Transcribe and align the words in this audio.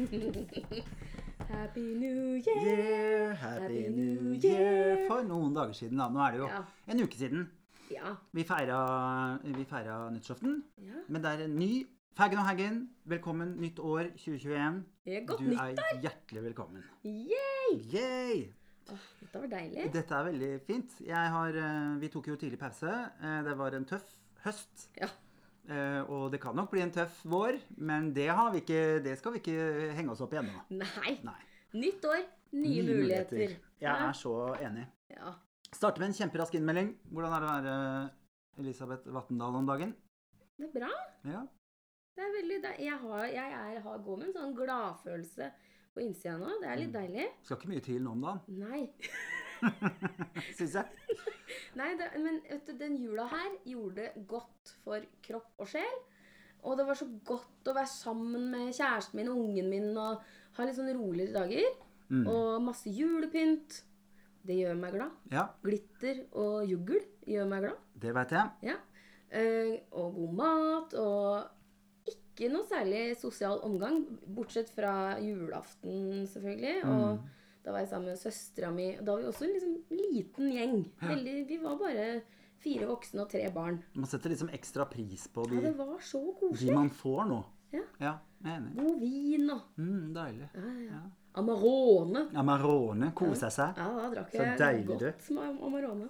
Happy 1.50 1.80
New 1.80 2.36
Year. 2.40 2.64
Yeah, 2.64 3.34
happy 3.36 3.88
new 3.90 4.32
year. 4.40 5.06
For 5.08 5.22
noen 5.26 5.54
dager 5.56 5.74
siden, 5.76 5.98
da. 6.00 6.06
Nå 6.08 6.20
er 6.24 6.30
det 6.36 6.38
jo 6.40 6.46
Ja. 6.48 6.60
en 6.88 7.00
uke 7.04 7.16
siden. 7.18 7.48
Ja. 7.90 8.14
Vi 8.32 8.44
feira, 8.44 9.38
nyttårsaften. 9.44 10.62
ja. 10.78 11.00
Men 11.08 11.22
det 11.22 11.30
er 11.30 11.44
en 11.44 11.56
ny 11.58 11.86
Faggen 12.16 12.38
og 12.38 12.44
Haggen. 12.44 12.88
Velkommen 13.06 13.56
nytt 13.60 13.78
år 13.78 14.10
2021. 14.16 14.84
Det 15.04 15.16
er 15.16 15.26
godt 15.26 15.38
Du 15.38 15.44
nyttår. 15.44 15.78
er 15.78 16.00
hjertelig 16.00 16.42
velkommen. 16.44 16.82
Yay! 17.04 17.80
Yay! 17.94 18.52
Åh, 18.90 18.98
dette 19.20 19.40
var 19.40 19.46
deilig. 19.48 19.92
Dette 19.92 20.14
er 20.14 20.24
veldig 20.24 20.60
fint. 20.66 21.00
Jeg 21.06 21.16
har, 21.30 21.48
eh, 21.48 22.00
vi 22.00 22.08
tok 22.08 22.26
jo 22.28 22.36
tidlig 22.36 22.58
pause. 22.58 22.88
Eh, 23.22 23.42
Det 23.44 23.56
var 23.58 23.70
en 23.74 23.84
tøff 23.84 24.04
høst. 24.44 24.88
Ja. 25.00 25.06
Eh, 25.68 26.00
Og 26.10 26.30
det 26.32 26.40
kan 26.40 26.54
nok 26.56 26.70
bli 26.70 26.80
en 26.82 26.90
tøff 26.90 27.20
vår, 27.24 27.58
men 27.78 28.12
det, 28.14 28.28
har 28.28 28.50
vi 28.52 28.60
ikke, 28.62 29.02
det 29.04 29.18
skal 29.18 29.32
vi 29.32 29.38
ikke 29.42 29.92
henge 29.94 30.10
oss 30.10 30.20
opp 30.20 30.32
i 30.34 30.36
ennå. 30.40 30.62
Nei. 30.70 31.18
Nei. 31.22 31.40
Nytt 31.74 32.04
år, 32.04 32.24
nye, 32.52 32.82
muligheter. 32.82 33.38
Jeg 33.38 33.60
Ja. 33.80 34.08
er 34.08 34.12
så 34.12 34.56
enig. 34.60 34.86
Ja. 35.10 35.34
Starter 35.72 36.00
med 36.00 36.08
en 36.10 36.14
kjemperask 36.18 36.54
innmelding. 36.54 36.96
Hvordan 37.12 37.32
er 37.32 37.40
det 37.40 37.48
å 37.48 37.54
være 37.62 38.10
Elisabeth 38.58 39.06
Vatndal 39.14 39.54
om 39.54 39.66
dagen? 39.66 39.94
Det 40.58 40.66
er 40.74 40.80
bra. 40.80 40.90
Ja. 41.24 41.46
Det 42.16 42.24
er 42.24 42.32
veldig 42.42 42.62
de 42.62 42.84
Jeg, 42.84 42.98
har, 42.98 43.24
jeg 43.24 43.52
er, 43.52 43.80
har, 43.80 43.98
går 43.98 44.16
med 44.18 44.26
en 44.28 44.34
sånn 44.34 44.56
gladfølelse 44.56 45.52
på 45.94 46.02
innsida 46.02 46.36
nå. 46.38 46.58
Det 46.60 46.68
er 46.68 46.76
Mm. 46.76 46.82
litt 46.82 46.92
deilig. 46.92 47.28
Skal 47.44 47.56
ikke 47.56 47.68
mye 47.68 47.80
til 47.82 48.02
nå 48.02 48.10
om 48.10 48.20
dagen, 48.20 48.40
Nei. 48.48 48.90
syns 50.58 50.78
jeg. 50.78 51.18
Nei, 51.78 51.90
det, 51.98 52.08
men 52.22 52.40
vet 52.46 52.66
du, 52.68 52.74
den 52.78 52.96
jula 53.00 53.26
her 53.30 53.52
gjorde 53.68 54.08
godt 54.30 54.74
for 54.84 55.04
kropp 55.26 55.62
og 55.62 55.70
sjel. 55.70 56.00
Og 56.66 56.76
det 56.76 56.86
var 56.88 56.98
så 56.98 57.06
godt 57.26 57.70
å 57.70 57.76
være 57.76 57.90
sammen 57.90 58.50
med 58.52 58.74
kjæresten 58.76 59.20
min 59.20 59.30
og 59.32 59.38
ungen 59.44 59.70
min 59.72 59.94
og 59.96 60.26
ha 60.58 60.66
litt 60.66 60.76
sånn 60.76 60.92
roligere 60.96 61.36
dager. 61.38 61.70
Mm. 62.10 62.26
Og 62.26 62.66
masse 62.66 62.90
julepynt. 62.92 63.84
Det 64.44 64.56
gjør 64.56 64.76
meg 64.80 64.94
glad. 64.96 65.16
Ja, 65.32 65.46
Glitter 65.60 66.22
og 66.40 66.68
juggel 66.68 67.02
gjør 67.28 67.48
meg 67.50 67.66
glad. 67.66 67.80
det 68.00 68.14
veit 68.16 68.30
jeg. 68.32 68.70
Ja. 68.70 68.76
Uh, 69.30 69.74
og 70.00 70.14
god 70.16 70.32
mat 70.40 70.94
og 70.98 72.08
ikke 72.10 72.48
noe 72.50 72.64
særlig 72.66 73.02
sosial 73.20 73.60
omgang, 73.66 74.00
bortsett 74.24 74.72
fra 74.72 75.20
julaften, 75.22 76.24
selvfølgelig. 76.32 76.80
Og 76.88 77.20
da 77.64 77.72
var 77.74 77.78
jeg 77.84 77.88
sammen 77.90 78.08
med 78.08 78.18
søstera 78.18 78.70
mi. 78.72 78.96
Da 79.00 79.12
var 79.12 79.20
vi 79.22 79.28
også 79.30 79.44
en 79.46 79.54
liksom 79.54 79.76
liten 79.90 80.50
gjeng. 80.54 80.76
Veldig, 81.02 81.36
vi 81.48 81.56
var 81.62 81.76
bare 81.80 82.22
fire 82.60 82.86
voksne 82.90 83.22
og 83.24 83.30
tre 83.32 83.46
barn. 83.54 83.82
Man 83.94 84.06
setter 84.08 84.30
liksom 84.32 84.50
ekstra 84.56 84.84
pris 84.90 85.26
på 85.32 85.46
Ja, 85.52 85.60
det 85.68 85.76
var 85.78 85.96
så 86.00 86.20
de 86.58 86.74
man 86.74 86.90
får 86.90 87.24
nå. 87.28 87.40
Ja. 87.72 87.82
Ja, 88.00 88.12
jeg 88.42 88.50
er 88.50 88.56
enig. 88.58 88.74
God 88.76 89.00
vin 89.00 89.50
og 89.50 89.60
Mm, 89.78 90.12
deilig. 90.14 90.48
ja, 90.54 90.72
ja. 90.90 91.00
Amarone. 91.38 92.24
Amarone, 92.34 93.12
kose 93.14 93.50
seg. 93.54 93.76
Ja, 93.78 93.84
da 93.94 94.08
drakk 94.10 94.32
Så 94.34 94.42
jeg 94.42 94.58
deilig, 94.58 94.86
du. 94.98 95.04
godt 95.04 95.30
med 95.30 95.60
Amarone. 95.68 96.08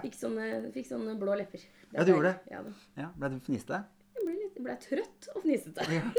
Fikk 0.00 0.14
sånne, 0.16 0.46
fikk 0.72 0.86
sånne 0.88 1.16
blå 1.20 1.34
lepper. 1.36 1.60
Er 1.92 1.98
Ja, 1.98 2.04
du 2.04 2.12
gjorde 2.14 2.32
det. 2.32 2.62
Ja, 2.96 3.10
Ble 3.16 3.28
du 3.34 3.38
fniste? 3.44 3.82
Ble, 4.56 4.74
trøtt 4.80 5.28
og 5.34 5.42
fnisete. 5.44 5.86
Ja. 5.92 6.02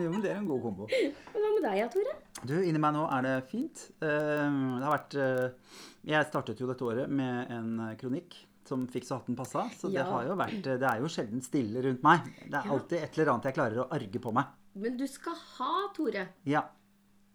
Jo, 0.00 0.06
men 0.08 0.22
det 0.24 0.30
er 0.32 0.38
en 0.40 0.46
god 0.48 0.62
kombo. 0.64 0.86
Hva 0.88 1.40
med 1.52 1.64
deg, 1.66 1.82
Tore? 1.92 2.12
Du, 2.48 2.54
inni 2.64 2.80
meg 2.80 2.94
nå 2.96 3.02
er 3.12 3.20
det 3.26 3.32
fint. 3.50 3.82
Eh, 4.00 4.54
Det 4.78 4.80
har 4.86 4.94
vært 4.94 5.16
eh, 5.20 5.74
Jeg 6.08 6.28
startet 6.30 6.62
jo 6.62 6.68
dette 6.70 6.86
året 6.88 7.10
med 7.12 7.50
en 7.52 7.74
kronikk 8.00 8.32
som 8.64 8.86
fikk 8.88 9.04
så 9.04 9.18
hatten 9.18 9.36
passa. 9.36 9.66
Så 9.76 9.90
det 9.92 10.06
har 10.08 10.24
jo 10.24 10.38
vært 10.40 10.64
Det 10.64 10.88
er 10.88 11.02
jo 11.04 11.10
sjelden 11.12 11.44
stille 11.44 11.82
rundt 11.84 12.00
meg. 12.06 12.24
Det 12.46 12.56
er 12.56 12.64
Ja. 12.64 12.72
alltid 12.78 12.96
et 13.04 13.18
eller 13.18 13.32
annet 13.34 13.50
jeg 13.50 13.58
klarer 13.58 13.82
å 13.84 13.86
arge 13.92 14.22
på 14.24 14.32
meg. 14.32 14.54
Men 14.80 14.96
du 14.96 15.04
skal 15.06 15.36
ha, 15.58 15.74
Tore, 15.92 16.24
Ja. 16.48 16.64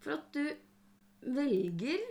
for 0.02 0.18
at 0.18 0.26
du 0.34 0.50
velger 1.38 2.02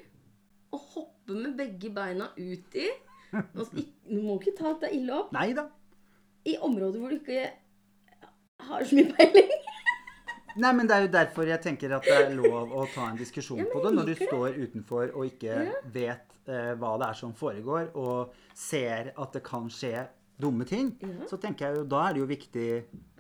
å 0.72 0.80
hoppe 0.96 1.36
med 1.36 1.58
begge 1.60 1.92
beina 1.94 2.30
Nå 2.40 3.66
skal 3.68 3.84
Du 4.08 4.22
må 4.24 4.40
ikke 4.40 4.56
ta 4.58 4.72
deg 4.86 4.96
ille 5.02 5.20
opp. 5.20 5.34
Nei 5.36 5.52
da. 5.58 5.68
I 6.48 6.56
områder 6.64 7.04
hvor 7.04 7.12
du 7.12 7.20
ikke 7.20 7.50
har 8.68 8.84
så 8.84 8.96
mye 8.96 9.14
peiling. 9.18 9.50
Nei, 10.60 10.72
men 10.76 10.88
det 10.90 10.96
er 10.96 11.02
jo 11.06 11.12
derfor 11.14 11.48
jeg 11.48 11.62
tenker 11.64 11.94
at 11.96 12.04
det 12.04 12.16
er 12.26 12.32
lov 12.36 12.72
å 12.76 12.86
ta 12.94 13.06
en 13.12 13.18
diskusjon 13.20 13.62
Ja, 13.62 13.68
på 13.72 13.84
det. 13.86 13.92
Når 13.96 14.10
du 14.10 14.16
står 14.26 14.58
utenfor 14.66 15.12
og 15.16 15.26
ikke 15.30 15.54
Ja. 15.70 15.76
vet 15.94 16.26
eh, 16.50 16.74
hva 16.82 16.96
det 17.00 17.08
er 17.12 17.20
som 17.20 17.34
foregår, 17.38 17.92
og 17.96 18.34
ser 18.58 19.12
at 19.16 19.32
det 19.38 19.44
kan 19.46 19.70
skje 19.70 20.08
dumme 20.42 20.66
ting, 20.68 20.96
Ja. 21.04 21.28
så 21.30 21.38
tenker 21.40 21.68
jeg 21.70 21.78
jo 21.78 21.84
da 21.86 22.08
er 22.10 22.14
det 22.18 22.20
jo 22.24 22.26
viktig 22.26 22.68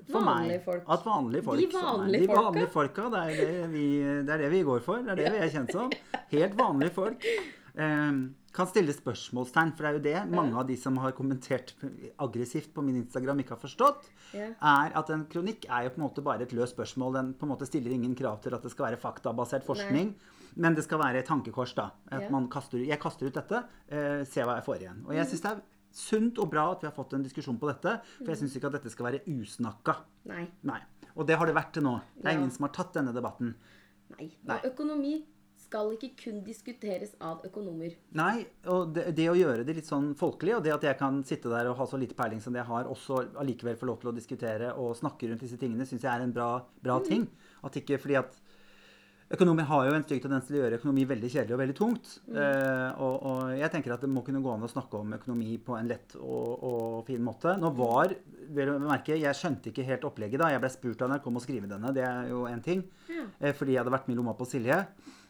for 0.09 0.25
vanlige 0.25 0.57
meg 0.57 0.63
folk- 0.65 0.89
at 0.89 1.03
vanlige 1.05 1.43
folk 1.45 1.59
De 1.59 1.67
vanlige 1.77 2.21
de 2.25 2.27
vanlige 2.33 2.67
folka, 2.73 3.09
det 3.13 3.19
er 3.21 3.45
det, 3.45 3.69
vi, 3.71 3.85
det 4.25 4.29
er 4.33 4.37
det 4.43 4.51
vi 4.51 4.63
går 4.63 4.79
for. 4.81 5.03
Det 5.05 5.11
er 5.13 5.15
det 5.23 5.31
vi 5.35 5.41
er 5.45 5.49
kjent 5.53 5.71
som. 5.75 5.91
Helt 6.33 6.55
vanlige 6.57 6.91
folk. 6.95 7.23
eh, 7.77 8.11
kan 8.59 8.67
stille 8.69 8.93
spørsmålstegn, 8.95 9.71
for 9.77 9.85
det 9.85 9.89
er 9.89 9.95
jo 9.97 10.03
det 10.05 10.35
mange 10.35 10.57
av 10.59 10.67
de 10.67 10.75
som 10.79 10.97
har 11.01 11.13
kommentert 11.17 11.73
aggressivt 12.19 12.73
på 12.75 12.83
min 12.85 12.99
Instagram, 13.01 13.39
ikke 13.43 13.55
har 13.55 13.61
forstått 13.63 14.09
Ja. 14.33 14.49
er 14.61 14.91
at 14.99 15.09
en 15.15 15.25
kronikk 15.31 15.65
er 15.69 15.83
jo 15.87 15.89
på 15.95 16.01
en 16.01 16.05
måte 16.09 16.23
bare 16.23 16.41
et 16.43 16.51
løst 16.53 16.75
spørsmål. 16.75 17.13
Den 17.13 17.33
på 17.33 17.43
en 17.47 17.53
måte 17.55 17.65
stiller 17.65 17.91
ingen 17.95 18.15
krav 18.15 18.41
til 18.43 18.53
at 18.53 18.61
det 18.61 18.71
skal 18.71 18.91
være 18.91 18.99
faktabasert 19.01 19.63
forskning. 19.65 20.13
Men 20.57 20.75
det 20.75 20.83
skal 20.83 20.99
være 20.99 21.19
et 21.19 21.25
tankekors, 21.27 21.73
da. 21.75 21.91
At 22.11 22.21
Ja. 22.23 22.29
man 22.29 22.47
kaster, 22.49 22.77
jeg 22.85 22.99
kaster 22.99 23.27
ut 23.27 23.33
dette, 23.33 23.63
eh, 23.89 24.23
ser 24.25 24.45
hva 24.45 24.55
jeg 24.55 24.65
får 24.65 24.79
igjen. 24.81 25.05
Og 25.07 25.13
jeg 25.13 25.25
syns 25.27 25.41
det 25.41 25.51
er 25.51 25.61
sunt 25.91 26.37
og 26.39 26.49
bra 26.51 26.71
at 26.71 26.81
vi 26.81 26.87
har 26.87 26.93
fått 26.93 27.13
en 27.13 27.23
diskusjon 27.23 27.57
på 27.59 27.67
dette. 27.67 28.01
For 28.17 28.25
jeg 28.27 28.37
syns 28.37 28.55
ikke 28.57 28.65
at 28.65 28.73
dette 28.73 28.89
skal 28.91 29.05
være 29.11 29.21
usnakka. 29.27 29.95
Nei. 30.25 30.47
Nei. 30.63 30.79
Og 31.15 31.25
det 31.27 31.37
har 31.37 31.45
det 31.45 31.55
vært 31.55 31.71
til 31.73 31.83
nå. 31.83 32.01
Det 32.17 32.25
er 32.25 32.31
Ja. 32.33 32.37
ingen 32.37 32.51
som 32.51 32.63
har 32.65 32.69
tatt 32.73 32.93
denne 32.93 33.13
debatten. 33.13 33.55
Nei. 34.17 34.31
Nei. 34.45 34.57
Og 34.57 34.75
økonomi 34.75 35.23
skal 35.69 35.93
ikke 35.93 36.11
kun 36.23 36.41
diskuteres 36.45 37.13
av 37.21 37.45
økonomer. 37.45 37.93
Nei, 38.17 38.41
og 38.73 38.95
det, 38.95 39.11
det 39.17 39.29
å 39.29 39.37
gjøre 39.37 39.65
det 39.67 39.77
litt 39.77 39.89
sånn 39.89 40.11
folkelig, 40.17 40.57
og 40.57 40.65
det 40.65 40.73
at 40.73 40.89
jeg 40.89 40.99
kan 40.99 41.21
sitte 41.27 41.51
der 41.53 41.69
og 41.69 41.77
ha 41.79 41.87
så 41.89 41.99
lite 42.01 42.17
peiling 42.17 42.41
som 42.41 42.55
det 42.55 42.63
jeg 42.63 42.71
har, 42.71 42.89
også 42.89 43.21
allikevel 43.39 43.77
få 43.79 43.91
lov 43.91 44.01
til 44.01 44.11
å 44.11 44.17
diskutere 44.17 44.73
og 44.81 44.97
snakke 44.97 45.29
rundt 45.29 45.45
disse 45.45 45.59
tingene, 45.61 45.87
syns 45.87 46.05
jeg 46.07 46.11
er 46.11 46.25
en 46.25 46.35
bra, 46.35 46.51
bra 46.83 46.99
ting. 47.05 47.29
At 47.65 47.77
ikke 47.77 48.01
fordi 48.01 48.17
at 48.19 48.39
Økonomer 49.29 49.67
har 49.69 49.85
jo 49.85 49.93
en 49.93 50.01
stygg 50.01 50.23
tendens 50.23 50.47
til 50.47 50.55
å 50.55 50.61
gjøre 50.63 50.77
økonomi 50.79 51.03
veldig 51.05 51.29
kjedelig 51.29 51.53
og 51.53 51.59
veldig 51.61 51.73
tungt. 51.77 52.13
Eh, 52.33 52.87
og, 52.97 53.27
og 53.29 53.51
jeg 53.59 53.69
tenker 53.75 53.93
at 53.93 54.01
det 54.01 54.09
må 54.09 54.23
kunne 54.25 54.41
gå 54.41 54.49
an 54.55 54.65
å 54.65 54.69
snakke 54.71 54.97
om 54.97 55.13
økonomi 55.19 55.59
på 55.61 55.75
en 55.77 55.91
lett 55.91 56.15
og, 56.17 56.63
og 56.65 56.95
fin 57.05 57.21
måte. 57.21 57.53
Nå 57.61 57.69
var, 57.77 58.15
vel 58.57 58.71
å 58.73 58.79
merke, 58.81 59.19
Jeg 59.21 59.37
skjønte 59.37 59.69
ikke 59.69 59.85
helt 59.85 60.07
opplegget 60.09 60.41
da. 60.41 60.49
Jeg 60.49 60.63
ble 60.63 60.73
spurt 60.73 61.05
av 61.05 61.13
NRK 61.13 61.29
om 61.29 61.37
å 61.37 61.43
skrive 61.45 61.69
denne. 61.69 61.93
Det 61.93 62.07
er 62.07 62.31
jo 62.31 62.47
én 62.49 62.65
ting. 62.65 62.81
Ja. 63.05 63.27
Eh, 63.37 63.53
fordi 63.53 63.77
jeg 63.77 63.83
hadde 63.83 63.93
vært 63.93 64.09
med 64.09 64.17
i 64.17 64.19
lomma 64.23 64.33
på 64.39 64.49
Silje. 64.49 64.81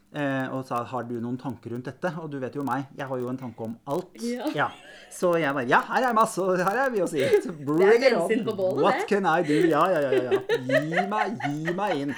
Eh, 0.10 0.48
og 0.50 0.64
sa 0.66 0.80
har 0.90 1.04
du 1.06 1.20
noen 1.22 1.36
tanker 1.38 1.70
rundt 1.76 1.86
dette? 1.86 2.10
Og 2.18 2.32
du 2.34 2.40
vet 2.42 2.56
jo 2.58 2.64
meg, 2.66 2.88
jeg 2.98 3.06
har 3.06 3.20
jo 3.22 3.30
en 3.30 3.38
tanke 3.38 3.62
om 3.68 3.76
alt. 3.94 4.16
Ja. 4.56 4.72
Så 5.14 5.36
jeg 5.38 5.54
bare 5.54 5.68
Ja, 5.70 5.84
her 5.92 6.10
er 6.10 6.18
masse, 6.18 6.42
her 6.58 6.82
er 6.88 6.90
mye 6.94 7.06
å 7.06 7.12
si. 7.12 7.22
Bring 7.62 8.02
it 8.02 8.18
on. 8.18 8.34
bålet, 8.50 8.82
What 8.82 9.04
det. 9.04 9.08
can 9.12 9.30
I 9.30 9.44
do? 9.46 9.60
Ja, 9.70 9.86
ja, 9.94 10.02
ja. 10.02 10.12
ja, 10.18 10.34
ja. 10.34 10.42
Gi 10.66 11.08
meg, 11.14 11.40
gi 11.46 11.78
meg 11.78 12.04
inn. 12.04 12.16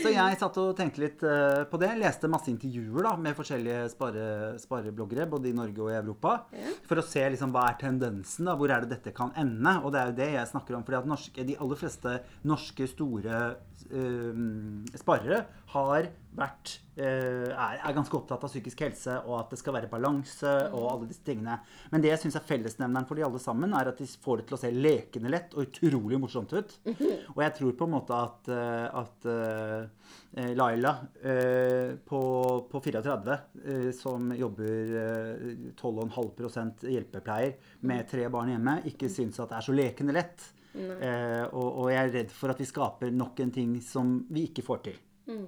Så 0.00 0.08
jeg 0.14 0.36
satt 0.40 0.56
og 0.60 0.70
tenkte 0.78 1.02
litt 1.02 1.22
eh, 1.28 1.62
på 1.68 1.76
det. 1.80 1.90
Leste 2.00 2.28
masse 2.32 2.48
intervjuer 2.52 3.04
da, 3.04 3.10
med 3.20 3.36
forskjellige 3.36 3.82
spare, 3.92 4.26
sparebloggere, 4.60 5.26
både 5.28 5.50
i 5.50 5.56
Norge 5.56 5.82
og 5.84 5.90
i 5.92 5.98
Europa. 5.98 6.38
Ja. 6.56 6.72
For 6.88 7.00
å 7.00 7.04
se 7.04 7.24
liksom, 7.34 7.52
hva 7.52 7.66
er 7.70 7.76
tendensen, 7.82 8.48
da, 8.48 8.54
hvor 8.56 8.72
er 8.72 8.84
det 8.84 8.94
dette 8.98 9.12
kan 9.16 9.32
ende. 9.40 9.74
Og 9.84 9.92
det 9.92 10.00
er 10.00 10.12
jo 10.12 10.16
det 10.22 10.30
jeg 10.38 10.50
snakker 10.54 10.78
om. 10.78 10.84
fordi 10.88 11.00
at 11.02 11.10
norske, 11.12 11.44
de 11.48 11.56
aller 11.60 11.80
fleste 11.80 12.16
norske 12.48 12.88
store 12.94 13.42
sparere 14.98 15.44
har 15.74 16.08
vært 16.34 16.72
eh, 16.98 17.50
er, 17.50 17.76
er 17.78 17.94
ganske 17.94 18.16
opptatt 18.16 18.42
av 18.42 18.50
psykisk 18.50 18.80
helse 18.84 19.16
og 19.22 19.36
at 19.38 19.52
det 19.54 19.58
skal 19.60 19.76
være 19.76 19.90
balanse 19.90 20.50
og 20.74 20.86
alle 20.90 21.08
disse 21.10 21.22
tingene. 21.26 21.56
Men 21.92 22.02
det 22.02 22.10
jeg 22.10 22.22
syns 22.24 22.38
er 22.38 22.46
fellesnevneren 22.48 23.06
for 23.08 23.18
de 23.18 23.26
alle 23.26 23.40
sammen, 23.42 23.74
er 23.76 23.90
at 23.90 24.00
de 24.00 24.06
får 24.08 24.40
det 24.40 24.46
til 24.48 24.58
å 24.58 24.60
se 24.64 24.72
lekende 24.74 25.32
lett 25.32 25.54
og 25.54 25.68
utrolig 25.68 26.18
morsomt 26.22 26.54
ut. 26.56 26.74
Og 27.34 27.40
jeg 27.44 27.56
tror 27.58 27.76
på 27.78 27.88
en 27.88 27.94
måte 27.94 28.18
at, 28.18 28.50
eh, 28.50 28.98
at 29.02 29.28
eh, 29.30 30.56
Laila 30.58 30.96
eh, 31.22 31.94
på, 32.02 32.24
på 32.70 32.82
34, 32.88 33.38
eh, 33.64 33.88
som 33.94 34.34
jobber 34.34 34.98
eh, 35.04 35.46
12,5% 35.78 36.86
hjelpepleier 36.90 37.78
med 37.86 38.10
tre 38.10 38.26
barn 38.32 38.54
hjemme, 38.56 38.80
ikke 38.90 39.12
syns 39.12 39.38
at 39.42 39.54
det 39.54 39.60
er 39.60 39.68
så 39.70 39.78
lekende 39.78 40.18
lett. 40.18 40.50
Eh, 40.74 41.44
og, 41.52 41.66
og 41.84 41.90
jeg 41.92 42.02
er 42.02 42.14
redd 42.18 42.30
for 42.34 42.50
at 42.50 42.60
vi 42.60 42.68
skaper 42.68 43.12
nok 43.14 43.40
en 43.44 43.52
ting 43.54 43.74
som 43.84 44.16
vi 44.30 44.48
ikke 44.50 44.64
får 44.66 44.86
til. 44.90 45.00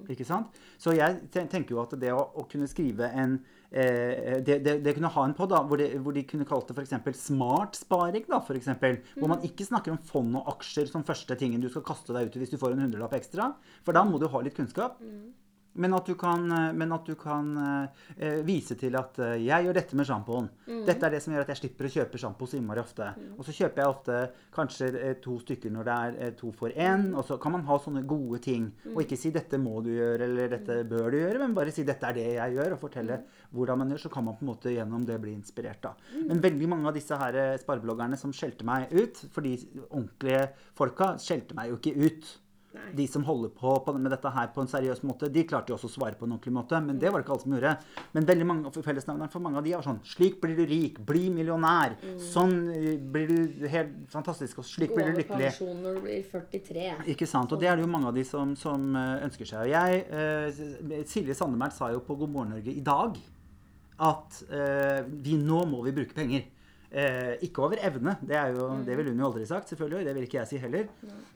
Ikke 0.08 0.24
sant? 0.24 0.56
Så 0.80 0.94
jeg 0.96 1.18
tenker 1.34 1.74
jo 1.74 1.82
at 1.82 1.92
det 2.00 2.08
å, 2.14 2.22
å 2.40 2.46
kunne 2.48 2.68
skrive 2.70 3.10
en 3.12 3.34
eh, 3.68 4.38
det, 4.40 4.62
det, 4.64 4.78
det 4.86 4.94
kunne 4.96 5.10
ha 5.12 5.24
en 5.28 5.34
pod 5.36 5.52
hvor, 5.52 5.82
hvor 6.00 6.16
de 6.16 6.22
kunne 6.24 6.46
kalt 6.48 6.70
det 6.70 6.78
f.eks. 6.78 7.20
smart 7.26 7.76
sparing. 7.76 8.24
da, 8.30 8.40
for 8.40 8.56
eksempel, 8.56 9.02
Hvor 9.18 9.28
man 9.34 9.44
ikke 9.44 9.66
snakker 9.68 9.92
om 9.92 9.98
fond 10.00 10.38
og 10.40 10.48
aksjer 10.54 10.88
som 10.88 11.04
første 11.04 11.36
tingen 11.36 11.60
du 11.60 11.68
skal 11.68 11.84
kaste 11.84 12.16
deg 12.16 12.30
ut 12.30 12.38
i 12.38 12.44
hvis 12.44 12.54
du 12.54 12.56
får 12.62 12.72
en 12.72 12.86
hundrelapp 12.86 13.18
ekstra. 13.18 13.50
For 13.84 13.92
da 13.92 14.04
må 14.08 14.22
du 14.22 14.28
ha 14.32 14.40
litt 14.46 14.56
kunnskap. 14.56 14.96
Men 15.76 15.94
at 15.94 16.06
du 16.08 16.14
kan, 16.18 16.44
eh, 16.52 16.72
men 16.72 16.92
at 16.96 17.04
du 17.06 17.14
kan 17.20 17.50
eh, 18.16 18.40
vise 18.46 18.76
til 18.80 18.96
at 18.96 19.18
eh, 19.20 19.34
jeg 19.44 19.66
gjør 19.66 19.76
dette 19.76 19.96
med 19.98 20.06
sjampoen. 20.08 20.48
Dette 20.86 21.06
er 21.06 21.10
det 21.16 21.22
som 21.22 21.34
gjør 21.34 21.44
at 21.44 21.52
jeg 21.52 21.60
slipper 21.60 21.88
å 21.88 21.92
kjøpe 21.96 22.20
sjampo 22.20 22.46
så 22.48 22.56
innmari 22.58 22.80
ofte. 22.80 23.10
Og 23.36 23.44
så 23.44 23.52
kjøper 23.56 23.82
jeg 23.82 23.92
ofte 23.92 24.20
kanskje 24.56 24.88
eh, 25.00 25.14
to 25.22 25.38
stykker 25.42 25.70
når 25.74 25.88
det 25.88 25.96
er 26.06 26.16
eh, 26.26 26.32
to 26.38 26.52
for 26.56 26.70
én. 26.72 27.10
Og 27.14 27.24
så 27.28 27.36
kan 27.42 27.52
man 27.56 27.66
ha 27.68 27.78
sånne 27.82 28.04
gode 28.08 28.40
ting. 28.44 28.70
Og 28.94 29.02
ikke 29.04 29.18
si 29.20 29.30
'dette 29.34 29.58
må 29.60 29.82
du 29.84 29.90
gjøre', 29.92 30.24
eller 30.30 30.48
'dette 30.48 30.78
bør 30.88 31.10
du 31.10 31.18
gjøre', 31.20 31.38
men 31.44 31.54
bare 31.54 31.70
si 31.72 31.84
'dette 31.84 32.08
er 32.08 32.14
det 32.16 32.26
jeg 32.34 32.56
gjør', 32.56 32.72
og 32.72 32.80
fortelle 32.80 33.20
hvordan 33.52 33.78
man 33.78 33.90
gjør. 33.92 34.04
Så 34.06 34.12
kan 34.12 34.24
man 34.24 34.36
på 34.36 34.44
en 34.46 34.52
måte 34.52 34.72
gjennom 34.72 35.04
det 35.06 35.20
bli 35.20 35.32
inspirert, 35.36 35.82
da. 35.82 35.94
Men 36.26 36.40
veldig 36.40 36.68
mange 36.68 36.88
av 36.88 36.94
disse 36.94 37.16
her 37.16 37.34
eh, 37.34 37.58
sparebloggerne 37.60 38.16
som 38.16 38.32
skjelte 38.32 38.64
meg 38.64 38.88
ut, 38.92 39.22
for 39.32 39.42
de 39.42 39.56
ordentlige 39.90 40.48
folka 40.74 41.16
skjelte 41.20 41.54
meg 41.54 41.70
jo 41.70 41.76
ikke 41.80 41.96
ut. 42.06 42.34
Nei. 42.76 42.92
De 43.00 43.06
som 43.10 43.24
holder 43.26 43.52
på, 43.56 43.72
på 43.84 43.94
med 43.96 44.12
dette 44.12 44.32
her 44.32 44.50
på 44.54 44.62
en 44.62 44.70
seriøs 44.70 45.02
måte, 45.06 45.30
de 45.32 45.44
klarte 45.48 45.72
jo 45.72 45.78
også 45.78 45.90
å 45.90 45.94
svare 45.96 46.18
på 46.18 46.26
en 46.26 46.36
ordentlig 46.36 46.54
måte. 46.56 46.80
Men 46.84 47.00
det 47.02 47.10
var 47.10 47.20
det 47.22 47.26
ikke 47.26 47.36
alle 47.36 47.44
som 47.46 47.56
gjorde. 47.56 47.74
Men 48.16 48.28
veldig 48.30 48.48
mange 48.50 48.84
fellesnevneren 48.86 49.32
for 49.32 49.44
mange 49.44 49.60
av 49.60 49.66
de 49.66 49.76
var 49.76 49.86
sånn 49.86 50.02
Slik 50.06 50.40
blir 50.42 50.56
du 50.58 50.64
rik. 50.68 51.00
Bli 51.06 51.26
millionær. 51.34 51.96
Sånn 52.22 52.56
eh, 52.74 52.90
blir 53.00 53.30
du 53.30 53.68
helt 53.72 53.94
fantastisk. 54.12 54.60
Og 54.62 54.68
slik 54.68 54.92
Gå 54.92 55.00
blir 55.00 55.10
du 55.12 55.22
lykkelig. 55.22 55.28
Gå 55.28 55.36
over 55.36 55.46
pensjon 55.50 55.80
når 55.84 55.96
du 55.96 56.04
blir 56.06 56.26
43. 56.32 56.90
Ikke 57.14 57.30
sant? 57.30 57.52
Og 57.52 57.62
det 57.62 57.70
er 57.70 57.78
det 57.78 57.86
jo 57.86 57.92
mange 57.92 58.10
av 58.12 58.18
de 58.18 58.26
som, 58.28 58.52
som 58.58 58.90
eh, 58.96 59.24
ønsker 59.26 59.48
seg. 59.48 59.64
Og 59.64 59.72
jeg, 59.72 60.04
eh, 60.10 61.06
Silje 61.08 61.36
Sandemært 61.38 61.76
sa 61.76 61.90
jo 61.94 62.04
på 62.04 62.18
God 62.20 62.32
morgen 62.32 62.54
Norge 62.56 62.72
i 62.72 62.84
dag 62.84 63.16
at 64.06 64.42
eh, 64.52 65.06
vi 65.08 65.38
nå 65.40 65.62
må 65.70 65.80
vi 65.86 65.94
bruke 65.96 66.16
penger. 66.16 66.44
Eh, 66.90 67.34
ikke 67.46 67.64
over 67.66 67.80
evne, 67.82 68.14
det, 68.22 68.36
er 68.38 68.52
jo, 68.54 68.68
det 68.86 68.94
ville 68.98 69.10
hun 69.10 69.22
jo 69.24 69.30
aldri 69.30 69.46
sagt, 69.48 69.72
selvfølgelig. 69.72 69.98
og 69.98 70.06
Det 70.06 70.14
vil 70.16 70.26
ikke 70.28 70.38
jeg 70.38 70.50
si 70.52 70.60
heller. 70.62 70.86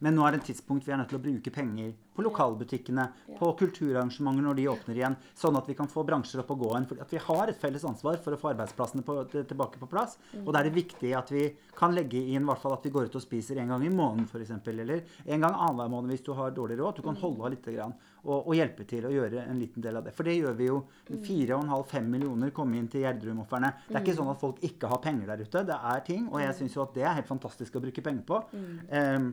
Men 0.05 0.14
nå 0.17 0.26
er 0.26 0.35
det 0.35 0.43
et 0.43 0.50
tidspunkt 0.52 0.87
vi 0.87 0.94
er 0.94 1.00
nødt 1.00 1.11
til 1.11 1.19
å 1.19 1.25
bruke 1.25 1.52
penger 1.55 1.91
på 2.14 2.25
lokalbutikkene, 2.26 3.06
på 3.38 3.50
kulturarrangementer 3.58 4.47
når 4.47 4.58
de 4.58 4.69
åpner 4.70 5.00
igjen, 5.00 5.17
sånn 5.38 5.58
at 5.58 5.70
vi 5.70 5.76
kan 5.79 5.91
få 5.91 6.05
bransjer 6.06 6.43
opp 6.43 6.52
og 6.55 6.62
gå 6.62 6.70
igjen. 6.73 6.88
For 6.91 7.05
at 7.06 7.14
vi 7.14 7.25
har 7.26 7.50
et 7.50 7.61
felles 7.61 7.87
ansvar 7.88 8.20
for 8.23 8.37
å 8.37 8.41
få 8.41 8.52
arbeidsplassene 8.52 9.06
på, 9.06 9.17
tilbake 9.35 9.82
på 9.82 9.91
plass. 9.91 10.19
Og 10.44 10.52
da 10.52 10.61
er 10.61 10.70
det 10.70 10.76
viktig 10.79 11.14
at 11.19 11.32
vi 11.35 11.49
kan 11.76 11.97
legge 11.97 12.20
inn 12.20 12.44
i 12.44 12.50
hvert 12.50 12.62
fall 12.62 12.76
at 12.76 12.87
vi 12.87 12.94
går 12.94 13.11
ut 13.11 13.19
og 13.19 13.25
spiser 13.25 13.61
en 13.61 13.75
gang 13.75 13.85
i 13.87 13.93
måneden 13.93 14.29
f.eks. 14.31 14.55
Eller 14.70 15.02
en 15.26 15.47
gang 15.47 15.55
annenhver 15.55 15.93
måned 15.93 16.14
hvis 16.14 16.26
du 16.26 16.32
har 16.38 16.55
dårlig 16.55 16.79
råd. 16.81 17.00
Du 17.00 17.06
kan 17.06 17.19
holde 17.19 17.47
av 17.47 17.55
lite 17.56 17.75
grann 17.75 17.97
og, 18.25 18.38
og 18.38 18.55
hjelpe 18.56 18.87
til 18.88 19.06
å 19.08 19.12
gjøre 19.12 19.44
en 19.46 19.61
liten 19.61 19.84
del 19.84 19.96
av 20.00 20.06
det. 20.06 20.14
For 20.17 20.28
det 20.28 20.38
gjør 20.38 20.56
vi 20.58 20.70
jo. 20.70 20.81
4,5-5 21.11 22.08
millioner 22.12 22.55
kom 22.56 22.72
inn 22.76 22.88
til 22.93 23.05
Gjerdrum-ofrene. 23.06 23.72
Det 23.88 23.96
er 23.96 24.05
ikke 24.05 24.17
sånn 24.19 24.32
at 24.32 24.43
folk 24.43 24.61
ikke 24.67 24.90
har 24.93 25.02
penger 25.05 25.32
der 25.32 25.44
ute. 25.44 25.64
Det 25.70 25.78
er 25.94 26.02
ting, 26.06 26.26
og 26.31 26.43
jeg 26.43 26.58
syns 26.58 26.76
jo 26.76 26.84
at 26.84 26.96
det 26.96 27.06
er 27.06 27.17
helt 27.20 27.31
fantastisk 27.31 27.78
å 27.78 27.84
bruke 27.84 28.05
penger 28.05 28.26
på. 28.28 28.43
Um, 28.90 29.31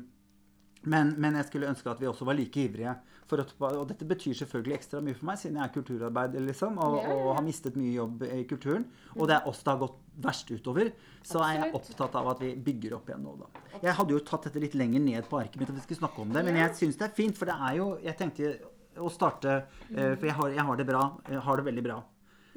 men, 0.88 1.14
men 1.20 1.36
jeg 1.40 1.50
skulle 1.50 1.70
ønske 1.72 1.90
at 1.92 2.00
vi 2.00 2.08
også 2.08 2.26
var 2.28 2.38
like 2.38 2.62
ivrige. 2.64 2.94
For 3.28 3.44
at, 3.44 3.50
og 3.60 3.90
dette 3.90 4.06
betyr 4.08 4.38
selvfølgelig 4.40 4.78
ekstra 4.78 5.02
mye 5.04 5.18
for 5.18 5.28
meg, 5.28 5.40
siden 5.42 5.58
jeg 5.60 5.68
er 5.68 5.74
kulturarbeider 5.76 6.46
liksom, 6.48 6.78
og, 6.80 6.96
Ja, 7.02 7.02
ja, 7.04 7.10
ja. 7.10 7.26
og 7.26 7.34
har 7.36 7.44
mistet 7.44 7.76
mye 7.80 7.92
jobb 7.98 8.24
i 8.24 8.44
kulturen. 8.48 8.86
Og 9.18 9.28
det 9.28 9.36
er 9.36 9.50
oss 9.52 9.60
det 9.66 9.74
har 9.74 9.82
gått 9.82 9.98
verst 10.24 10.54
utover. 10.54 10.94
Så 11.28 11.42
er 11.44 11.58
jeg 11.60 11.76
opptatt 11.76 12.16
av 12.16 12.32
at 12.32 12.46
vi 12.46 12.54
bygger 12.70 12.96
opp 12.98 13.12
igjen 13.12 13.26
nå, 13.26 13.36
da. 13.42 13.66
Jeg 13.84 13.98
hadde 14.00 14.16
jo 14.16 14.24
tatt 14.26 14.48
dette 14.48 14.64
litt 14.64 14.78
lenger 14.80 15.04
ned 15.04 15.28
på 15.28 15.42
arket 15.42 15.60
mitt, 15.60 15.74
at 15.74 15.76
vi 15.76 15.84
skulle 15.84 16.06
snakke 16.06 16.24
om 16.24 16.32
det, 16.34 16.46
men 16.48 16.62
jeg 16.62 16.78
syns 16.80 17.02
det 17.02 17.10
er 17.10 17.18
fint, 17.20 17.38
for 17.38 17.52
det 17.52 17.58
er 17.68 17.76
jo 17.82 17.90
Jeg 18.08 18.18
tenkte 18.18 18.54
å 19.00 19.10
starte 19.14 19.56
eh, 19.96 20.14
For 20.18 20.26
jeg 20.30 20.36
har, 20.38 20.50
jeg 20.58 20.66
har 20.70 20.78
det 20.80 20.86
bra. 20.90 21.02
Jeg 21.30 21.42
har 21.48 21.58
det 21.62 21.66
veldig 21.72 21.84
bra 21.86 21.98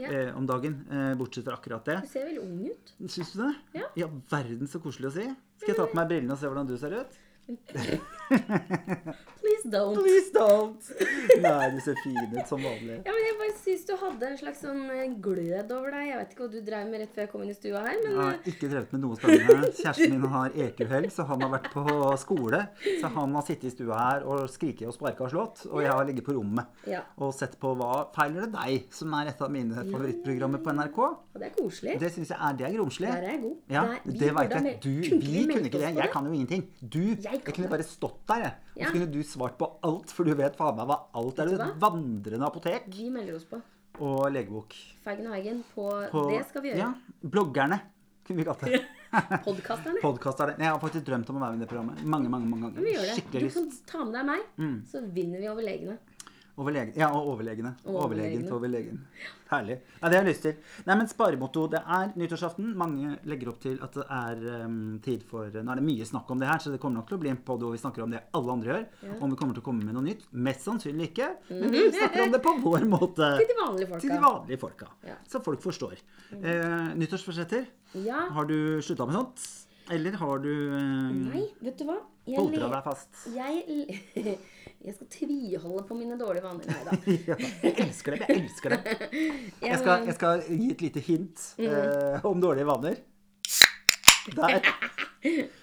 Ja. 0.00 0.08
eh, 0.10 0.30
om 0.36 0.46
dagen, 0.48 0.78
eh, 0.90 1.14
bortsett 1.20 1.44
fra 1.44 1.56
akkurat 1.58 1.84
det. 1.84 1.98
Du 2.06 2.08
ser 2.08 2.24
veldig 2.28 2.42
ung 2.44 2.60
ut. 2.70 2.92
Syns 3.06 3.32
du 3.34 3.42
det? 3.42 3.54
Ja. 3.80 3.88
ja, 4.04 4.08
verden 4.30 4.68
så 4.70 4.80
koselig 4.80 5.10
å 5.10 5.14
si. 5.18 5.26
Skal 5.60 5.74
jeg 5.74 5.76
ta 5.76 5.86
på 5.90 5.98
meg 5.98 6.08
brillene 6.08 6.32
og 6.32 6.40
se 6.40 6.48
hvordan 6.48 6.70
du 6.70 6.76
ser 6.80 6.94
ut? 7.02 7.18
Please 9.40 9.64
don't. 9.72 9.96
Please 9.96 10.30
don't! 10.34 10.88
Nei, 11.40 11.70
du 11.72 11.78
ser 11.84 11.96
fin 12.04 12.18
ut 12.34 12.48
som 12.48 12.60
vanlig. 12.60 12.98
Ja, 13.06 13.12
men 13.14 13.22
Jeg 13.24 13.36
bare 13.40 13.54
syns 13.62 13.86
du 13.88 13.92
hadde 14.00 14.28
en 14.28 14.38
slags 14.40 14.60
sånn 14.64 14.82
eh, 14.92 15.14
glød 15.24 15.72
over 15.76 15.94
deg. 15.94 16.08
Jeg 16.10 16.18
vet 16.20 16.34
ikke 16.34 16.44
hva 16.44 16.50
du 16.52 16.58
drev 16.66 16.90
med 16.90 17.02
rett 17.04 17.14
før 17.14 17.24
jeg 17.24 17.30
kom 17.32 17.44
inn 17.44 17.52
i 17.52 17.56
stua 17.56 17.82
her, 17.86 17.96
men 18.02 18.10
Jeg 18.10 18.20
har 18.20 18.34
eh, 18.36 18.50
ikke 18.52 18.70
drevet 18.72 18.94
med 18.96 19.04
noe 19.04 19.18
spennende. 19.20 19.70
Kjæresten 19.80 20.14
min 20.16 20.34
har 20.34 20.56
EQ-helg, 20.66 21.12
så 21.14 21.26
han 21.30 21.44
har 21.46 21.52
vært 21.56 21.70
på 21.72 21.84
skole. 22.20 22.62
Så 23.00 23.12
han 23.16 23.36
har 23.38 23.46
sittet 23.48 23.70
i 23.70 23.74
stua 23.74 24.00
her 24.04 24.28
og 24.28 24.44
skriket 24.52 24.90
og 24.90 24.96
sparka 24.96 25.26
og 25.26 25.32
slått. 25.34 25.64
Og 25.70 25.84
jeg 25.84 25.94
har 25.94 26.08
ligget 26.08 26.28
på 26.28 26.36
rommet 26.36 26.90
ja. 26.90 27.02
og 27.20 27.32
sett 27.36 27.56
på 27.60 27.72
Hva 27.80 28.06
feiler 28.16 28.46
det 28.46 28.52
deg?, 28.58 28.88
som 28.94 29.16
er 29.16 29.32
et 29.32 29.40
av 29.40 29.52
mine 29.52 29.86
favorittprogrammer 29.88 30.64
på 30.64 30.76
NRK. 30.76 31.00
Og 31.00 31.40
det 31.40 31.48
er 31.48 31.54
koselig. 31.56 31.96
Det 32.02 32.12
syns 32.12 32.34
jeg 32.34 32.38
er, 32.38 32.58
det 32.60 32.68
er 32.68 32.78
romslig. 32.80 33.08
Der 33.08 33.28
er 33.28 33.36
jeg 33.36 33.42
god. 33.46 33.56
Ja, 33.70 33.86
Nei, 33.88 34.18
det 34.20 34.32
veit 34.36 34.56
jeg. 34.56 34.76
Du, 34.84 34.90
vi 35.00 35.44
kunne 35.48 35.70
ikke 35.70 35.80
det. 35.80 35.94
Jeg 36.00 36.12
kan 36.12 36.26
jo 36.26 36.36
ingenting. 36.36 36.66
Du, 36.80 37.00
Jeg 37.00 37.24
jeg, 37.30 37.54
kunne 37.54 37.70
bare 37.70 37.86
stått 37.86 38.20
der, 38.28 38.46
jeg. 38.48 38.69
Og 38.76 38.84
så 38.86 38.92
kunne 38.94 39.10
du 39.12 39.20
svart 39.26 39.56
på 39.58 39.66
alt, 39.82 40.10
for 40.14 40.24
du 40.24 40.34
vet 40.38 40.56
faen 40.56 40.76
meg 40.76 40.86
hva 40.86 40.96
alt 41.14 41.38
er. 41.42 41.46
Du 41.50 41.56
du 41.56 41.62
et 41.64 41.80
vandrende 41.82 42.46
apotek 42.46 42.86
Vi 42.94 43.10
melder 43.10 43.36
oss 43.36 43.44
på. 43.44 43.60
og 44.00 44.30
legebok. 44.32 44.74
Feigen 45.04 45.26
og 45.26 45.34
Heigen 45.34 45.64
på, 45.74 45.88
På- 46.10 46.28
Det 46.30 46.46
skal 46.48 46.62
vi 46.62 46.70
gjøre. 46.70 46.78
Ja, 46.78 46.94
bloggerne, 47.28 47.80
kunne 48.24 48.36
vi 48.38 48.44
kalt 48.44 48.60
det. 48.64 48.80
Podkasterne. 49.44 49.98
Podkasterne. 50.00 50.54
Jeg 50.58 50.70
har 50.70 50.78
faktisk 50.78 51.04
drømt 51.08 51.28
om 51.30 51.36
å 51.36 51.40
være 51.42 51.56
med 51.56 51.60
i 51.60 51.64
det 51.64 51.68
programmet 51.72 52.04
mange 52.06 52.28
mange, 52.30 52.46
mange 52.46 52.68
ganger. 52.68 52.84
Vi 52.86 52.92
gjør 52.94 53.08
det. 53.08 53.16
Skikkelig 53.18 53.40
Du 53.40 53.46
lyst. 53.48 53.56
kan 53.56 53.70
ta 53.90 54.04
med 54.04 54.14
deg 54.14 54.26
meg, 54.30 54.40
Mm. 54.56 54.76
så 54.86 55.02
vinner 55.12 55.40
vi 55.42 55.48
over 55.50 55.62
legene. 55.66 55.98
Overlegen. 56.58 56.94
Ja, 56.98 57.10
og 57.14 57.28
overlegene. 57.34 57.74
Og 57.86 58.00
Overlegen. 58.04 58.98
Herlig. 59.50 59.76
Ja, 60.00 60.08
det 60.08 60.18
har 60.18 60.24
jeg 60.24 60.28
lyst 60.28 60.44
til. 60.44 60.56
Nei, 60.86 60.96
men 60.98 61.08
sparemotto. 61.10 61.64
Det 61.72 61.80
er 61.80 62.12
nyttårsaften. 62.18 62.72
Mange 62.78 63.16
legger 63.30 63.50
opp 63.52 63.60
til 63.62 63.78
at 63.82 63.96
det 63.96 64.06
er 64.16 64.66
um, 64.66 64.98
tid 65.02 65.24
for 65.26 65.50
Nå 65.50 65.72
er 65.72 65.80
det 65.80 65.86
mye 65.86 66.06
snakk 66.06 66.30
om 66.30 66.42
det 66.42 66.50
her, 66.50 66.60
så 66.62 66.72
det 66.72 66.80
kommer 66.82 67.00
nok 67.00 67.08
til 67.10 67.18
å 67.18 67.22
bli 67.22 67.32
en 67.32 67.40
podd 67.46 67.64
hvor 67.64 67.74
vi 67.74 67.80
snakker 67.82 68.04
om 68.04 68.14
det 68.14 68.22
alle 68.36 68.54
andre 68.54 68.72
gjør. 68.72 68.84
Ja. 69.08 69.16
Om 69.18 69.34
vi 69.34 69.40
kommer 69.40 69.58
til 69.58 69.64
å 69.64 69.68
komme 69.70 69.86
med 69.86 69.96
noe 69.96 70.06
nytt. 70.06 70.26
Mest 70.48 70.66
sannsynlig 70.68 71.10
ikke. 71.10 71.32
Men 71.50 71.74
vi 71.74 71.86
snakker 71.96 72.26
om 72.26 72.36
det 72.36 72.42
på 72.44 72.54
vår 72.66 72.86
måte. 72.90 73.32
Til 73.40 73.50
de 73.50 73.58
vanlige 73.62 73.90
folka. 73.90 74.04
Til 74.04 74.14
de 74.14 74.20
vanlige 74.26 74.62
folka. 74.66 74.92
Ja. 75.08 75.18
Så 75.30 75.42
folk 75.46 75.64
forstår. 75.64 75.98
Eh, 76.36 76.94
nyttårsforsetter. 77.00 77.66
Ja. 78.06 78.28
Har 78.36 78.46
du 78.50 78.56
slutta 78.84 79.08
med 79.08 79.18
sånt? 79.18 79.48
Eller 79.90 80.12
har 80.20 80.38
du 80.44 80.50
eh, 80.76 81.10
Nei, 81.16 81.44
vet 81.66 81.78
du 81.80 81.84
hva? 81.88 81.98
Poltra 82.30 82.68
deg 82.70 82.84
fast? 82.86 83.08
jeg, 83.34 84.00
jeg 84.86 84.94
skal 84.94 85.08
tviholde 85.10 85.82
på 85.88 85.96
mine 85.98 86.18
dårlige 86.20 86.44
vaner. 86.46 86.68
Nei 86.70 86.82
da. 86.86 86.98
ja, 87.30 87.36
jeg 87.64 87.74
elsker 87.86 88.14
det. 88.16 88.28
Jeg 88.28 88.42
elsker 88.44 88.74
det. 88.76 88.98
Jeg 89.70 89.78
skal, 89.82 90.04
jeg 90.06 90.14
skal 90.16 90.42
gi 90.48 90.68
et 90.74 90.82
lite 90.86 91.02
hint 91.04 91.42
eh, 91.60 92.24
om 92.26 92.40
dårlige 92.42 92.68
vaner. 92.68 93.00
Der 94.36 94.60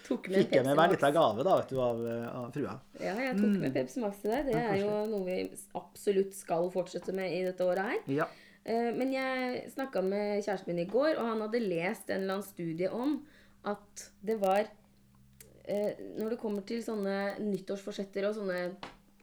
tok 0.07 0.27
med 0.29 0.37
fikk 0.41 0.53
jeg 0.57 0.65
med 0.65 0.77
meg 0.77 0.91
litt 0.93 1.03
av 1.05 1.13
gave 1.15 1.43
da, 1.45 1.53
vet 1.59 1.71
du, 1.71 1.77
av, 1.81 1.99
eh, 2.09 2.25
av 2.41 2.49
frua. 2.55 2.73
Ja, 3.01 3.13
jeg 3.21 3.37
tok 3.37 3.55
med 3.61 3.73
Pepsi 3.75 4.01
Max 4.03 4.19
til 4.23 4.33
deg. 4.33 4.49
Det 4.49 4.57
Mm. 4.57 4.67
Er 4.73 4.77
jo 4.81 4.91
noe 5.11 5.23
vi 5.27 5.37
absolutt 5.77 6.35
skal 6.37 6.69
fortsette 6.73 7.13
med 7.15 7.31
i 7.37 7.41
dette 7.45 7.65
året 7.65 7.85
her. 7.91 7.99
Ja. 8.19 8.27
Eh, 8.65 8.91
Men 8.97 9.13
jeg 9.13 9.63
snakka 9.73 10.01
med 10.03 10.43
kjæresten 10.45 10.73
min 10.73 10.83
i 10.83 10.89
går, 10.89 11.15
og 11.17 11.25
han 11.31 11.41
hadde 11.45 11.61
lest 11.63 12.09
en 12.09 12.21
eller 12.25 12.39
annen 12.39 12.47
studie 12.49 12.89
om 12.91 13.19
at 13.65 14.11
det 14.21 14.37
var 14.41 14.67
eh, 15.65 15.97
Når 16.19 16.29
det 16.29 16.39
kommer 16.39 16.61
til 16.67 16.83
sånne 16.83 17.37
nyttårsforsetter 17.43 18.27
og 18.29 18.35
sånne 18.37 18.59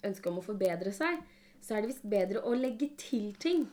ønsker 0.05 0.31
om 0.31 0.39
å 0.43 0.45
forbedre 0.45 0.93
seg, 0.93 1.23
så 1.65 1.75
er 1.77 1.85
det 1.85 1.95
visst 1.95 2.05
bedre 2.05 2.43
å 2.45 2.53
legge 2.59 2.91
til 3.01 3.33
ting 3.41 3.65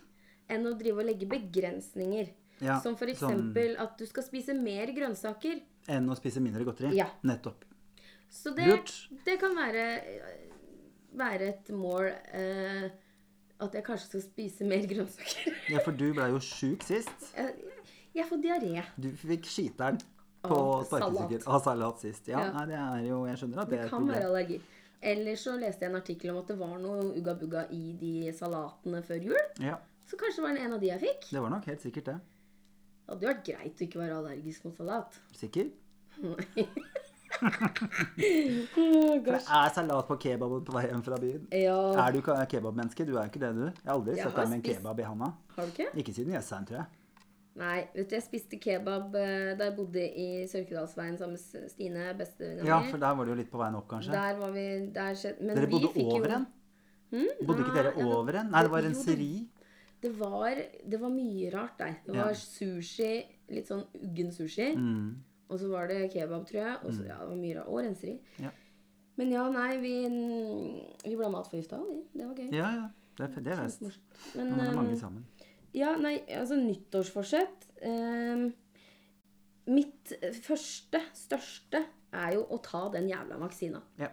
enn 0.51 0.67
å 0.67 0.75
drive 0.79 1.01
og 1.03 1.07
legge 1.09 1.27
begrensninger. 1.27 2.29
Ja, 2.62 2.77
Som 2.79 2.95
for 2.95 3.07
sånn- 3.07 3.51
at 3.79 3.97
du 3.97 4.05
skal 4.05 4.24
spise 4.24 4.53
mer 4.53 4.88
grønnsaker. 4.93 5.62
Enn 5.89 6.07
å 6.09 6.15
spise 6.15 6.39
mindre 6.39 6.63
godteri. 6.63 6.93
Ja. 6.95 7.09
Nettopp. 7.24 7.65
Så 8.29 8.53
det, 8.55 8.67
det 9.25 9.39
kan 9.41 9.55
være, 9.55 9.86
være 11.19 11.47
et 11.50 11.69
mål 11.75 12.05
eh, 12.31 12.86
at 13.62 13.74
jeg 13.75 13.83
kanskje 13.83 14.07
skal 14.07 14.24
spise 14.24 14.67
mer 14.67 14.86
grønnsaker. 14.88 15.57
Ja, 15.74 15.81
for 15.83 15.91
du 15.91 16.13
ble 16.13 16.29
jo 16.31 16.39
sjuk 16.53 16.86
sist. 16.88 17.31
jeg, 17.36 17.55
jeg 18.15 18.27
får 18.29 18.41
diaré. 18.43 18.86
Du 18.95 19.09
fikk 19.19 19.50
skiteren 19.51 20.00
på 20.41 20.57
Av 20.57 20.83
sparkesykkel. 20.89 21.43
Av 21.48 21.62
salat 21.63 22.00
sist. 22.01 22.27
Ja, 22.27 22.39
Ja. 22.39 22.51
Nei, 22.55 22.65
det 22.71 22.77
er 22.79 23.03
jo 23.07 23.25
Jeg 23.27 23.38
skjønner 23.38 23.62
at 23.62 23.69
det 23.69 23.77
Det 23.77 23.79
er 23.79 23.86
et 23.86 23.89
problem. 23.91 24.07
Det 24.07 24.13
kan 24.15 24.21
være 24.21 24.29
allergi. 24.31 24.62
Eller 25.01 25.36
så 25.36 25.55
leste 25.60 25.81
jeg 25.86 25.89
en 25.91 25.98
artikkel 26.01 26.29
om 26.31 26.38
at 26.38 26.48
det 26.48 26.57
var 26.60 26.77
noe 26.77 27.07
ugga-bugga 27.17 27.63
i 27.74 27.93
de 28.00 28.31
salatene 28.38 29.01
før 29.03 29.24
jul. 29.24 29.38
Ja, 29.60 29.77
Så 30.10 30.17
kanskje 30.17 30.41
det 30.41 30.43
var 30.50 30.57
en 30.65 30.74
av 30.74 30.79
de 30.79 30.88
jeg 30.88 31.00
fikk. 31.00 31.29
det 31.31 31.41
var 31.41 31.50
nok 31.50 31.65
helt 31.65 31.81
sikkert 31.81 32.05
det. 32.05 32.17
Det 32.21 33.10
hadde 33.15 33.25
jo 33.25 33.31
vært 33.33 33.45
greit 33.45 33.81
å 33.81 33.83
ikke 33.88 34.00
være 34.00 34.17
allergisk 34.17 34.65
mot 34.65 34.75
salat. 34.77 35.19
Sikker? 35.36 35.71
Nei. 36.21 36.67
det 38.21 39.33
er 39.36 39.74
salat 39.74 40.07
på 40.07 40.17
kebaben 40.21 40.63
på 40.67 40.75
vei 40.75 40.83
hjem 40.89 41.03
fra 41.05 41.17
byen. 41.21 41.45
Ja, 41.55 41.77
Er 42.05 42.12
du 42.13 42.21
kebabmenneske? 42.21 43.05
Du 43.07 43.15
er 43.17 43.25
jo 43.25 43.29
ikke 43.31 43.39
det, 43.43 43.51
du. 43.55 43.63
Jeg 43.65 43.86
har 43.86 43.93
aldri 43.95 44.15
Jeg 44.15 44.25
sett 44.25 44.36
deg 44.36 44.50
med 44.50 44.57
en 44.60 44.65
kebab 44.67 45.00
i 45.00 45.03
handa. 45.07 45.31
har 45.55 45.65
du 45.65 45.71
ikke? 45.71 45.88
Ikke 45.98 46.13
siden 46.13 46.33
Jessheim, 46.33 46.65
tror 46.65 46.77
jeg. 46.81 46.86
Nei, 47.60 47.81
vet 47.93 48.08
du, 48.08 48.15
jeg 48.15 48.24
spiste 48.24 48.58
kebab 48.63 49.15
eh, 49.20 49.50
da 49.60 49.65
jeg 49.67 49.75
bodde 49.75 50.03
i 50.08 50.27
Sørkedalsveien 50.48 51.17
sammen 51.20 51.36
med 51.36 51.70
Stine, 51.74 52.05
bestevenninna 52.15 52.70
Ja, 52.70 52.77
for 52.88 52.98
der 53.01 53.15
var 53.17 53.25
det 53.27 53.34
jo 53.34 53.39
litt 53.41 53.50
på 53.51 53.60
veien 53.60 53.75
opp, 53.75 53.89
kanskje. 53.91 54.13
Der 54.15 54.38
var 54.39 54.53
vi 54.55 54.63
der 54.96 55.17
skjedde, 55.20 55.43
Men 55.43 55.58
Dere 55.60 55.67
vi 55.67 55.74
bodde 55.74 56.05
over 56.05 56.36
en? 56.38 56.46
Hmm? 57.12 57.34
Bodde 57.48 57.65
ikke 57.65 57.74
dere 57.75 57.91
ja, 57.98 58.05
over 58.08 58.38
en? 58.39 58.51
Nei, 58.53 58.62
det 58.63 58.72
var 58.72 58.88
en 58.88 58.96
det- 58.96 59.01
seri. 59.03 59.31
Det 60.01 60.13
var, 60.17 60.55
det 60.89 60.98
var 61.01 61.10
mye 61.13 61.51
rart 61.53 61.75
der. 61.77 61.98
Det 62.08 62.15
Ja. 62.15 62.24
var 62.24 62.34
sushi, 62.34 63.12
litt 63.50 63.67
sånn 63.67 63.84
uggen 64.00 64.31
sushi. 64.34 64.72
Mm. 64.75 65.12
Og 65.51 65.60
så 65.60 65.67
var 65.70 65.88
det 65.91 66.10
kebab, 66.13 66.48
tror 66.48 66.62
jeg. 66.62 66.77
Og 66.86 66.93
så, 66.93 67.03
ja, 67.05 67.20
det 67.20 67.27
var 67.29 67.36
mye 67.36 67.58
rart. 67.60 67.67
Og 67.67 67.84
renseri. 67.84 68.15
Ja. 68.39 68.50
Men 69.17 69.29
ja, 69.29 69.43
nei, 69.51 69.77
vi, 69.77 69.93
vi 71.03 71.15
ble 71.20 71.29
matforgifta 71.29 71.77
vi. 71.84 72.00
Det 72.15 72.25
var 72.25 72.34
gøy. 72.39 72.50
Ja, 72.55 72.72
ja. 72.79 72.88
Det 73.20 73.43
det 73.43 73.51
er 73.53 73.63
best. 73.65 73.81
Morsomt. 73.84 74.25
Men 74.36 74.50
Man 74.55 74.60
er 74.60 74.74
mange 74.74 74.96
sammen. 74.98 74.98
sammen. 74.98 75.25
Ja, 75.75 75.95
nei, 75.99 76.17
altså 76.35 76.57
nyttårsforsett 76.59 77.67
eh, 77.87 78.49
Mitt 79.71 80.11
første, 80.43 80.99
største, 81.15 81.83
er 82.11 82.33
jo 82.35 82.41
å 82.51 82.57
ta 82.65 82.87
den 82.91 83.05
jævla 83.07 83.37
vaksina. 83.39 83.79
Ja. 84.01 84.09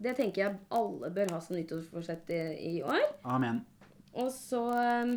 Det 0.00 0.14
tenker 0.16 0.42
jeg 0.42 0.60
alle 0.72 1.10
bør 1.12 1.34
ha 1.34 1.40
som 1.42 1.56
nyttårsforsett 1.58 2.30
i, 2.32 2.38
i 2.70 2.74
år. 2.86 3.02
Amen. 3.28 3.58
Og 4.16 4.30
så 4.32 4.62
eh, 4.78 5.16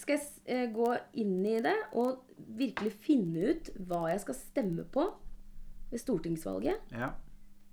skal 0.00 0.16
jeg 0.16 0.30
eh, 0.46 0.70
gå 0.74 0.88
inn 1.22 1.36
i 1.46 1.58
det 1.62 1.76
og 1.92 2.24
virkelig 2.58 2.94
finne 3.04 3.52
ut 3.52 3.70
hva 3.86 4.08
jeg 4.10 4.24
skal 4.24 4.38
stemme 4.38 4.86
på 4.90 5.06
ved 5.92 6.02
stortingsvalget. 6.02 6.94
Ja. 6.96 7.12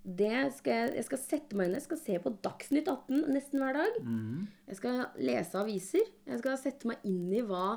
Det 0.02 0.50
skal 0.58 0.74
jeg, 0.74 0.94
jeg 0.98 1.06
skal 1.06 1.20
sette 1.22 1.58
meg 1.58 1.68
inn 1.68 1.78
Jeg 1.78 1.86
skal 1.86 2.00
se 2.02 2.16
på 2.24 2.32
Dagsnytt 2.42 2.88
18 2.90 3.26
nesten 3.36 3.62
hver 3.62 3.78
dag. 3.78 3.98
Mm. 4.02 4.48
Jeg 4.72 4.80
skal 4.80 5.02
lese 5.22 5.60
aviser. 5.60 6.08
Jeg 6.26 6.42
skal 6.42 6.58
sette 6.58 6.90
meg 6.90 7.06
inn 7.08 7.28
i 7.38 7.44
hva 7.46 7.76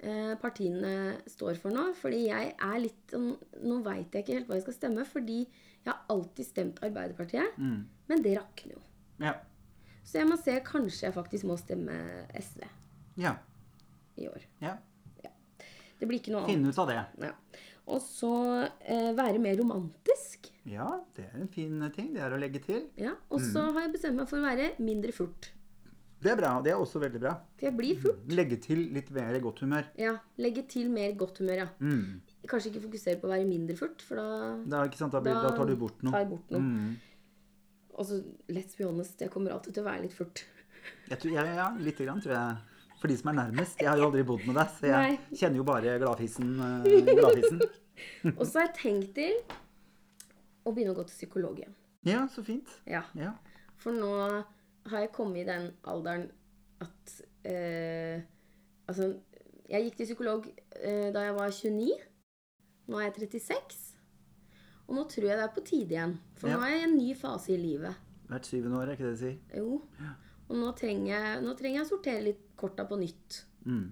eh, 0.00 0.32
partiene 0.40 0.94
står 1.28 1.60
for 1.60 1.74
nå. 1.74 1.90
Fordi 2.00 2.24
jeg 2.30 2.54
er 2.54 2.80
litt 2.80 3.12
sånn 3.12 3.34
Nå 3.68 3.82
veit 3.84 4.16
jeg 4.16 4.24
ikke 4.24 4.38
helt 4.38 4.48
hva 4.48 4.58
jeg 4.58 4.66
skal 4.68 4.78
stemme. 4.78 5.06
Fordi 5.08 5.38
jeg 5.44 5.92
har 5.92 6.00
alltid 6.14 6.48
stemt 6.48 6.82
Arbeiderpartiet. 6.88 7.60
Mm. 7.60 7.84
Men 8.08 8.24
det 8.24 8.38
rakner 8.40 8.78
jo. 8.78 8.84
Ja. 9.20 9.36
Så 10.08 10.22
jeg 10.22 10.30
må 10.30 10.40
se. 10.40 10.56
Kanskje 10.64 11.10
jeg 11.10 11.18
faktisk 11.20 11.50
må 11.50 11.60
stemme 11.60 12.00
SV 12.32 12.64
ja. 13.20 13.36
i 14.16 14.30
år. 14.30 14.44
ja. 14.64 14.78
Det 15.98 16.06
blir 16.06 16.20
ikke 16.20 16.34
noe 16.34 16.44
annet. 16.44 16.54
Finne 16.54 16.70
ut 16.70 16.78
av 16.78 16.90
det. 16.90 16.98
Ja. 17.26 17.32
Og 17.88 18.00
så 18.04 18.32
eh, 18.84 19.12
være 19.16 19.40
mer 19.40 19.56
romantisk. 19.60 20.50
Ja, 20.68 20.88
det 21.16 21.24
er 21.30 21.38
en 21.40 21.48
fin 21.48 21.80
ting. 21.94 22.10
Det 22.12 22.20
er 22.24 22.34
å 22.36 22.40
legge 22.40 22.60
til. 22.64 22.82
Ja. 23.00 23.14
Og 23.32 23.40
så 23.40 23.62
har 23.72 23.86
jeg 23.86 23.94
bestemt 23.96 24.20
meg 24.20 24.28
for 24.28 24.40
å 24.40 24.44
være 24.44 24.74
mindre 24.84 25.14
furt. 25.16 25.54
Det 26.18 26.32
er 26.32 26.38
bra. 26.38 26.50
Det 26.64 26.72
er 26.72 26.80
også 26.82 27.00
veldig 27.00 27.20
bra. 27.22 27.32
For 27.56 27.68
jeg 27.68 27.76
blir 27.78 27.98
furt. 28.02 28.24
Legge 28.34 28.58
til 28.60 28.80
litt 28.94 29.10
mer 29.14 29.38
godt 29.42 29.62
humør. 29.62 29.86
Ja. 30.00 30.16
Legge 30.42 30.64
til 30.70 30.90
mer 30.92 31.14
godt 31.18 31.38
humør, 31.40 31.62
ja. 31.62 31.68
Mm. 31.78 32.18
Kanskje 32.50 32.72
ikke 32.72 32.84
fokusere 32.88 33.20
på 33.22 33.28
å 33.28 33.32
være 33.32 33.46
mindre 33.48 33.76
furt, 33.78 34.02
for 34.04 34.18
da 34.18 34.26
Da? 34.64 34.82
Da, 34.88 35.22
blir, 35.22 35.38
da 35.38 35.52
tar 35.54 35.70
du 35.70 35.76
bort 35.78 36.02
noe. 36.02 36.12
tar 36.12 36.24
jeg 36.24 36.32
bort 36.34 36.52
noe. 36.54 36.64
Mm. 36.64 36.96
Og 37.98 38.06
så, 38.06 38.18
let's 38.50 38.76
be 38.78 38.86
honest, 38.86 39.20
jeg 39.22 39.30
kommer 39.32 39.54
alltid 39.54 39.78
til 39.78 39.86
å 39.86 39.88
være 39.88 40.04
litt 40.06 40.16
furt. 40.16 40.44
Jeg 41.08 41.22
tror, 41.22 41.32
ja, 41.34 41.46
ja, 41.56 41.68
lite 41.82 42.04
grann, 42.06 42.20
tror 42.24 42.34
jeg. 42.34 42.77
For 42.98 43.06
de 43.10 43.16
som 43.16 43.28
er 43.30 43.36
nærmest. 43.38 43.78
Jeg 43.80 43.88
har 43.88 43.96
jo 44.00 44.08
aldri 44.08 44.24
bodd 44.26 44.46
med 44.48 44.56
deg, 44.58 44.70
så 44.74 44.88
jeg 44.88 45.12
Nei. 45.18 45.36
kjenner 45.38 45.60
jo 45.60 45.64
bare 45.68 45.98
gladfisen. 46.02 46.48
eh, 46.58 47.10
gladfisen. 47.14 47.60
Og 48.38 48.44
så 48.46 48.58
har 48.58 48.66
jeg 48.68 48.74
tenkt 48.80 49.12
til 49.14 49.36
å 50.66 50.72
begynne 50.74 50.94
å 50.94 50.98
gå 50.98 51.04
til 51.06 51.14
psykolog 51.20 51.60
igjen. 51.60 51.74
Ja, 52.06 52.24
så 52.30 52.42
fint. 52.46 52.68
Ja. 52.86 53.04
Ja. 53.18 53.32
For 53.78 53.94
nå 53.94 54.10
har 54.88 55.00
jeg 55.04 55.12
kommet 55.14 55.42
i 55.44 55.46
den 55.48 55.70
alderen 55.84 56.28
at 56.82 57.14
eh, 57.46 58.22
Altså, 58.88 59.10
jeg 59.68 59.84
gikk 59.84 59.96
til 59.98 60.06
psykolog 60.08 60.46
eh, 60.80 61.10
da 61.12 61.26
jeg 61.26 61.34
var 61.36 61.50
29. 61.52 61.98
Nå 62.88 62.98
er 63.02 63.10
jeg 63.10 63.28
36. 63.28 63.78
Og 64.88 64.94
nå 64.96 65.02
tror 65.12 65.26
jeg 65.28 65.36
det 65.36 65.44
er 65.44 65.52
på 65.54 65.64
tide 65.68 65.92
igjen. 65.92 66.14
For 66.40 66.48
Ja. 66.48 66.56
nå 66.56 66.64
er 66.64 66.72
jeg 66.72 66.80
i 66.80 66.86
en 66.88 66.96
ny 66.96 67.10
fase 67.14 67.52
i 67.52 67.58
livet. 67.60 67.94
Hvert 68.30 68.46
syvende 68.48 68.78
år, 68.80 68.88
er 68.88 68.96
ikke 68.96 69.04
det 69.10 69.12
det 69.12 69.20
sier? 69.20 69.36
Jo. 69.60 69.82
Og 70.48 70.56
nå 70.56 70.72
trenger 70.76 71.10
jeg, 71.12 71.40
nå 71.44 71.54
trenger 71.58 71.80
jeg 71.80 71.86
å 71.86 71.90
sortere 71.90 72.24
litt 72.24 72.44
korta 72.58 72.86
på 72.88 72.98
nytt. 73.00 73.42
Mm. 73.68 73.88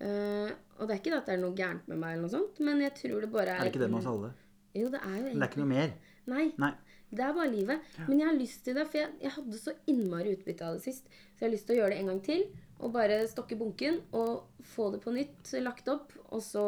Uh, 0.00 0.52
og 0.80 0.86
det 0.88 0.94
er 0.94 1.00
ikke 1.02 1.16
at 1.18 1.26
det 1.28 1.34
er 1.34 1.42
noe 1.42 1.56
gærent 1.56 1.90
med 1.90 2.00
meg, 2.00 2.14
eller 2.14 2.24
noe 2.24 2.32
sånt, 2.32 2.60
men 2.64 2.80
jeg 2.80 2.94
tror 2.96 3.26
det 3.26 3.28
bare 3.34 3.52
er 3.52 3.60
Er 3.60 3.68
det 3.68 3.74
ikke 3.74 3.82
det 3.82 3.90
med 3.92 4.00
oss 4.00 4.08
alle? 4.08 4.30
Jo, 4.72 4.86
det 4.88 5.02
er 5.02 5.16
jo 5.18 5.24
Men 5.26 5.34
det 5.34 5.44
er 5.44 5.50
ikke 5.50 5.60
noe 5.60 5.72
mer. 5.74 5.92
Nei. 6.30 6.46
Nei. 6.62 6.72
Det 7.10 7.24
er 7.26 7.32
bare 7.34 7.50
livet. 7.50 7.86
Men 8.06 8.20
jeg 8.20 8.28
har 8.28 8.36
lyst 8.38 8.60
til 8.64 8.76
det, 8.78 8.86
for 8.86 9.00
jeg, 9.00 9.10
jeg 9.18 9.32
hadde 9.34 9.58
så 9.58 9.72
innmari 9.90 10.34
utbytte 10.36 10.66
av 10.66 10.76
det 10.78 10.84
sist. 10.84 11.08
Så 11.10 11.42
jeg 11.42 11.48
har 11.48 11.54
lyst 11.56 11.66
til 11.66 11.74
å 11.74 11.78
gjøre 11.80 11.94
det 11.96 12.02
en 12.04 12.10
gang 12.12 12.20
til. 12.28 12.44
Og 12.80 12.92
bare 12.94 13.16
stokke 13.28 13.58
bunken 13.58 13.98
og 14.16 14.62
få 14.72 14.92
det 14.94 15.00
på 15.02 15.14
nytt 15.16 15.50
lagt 15.64 15.90
opp. 15.90 16.14
Og 16.30 16.44
så 16.44 16.66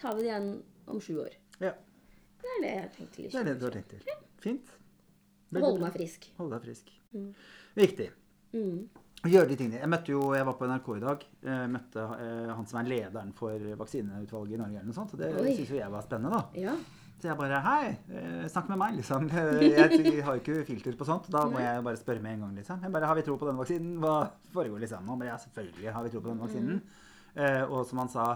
tar 0.00 0.16
vi 0.16 0.24
det 0.24 0.30
igjen 0.30 0.48
om 0.88 1.02
sju 1.04 1.18
år. 1.26 1.36
Ja, 1.60 1.74
Det 2.40 2.48
er 2.54 2.64
det 2.64 2.72
jeg 2.72 2.80
har 2.80 2.90
tenkt 2.96 3.14
til. 3.18 3.28
det 3.28 3.42
er 3.42 3.50
det 3.50 3.58
du 3.60 3.68
har 3.68 3.76
tenkt 3.76 3.92
til. 3.92 4.16
Fint. 4.40 4.72
Holde 5.62 5.84
meg 5.84 5.94
frisk. 5.94 6.28
Holde 6.38 6.58
deg 6.58 6.66
frisk. 6.68 6.92
Viktig. 7.78 8.10
Mm. 8.54 8.82
Gjøre 9.24 9.48
de 9.48 9.56
tingene. 9.56 9.80
Jeg 9.80 9.88
møtte 9.88 10.12
jo, 10.12 10.26
jeg 10.36 10.44
var 10.44 10.56
på 10.58 10.66
NRK 10.68 10.88
i 10.98 11.04
dag. 11.04 11.22
Jeg 11.46 11.70
møtte 11.72 12.02
eh, 12.18 12.50
han 12.50 12.66
som 12.68 12.80
er 12.80 12.90
lederen 12.90 13.32
for 13.36 13.70
vaksineutvalget 13.80 14.58
i 14.58 14.60
Norge. 14.60 14.76
eller 14.82 14.90
noe 14.90 14.98
sånt, 14.98 15.14
og 15.16 15.22
Det 15.22 15.30
syns 15.56 15.72
jo 15.72 15.80
jeg 15.80 15.94
var 15.94 16.04
spennende. 16.04 16.42
da. 16.42 16.66
Ja. 16.66 16.74
Så 17.24 17.30
jeg 17.30 17.38
bare 17.38 17.60
Hei, 17.64 17.94
eh, 18.12 18.44
snakk 18.52 18.68
med 18.68 18.80
meg, 18.82 18.98
liksom. 18.98 19.30
Jeg, 19.64 20.24
har 20.26 20.36
jo 20.36 20.42
ikke 20.42 20.64
filter 20.68 20.98
på 20.98 21.06
sånt. 21.08 21.30
Da 21.32 21.46
må 21.48 21.62
jeg 21.62 21.84
bare 21.86 21.96
spørre 21.96 22.20
med 22.20 22.36
en 22.36 22.44
gang, 22.44 22.58
liksom. 22.58 22.82
Jeg 22.84 22.92
bare 22.92 23.08
Har 23.08 23.16
vi 23.16 23.24
tro 23.24 23.38
på 23.40 23.48
denne 23.48 23.62
vaksinen? 23.62 23.94
Hva 24.02 24.16
foregår, 24.52 24.82
liksom? 24.84 25.08
Og 25.08 25.24
jeg, 25.24 25.40
selvfølgelig 25.46 25.94
har 25.96 26.04
vi 26.04 26.12
tro 26.12 26.20
på 26.20 26.28
denne 26.28 26.44
vaksinen. 26.44 26.82
Eh, 26.82 27.03
og 27.66 27.82
som 27.88 27.98
han 28.02 28.10
sa, 28.12 28.26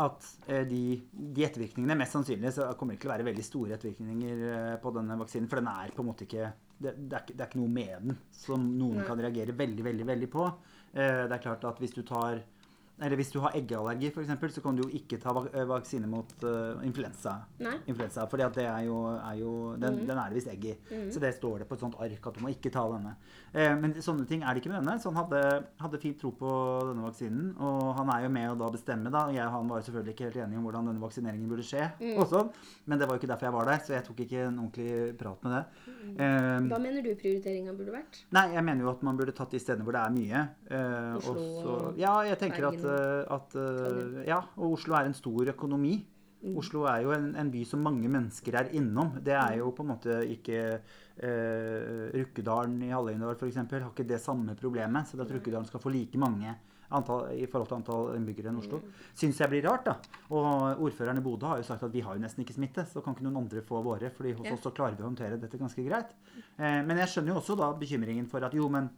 at 0.00 0.28
eh, 0.48 0.62
de, 0.68 0.82
de 1.12 1.44
ettervirkningene 1.44 1.96
Mest 2.00 2.16
sannsynlig 2.16 2.54
så 2.56 2.70
kommer 2.78 2.94
det 2.94 3.00
ikke 3.00 3.06
til 3.06 3.10
å 3.10 3.14
være 3.16 3.28
veldig 3.28 3.44
store 3.44 3.76
ettervirkninger 3.76 4.44
eh, 4.48 4.76
på 4.80 4.92
denne 4.96 5.18
vaksinen. 5.20 5.48
For 5.50 5.60
den 5.60 5.68
er 5.72 5.92
på 5.96 6.04
en 6.04 6.08
måte 6.08 6.24
ikke 6.28 6.48
det, 6.80 6.94
det, 6.96 7.18
er, 7.18 7.26
det 7.34 7.42
er 7.42 7.50
ikke 7.50 7.60
noe 7.60 7.74
med 7.74 8.06
den 8.06 8.16
som 8.32 8.64
noen 8.64 9.02
Nei. 9.02 9.08
kan 9.08 9.20
reagere 9.20 9.56
veldig, 9.56 9.84
veldig, 9.90 10.06
veldig 10.08 10.30
på. 10.32 10.46
Eh, 10.94 11.26
det 11.26 11.36
er 11.36 11.44
klart 11.44 11.66
at 11.68 11.82
hvis 11.82 11.96
du 11.96 12.00
tar 12.08 12.40
eller 13.00 13.16
hvis 13.16 13.32
du 13.32 13.38
har 13.40 13.52
eggeallergi, 13.56 14.10
for 14.12 14.22
eksempel, 14.22 14.50
så 14.52 14.60
kan 14.62 14.76
du 14.76 14.82
jo 14.84 14.90
ikke 14.96 15.18
ta 15.20 15.32
eh, 15.52 15.64
vaksine 15.68 16.06
mot 16.10 16.30
uh, 16.44 16.80
influensa. 16.84 17.38
Nei. 17.60 17.76
influensa 17.88 18.26
fordi 18.30 18.44
at 18.44 18.54
det 18.54 18.66
er 18.68 18.84
jo, 18.86 18.98
er 19.16 19.36
jo 19.40 19.52
den, 19.80 20.00
Mm. 20.00 20.06
den 20.06 20.18
er 20.18 20.28
det 20.30 20.36
visst 20.38 20.48
egg 20.52 20.64
i. 20.64 20.74
Så 21.10 21.20
det 21.20 21.34
står 21.36 21.58
det 21.60 21.68
på 21.68 21.74
et 21.74 21.80
sånt 21.80 21.96
ark 22.00 22.26
at 22.26 22.34
du 22.36 22.40
må 22.44 22.50
ikke 22.52 22.70
ta 22.72 22.84
denne. 22.92 23.16
Eh, 23.54 23.74
men 23.80 23.94
sånne 23.94 24.26
ting 24.28 24.42
er 24.44 24.54
det 24.54 24.62
ikke 24.62 24.70
med 24.72 24.82
denne. 24.84 24.98
Så 25.02 25.10
han 25.10 25.18
hadde, 25.24 25.64
hadde 25.80 25.98
fint 26.00 26.18
tro 26.20 26.30
på 26.30 26.50
denne 26.90 27.02
vaksinen. 27.04 27.54
Og 27.58 27.94
han 27.96 28.08
er 28.14 28.22
jo 28.24 28.30
med 28.36 28.50
å 28.52 28.58
da 28.60 28.68
bestemme, 28.70 29.10
da. 29.10 29.24
Jeg 29.34 29.46
og 29.46 29.52
han 29.56 29.68
var 29.72 29.80
jo 29.80 29.88
selvfølgelig 29.88 30.14
ikke 30.14 30.28
helt 30.28 30.36
enige 30.44 30.58
om 30.60 30.64
hvordan 30.68 30.86
denne 30.92 31.02
vaksineringen 31.02 31.48
burde 31.50 31.66
skje. 31.66 31.88
Mm. 32.00 32.14
Og 32.20 32.28
sånn. 32.30 32.50
Men 32.86 32.98
det 33.00 33.08
var 33.08 33.16
jo 33.16 33.22
ikke 33.22 33.32
derfor 33.32 33.48
jeg 33.50 33.56
var 33.58 33.70
der, 33.72 33.82
så 33.86 33.96
jeg 33.96 34.04
tok 34.06 34.20
ikke 34.26 34.44
en 34.46 34.58
ordentlig 34.62 35.18
prat 35.18 35.44
med 35.44 35.56
det. 35.56 35.64
Eh, 36.20 36.68
Hva 36.70 36.78
mener 36.82 37.02
du 37.04 37.10
prioriteringa 37.18 37.74
burde 37.76 37.92
vært? 37.96 38.22
Nei, 38.36 38.46
jeg 38.54 38.64
mener 38.64 38.84
jo 38.86 38.90
at 38.92 39.02
man 39.06 39.16
burde 39.18 39.34
tatt 39.36 39.50
de 39.54 39.60
stedene 39.62 39.84
hvor 39.86 39.96
det 39.96 40.04
er 40.04 40.14
mye. 40.14 40.44
Eh, 40.70 41.18
Oslo 41.20 41.74
og 41.74 41.98
Ja, 42.00 42.14
jeg 42.28 42.38
tenker 42.40 42.68
at, 42.70 42.84
at 43.36 43.58
eh, 43.60 44.24
Ja, 44.28 44.40
og 44.58 44.78
Oslo 44.78 44.96
er 44.98 45.10
en 45.10 45.16
stor 45.16 45.52
økonomi. 45.54 45.98
Mm. 46.40 46.54
Oslo 46.56 46.86
er 46.88 47.02
jo 47.04 47.12
en, 47.12 47.34
en 47.36 47.50
by 47.52 47.62
som 47.68 47.82
mange 47.84 48.08
mennesker 48.08 48.56
er 48.56 48.72
innom. 48.76 49.12
Det 49.20 49.36
er 49.36 49.58
jo 49.60 49.74
på 49.76 49.84
en 49.84 49.92
måte 49.92 50.22
ikke 50.32 50.60
eh, 50.72 52.04
Rukkedalen 52.16 52.78
i 52.86 52.92
Hallingdal 52.94 53.36
f.eks. 53.36 53.60
har 53.60 53.90
ikke 53.90 54.08
det 54.08 54.20
samme 54.24 54.56
problemet. 54.56 55.08
Så 55.08 55.18
det 55.18 55.26
at 55.28 55.34
Rukkedalen 55.36 55.68
skal 55.68 55.82
få 55.82 55.92
like 55.92 56.20
mange 56.20 56.54
antall, 56.96 57.28
i 57.36 57.46
forhold 57.50 57.68
til 57.70 57.78
antall 57.78 58.08
innbyggere 58.16 58.50
enn 58.50 58.60
Oslo, 58.60 58.80
syns 59.16 59.40
jeg 59.42 59.52
blir 59.52 59.66
rart. 59.68 59.86
da. 59.86 60.24
Og 60.34 60.80
ordføreren 60.86 61.20
i 61.20 61.24
Bodø 61.24 61.50
har 61.50 61.60
jo 61.60 61.68
sagt 61.68 61.84
at 61.86 61.92
vi 61.92 62.02
har 62.06 62.16
jo 62.16 62.24
nesten 62.24 62.44
ikke 62.44 62.56
smitte, 62.56 62.86
så 62.88 63.02
kan 63.04 63.14
ikke 63.14 63.26
noen 63.28 63.42
andre 63.44 63.62
få 63.66 63.82
våre. 63.84 64.10
fordi 64.10 64.32
hos 64.38 64.50
oss 64.54 64.64
så 64.66 64.74
klarer 64.74 64.96
vi 64.96 65.04
å 65.04 65.10
håndtere 65.10 65.38
dette 65.40 65.60
ganske 65.60 65.84
greit. 65.86 66.16
Eh, 66.56 66.80
men 66.86 66.98
jeg 67.04 67.12
skjønner 67.12 67.34
jo 67.34 67.40
også 67.42 67.58
da 67.60 67.70
bekymringen 67.78 68.26
for 68.30 68.44
at 68.46 68.56
jo, 68.56 68.68
men 68.68 68.90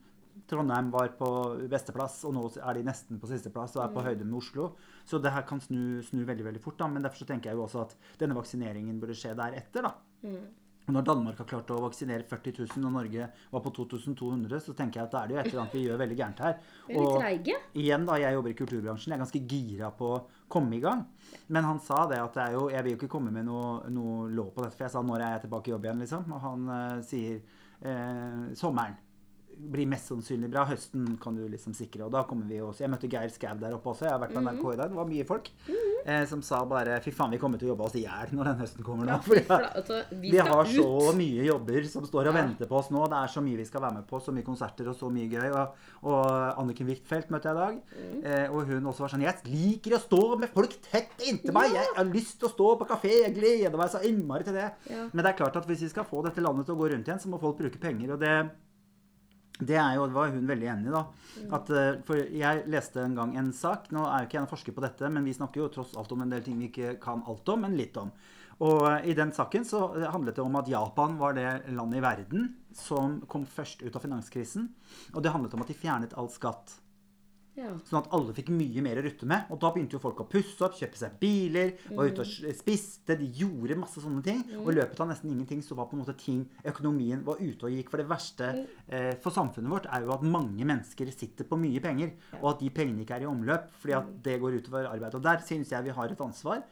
Trondheim 0.48 0.90
var 0.92 1.12
på 1.18 1.28
besteplass, 1.70 2.20
og 2.28 2.34
nå 2.36 2.46
er 2.60 2.78
de 2.78 2.86
nesten 2.86 3.20
på 3.20 3.30
sisteplass 3.30 3.76
og 3.78 3.84
er 3.84 3.92
på 3.94 4.04
høyde 4.04 4.26
med 4.26 4.40
Oslo. 4.40 4.72
Så 5.08 5.20
det 5.22 5.32
her 5.34 5.46
kan 5.48 5.62
snu, 5.62 6.00
snu 6.06 6.24
veldig 6.28 6.48
veldig 6.50 6.62
fort. 6.62 6.78
da, 6.78 6.88
Men 6.88 7.04
derfor 7.04 7.24
så 7.24 7.28
tenker 7.28 7.50
jeg 7.50 7.60
jo 7.60 7.66
også 7.66 7.86
at 7.86 7.94
denne 8.20 8.36
vaksineringen 8.36 9.00
burde 9.00 9.16
skje 9.18 9.36
deretter. 9.38 9.88
da. 9.88 9.94
Mm. 10.22 10.50
Når 10.90 11.04
Danmark 11.06 11.38
har 11.38 11.46
klart 11.46 11.70
å 11.70 11.78
vaksinere 11.84 12.26
40 12.26 12.56
000 12.74 12.86
og 12.88 12.94
Norge 12.96 13.26
var 13.52 13.62
på 13.62 13.70
2200, 13.76 14.58
så 14.64 14.74
tenker 14.74 14.98
jeg 14.98 15.06
at 15.06 15.12
da 15.14 15.20
er 15.20 15.28
det 15.28 15.34
jo 15.34 15.40
et 15.40 15.50
eller 15.50 15.60
annet 15.62 15.76
vi 15.76 15.82
gjør 15.84 16.00
veldig 16.00 16.16
gærent 16.18 16.42
her. 16.42 16.56
Er 16.90 17.20
treige. 17.22 17.58
igjen 17.78 18.06
da, 18.08 18.16
jeg 18.18 18.36
jobber 18.36 18.50
i 18.50 18.56
kulturbransjen, 18.58 19.12
jeg 19.12 19.16
er 19.16 19.22
ganske 19.22 19.42
gira 19.52 19.92
på 19.94 20.08
å 20.16 20.18
komme 20.50 20.76
i 20.76 20.82
gang. 20.82 21.04
Men 21.54 21.68
han 21.70 21.78
sa 21.86 22.02
det 22.10 22.18
at 22.18 22.34
det 22.40 22.48
jo, 22.56 22.66
jeg 22.74 22.82
vil 22.82 22.96
jo 22.96 22.98
ikke 22.98 23.12
komme 23.14 23.30
med 23.34 23.46
noe, 23.46 23.78
noe 23.94 24.26
lov 24.34 24.50
på 24.56 24.66
dette, 24.66 24.74
for 24.74 24.88
jeg 24.88 24.94
sa 24.96 25.04
når 25.06 25.22
er 25.22 25.36
jeg 25.36 25.44
tilbake 25.46 25.70
i 25.70 25.74
jobb 25.76 25.86
igjen, 25.86 26.02
liksom. 26.02 26.34
Og 26.34 26.44
han 26.48 26.68
uh, 26.74 26.98
sier 27.06 27.38
uh, 27.86 28.50
sommeren 28.58 28.98
blir 29.56 29.86
mest 29.86 30.08
sannsynlig 30.10 30.50
bra. 30.50 30.64
Høsten 30.66 31.18
kan 31.22 31.36
du 31.36 31.44
liksom 31.48 31.74
sikre. 31.74 32.04
Og 32.06 32.12
da 32.12 32.24
kommer 32.24 32.46
vi 32.48 32.58
også 32.60 32.80
Jeg 32.82 32.90
møtte 32.90 33.08
Geir 33.10 33.28
Skau 33.30 33.54
der 33.60 33.74
oppe 33.76 33.90
også. 33.92 34.04
Jeg 34.08 34.10
har 34.12 34.20
vært 34.20 34.32
på 34.34 34.40
Mhm. 34.42 34.48
NRK 34.58 34.72
i 34.72 34.76
dag. 34.76 34.88
Det 34.90 34.96
var 34.96 35.06
mye 35.06 35.24
folk. 35.26 35.50
Eh, 36.04 36.24
som 36.26 36.42
sa 36.42 36.64
bare 36.64 37.00
Fy 37.00 37.10
faen, 37.12 37.30
vi 37.30 37.38
kommer 37.38 37.58
til 37.58 37.68
å 37.68 37.76
jobbe 37.76 37.84
oss 37.86 37.94
i 37.94 38.02
hjel 38.02 38.32
når 38.34 38.44
den 38.44 38.58
høsten 38.58 38.82
kommer 38.84 39.06
nå. 39.06 39.12
Ja, 39.12 39.18
Fordi 39.22 39.44
fy 40.10 40.30
vi 40.32 40.36
har 40.38 40.64
ut. 40.64 40.68
så 40.74 41.14
mye 41.14 41.44
jobber 41.46 41.84
som 41.86 42.04
står 42.04 42.26
og 42.26 42.34
Ja. 42.34 42.42
venter 42.42 42.66
på 42.66 42.76
oss 42.80 42.90
nå. 42.90 43.04
Det 43.08 43.18
er 43.22 43.28
så 43.28 43.40
mye 43.42 43.56
vi 43.56 43.64
skal 43.64 43.80
være 43.82 43.94
med 43.94 44.06
på. 44.08 44.20
Så 44.20 44.32
mye 44.34 44.42
konserter 44.44 44.88
og 44.88 44.96
så 44.96 45.10
mye 45.12 45.28
gøy. 45.30 45.52
Og, 45.54 45.74
og 46.02 46.58
Anniken 46.58 46.86
Huitfeldt 46.88 47.30
møtte 47.30 47.44
jeg 47.44 47.54
i 47.54 47.62
dag. 47.62 47.82
Mm. 47.92 48.24
Eh, 48.24 48.48
og 48.50 48.66
hun 48.66 48.82
også 48.90 49.00
var 49.06 49.08
sånn 49.14 49.22
Jeg 49.22 49.36
liker 49.46 49.94
å 49.96 50.02
stå 50.02 50.38
med 50.40 50.48
folk 50.50 50.74
tett 50.90 51.12
inntil 51.28 51.52
meg. 51.52 51.70
Jeg 51.72 51.86
har 51.96 52.04
lyst 52.04 52.38
til 52.40 52.48
å 52.48 52.52
stå 52.52 52.78
på 52.80 52.88
kafé. 52.88 53.22
Jeg 53.22 53.34
gleder 53.36 53.76
meg 53.78 53.90
så 53.90 54.02
innmari 54.02 54.42
til 54.44 54.54
det. 54.54 54.72
Ja. 54.90 55.06
Men 55.12 55.22
det 55.24 55.26
er 55.34 55.38
klart 55.44 55.56
at 55.56 55.66
hvis 55.66 55.80
vi 55.86 55.88
skal 55.88 56.04
få 56.04 56.22
dette 56.24 56.42
landet 56.42 56.66
til 56.66 56.74
å 56.74 56.78
gå 56.82 56.90
rundt 56.90 57.06
igjen, 57.06 57.20
så 57.22 57.28
må 57.30 57.38
folk 57.40 57.58
bruke 57.58 57.78
penger. 57.78 58.12
Og 58.14 58.18
det 58.20 58.50
Det 59.68 59.78
er 59.78 59.96
jo, 59.96 60.08
var 60.14 60.32
hun 60.34 60.48
veldig 60.48 60.68
enig 60.74 60.90
i, 60.90 60.94
da. 60.94 61.02
At, 61.58 61.70
eh, 61.70 61.98
for 62.06 62.20
jeg 62.20 62.64
leste 62.70 63.02
en 63.02 63.16
gang 63.16 63.34
en 63.40 63.50
sak 63.56 63.88
Nå 63.94 64.04
er 64.04 64.22
jo 64.22 64.28
ikke 64.28 64.36
jeg 64.38 64.44
en 64.44 64.50
forsker 64.50 64.76
på 64.76 64.84
dette, 64.84 65.10
men 65.12 65.24
vi 65.26 65.34
snakker 65.36 65.62
jo 65.62 65.70
tross 65.72 65.94
alt 65.98 66.12
om 66.14 66.24
en 66.24 66.32
del 66.32 66.44
ting 66.44 66.58
vi 66.60 66.68
ikke 66.70 66.96
kan 67.02 67.24
alt 67.28 67.48
om, 67.52 67.64
men 67.64 67.76
litt 67.78 67.96
om. 68.00 68.12
Og 68.62 68.84
eh, 68.90 69.10
i 69.12 69.16
den 69.18 69.32
saken 69.34 69.66
så 69.68 69.86
handlet 70.12 70.38
det 70.38 70.44
om 70.44 70.60
at 70.60 70.70
Japan 70.70 71.16
var 71.20 71.36
det 71.38 71.48
landet 71.72 72.00
i 72.00 72.04
verden 72.04 72.52
som 72.76 73.20
kom 73.28 73.46
først 73.48 73.82
ut 73.84 73.96
av 73.96 74.04
finanskrisen. 74.04 74.68
Og 75.14 75.22
det 75.24 75.32
handlet 75.34 75.56
om 75.56 75.64
at 75.64 75.72
de 75.72 75.78
fjernet 75.78 76.16
all 76.18 76.30
skatt. 76.32 76.78
Ja. 77.58 77.68
Sånn 77.84 77.98
at 78.00 78.12
alle 78.16 78.32
fikk 78.32 78.48
mye 78.54 78.82
mer 78.84 78.98
å 79.00 79.04
rutte 79.04 79.26
med. 79.28 79.50
Og 79.52 79.58
da 79.60 79.70
begynte 79.74 79.98
jo 79.98 80.02
folk 80.02 80.22
å 80.24 80.28
pusse 80.30 80.64
opp, 80.64 80.76
kjøpe 80.78 80.96
seg 80.96 81.18
biler, 81.20 81.74
var 81.92 82.08
ute 82.08 82.24
og 82.24 82.52
spiste. 82.56 83.16
De 83.20 83.28
gjorde 83.42 83.76
masse 83.80 84.00
sånne 84.00 84.22
ting. 84.24 84.40
Og 84.62 84.70
i 84.72 84.76
løpet 84.78 85.02
av 85.04 85.10
nesten 85.10 85.32
ingenting 85.34 85.60
så 85.64 85.76
var 85.78 85.90
på 85.90 85.98
en 85.98 86.04
måte 86.04 86.16
ting 86.20 86.46
Økonomien 86.72 87.24
var 87.26 87.42
ute 87.42 87.68
og 87.68 87.76
gikk. 87.76 87.92
For 87.92 88.00
det 88.00 88.08
verste 88.10 88.52
eh, 88.88 89.12
for 89.20 89.34
samfunnet 89.34 89.72
vårt 89.72 89.90
er 89.92 90.06
jo 90.06 90.14
at 90.16 90.24
mange 90.24 90.64
mennesker 90.68 91.12
sitter 91.12 91.48
på 91.48 91.60
mye 91.60 91.82
penger. 91.84 92.14
Og 92.40 92.54
at 92.54 92.64
de 92.64 92.72
pengene 92.72 93.04
ikke 93.04 93.20
er 93.20 93.26
i 93.26 93.30
omløp 93.30 93.68
fordi 93.82 93.98
at 93.98 94.14
det 94.24 94.38
går 94.40 94.60
utover 94.62 94.88
arbeid. 94.88 95.18
Og 95.18 95.26
der 95.28 95.44
syns 95.44 95.74
jeg 95.74 95.84
vi 95.84 95.96
har 95.98 96.14
et 96.14 96.24
ansvar 96.24 96.64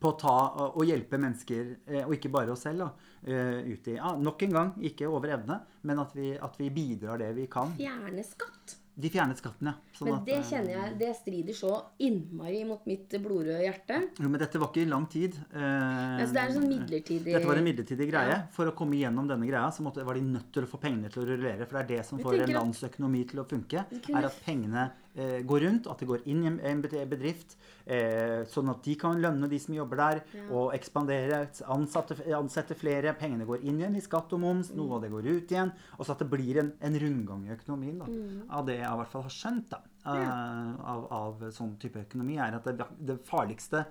på 0.00 0.14
å 0.14 0.16
ta 0.16 0.36
og 0.70 0.82
hjelpe 0.88 1.18
mennesker, 1.20 1.74
eh, 1.84 2.04
og 2.06 2.14
ikke 2.16 2.32
bare 2.32 2.54
oss 2.54 2.64
selv, 2.64 2.86
da, 2.86 3.10
eh, 3.28 3.68
ut 3.68 3.88
i 3.92 3.98
ja, 3.98 4.14
Nok 4.16 4.46
en 4.46 4.56
gang, 4.56 4.70
ikke 4.80 5.10
over 5.12 5.34
evne, 5.36 5.60
men 5.84 6.00
at 6.00 6.14
vi, 6.16 6.32
at 6.40 6.56
vi 6.56 6.70
bidrar 6.72 7.20
det 7.20 7.34
vi 7.36 7.44
kan. 7.52 7.74
Fjerne 7.76 8.24
skatt. 8.24 8.79
De 9.00 9.10
fjernet 9.10 9.38
skatten, 9.40 9.70
ja. 9.70 9.74
Sånn 9.96 10.08
Men 10.10 10.24
det 10.26 10.34
eh, 10.36 10.42
kjenner 10.50 10.70
jeg, 10.76 10.98
det 11.00 11.10
strider 11.16 11.56
så 11.56 11.72
innmari 12.06 12.62
mot 12.68 12.84
mitt 12.86 13.08
blodrøde 13.22 13.60
hjerte. 13.64 14.00
Jo, 14.20 14.28
men 14.28 14.40
dette 14.42 14.60
var 14.60 14.70
ikke 14.72 14.82
i 14.84 14.88
lang 14.90 15.06
tid. 15.12 15.34
Eh, 15.52 16.20
Altså, 16.20 16.32
det 16.34 16.42
er 16.42 16.46
en 16.50 16.56
sånn 16.58 16.68
midlertidig 16.68 17.32
Dette 17.34 17.46
var 17.48 17.56
en 17.60 17.64
midlertidig 17.64 18.08
greie. 18.10 18.34
Ja. 18.36 18.40
For 18.52 18.70
å 18.70 18.74
komme 18.76 18.98
gjennom 19.00 19.28
denne 19.30 19.46
greia 19.48 19.70
så 19.72 19.82
måtte, 19.86 20.04
var 20.04 20.14
de 20.20 20.24
nødt 20.26 20.50
til 20.52 20.66
å 20.66 20.70
få 20.70 20.80
pengene 20.82 21.10
til 21.12 21.22
å 21.24 21.28
rullere. 21.32 21.66
For 21.66 21.78
det 21.80 21.84
er 21.84 21.92
det 21.96 22.06
som 22.06 22.18
får 22.18 22.32
en 22.34 22.38
tenker 22.44 22.56
at- 22.56 22.60
lands 22.62 22.82
økonomi 22.90 23.24
til 23.30 23.40
å 23.40 23.46
funke. 23.48 23.86
Er 24.14 24.24
at 24.28 24.40
pengene 24.44 24.90
eh, 25.16 25.42
går 25.42 25.60
rundt, 25.66 25.86
at 25.90 25.98
det 25.98 26.08
går 26.08 26.22
inn 26.26 26.42
i 26.44 26.46
en- 26.68 26.82
bedrift. 26.82 27.56
Eh, 27.86 28.44
sånn 28.46 28.70
at 28.70 28.82
de 28.84 28.94
kan 28.94 29.16
lønne 29.20 29.48
de 29.48 29.58
som 29.58 29.74
jobber 29.74 29.96
der, 29.96 30.22
Ja. 30.34 30.42
og 30.54 30.72
ekspandere, 30.74 31.48
ansatte, 31.66 32.16
ansette 32.36 32.74
flere. 32.76 33.14
Pengene 33.18 33.46
går 33.46 33.64
inn 33.64 33.78
igjen 33.80 33.96
i 33.96 34.00
skatt 34.00 34.32
og 34.32 34.40
moms, 34.40 34.70
noe 34.74 34.94
av 34.96 35.02
det 35.02 35.10
går 35.10 35.26
ut 35.26 35.48
igjen. 35.50 35.72
Og 35.98 36.06
så 36.06 36.10
at 36.12 36.18
det 36.18 36.30
blir 36.30 36.58
en, 36.58 36.72
en 36.80 36.94
rundgang 36.94 37.46
i 37.48 37.56
økonomien. 37.56 37.98
Da. 37.98 38.54
Av 38.58 38.66
det 38.66 38.78
jeg 38.78 38.86
i 38.92 38.96
hvert 38.96 39.08
fall 39.10 39.22
har 39.22 39.30
skjønt 39.30 39.68
da, 39.70 39.80
eh, 40.06 40.84
av, 40.84 41.08
av 41.10 41.40
sånn 41.50 41.76
type 41.78 41.96
økonomi, 42.06 42.38
er 42.38 42.54
at 42.54 42.64
det, 42.64 42.86
det 43.04 43.18
farligste 43.26 43.86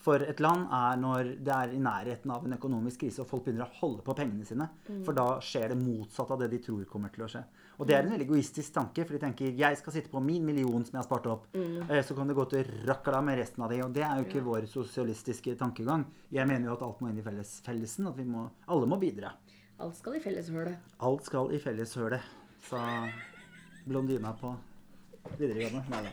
for 0.00 0.14
et 0.24 0.38
land 0.40 0.66
er 0.72 0.96
når 0.96 1.44
det 1.44 1.52
er 1.52 1.74
i 1.74 1.78
nærheten 1.78 2.30
av 2.32 2.44
en 2.46 2.54
økonomisk 2.56 3.00
krise 3.02 3.20
og 3.20 3.26
folk 3.28 3.44
begynner 3.44 3.66
å 3.66 3.74
holde 3.82 4.00
på 4.02 4.14
pengene 4.16 4.46
sine. 4.46 4.70
For 5.04 5.12
da 5.12 5.38
skjer 5.44 5.68
det 5.74 5.76
motsatt 5.76 6.30
av 6.30 6.38
det 6.40 6.48
de 6.54 6.58
tror 6.58 6.84
kommer 6.88 7.12
til 7.12 7.24
å 7.24 7.28
skje. 7.28 7.42
Og 7.80 7.86
det 7.88 7.94
er 7.96 8.04
en 8.04 8.10
veldig 8.12 8.26
egoistisk 8.28 8.74
tanke, 8.76 9.06
for 9.08 9.16
de 9.16 9.20
tenker 9.22 9.54
jeg 9.56 9.78
skal 9.80 9.94
sitte 9.94 10.10
på 10.12 10.20
min 10.20 10.44
million 10.44 10.82
som 10.84 10.92
jeg 10.98 11.00
har 11.00 11.06
spart 11.08 11.26
opp, 11.32 11.46
Mm. 11.56 11.88
så 12.04 12.14
kan 12.14 12.28
det 12.28 12.36
gå 12.36 12.44
til 12.50 12.68
rakkala 12.86 13.22
med 13.24 13.38
resten 13.40 13.64
av 13.64 13.70
de. 13.72 13.78
Og 13.82 13.92
det 13.96 14.02
er 14.04 14.18
jo 14.20 14.26
ikke 14.28 14.42
vår 14.44 14.66
sosialistiske 14.68 15.56
tankegang. 15.56 16.04
Jeg 16.30 16.46
mener 16.46 16.68
jo 16.68 16.74
at 16.76 16.82
alt 16.82 17.00
må 17.00 17.08
inn 17.08 17.18
i 17.18 17.22
felles, 17.24 17.60
fellesen, 17.64 18.06
at 18.06 18.16
vi 18.20 18.24
må, 18.28 18.50
alle 18.68 18.86
må 18.86 18.98
bidra. 19.00 19.32
Alt 19.80 19.96
skal 19.96 20.18
i 20.18 20.20
felleshølet. 20.20 20.76
Alt 21.00 21.24
skal 21.24 21.54
i 21.56 21.58
felleshølet, 21.58 22.20
sa 22.68 23.08
blondina 23.88 24.34
på 24.36 24.52
videregående. 25.38 25.84
Nei 25.88 26.02
da. 26.04 26.10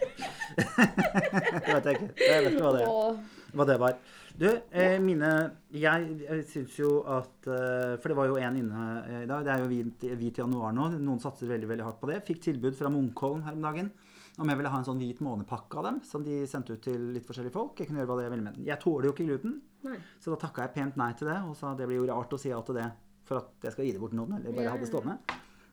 det 1.65 1.74
vet 1.74 1.86
jeg 1.86 1.97
ikke. 2.00 2.13
Jeg 2.21 2.43
vet 2.45 2.53
ikke 2.53 2.63
hva 2.63 2.71
det 2.77 2.86
er 2.88 3.37
hva 3.54 3.66
det 3.68 3.77
var. 3.82 3.96
Du, 4.38 4.48
eh, 4.48 4.98
mine 5.01 5.30
Jeg, 5.74 6.10
jeg 6.22 6.44
syns 6.46 6.75
jo 6.77 7.00
at 7.10 7.48
eh, 7.50 7.96
For 7.98 8.12
det 8.12 8.18
var 8.20 8.27
jo 8.30 8.36
en 8.38 8.60
inne 8.60 8.84
eh, 9.08 9.24
i 9.24 9.30
dag. 9.30 9.46
Det 9.46 9.54
er 9.54 9.63
jo 9.63 9.70
hvit, 9.72 10.06
hvit 10.20 10.42
januar 10.44 10.75
nå. 10.75 10.92
Noen 11.00 11.22
satser 11.24 11.50
veldig 11.50 11.70
veldig 11.72 11.88
hardt 11.88 12.01
på 12.01 12.10
det. 12.12 12.20
Fikk 12.27 12.44
tilbud 12.50 12.77
fra 12.77 12.92
Munkholm 12.94 13.42
her 13.48 13.58
om 13.58 13.66
dagen 13.66 13.92
om 14.38 14.51
jeg 14.51 14.60
ville 14.60 14.70
ha 14.70 14.77
en 14.77 14.86
sånn 14.86 15.00
hvit 15.01 15.22
månepakke 15.25 15.80
av 15.80 15.88
dem. 15.88 15.96
Som 16.06 16.22
de 16.25 16.44
sendte 16.50 16.75
ut 16.77 16.84
til 16.86 17.08
litt 17.16 17.25
forskjellige 17.25 17.56
folk. 17.56 17.80
Jeg 17.80 17.89
kunne 17.89 18.04
gjøre 18.04 18.12
hva 18.12 18.18
det 18.20 18.27
jeg 18.27 18.34
ville 18.36 18.46
med 18.46 18.60
den. 18.60 18.68
Jeg 18.68 18.82
tåler 18.84 19.10
jo 19.10 19.16
ikke 19.16 19.25
gluten, 19.32 19.56
Nei. 19.88 19.98
så 20.22 20.34
da 20.34 20.38
takka 20.44 20.68
jeg 20.68 20.75
pent 20.75 21.00
nei 21.01 21.10
til 21.18 21.32
det. 21.32 21.39
Og 21.50 21.58
sa 21.58 21.74
det 21.74 21.88
blir 21.89 22.04
jo 22.04 22.10
rart 22.12 22.36
å 22.38 22.39
si 22.42 22.51
ja 22.51 22.60
til 22.66 22.77
det 22.77 22.86
for 23.27 23.42
at 23.42 23.66
jeg 23.66 23.74
skal 23.74 23.88
gi 23.88 23.96
det 23.96 24.01
bort 24.04 24.13
til 24.13 24.22
noen, 24.22 24.38
eller 24.38 24.54
bare 24.54 24.68
Ja, 24.70 24.75
ha 24.75 24.80
det 24.80 24.92
stående. 24.92 25.18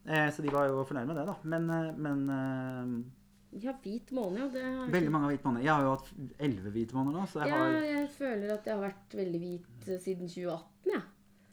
Eh, 0.05 0.31
så 0.35 0.43
de 0.43 0.51
var 0.53 0.67
jo 0.69 0.81
fornøyd 0.89 1.07
med 1.09 1.21
det, 1.21 1.27
da. 1.29 1.37
Men, 1.53 1.69
eh, 1.71 1.93
men 2.07 3.05
Ja, 3.63 3.75
hvit 3.83 4.11
måne, 4.17 4.45
ja. 4.45 4.47
Det 4.51 4.63
har 4.65 4.93
veldig 4.93 5.11
mange 5.15 5.29
har 5.29 5.35
hvit 5.35 5.45
måne. 5.47 5.63
Jeg 5.63 5.71
har 5.71 5.85
jo 5.87 5.93
hatt 5.95 6.09
elleve 6.43 6.73
hvite 6.75 6.97
måneder 6.97 7.21
nå, 7.21 7.27
så 7.31 7.43
jeg 7.43 7.53
Ja, 7.53 7.59
har 7.61 7.85
jeg 7.87 8.09
føler 8.17 8.55
at 8.57 8.67
jeg 8.67 8.75
har 8.75 8.83
vært 8.83 9.17
veldig 9.21 9.41
hvit 9.45 9.89
eh, 9.89 10.01
siden 10.03 10.31
2018, 10.33 10.91
jeg. 10.91 11.05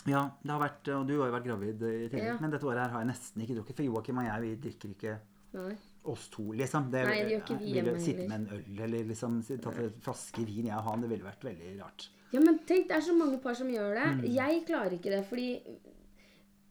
Ja, 0.09 0.23
det 0.41 0.49
har 0.49 0.61
vært, 0.63 0.89
og 0.95 1.03
du 1.05 1.13
har 1.19 1.29
jo 1.29 1.35
vært 1.35 1.45
gravid 1.45 1.83
i 1.85 2.07
tillegg. 2.09 2.25
Ja. 2.31 2.37
Men 2.41 2.53
dette 2.55 2.65
året 2.65 2.81
her 2.81 2.95
har 2.95 3.03
jeg 3.03 3.11
nesten 3.11 3.43
ikke 3.45 3.59
drukket. 3.59 3.77
For 3.77 3.85
Joakim 3.85 4.21
og 4.21 4.25
jeg 4.25 4.45
vi 4.45 4.53
drikker 4.63 4.95
ikke 4.95 5.13
Nei. 5.59 5.75
oss 6.09 6.25
to, 6.33 6.47
liksom. 6.57 6.89
Det, 6.89 7.03
Nei, 7.05 7.19
det 7.21 7.35
gjør 7.35 7.43
ikke 7.43 7.59
vi 7.59 7.75
hjemme 7.75 7.93
Sitte 8.01 8.25
med 8.25 8.37
en 8.39 8.49
øl 8.57 8.83
eller 8.87 9.11
liksom 9.11 9.37
tatt 9.51 9.77
en 9.83 10.01
flaske 10.01 10.47
vin 10.47 10.71
jeg 10.71 10.79
og 10.79 10.89
han, 10.89 11.05
det 11.05 11.11
ville 11.13 11.27
vært 11.27 11.45
veldig 11.51 11.75
rart. 11.83 12.09
Ja, 12.31 12.41
men 12.41 12.61
tenk, 12.65 12.87
det 12.89 12.97
er 12.97 13.05
så 13.05 13.13
mange 13.13 13.37
par 13.43 13.57
som 13.59 13.69
gjør 13.69 13.93
det. 13.99 14.07
Mm. 14.17 14.27
Jeg 14.39 14.61
klarer 14.71 14.97
ikke 14.97 15.13
det, 15.13 15.21
fordi 15.29 15.49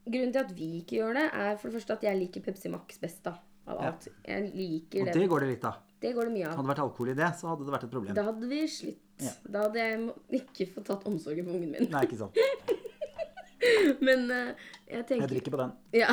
Grunnen 0.01 0.31
til 0.33 0.41
at 0.41 0.53
vi 0.57 0.67
ikke 0.79 0.97
gjør 0.97 1.13
det, 1.19 1.27
er 1.29 1.57
for 1.61 1.69
det 1.69 1.77
første 1.77 1.93
at 1.93 2.05
jeg 2.07 2.17
liker 2.17 2.41
Pepsi 2.41 2.71
Max 2.73 2.97
best 2.97 3.21
da, 3.27 3.35
av 3.71 3.83
Ja. 3.85 3.93
Jeg 4.27 4.51
liker 4.55 5.01
Og 5.01 5.05
det. 5.09 5.15
det 5.19 5.29
går 5.31 5.45
det 5.45 5.49
litt 5.55 5.65
av. 5.69 5.79
Det 6.01 6.11
går 6.17 6.29
det 6.29 6.33
mye 6.33 6.45
av. 6.47 6.55
Hadde 6.57 6.65
det 6.65 6.73
vært 6.73 6.83
alkohol 6.85 7.09
i 7.11 7.17
det, 7.17 7.29
så 7.37 7.47
hadde 7.51 7.65
det 7.67 7.73
vært 7.75 7.83
et 7.85 7.93
problem. 7.93 8.15
Da 8.17 8.23
hadde 8.25 8.47
vi 8.49 8.61
slitt. 8.67 9.01
Ja. 9.21 9.33
Da 9.53 9.65
hadde 9.67 9.83
jeg 9.85 10.41
ikke 10.41 10.67
fått 10.73 10.87
tatt 10.89 11.05
omsorgen 11.05 11.45
for 11.45 11.57
ungen 11.59 11.75
min. 11.75 11.91
Nei, 11.93 12.03
ikke 12.07 12.17
sant. 12.17 12.37
Men 14.07 14.25
uh, 14.33 14.53
jeg 14.89 15.05
tenker 15.05 15.27
Jeg 15.27 15.33
drikker 15.35 15.53
på 15.53 15.61
den. 15.61 15.75
Ja. 15.93 16.09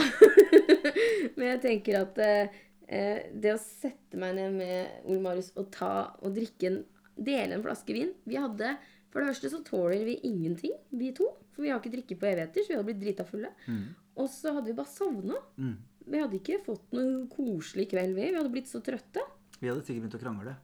Men 1.39 1.47
jeg 1.55 1.61
tenker 1.65 2.03
at 2.03 2.21
eh, 2.21 2.59
det 3.33 3.55
å 3.55 3.61
sette 3.63 4.21
meg 4.21 4.37
ned 4.37 4.59
med 4.59 5.09
Ole 5.09 5.23
Marius 5.25 5.51
og 5.57 5.71
ta 5.73 5.93
og 6.21 6.37
drikke 6.37 6.73
en 6.73 6.79
Dele 7.19 7.57
en 7.57 7.65
flaske 7.65 7.91
vin 7.97 8.13
Vi 8.31 8.37
hadde 8.39 8.77
For 9.11 9.19
det 9.19 9.33
første 9.33 9.51
så 9.51 9.59
tåler 9.67 10.05
vi 10.07 10.21
ingenting, 10.29 10.77
vi 10.95 11.09
to. 11.17 11.27
For 11.51 11.65
vi 11.65 11.73
har 11.73 11.81
ikke 11.81 11.91
drikket 11.97 12.21
på 12.21 12.29
evigheter, 12.29 12.63
så 12.63 12.71
vi 12.71 12.77
hadde 12.77 12.87
blitt 12.93 13.01
drita 13.03 13.25
fulle. 13.27 13.49
Og 14.21 14.29
så 14.31 14.53
hadde 14.55 14.69
vi 14.71 14.77
bare 14.79 14.93
sovna. 14.93 15.41
Mm. 15.57 15.73
Vi 16.09 16.21
hadde 16.23 16.39
ikke 16.41 16.61
fått 16.65 16.93
noen 16.97 17.27
koselig 17.33 17.89
kveld, 17.91 18.15
vi. 18.17 18.29
Vi 18.33 18.37
hadde 18.39 18.53
blitt 18.53 18.71
så 18.71 18.81
trøtte. 18.85 19.25
Vi 19.61 19.69
hadde 19.69 19.83
sikkert 19.85 20.05
begynt 20.07 20.17
å 20.19 20.23
krangle. 20.23 20.55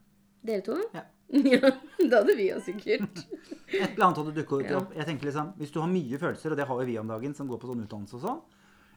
Dere 0.45 0.61
to? 0.65 0.77
Ja. 0.93 1.03
ja. 1.55 1.71
det 1.99 2.13
hadde 2.13 2.35
vi 2.37 2.49
jo 2.51 2.59
sikkert. 2.63 3.21
Et 3.73 3.95
eller 3.95 4.05
annet 4.07 4.19
hadde 4.21 4.35
dukket 4.37 4.69
Ja. 4.69 4.79
opp. 4.81 4.93
Jeg 4.95 5.05
tenker 5.09 5.29
liksom, 5.29 5.53
Hvis 5.57 5.73
du 5.73 5.79
har 5.81 5.89
mye 5.91 6.19
følelser, 6.21 6.53
og 6.53 6.57
det 6.59 6.67
har 6.69 6.81
jo 6.81 6.87
vi 6.89 6.97
om 7.01 7.07
dagen 7.09 7.33
som 7.37 7.49
går 7.49 7.61
på 7.61 7.69
sånn 7.71 7.83
utdannelse 7.85 8.17
og 8.19 8.25
sånn, 8.25 8.41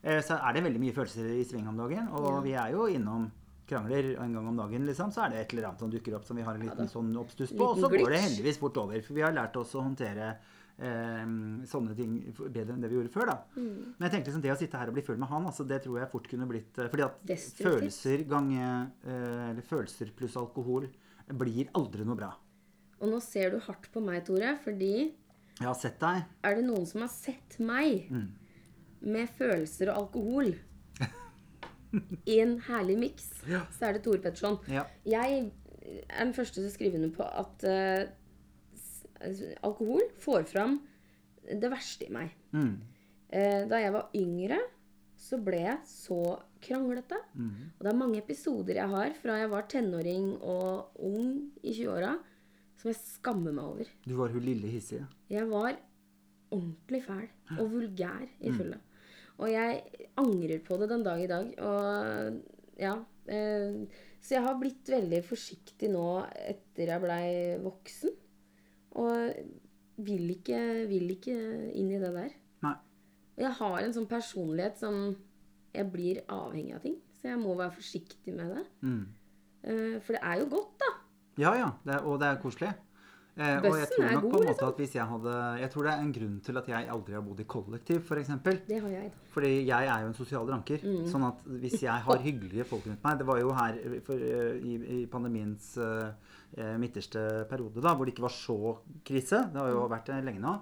eh, 0.02 0.20
så 0.24 0.36
er 0.38 0.56
det 0.58 0.64
veldig 0.68 0.82
mye 0.86 0.96
følelser 0.96 1.30
i 1.38 1.44
sving 1.48 1.68
om 1.68 1.76
dagen. 1.80 2.08
Og 2.12 2.28
Ja. 2.28 2.40
vi 2.44 2.52
er 2.64 2.72
jo 2.76 2.88
innom 2.92 3.30
krangler 3.68 4.14
en 4.20 4.32
gang 4.32 4.46
om 4.48 4.56
dagen, 4.56 4.86
liksom, 4.88 5.10
så 5.12 5.26
er 5.26 5.30
det 5.34 5.40
et 5.42 5.52
eller 5.52 5.68
annet 5.68 5.80
som 5.84 5.90
dukker 5.92 6.14
opp 6.16 6.24
som 6.24 6.36
vi 6.36 6.42
har 6.46 6.54
en 6.56 6.62
liten 6.64 6.86
ja, 6.86 6.92
sånn 6.92 7.10
oppstuss 7.20 7.52
på. 7.52 7.64
Og 7.66 7.76
Liten 7.76 7.84
så 7.84 8.04
går 8.04 8.14
det 8.14 8.20
heldigvis 8.22 8.60
fort 8.62 8.76
over. 8.80 9.00
For 9.04 9.12
vi 9.18 9.20
har 9.26 9.34
lært 9.36 9.56
oss 9.60 9.74
å 9.76 9.82
håndtere 9.84 10.30
sånne 10.78 11.94
ting 11.98 12.12
bedre 12.54 12.72
enn 12.74 12.80
det 12.84 12.88
vi 12.90 12.96
gjorde 13.00 13.10
før. 13.10 13.26
da. 13.26 13.36
Mm. 13.56 13.94
Men 13.98 14.04
jeg 14.06 14.12
tenkte 14.12 14.30
liksom 14.30 14.42
det 14.44 14.52
å 14.52 14.58
sitte 14.60 14.78
her 14.78 14.88
og 14.88 14.94
bli 14.94 15.02
full 15.02 15.16
med 15.18 15.28
han, 15.28 15.46
altså 15.50 15.66
det 15.66 15.80
tror 15.82 15.98
jeg 15.98 16.10
fort 16.12 16.28
kunne 16.30 16.46
blitt 16.48 16.78
eh, 16.78 16.88
Fordi 16.92 17.02
at 17.02 17.32
følelser 17.58 18.22
gange 18.30 18.62
eh, 19.04 19.50
Eller 19.50 19.62
følelser 19.66 20.12
pluss 20.14 20.36
alkohol 20.38 20.86
blir 21.28 21.68
aldri 21.74 22.04
noe 22.06 22.16
bra. 22.16 22.30
Og 23.00 23.10
nå 23.10 23.18
ser 23.22 23.50
du 23.50 23.58
hardt 23.66 23.90
på 23.92 24.00
meg, 24.02 24.24
Tore, 24.26 24.56
fordi 24.64 24.92
Jeg 25.58 25.66
har 25.66 25.74
sett 25.74 25.98
deg. 26.00 26.22
er 26.44 26.54
det 26.54 26.64
noen 26.64 26.86
som 26.86 27.00
har 27.02 27.08
sett 27.12 27.58
meg 27.60 28.08
Mm. 28.10 28.28
med 29.02 29.28
følelser 29.38 29.90
og 29.92 30.04
alkohol 30.06 30.54
i 32.26 32.38
en 32.42 32.58
herlig 32.68 32.98
miks, 32.98 33.28
Ja. 33.48 33.62
så 33.72 33.88
er 33.88 33.92
det 33.98 34.02
Tore 34.04 34.18
Petterson. 34.22 34.58
Ja. 34.68 34.84
Jeg 35.04 35.50
er 36.10 36.24
den 36.24 36.32
første 36.36 36.54
til 36.60 36.68
å 36.68 36.72
skrive 36.74 36.98
under 36.98 37.10
på 37.16 37.24
at 37.24 37.64
s- 37.64 38.08
alkohol 39.66 40.04
får 40.22 40.46
fram 40.50 40.78
det 41.48 41.70
verste 41.72 42.08
i 42.08 42.12
meg. 42.12 42.32
Mm. 42.52 42.74
Eh, 43.28 43.62
da 43.68 43.80
jeg 43.80 43.94
var 43.94 44.10
yngre, 44.16 44.58
så 45.18 45.38
ble 45.42 45.60
jeg 45.64 45.78
så 45.88 46.20
kranglete. 46.62 47.18
Mm. 47.34 47.74
Og 47.74 47.84
det 47.84 47.92
er 47.92 48.00
mange 48.00 48.20
episoder 48.22 48.80
jeg 48.80 48.92
har 48.94 49.14
fra 49.18 49.38
jeg 49.40 49.52
var 49.52 49.68
tenåring 49.70 50.32
og 50.38 51.00
ung 51.08 51.30
i 51.62 51.74
20-åra, 51.74 52.14
som 52.78 52.92
jeg 52.92 53.00
skammer 53.00 53.54
meg 53.54 53.64
over. 53.64 53.94
Du 54.06 54.14
var 54.20 54.34
hun 54.34 54.44
lille 54.44 54.70
hissige. 54.70 55.08
Jeg 55.30 55.48
var 55.50 55.74
ordentlig 56.54 57.02
fæl 57.04 57.26
og 57.58 57.72
vulgær 57.72 58.28
i 58.40 58.52
fulle. 58.54 58.78
Og 59.38 59.50
jeg 59.52 60.06
angrer 60.18 60.62
på 60.66 60.78
det 60.80 60.88
den 60.90 61.04
dag 61.06 61.22
i 61.22 61.30
dag. 61.30 61.50
Og 61.62 62.78
ja. 62.78 62.94
Eh, 63.28 63.82
så 64.18 64.34
jeg 64.34 64.44
har 64.46 64.56
blitt 64.58 64.88
veldig 64.90 65.20
forsiktig 65.26 65.90
nå 65.92 66.06
etter 66.48 66.90
jeg 66.90 67.02
blei 67.02 67.26
voksen. 67.62 68.14
Og 68.98 70.04
vil 70.08 70.30
ikke, 70.34 70.60
vil 70.90 71.14
ikke 71.14 71.36
inn 71.78 71.90
i 71.92 72.00
det 72.00 72.10
der. 72.14 72.34
Nei. 72.66 72.74
Jeg 73.38 73.54
har 73.60 73.78
en 73.82 73.94
sånn 73.94 74.10
personlighet 74.10 74.78
som 74.80 75.16
Jeg 75.74 75.84
blir 75.92 76.22
avhengig 76.32 76.74
av 76.74 76.82
ting. 76.82 76.94
Så 77.20 77.28
jeg 77.28 77.38
må 77.38 77.52
være 77.58 77.74
forsiktig 77.76 78.32
med 78.34 78.54
det. 78.56 78.62
Mm. 78.80 79.02
Eh, 79.68 79.96
for 80.00 80.16
det 80.16 80.22
er 80.22 80.38
jo 80.40 80.46
godt, 80.54 80.78
da. 80.80 80.88
Ja, 81.38 81.52
ja. 81.58 81.70
Det 81.84 81.92
er, 81.94 82.06
og 82.08 82.20
det 82.22 82.30
er 82.30 82.38
koselig. 82.42 82.70
Eh, 83.38 83.58
og 83.62 83.76
jeg 83.78 83.86
tror 83.92 84.04
er 84.04 84.14
god, 84.18 84.30
på 84.32 84.38
en 84.40 84.46
måte 84.48 84.48
liksom. 84.48 84.68
at 84.68 84.78
hvis 84.82 84.94
jeg 84.96 85.04
hadde 85.06 85.32
Jeg 85.60 85.70
tror 85.70 85.82
det 85.86 85.90
er 85.92 86.00
en 86.02 86.14
grunn 86.16 86.38
til 86.42 86.56
at 86.58 86.70
jeg 86.72 86.88
aldri 86.94 87.14
har 87.14 87.20
bodd 87.22 87.42
i 87.42 87.46
kollektiv, 87.52 88.00
f.eks. 88.02 88.32
Det 88.66 88.80
har 88.82 88.88
jeg, 88.90 89.12
da. 89.12 89.26
Fordi 89.34 89.52
jeg 89.68 89.90
er 89.92 90.00
jo 90.02 90.08
en 90.08 90.16
sosial 90.18 90.50
ranker. 90.50 90.82
Mm. 90.82 91.04
Sånn 91.12 91.26
at 91.28 91.44
hvis 91.46 91.76
jeg 91.84 92.06
har 92.08 92.24
hyggelige 92.24 92.66
folk 92.66 92.88
rundt 92.88 93.04
meg 93.04 93.20
Det 93.20 93.28
var 93.28 93.38
jo 93.38 93.52
her 93.54 93.78
for, 94.08 94.24
eh, 94.30 94.58
i, 94.58 94.74
i 94.96 95.06
pandemiens 95.12 95.76
eh, 95.78 96.08
eh, 96.08 96.37
midterste 96.56 97.46
periode, 97.50 97.80
da, 97.84 97.94
hvor 97.94 98.04
det 98.06 98.14
ikke 98.14 98.24
var 98.24 98.32
så 98.34 98.78
krise. 99.04 99.44
Det 99.52 99.60
har 99.60 99.68
jo 99.70 99.84
Mm. 99.86 99.90
vært 99.90 100.06
det 100.06 100.24
lenge 100.24 100.40
nå. 100.40 100.60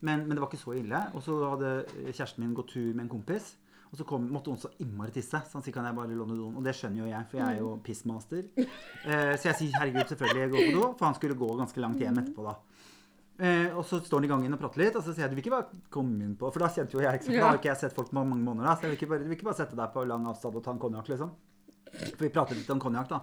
Men, 0.00 0.20
men 0.26 0.30
det 0.36 0.38
var 0.40 0.48
ikke 0.48 0.62
så 0.62 0.74
ille. 0.78 1.00
Og 1.14 1.22
så 1.22 1.36
hadde 1.50 1.86
kjæresten 2.14 2.38
min 2.44 2.54
gått 2.54 2.68
tur 2.72 2.94
med 2.94 3.04
en 3.04 3.08
kompis. 3.08 3.56
Og 3.90 3.96
så 3.98 4.04
kom, 4.04 4.28
måtte 4.30 4.46
hun 4.52 4.58
så 4.58 4.68
innmari 4.80 5.10
tisse. 5.10 5.30
Så 5.48 5.52
han 5.54 5.62
sier 5.62 5.72
kan 5.72 5.84
jeg 5.84 5.94
bare 5.96 6.12
låne 6.14 6.36
doen. 6.36 6.56
Og 6.56 6.62
det 6.64 6.74
skjønner 6.76 6.98
jo 7.04 7.06
jeg, 7.10 7.26
for 7.30 7.38
jeg 7.38 7.56
er 7.56 7.58
jo 7.60 7.70
pissmaster. 7.82 8.44
Eh, 8.58 9.34
så 9.36 9.48
jeg 9.50 9.56
sier 9.56 9.78
herregud, 9.78 10.06
selvfølgelig 10.10 10.42
jeg 10.44 10.50
går 10.50 10.64
på 10.66 10.74
do. 10.80 10.92
For 10.98 11.04
han 11.06 11.14
skulle 11.14 11.34
gå 11.34 11.48
ganske 11.58 11.80
langt 11.80 11.98
hjem 11.98 12.18
etterpå 12.22 12.44
da. 12.44 12.54
Eh, 13.38 13.70
og 13.78 13.84
så 13.86 14.00
står 14.02 14.18
han 14.18 14.24
i 14.24 14.28
gangen 14.32 14.52
og 14.54 14.58
prater 14.60 14.82
litt, 14.82 14.96
og 14.98 15.02
så 15.06 15.12
sier 15.14 15.24
jeg 15.26 15.30
du 15.30 15.36
vil 15.38 15.44
ikke 15.44 15.54
bare 15.54 15.68
komme 15.94 16.24
inn 16.26 16.32
på 16.34 16.48
For 16.52 16.58
da 16.58 16.68
kjente 16.74 16.96
jo 16.96 17.00
jeg 17.04 17.14
ikke 17.20 17.28
sant? 17.28 17.36
Da 17.38 17.46
har 17.52 17.58
ikke 17.60 17.68
jeg 17.70 17.78
sett 17.84 17.94
folk 17.94 18.08
på 18.10 18.18
mange 18.18 18.34
måneder. 18.42 18.66
da, 18.66 18.74
Så 18.74 18.82
jeg 18.82 18.90
vil 18.90 18.98
ikke 18.98 19.10
bare, 19.12 19.24
vil 19.28 19.36
ikke 19.38 19.44
bare 19.50 19.60
sette 19.60 19.76
deg 19.78 19.92
på 19.94 20.06
lang 20.10 20.26
avstand 20.26 20.56
og 20.58 20.64
ta 20.64 20.70
en 20.74 20.78
konjakk, 20.82 21.08
liksom. 21.08 21.30
For 22.18 22.24
vi 22.26 22.28
prater 22.34 22.54
litt 22.58 22.70
om 22.70 22.80
konjakk, 22.82 23.08
da. 23.08 23.20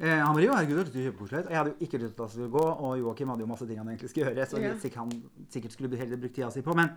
Eh, 0.00 0.14
han 0.22 0.30
bare 0.34 0.44
jo, 0.46 0.54
herregud, 0.54 0.78
hørtes 0.78 0.94
kjempekoselig 0.94 1.40
ut. 1.42 1.46
Og 1.46 1.50
jeg 1.50 1.58
hadde 1.58 1.70
jo 1.74 1.84
ikke 1.88 1.98
lyst 2.04 2.14
til 2.14 2.22
at 2.22 2.28
det 2.28 2.36
skulle 2.36 2.54
gå, 2.54 2.64
og 2.86 2.98
Joakim 3.00 3.28
hadde 3.32 3.42
jo 3.42 3.50
masse 3.50 3.66
ting 3.66 3.78
han 3.80 3.88
egentlig 3.90 4.10
skulle 4.12 4.30
gjøre, 4.30 4.46
så 4.46 4.60
Ja. 4.62 4.74
sikkert 4.78 4.98
han 5.02 5.10
sikkert 5.50 5.72
skulle 5.74 5.96
heller 5.98 6.16
brukt 6.22 6.34
tida 6.36 6.50
si 6.54 6.62
på. 6.62 6.74
Men, 6.76 6.92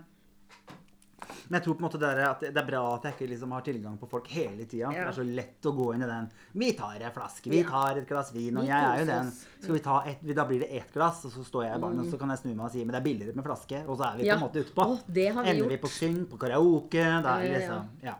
men 1.50 1.58
jeg 1.58 1.64
tror 1.64 1.74
på 1.74 1.82
en 1.82 1.86
måte 1.88 1.98
det 2.00 2.08
er, 2.12 2.20
at 2.30 2.40
det 2.40 2.56
er 2.56 2.66
bra 2.68 2.82
at 2.94 3.02
jeg 3.08 3.14
ikke 3.16 3.28
liksom 3.32 3.50
har 3.56 3.60
tilgang 3.66 3.98
på 3.98 4.08
folk 4.08 4.28
hele 4.28 4.64
tida. 4.70 4.92
Ja. 4.94 5.08
Det 5.10 5.10
er 5.10 5.18
så 5.18 5.26
lett 5.26 5.66
å 5.66 5.72
gå 5.76 5.88
inn 5.96 6.02
i 6.06 6.06
den. 6.06 6.30
Vi 6.54 6.70
tar 6.78 6.94
ei 7.02 7.10
flaske, 7.10 7.50
vi 7.50 7.62
tar 7.66 7.98
et 7.98 8.06
glass 8.08 8.32
vin, 8.32 8.56
og 8.56 8.64
jeg 8.70 8.78
er 8.86 8.98
jo 9.02 9.06
den. 9.10 9.30
Skal 9.60 9.74
vi 9.74 9.80
ta 9.80 9.98
et, 10.06 10.22
da 10.38 10.44
blir 10.46 10.60
det 10.60 10.70
ett 10.78 10.92
glass, 10.94 11.24
og 11.26 11.32
så 11.34 11.44
står 11.44 11.66
jeg 11.66 11.76
i 11.76 11.80
baren, 11.82 12.00
og 12.00 12.06
så 12.06 12.18
kan 12.18 12.28
jeg 12.30 12.38
snu 12.38 12.54
meg 12.54 12.66
og 12.66 12.70
si 12.72 12.84
men 12.84 12.94
det 12.94 13.00
er 13.02 13.06
billigere 13.10 13.34
med 13.34 13.44
flaske. 13.44 13.82
Og 13.88 13.98
så 13.98 14.12
er 14.12 14.16
vi 14.22 14.30
på 14.30 14.36
en 14.38 14.46
måte 14.46 14.62
ute 14.62 14.74
på. 14.78 14.86
Vi 15.10 15.26
Ender 15.26 15.68
vi 15.68 15.76
på 15.82 15.90
syng, 15.90 16.22
på 16.30 16.38
karaoke. 16.38 17.02
Da 17.22 17.40
er 17.40 17.58
liksom 17.58 17.88
Ja. 18.02 18.14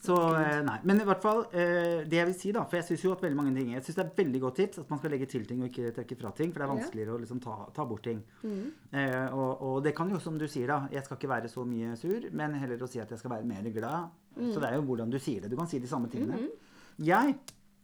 Så 0.00 0.14
eh, 0.32 0.62
nei. 0.64 0.78
Men 0.88 1.02
i 1.02 1.04
hvert 1.04 1.20
fall, 1.20 1.42
eh, 1.52 2.04
det 2.08 2.16
jeg 2.16 2.26
vil 2.30 2.36
si, 2.38 2.52
da 2.56 2.62
For 2.64 2.78
jeg 2.78 2.86
syns 2.86 3.02
jo 3.04 3.10
at 3.12 3.20
veldig 3.20 3.36
mange 3.36 3.50
ting 3.58 3.74
Jeg 3.74 3.82
synes 3.84 3.98
det 3.98 4.04
er 4.06 4.14
veldig 4.24 4.40
godt 4.40 4.56
tips 4.56 4.78
at 4.80 4.88
man 4.94 4.98
skal 5.02 5.12
legge 5.12 5.26
til 5.28 5.44
ting 5.44 5.60
og 5.60 5.68
ikke 5.68 5.90
trekke 5.98 6.16
fra 6.16 6.30
ting. 6.38 6.52
For 6.54 6.62
det 6.62 6.64
er 6.64 6.70
Ja. 6.70 6.76
vanskeligere 6.78 7.12
å 7.16 7.20
liksom 7.20 7.42
ta, 7.44 7.56
ta 7.76 7.84
bort 7.84 8.02
ting. 8.08 8.22
Mm. 8.42 8.62
Eh, 8.96 9.26
og, 9.36 9.60
og 9.60 9.82
det 9.84 9.92
kan 9.94 10.08
jo, 10.08 10.18
som 10.18 10.38
du 10.40 10.46
sier, 10.48 10.66
da 10.72 10.88
Jeg 10.90 11.04
skal 11.04 11.18
ikke 11.20 11.28
være 11.34 11.48
så 11.52 11.66
mye 11.68 11.92
sur, 12.00 12.30
men 12.32 12.54
heller 12.54 12.80
å 12.80 12.88
si 12.88 12.98
at 12.98 13.10
jeg 13.12 13.18
skal 13.20 13.30
være 13.36 13.44
mer 13.44 13.68
glad. 13.76 14.08
Mm. 14.38 14.52
Så 14.54 14.60
det 14.62 14.70
er 14.70 14.76
jo 14.80 14.86
hvordan 14.88 15.10
du 15.12 15.18
sier 15.20 15.42
det. 15.44 15.50
Du 15.52 15.56
kan 15.60 15.68
si 15.68 15.78
de 15.78 15.86
samme 15.90 16.08
tingene. 16.08 16.38
Mm-hmm. 16.40 17.04
Jeg 17.04 17.36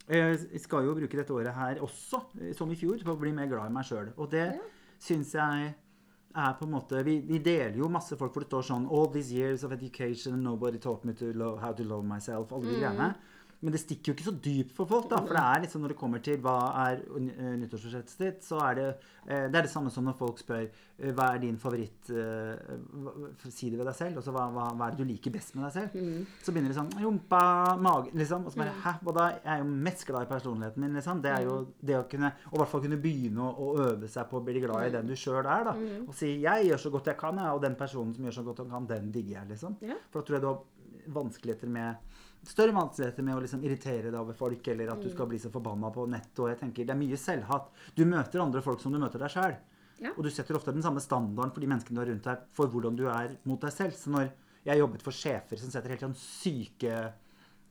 eh, 0.08 0.58
skal 0.62 0.84
jo 0.88 0.94
bruke 0.96 1.16
dette 1.20 1.34
året 1.36 1.52
her 1.54 1.80
også, 1.84 2.22
eh, 2.40 2.54
som 2.56 2.70
i 2.72 2.76
fjor, 2.80 2.96
på 3.04 3.12
å 3.12 3.20
bli 3.20 3.32
mer 3.36 3.46
glad 3.52 3.68
i 3.68 3.74
meg 3.76 3.84
sjøl. 3.84 4.14
Og 4.16 4.30
det 4.32 4.46
Ja. 4.54 4.62
syns 4.98 5.32
jeg 5.36 5.74
er 6.36 6.56
på 6.58 6.66
en 6.66 6.74
måte 6.76 7.00
vi, 7.06 7.16
vi 7.24 7.40
deler 7.42 7.78
jo 7.80 7.88
masse 7.92 8.16
folk 8.18 8.34
hvor 8.34 8.44
det 8.44 8.50
står 8.50 8.66
sånn 8.68 8.88
All 8.92 9.08
these 9.12 9.32
years 9.34 9.64
of 9.64 9.72
education, 9.72 10.42
nobody 10.44 10.78
taught 10.82 11.04
me 11.04 11.14
to 11.16 11.32
love, 11.32 11.60
how 11.62 11.72
to 11.72 11.84
love 11.84 12.04
myself. 12.06 12.52
Alle 12.52 12.74
de 12.74 12.80
greiene. 12.80 13.14
Men 13.64 13.72
det 13.72 13.80
stikker 13.80 14.12
jo 14.12 14.14
ikke 14.16 14.24
så 14.28 14.34
dypt 14.44 14.72
for 14.76 14.86
folk, 14.86 15.06
da. 15.10 15.16
For 15.24 15.32
det 15.32 15.42
er 15.42 15.62
liksom 15.64 15.80
når 15.80 15.88
det 15.94 15.96
kommer 15.96 16.20
til 16.20 16.36
hva 16.44 16.56
er 16.86 16.98
uh, 17.08 17.54
nyttårsforsettet 17.56 18.18
ditt, 18.20 18.44
så 18.44 18.58
er 18.60 18.74
det 18.74 18.88
eh, 19.26 19.46
Det 19.48 19.56
er 19.56 19.62
det 19.64 19.70
samme 19.72 19.90
som 19.90 20.04
når 20.04 20.16
folk 20.18 20.38
spør 20.38 20.66
eh, 20.66 21.12
hva 21.16 21.30
er 21.34 21.38
din 21.40 21.56
favoritt 21.56 22.10
eh, 22.12 22.76
Si 23.48 23.70
det 23.70 23.78
ved 23.78 23.86
deg 23.88 23.96
selv. 23.96 24.20
Altså 24.20 24.34
hva, 24.34 24.44
hva, 24.52 24.66
hva 24.76 24.88
er 24.90 24.94
det 24.96 25.00
du 25.00 25.08
liker 25.08 25.32
best 25.32 25.54
med 25.56 25.64
deg 25.64 25.72
selv? 25.72 25.96
Mm. 25.96 26.26
Så 26.44 26.52
begynner 26.52 26.74
det 26.74 26.76
sånn 26.78 26.92
Rumpa, 27.00 27.40
magen 27.80 28.20
liksom. 28.20 28.44
Og 28.46 28.52
så 28.52 28.60
bare 28.60 28.76
Hæ? 28.84 28.94
Hva 29.02 29.16
da? 29.16 29.26
Jeg 29.40 29.52
er 29.56 29.64
jo 29.64 29.70
mest 29.88 30.06
glad 30.10 30.26
i 30.28 30.30
personligheten 30.34 30.84
min, 30.84 30.94
liksom. 31.00 31.22
Det 31.24 31.32
er 31.32 31.42
jo 31.48 31.56
Mm. 31.56 31.72
det 31.88 31.96
å 31.96 32.04
kunne 32.10 32.32
Og 32.50 32.54
i 32.54 32.58
hvert 32.60 32.68
fall 32.74 32.82
kunne 32.84 33.00
begynne 33.00 33.40
å, 33.40 33.50
å 33.56 33.68
øve 33.88 34.08
seg 34.12 34.28
på 34.28 34.36
å 34.36 34.44
bli 34.44 34.60
glad 34.60 34.86
i 34.86 34.94
den 34.98 35.06
du 35.08 35.14
sjøl 35.16 35.40
er, 35.46 35.64
da. 35.64 35.72
Mm. 35.72 36.08
Og 36.08 36.14
si 36.14 36.34
'jeg 36.42 36.66
gjør 36.68 36.78
så 36.84 36.90
godt 36.90 37.06
jeg 37.06 37.16
kan', 37.16 37.38
og 37.54 37.62
den 37.62 37.74
personen 37.74 38.12
som 38.14 38.24
gjør 38.24 38.36
så 38.36 38.44
godt 38.44 38.58
han 38.58 38.70
kan, 38.70 38.86
den 38.86 39.10
digger 39.12 39.40
jeg, 39.40 39.48
liksom. 39.48 39.76
For 40.10 40.20
da 40.20 40.26
tror 40.26 40.34
jeg 40.36 40.42
du 40.42 40.48
har 40.48 40.62
vanskeligheter 41.08 41.68
med 41.68 41.96
Større 42.46 42.72
vanskeligheter 42.76 43.22
med 43.26 43.34
å 43.36 43.40
liksom 43.42 43.64
irritere 43.66 44.10
deg 44.12 44.14
over 44.20 44.32
folk, 44.38 44.68
eller 44.68 44.92
at 44.92 45.00
du 45.02 45.08
Mm. 45.08 45.14
skal 45.14 45.26
bli 45.26 45.38
så 45.42 45.50
forbanna 45.50 45.90
på 45.92 46.06
nettet. 46.08 46.38
Og 46.38 46.48
jeg 46.48 46.60
tenker, 46.60 46.86
det 46.86 46.90
er 46.94 47.00
mye 47.00 47.16
selvhatt. 47.18 47.68
Du 47.96 48.04
møter 48.04 48.40
andre 48.40 48.62
folk 48.62 48.80
som 48.80 48.92
du 48.92 48.98
møter 48.98 49.18
deg 49.18 49.30
sjøl. 49.30 49.56
Ja. 49.98 50.10
Og 50.16 50.22
du 50.24 50.30
setter 50.30 50.54
ofte 50.54 50.72
den 50.72 50.82
samme 50.82 51.00
standarden 51.00 51.52
for 51.52 51.60
de 51.60 51.66
menneskene 51.66 51.94
du 51.96 52.00
har 52.04 52.06
rundt 52.12 52.22
deg, 52.24 52.38
for 52.52 52.68
hvordan 52.68 52.96
du 52.96 53.06
er 53.08 53.36
mot 53.44 53.60
deg 53.60 53.72
selv. 53.72 53.92
Så 53.96 54.10
når 54.10 54.30
jeg 54.64 54.78
jobbet 54.78 55.02
for 55.02 55.10
sjefer 55.10 55.58
som 55.58 55.70
setter 55.70 55.88
helt 55.88 56.00
sånn 56.00 56.14
syke 56.14 57.12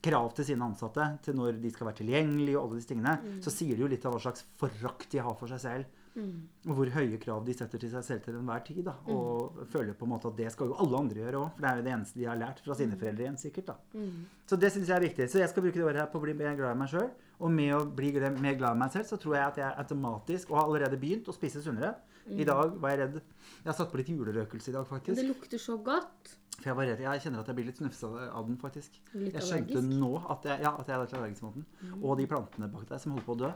krav 0.03 0.33
til 0.35 0.45
sine 0.45 0.61
ansatte, 0.65 1.19
til 1.23 1.33
når 1.35 1.59
de 1.61 1.69
skal 1.71 1.87
være 1.87 1.97
tilgjengelige 2.03 2.57
og 2.59 2.67
alle 2.69 2.79
disse 2.79 2.89
tingene, 2.93 3.15
Mm. 3.21 3.39
så 3.41 3.49
sier 3.51 3.75
det 3.75 3.79
jo 3.79 3.87
litt 3.87 4.05
av 4.05 4.13
hva 4.13 4.19
slags 4.21 4.43
forakt 4.59 5.09
de 5.09 5.17
har 5.19 5.33
for 5.35 5.47
seg 5.47 5.59
selv. 5.59 5.85
Mm. 6.15 6.47
Og 6.69 6.75
hvor 6.77 6.89
høye 6.95 7.17
krav 7.19 7.43
de 7.45 7.53
setter 7.53 7.81
til 7.81 7.89
seg 7.91 8.03
selv 8.07 8.21
til 8.23 8.35
enhver 8.39 8.63
tid. 8.65 8.83
da. 8.87 8.93
Og 9.11 9.65
føler 9.67 9.93
på 9.93 10.05
en 10.07 10.13
måte 10.13 10.27
at 10.31 10.37
det 10.37 10.51
skal 10.53 10.67
jo 10.71 10.77
alle 10.79 10.97
andre 10.97 11.15
gjøre 11.21 11.41
òg, 11.41 11.49
for 11.57 11.61
det 11.65 11.69
er 11.71 11.75
jo 11.81 11.83
det 11.83 11.93
eneste 11.93 12.19
de 12.21 12.25
har 12.29 12.39
lært 12.39 12.59
fra 12.63 12.73
sine 12.79 12.95
foreldre 12.97 13.25
igjen, 13.27 13.37
sikkert. 13.37 13.65
da. 13.67 13.75
Mm. 13.93 14.25
Så 14.47 14.59
det 14.59 14.71
syns 14.71 14.87
jeg 14.87 14.95
er 14.95 15.05
viktig. 15.09 15.27
Så 15.29 15.39
jeg 15.43 15.49
skal 15.49 15.63
bruke 15.67 15.75
det 15.81 15.83
året 15.85 16.01
her 16.05 16.07
på 16.13 16.21
å 16.21 16.25
bli 16.25 16.33
mer 16.33 16.55
glad 16.55 16.75
i 16.75 16.79
meg 16.79 16.89
sjøl. 16.89 17.09
Og 17.39 17.51
med 17.51 17.73
å 17.75 17.83
bli 17.85 18.13
mer 18.15 18.55
glad 18.55 18.77
i 18.77 18.79
meg 18.79 18.91
selv, 18.95 19.05
så 19.11 19.17
tror 19.19 19.35
jeg 19.35 19.45
at 19.51 19.57
jeg 19.57 19.75
automatisk, 19.83 20.49
og 20.51 20.57
har 20.61 20.69
allerede 20.69 20.97
begynt, 21.01 21.27
å 21.27 21.35
spise 21.35 21.61
sunnere. 21.61 21.95
I 22.31 22.43
dag 22.47 22.71
var 22.81 22.89
jeg 22.95 22.99
redd 23.03 23.17
Jeg 23.21 23.67
har 23.67 23.75
satt 23.77 23.91
på 23.91 23.97
litt 23.99 24.07
julerøkelse 24.09 24.71
i 24.71 24.73
dag, 24.73 24.87
Men 24.89 24.97
faktisk. 24.99 25.19
det 25.19 25.27
lukter 25.27 25.57
så 25.61 25.77
godt. 25.77 26.31
For 26.55 26.69
jeg 26.71 26.75
var 26.79 26.85
redd. 26.87 26.99
Jeg 27.03 27.21
kjenner 27.21 27.39
at 27.43 27.47
jeg 27.51 27.55
blir 27.55 27.65
litt 27.67 27.77
snufsa 27.77 28.07
av 28.31 28.47
den, 28.47 28.55
faktisk. 28.57 28.95
Litt 29.13 29.33
Jeg 29.35 29.43
skjønte 29.43 29.75
allergisk. 29.77 29.99
nå 29.99 30.31
at 30.31 30.43
jeg, 30.47 30.61
ja, 30.63 30.71
at 30.79 30.87
jeg 30.87 30.95
er 30.95 31.17
allergisk 31.19 31.43
mot 31.43 31.53
den. 31.53 31.65
Og 32.01 32.17
de 32.17 32.25
plantene 32.31 32.71
bak 32.71 32.87
der 32.89 32.97
som 32.97 33.11
holder 33.11 33.25
på 33.27 33.35
å 33.35 33.39
dø. 33.43 33.51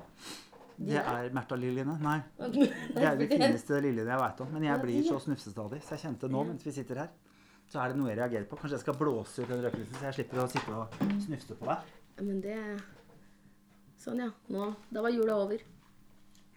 Det 0.80 1.00
er 1.02 1.34
Märtha-liljene. 1.36 1.98
Nei. 2.04 2.20
Det 2.96 3.04
er 3.04 3.18
de 3.20 3.28
fineste 3.28 3.82
liljene 3.84 4.14
jeg 4.14 4.22
veit 4.22 4.44
om. 4.46 4.54
Men 4.56 4.68
jeg 4.70 4.84
blir 4.84 5.02
så 5.08 5.18
snufsestadig. 5.26 5.82
Så 5.84 5.98
jeg 5.98 6.06
kjente 6.06 6.30
nå, 6.32 6.46
mens 6.52 6.64
vi 6.66 6.76
sitter 6.76 7.04
her, 7.04 7.10
så 7.70 7.82
er 7.84 7.92
det 7.92 8.00
noe 8.00 8.12
jeg 8.12 8.20
reagerer 8.22 8.48
på. 8.50 8.60
Kanskje 8.62 8.78
jeg 8.78 8.86
skal 8.86 8.98
blåse 9.02 9.44
ut 9.44 9.52
den 9.52 9.66
røkelsen, 9.66 9.98
så 10.00 10.08
jeg 10.08 10.18
slipper 10.22 10.44
å 10.46 10.48
sitte 10.54 10.78
og 10.78 10.96
snufse 11.26 11.60
på 11.60 11.68
deg. 11.70 11.92
Men 12.24 12.40
det 12.46 12.56
Sånn, 14.00 14.22
ja. 14.24 14.30
Nå. 14.48 14.70
Da 14.96 15.02
var 15.04 15.12
jula 15.12 15.36
over. 15.44 15.64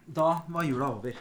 Da 0.07 0.29
var 0.47 0.63
jula 0.63 0.93
over. 0.95 1.17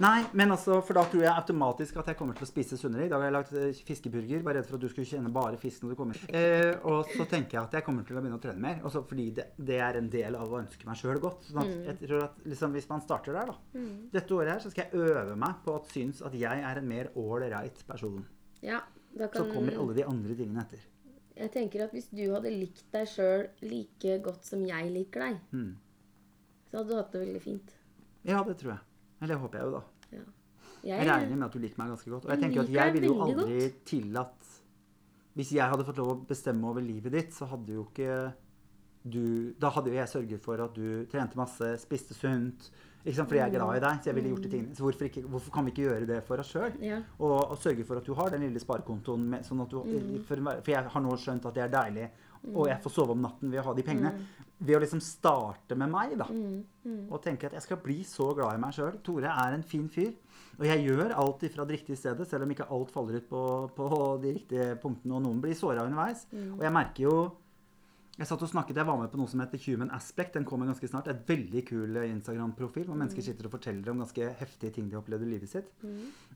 Nei, 0.00 0.22
men 0.32 0.50
altså, 0.54 0.78
for 0.86 0.96
da 0.96 1.02
tror 1.10 1.20
jeg 1.24 1.32
automatisk 1.36 1.98
at 2.00 2.06
jeg 2.12 2.16
kommer 2.16 2.36
til 2.38 2.46
å 2.46 2.48
spise 2.48 2.78
sunnere. 2.80 3.04
I 3.04 3.10
dag 3.12 3.20
har 3.20 3.26
jeg 3.28 3.34
lagd 3.36 3.52
eh, 3.60 3.80
fiskeburger. 3.86 4.42
Var 4.46 4.56
redd 4.56 4.66
for 4.68 4.78
at 4.78 4.84
du 4.84 4.88
skulle 4.88 5.08
kjenne 5.10 5.32
bare 5.34 5.58
fisk 5.60 5.82
når 5.84 5.92
du 5.92 5.96
kommer. 5.98 6.22
Eh, 6.32 6.72
og 6.88 7.10
så 7.12 7.26
tenker 7.28 7.58
jeg 7.58 7.62
at 7.66 7.76
jeg 7.76 7.84
kommer 7.86 8.06
til 8.08 8.16
å 8.16 8.22
begynne 8.22 8.38
å 8.38 8.42
trene 8.42 8.62
mer. 8.62 8.80
Også 8.88 9.02
fordi 9.08 9.26
det, 9.36 9.46
det 9.58 9.76
er 9.84 9.98
en 10.00 10.08
del 10.12 10.38
av 10.38 10.48
å 10.48 10.60
ønske 10.62 10.88
meg 10.88 10.96
sjøl 11.00 11.20
godt. 11.22 11.44
Sånn 11.50 11.60
at 11.64 11.74
jeg 11.90 11.98
tror 12.06 12.24
at 12.28 12.40
liksom, 12.48 12.72
Hvis 12.78 12.88
man 12.88 13.04
starter 13.04 13.36
der, 13.36 13.52
da. 13.52 13.82
Dette 14.16 14.38
året 14.38 14.54
her 14.54 14.64
så 14.64 14.72
skal 14.72 14.86
jeg 14.88 15.02
øve 15.12 15.36
meg 15.44 15.60
på 15.66 15.74
å 15.76 15.82
synes 15.92 16.22
at 16.24 16.38
jeg 16.40 16.64
er 16.70 16.80
en 16.80 16.88
mer 16.88 17.10
ålreit 17.20 17.84
person. 17.88 18.24
Ja, 18.64 18.80
da 19.12 19.28
Så 19.34 19.44
kommer 19.52 19.76
alle 19.76 19.98
de 19.98 20.06
andre 20.08 20.38
tingene 20.38 20.64
etter. 20.64 20.86
Jeg 21.36 21.50
tenker 21.52 21.84
at 21.86 21.92
hvis 21.96 22.08
du 22.12 22.22
hadde 22.32 22.50
likt 22.52 22.84
deg 22.92 23.06
sjøl 23.08 23.46
like 23.64 24.18
godt 24.24 24.44
som 24.48 24.64
jeg 24.68 24.88
liker 24.94 25.26
deg, 25.26 25.38
Mm. 25.52 25.76
så 26.70 26.78
hadde 26.80 26.88
du 26.92 26.96
hatt 26.96 27.12
det 27.12 27.22
veldig 27.26 27.42
fint. 27.44 27.76
Ja, 28.28 28.42
det 28.44 28.56
tror 28.60 28.74
jeg. 28.76 28.80
Eller 29.22 29.36
det 29.36 29.42
håper 29.42 29.60
jeg 29.60 29.68
jo, 29.68 29.72
da. 29.78 29.82
Ja. 30.12 30.28
Jeg 30.82 31.06
regner 31.06 31.36
med 31.36 31.46
at 31.46 31.54
du 31.54 31.62
liker 31.62 31.78
meg 31.78 31.92
ganske 31.94 32.10
godt. 32.10 32.24
Og 32.26 32.30
jeg 32.32 32.38
Jeg 32.38 32.42
tenker 32.42 32.62
at 32.64 32.72
jeg 32.74 32.94
ville 32.96 33.10
jo 33.10 33.18
aldri 33.22 33.42
aldri 33.44 33.66
tillatt 33.86 34.48
Hvis 35.38 35.52
jeg 35.54 35.70
hadde 35.70 35.84
fått 35.86 36.00
lov 36.02 36.10
å 36.12 36.22
bestemme 36.28 36.68
over 36.68 36.82
livet 36.82 37.14
ditt, 37.14 37.34
så 37.34 37.46
hadde 37.46 37.76
jo 37.76 37.86
ikke 37.86 38.32
du 39.02 39.54
Da 39.58 39.70
hadde 39.74 39.90
jo 39.90 39.98
jeg 39.98 40.10
sørget 40.10 40.42
for 40.42 40.62
at 40.62 40.74
du 40.74 41.06
trente 41.10 41.38
masse, 41.38 41.70
spiste 41.82 42.14
sunt. 42.14 42.68
Ikke 43.02 43.16
sant? 43.16 43.30
Fordi 43.30 43.40
jeg 43.40 43.48
er 43.48 43.54
glad 43.56 43.76
i 43.76 43.82
deg. 43.82 44.02
Så 44.02 44.10
jeg 44.10 44.14
ville 44.18 44.30
gjort 44.30 44.44
de 44.44 44.50
tingene. 44.52 44.76
Så 44.78 44.84
hvorfor, 44.84 45.08
ikke, 45.08 45.22
hvorfor 45.22 45.54
kan 45.54 45.66
vi 45.66 45.72
ikke 45.74 45.86
gjøre 45.88 46.06
det 46.06 46.18
for 46.26 46.42
oss 46.42 46.52
sjøl? 46.54 46.76
Ja. 46.82 47.00
Og, 47.18 47.34
og 47.40 47.56
sørge 47.58 47.86
for 47.88 47.98
at 47.98 48.06
du 48.06 48.14
har 48.14 48.30
den 48.30 48.44
lille 48.46 48.62
sparekontoen. 48.62 49.24
Med, 49.32 49.46
sånn 49.46 49.64
at 49.64 49.74
du, 49.74 49.80
for, 50.28 50.44
for 50.52 50.70
jeg 50.70 50.92
har 50.94 51.02
nå 51.02 51.16
skjønt 51.18 51.48
at 51.50 51.58
det 51.58 51.64
er 51.64 51.72
deilig, 51.72 52.06
og 52.54 52.66
jeg 52.68 52.80
får 52.82 52.90
sove 52.92 53.14
om 53.14 53.20
natten 53.22 53.50
ved 53.52 53.60
å 53.60 53.66
ha 53.68 53.74
de 53.74 53.82
pengene. 53.86 54.12
Ved 54.62 54.76
å 54.76 54.80
liksom 54.82 55.00
starte 55.02 55.74
med 55.78 55.90
meg, 55.90 56.16
da. 56.18 56.26
Og 57.10 57.22
tenke 57.22 57.46
at 57.46 57.52
jeg 57.52 57.62
skal 57.62 57.76
bli 57.82 58.02
så 58.06 58.34
glad 58.34 58.54
i 58.54 58.60
meg 58.62 58.72
sjøl. 58.74 58.98
Tore 59.02 59.30
er 59.30 59.54
en 59.54 59.62
fin 59.62 59.88
fyr. 59.88 60.12
Og 60.58 60.66
jeg 60.66 60.84
gjør 60.86 61.14
alt 61.16 61.44
fra 61.54 61.64
det 61.64 61.78
riktige 61.80 61.96
stedet, 61.96 62.26
selv 62.28 62.44
om 62.44 62.50
ikke 62.50 62.68
alt 62.70 62.90
faller 62.90 63.16
ut 63.18 63.28
på, 63.28 63.42
på 63.74 64.18
de 64.22 64.34
riktige 64.36 64.74
punktene, 64.82 65.14
og 65.16 65.22
noen 65.24 65.40
blir 65.40 65.54
såra 65.58 65.86
underveis. 65.86 66.26
Og 66.58 66.62
jeg 66.62 66.72
merker 66.72 67.02
jo 67.08 67.14
jeg 68.18 68.28
satt 68.28 68.42
og 68.44 68.50
snakket, 68.50 68.76
jeg 68.76 68.84
var 68.86 68.98
med 69.00 69.08
på 69.08 69.16
noe 69.16 69.26
som 69.26 69.40
heter 69.40 69.58
Human 69.64 69.90
Aspect. 69.90 70.34
Den 70.34 70.44
kommer 70.44 70.66
ganske 70.68 70.86
snart. 70.86 71.08
Et 71.08 71.22
veldig 71.26 71.62
kul 71.64 71.96
Instagram-profil 71.96 72.84
hvor 72.84 72.94
mennesker 73.00 73.24
sitter 73.24 73.48
og 73.48 73.54
forteller 73.54 73.88
om 73.90 74.02
ganske 74.04 74.26
heftige 74.36 74.70
ting 74.76 74.90
de 74.90 74.94
har 74.98 75.00
opplevd 75.00 75.24
i 75.24 75.30
livet 75.30 75.48
sitt. 75.48 75.70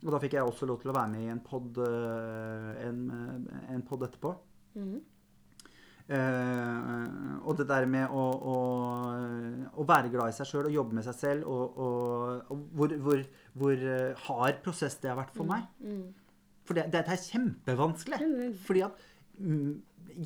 Og 0.02 0.08
da 0.10 0.18
fikk 0.22 0.32
jeg 0.38 0.42
også 0.48 0.66
lov 0.66 0.80
til 0.80 0.90
å 0.90 0.96
være 0.96 1.12
med 1.12 1.26
i 1.26 1.28
en 1.34 1.42
pod, 1.44 1.76
en, 2.88 3.02
en 3.76 3.82
pod 3.86 4.06
etterpå. 4.08 4.32
Mhm. 4.74 5.02
Eh, 6.06 7.06
og 7.42 7.56
det 7.58 7.66
der 7.66 7.86
med 7.90 8.12
å, 8.14 8.26
å, 8.52 8.58
å 9.74 9.86
være 9.88 10.12
glad 10.12 10.30
i 10.30 10.36
seg 10.36 10.46
sjøl 10.46 10.68
og 10.68 10.76
jobbe 10.76 10.98
med 11.00 11.06
seg 11.06 11.16
selv, 11.18 11.48
og, 11.50 11.80
og, 11.82 12.52
og 12.52 12.62
hvor, 12.78 12.94
hvor, 13.02 13.24
hvor 13.58 13.82
eh, 13.96 14.28
hard 14.28 14.62
prosess 14.62 14.98
det 15.02 15.10
har 15.10 15.18
vært 15.18 15.34
for 15.34 15.50
meg. 15.50 15.66
Mm. 15.82 16.06
For 16.66 16.78
det, 16.78 16.86
dette 16.94 17.14
er 17.14 17.24
kjempevanskelig. 17.24 18.20
Mm. 18.22 18.54
Fordi 18.68 18.84
at 18.86 19.02
mm, 19.42 19.74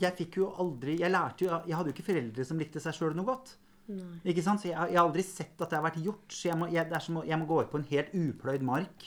jeg 0.00 0.16
fikk 0.20 0.38
jo 0.38 0.50
aldri 0.62 0.94
Jeg 1.00 1.10
lærte 1.10 1.42
jo 1.42 1.56
Jeg 1.66 1.74
hadde 1.74 1.90
jo 1.90 1.94
ikke 1.96 2.06
foreldre 2.06 2.44
som 2.46 2.60
likte 2.60 2.82
seg 2.82 2.94
sjøl 2.96 3.16
noe 3.16 3.28
godt. 3.28 3.56
Nei. 3.90 4.20
Ikke 4.32 4.42
sant? 4.46 4.60
Så 4.62 4.68
jeg, 4.70 4.76
jeg 4.92 4.98
har 4.98 5.06
aldri 5.08 5.22
sett 5.26 5.60
at 5.64 5.70
det 5.72 5.78
har 5.78 5.84
vært 5.90 5.98
gjort. 6.04 6.26
Så 6.36 6.48
jeg 6.50 6.58
må, 6.60 6.68
jeg, 6.70 7.00
som 7.02 7.20
jeg 7.26 7.38
må 7.40 7.46
gå 7.50 7.60
ut 7.64 7.70
på 7.72 7.78
en 7.80 7.86
helt 7.90 8.12
upløyd 8.14 8.62
mark 8.62 9.06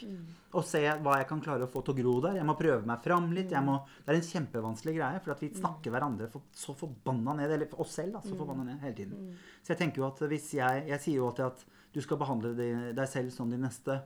og 0.53 0.63
se 0.69 0.81
hva 1.01 1.15
jeg 1.17 1.27
kan 1.27 1.39
klare 1.41 1.65
å 1.65 1.71
få 1.71 1.81
til 1.83 1.93
å 1.95 1.97
gro 1.97 2.15
der. 2.21 2.35
Jeg 2.37 2.45
må 2.45 2.53
prøve 2.59 2.85
meg 2.85 3.01
fram 3.01 3.31
litt. 3.33 3.49
Jeg 3.55 3.63
må, 3.65 3.79
det 4.05 4.11
er 4.13 4.19
en 4.19 4.27
kjempevanskelig 4.27 4.95
greie, 4.99 5.19
for 5.23 5.31
at 5.33 5.39
vi 5.41 5.49
snakker 5.49 5.89
hverandre 5.95 6.27
for, 6.29 6.41
så 6.53 6.75
forbanna 6.77 7.33
ned. 7.39 7.49
Eller 7.55 7.65
for 7.71 7.81
oss 7.81 7.95
selv, 7.97 8.13
da, 8.13 8.21
så 8.21 8.35
forbanna 8.37 8.63
ned 8.67 8.79
hele 8.85 8.93
tiden. 8.99 9.31
Så 9.63 9.73
jeg 9.73 9.79
tenker 9.81 10.03
jo 10.03 10.07
at 10.11 10.19
hvis 10.29 10.51
jeg 10.59 10.87
Jeg 10.87 10.99
sier 11.01 11.15
jo 11.17 11.27
alltid 11.31 11.45
at 11.45 11.65
du 11.93 12.01
skal 12.01 12.17
behandle 12.17 12.53
de- 12.57 12.93
deg 12.93 13.07
selv 13.07 13.31
som 13.31 13.49
de 13.49 13.57
neste. 13.57 13.99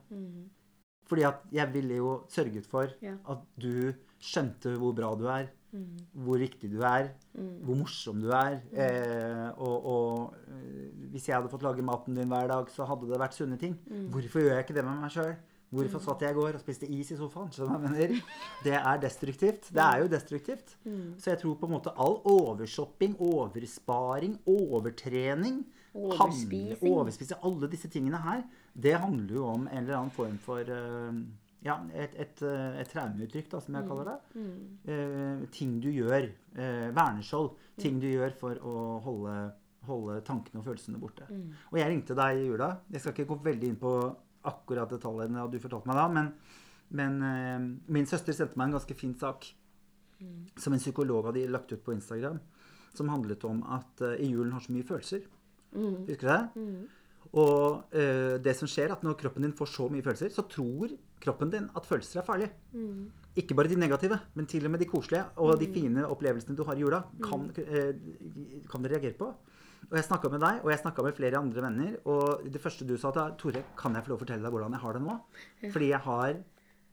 Fordi 1.08 1.24
at 1.24 1.44
jeg 1.56 1.72
ville 1.74 1.96
jo 2.02 2.10
sørget 2.28 2.66
for 2.68 2.88
Ja. 3.02 3.14
at 3.28 3.44
du 3.58 3.94
skjønte 4.20 4.78
hvor 4.78 4.94
bra 4.96 5.16
du 5.16 5.28
er, 5.28 5.48
hvor 6.14 6.38
viktig 6.40 6.70
du 6.72 6.80
er, 6.82 7.10
hvor 7.36 7.76
morsom 7.76 8.22
du 8.22 8.30
er. 8.32 8.62
Eh, 8.72 9.50
og 9.58 9.86
og 9.86 10.34
eh, 10.48 10.88
hvis 11.12 11.28
jeg 11.28 11.36
hadde 11.36 11.50
fått 11.52 11.62
lage 11.64 11.84
maten 11.84 12.16
din 12.16 12.28
hver 12.32 12.48
dag, 12.48 12.70
så 12.70 12.86
hadde 12.88 13.10
det 13.12 13.20
vært 13.20 13.34
sunne 13.36 13.58
ting. 13.60 13.78
Hvorfor 14.12 14.40
gjør 14.42 14.56
jeg 14.56 14.66
ikke 14.66 14.76
det 14.80 14.86
med 14.86 15.02
meg 15.02 15.12
sjøl? 15.12 15.36
Hvorfor 15.70 16.00
satt 16.00 16.22
jeg 16.24 16.32
i 16.32 16.34
går 16.40 16.54
og 16.56 16.62
spiste 16.64 16.88
is 16.88 17.10
i 17.12 17.18
sofaen? 17.20 17.50
Det 18.64 18.74
er 18.74 18.98
destruktivt. 19.04 19.68
Det 19.76 19.84
er 19.84 19.98
jo 20.00 20.08
destruktivt. 20.08 20.78
Så 21.20 21.32
jeg 21.34 21.40
tror 21.42 21.56
på 21.60 21.68
en 21.68 21.74
måte 21.76 21.92
all 22.00 22.22
overshopping, 22.24 23.18
oversparing, 23.20 24.38
overtrening 24.48 25.66
handler- 25.94 26.78
Overspising. 26.78 26.94
overspising, 26.94 27.40
Alle 27.44 27.68
disse 27.72 27.90
tingene 27.90 28.18
her, 28.22 28.44
det 28.76 28.94
handler 29.00 29.34
jo 29.36 29.46
om 29.46 29.68
en 29.68 29.78
eller 29.78 29.98
annen 29.98 30.12
form 30.12 30.38
for 30.38 30.60
eh, 30.60 31.14
ja, 31.68 31.76
et, 31.94 32.14
et, 32.24 32.42
eh, 32.48 32.80
et 32.82 32.90
traumeuttrykk, 32.92 33.50
da, 33.52 33.60
som 33.64 33.76
jeg 33.78 33.88
kaller 33.90 34.10
det. 34.10 34.18
Eh, 34.94 35.46
ting 35.54 35.78
du 35.84 35.90
gjør. 35.92 36.30
Eh, 36.56 36.88
verneskjold. 36.96 37.52
Ting 37.84 38.00
du 38.02 38.08
gjør 38.08 38.36
for 38.40 38.62
å 38.64 38.76
holde, 39.06 39.36
holde 39.90 40.22
tankene 40.28 40.62
og 40.62 40.66
følelsene 40.70 41.02
borte. 41.02 41.28
Og 41.72 41.80
jeg 41.82 41.92
ringte 41.92 42.16
deg 42.18 42.40
i 42.40 42.48
jula. 42.48 42.72
Jeg 42.94 43.04
skal 43.04 43.14
ikke 43.16 43.30
gå 43.34 43.40
veldig 43.52 43.72
inn 43.74 43.80
på 43.82 43.94
akkurat 44.48 44.90
detaljene 44.90 45.44
du 45.52 45.60
fortalte 45.60 45.90
meg 45.90 45.98
da, 46.00 46.08
men, 46.08 46.34
men 46.96 47.18
eh, 47.28 47.70
min 47.94 48.08
søster 48.08 48.34
sendte 48.34 48.58
meg 48.58 48.70
en 48.70 48.78
ganske 48.80 48.96
fin 48.96 49.16
sak 49.20 49.50
som 50.58 50.74
en 50.74 50.80
psykolog 50.82 51.28
hadde 51.30 51.48
lagt 51.52 51.72
ut 51.74 51.84
på 51.84 51.94
Instagram, 51.94 52.40
som 52.96 53.10
handlet 53.12 53.44
om 53.46 53.60
at 53.76 54.02
eh, 54.02 54.22
i 54.26 54.32
julen 54.32 54.54
har 54.56 54.64
så 54.64 54.72
mye 54.74 54.88
følelser. 54.88 55.28
Husker 56.08 56.24
du 56.24 56.32
det? 56.32 56.40
Og 57.34 57.96
eh, 57.96 58.38
det 58.44 58.56
som 58.56 58.70
skjer, 58.70 58.94
at 58.94 59.04
når 59.04 59.18
kroppen 59.20 59.44
din 59.44 59.56
får 59.58 59.72
så 59.74 59.88
mye 59.92 60.06
følelser, 60.06 60.32
så 60.34 60.46
tror 60.48 60.94
kroppen 61.24 61.52
din 61.52 61.68
at 61.76 61.88
følelser 61.88 62.22
er 62.22 62.28
farlige. 62.28 62.52
Ikke 63.38 63.56
bare 63.58 63.70
de 63.70 63.78
negative, 63.80 64.20
men 64.36 64.48
til 64.50 64.66
og 64.66 64.72
med 64.74 64.82
de 64.82 64.90
koselige 64.90 65.26
og 65.38 65.60
de 65.60 65.68
fine 65.74 66.06
opplevelsene 66.08 66.58
du 66.58 66.64
har 66.66 66.78
i 66.78 66.86
jula, 66.86 67.04
kan, 67.24 67.50
eh, 67.58 67.94
kan 68.72 68.82
du 68.82 68.90
reagere 68.90 69.18
på. 69.18 69.34
Og 69.88 69.96
jeg 69.96 70.04
snakka 70.04 70.30
med 70.34 70.42
deg, 70.42 70.64
og 70.64 70.72
jeg 70.72 70.80
snakka 70.82 71.04
med 71.06 71.16
flere 71.16 71.40
andre 71.40 71.64
venner. 71.64 71.92
Og 72.06 72.48
det 72.52 72.62
første 72.62 72.88
du 72.88 72.98
sa 72.98 73.12
til 73.16 73.36
Tore, 73.40 73.64
kan 73.78 73.94
jeg 73.96 74.04
få 74.04 74.12
lov 74.12 74.20
å 74.20 74.24
fortelle 74.26 74.44
deg 74.44 74.52
hvordan 74.56 74.76
jeg 74.76 74.84
har 74.84 74.98
det 74.98 75.04
nå? 75.06 75.18
Fordi 75.72 75.90
jeg 75.94 76.02
har 76.08 76.40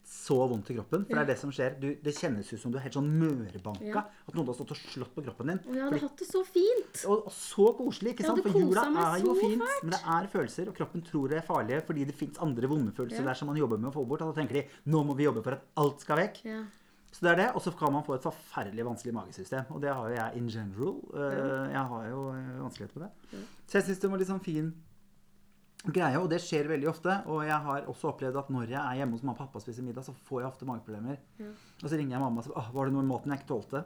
så 0.06 0.36
vondt 0.50 0.70
i 0.70 0.76
kroppen. 0.76 1.04
For 1.08 1.14
det 1.16 1.22
er 1.22 1.28
det 1.32 1.36
som 1.40 1.50
skjer. 1.54 1.74
Du, 1.80 1.86
det 2.04 2.12
kjennes 2.16 2.52
ut 2.52 2.60
som 2.60 2.72
du 2.72 2.78
er 2.78 2.84
helt 2.86 2.96
sånn 2.98 3.08
mørbanka. 3.18 3.84
Ja. 3.88 4.02
At 4.28 4.34
noen 4.36 4.46
har 4.50 4.54
stått 4.58 4.74
og 4.74 4.80
slått 4.80 5.14
på 5.16 5.24
kroppen 5.24 5.50
din. 5.52 5.60
Og 5.64 5.74
jeg 5.78 5.84
hadde 5.86 6.00
hatt 6.04 6.18
det 6.22 6.28
så 6.28 6.42
fint. 6.44 7.02
og, 7.08 7.26
og 7.30 7.32
så 7.34 7.66
koselig, 7.78 8.14
ikke 8.14 8.26
sant? 8.28 8.42
For 8.44 8.60
jula 8.60 8.84
er 9.14 9.18
jo 9.24 9.34
fint, 9.40 9.64
fælt. 9.64 9.82
men 9.88 9.96
det 9.96 10.02
er 10.18 10.30
følelser, 10.36 10.68
og 10.70 10.78
kroppen 10.78 11.02
tror 11.08 11.28
det 11.32 11.38
er 11.40 11.46
farlige 11.48 11.82
fordi 11.88 12.04
det 12.10 12.14
fins 12.20 12.38
andre 12.44 12.70
vonde 12.70 12.92
følelser 12.96 13.22
Ja. 13.24 13.28
der 13.32 13.34
som 13.40 13.48
man 13.48 13.56
jobber 13.60 13.78
med 13.80 13.90
å 13.90 13.94
få 13.96 14.06
bort. 14.06 14.22
Og 14.22 14.32
da 14.34 14.40
tenker 14.42 14.60
de 14.62 14.66
nå 14.92 15.04
må 15.04 15.16
vi 15.16 15.24
jobbe 15.28 15.42
for 15.44 15.56
at 15.58 15.66
alt 15.80 16.00
skal 16.04 16.20
vekk. 16.24 16.40
Ja. 16.44 16.62
Så 17.14 17.22
det 17.22 17.30
er 17.30 17.36
det, 17.44 17.50
Og 17.54 17.62
så 17.62 17.70
kan 17.78 17.92
man 17.94 18.02
få 18.02 18.16
et 18.16 18.24
forferdelig 18.24 18.84
vanskelig 18.88 19.12
magesystem. 19.14 19.64
Og 19.70 19.80
det 19.80 19.92
har 19.94 20.08
jo 20.10 20.16
jeg 20.16 20.36
in 20.40 20.48
general. 20.50 20.96
Eh, 21.14 21.70
Jeg 21.70 21.84
har 21.92 22.08
jo 22.10 22.22
vanskelighet 22.26 22.64
vanskeligheter 22.64 22.98
med 22.98 23.08
det. 23.30 23.44
Så 23.70 23.78
jeg 23.78 23.84
syns 23.86 24.00
det 24.02 24.10
var 24.10 24.18
litt 24.18 24.28
sånn 24.28 24.42
fin 24.42 24.72
greie, 25.92 26.16
og 26.16 26.30
det 26.32 26.38
skjer 26.40 26.68
veldig 26.70 26.88
ofte. 26.88 27.16
Og 27.28 27.42
jeg 27.44 27.58
har 27.66 27.88
også 27.90 28.08
opplevd 28.12 28.38
at 28.40 28.48
når 28.54 28.70
jeg 28.72 28.80
er 28.80 29.00
hjemme 29.00 29.18
hos 29.18 29.24
mamma 29.24 29.36
og 29.36 29.42
pappa 29.42 29.60
og 29.60 29.64
spiser 29.66 29.84
middag, 29.84 30.06
så 30.06 30.14
får 30.28 30.40
jeg 30.40 30.48
ofte 30.48 30.68
mageproblemer. 30.68 31.20
Og 31.82 31.88
så 31.90 31.98
ringer 31.98 32.16
jeg 32.16 32.24
mamma 32.24 32.40
og 32.40 32.48
sier 32.48 32.72
var 32.78 32.88
det 32.88 32.94
noe 32.96 33.04
i 33.04 33.10
maten 33.10 33.34
jeg 33.34 33.42
ikke 33.42 33.50
tålte? 33.52 33.84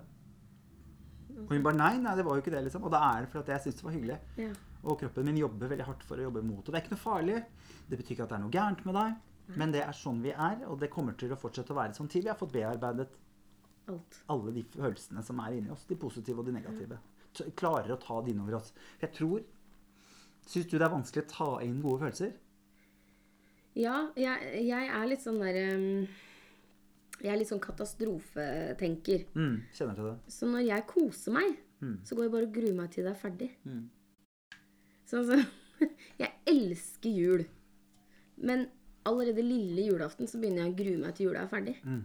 Og 1.39 1.53
hun 1.55 1.63
bare 1.63 1.79
nei, 1.79 1.93
nei, 2.03 2.17
det 2.19 2.25
var 2.27 2.35
jo 2.35 2.43
ikke 2.43 2.55
det, 2.55 2.65
liksom. 2.67 2.83
Og 2.87 2.91
da 2.91 3.01
er 3.13 3.25
det 3.25 3.31
fordi 3.31 3.55
jeg 3.55 3.65
syns 3.67 3.79
det 3.79 3.87
var 3.87 3.95
hyggelig. 3.95 4.19
Ja. 4.43 4.51
Og 4.85 4.99
kroppen 5.01 5.27
min 5.27 5.39
jobber 5.39 5.71
veldig 5.71 5.87
hardt 5.87 6.05
for 6.07 6.19
å 6.19 6.27
jobbe 6.27 6.43
mot. 6.43 6.63
Og 6.63 6.71
det 6.71 6.79
er 6.79 6.85
ikke 6.85 6.95
noe 6.97 7.03
farlig. 7.03 7.39
Det 7.89 7.99
betyr 7.99 8.15
ikke 8.17 8.27
at 8.27 8.33
det 8.33 8.39
er 8.39 8.45
noe 8.45 8.55
gærent 8.55 8.85
med 8.89 8.99
deg. 8.99 9.17
Men 9.57 9.73
det 9.73 9.81
er 9.81 9.97
sånn 9.97 10.19
vi 10.21 10.33
er, 10.35 10.59
og 10.69 10.77
det 10.83 10.91
kommer 10.93 11.15
til 11.17 11.33
å 11.33 11.39
fortsette 11.41 11.73
å 11.73 11.79
være 11.79 11.97
sånn 11.97 12.11
til 12.13 12.27
vi 12.27 12.29
har 12.29 12.37
fått 12.37 12.53
bearbeidet 12.53 13.15
Alt. 13.89 14.19
alle 14.29 14.53
de 14.53 14.65
følelsene 14.75 15.23
som 15.25 15.39
er 15.41 15.57
inni 15.57 15.73
oss. 15.73 15.87
De 15.89 15.97
positive 15.97 16.43
og 16.43 16.51
de 16.51 16.53
negative. 16.59 16.99
Klarer 17.57 17.95
å 17.95 18.01
ta 18.03 18.19
de 18.25 18.35
innover 18.35 18.59
oss. 18.59 18.75
Jeg 19.01 19.15
tror 19.17 19.47
Syns 20.49 20.69
du 20.71 20.77
det 20.79 20.87
er 20.87 20.93
vanskelig 20.95 21.27
å 21.27 21.31
ta 21.31 21.49
inn 21.67 21.81
gode 21.85 22.01
følelser? 22.07 22.33
Ja, 23.79 24.09
jeg, 24.19 24.65
jeg 24.67 24.89
er 24.91 25.05
litt 25.11 25.23
sånn 25.23 25.39
der 25.43 25.59
um, 25.77 26.07
Jeg 27.21 27.31
er 27.35 27.39
litt 27.39 27.51
sånn 27.51 27.61
katastrofetenker. 27.63 29.27
Mm, 29.37 29.59
kjenner 29.77 29.99
til 29.99 30.09
det. 30.09 30.15
Så 30.33 30.49
når 30.51 30.65
jeg 30.71 30.87
koser 30.91 31.35
meg, 31.39 31.57
Mm. 31.79 32.01
så 32.03 32.17
går 32.19 32.25
jeg 32.25 32.31
bare 32.33 32.47
og 32.49 32.55
gruer 32.57 32.75
meg 32.75 32.89
til 32.91 33.05
det 33.07 33.11
er 33.13 33.19
ferdig. 33.21 33.47
Mm. 33.63 33.85
Så 35.07 35.21
altså 35.21 35.37
Jeg 36.19 36.33
elsker 36.51 37.13
jul. 37.15 37.45
Men 38.43 38.65
allerede 39.07 39.45
lille 39.47 39.85
julaften 39.87 40.27
så 40.27 40.41
begynner 40.43 40.65
jeg 40.65 40.73
å 40.73 40.79
grue 40.81 40.99
meg 41.05 41.15
til 41.15 41.29
jula 41.29 41.45
er 41.45 41.53
ferdig. 41.53 41.77
Mm. 41.87 42.01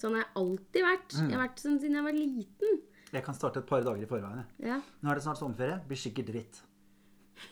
Sånn 0.00 0.16
har 0.16 0.22
jeg 0.24 0.32
alltid 0.40 0.86
vært. 0.86 1.18
Jeg 1.20 1.34
har 1.36 1.42
vært 1.42 1.60
sånn 1.60 1.76
siden 1.82 1.98
jeg 2.00 2.06
var 2.08 2.16
liten. 2.16 2.80
Jeg 3.12 3.24
kan 3.26 3.36
starte 3.36 3.60
et 3.60 3.68
par 3.68 3.84
dager 3.84 4.06
i 4.06 4.08
forveien. 4.08 4.46
Ja, 4.64 4.80
Nå 5.02 5.10
er 5.12 5.20
det 5.20 5.26
snart 5.26 5.40
sommerferie. 5.42 5.76
Blir 5.90 6.00
sikkert 6.00 6.30
dritt. 6.32 6.62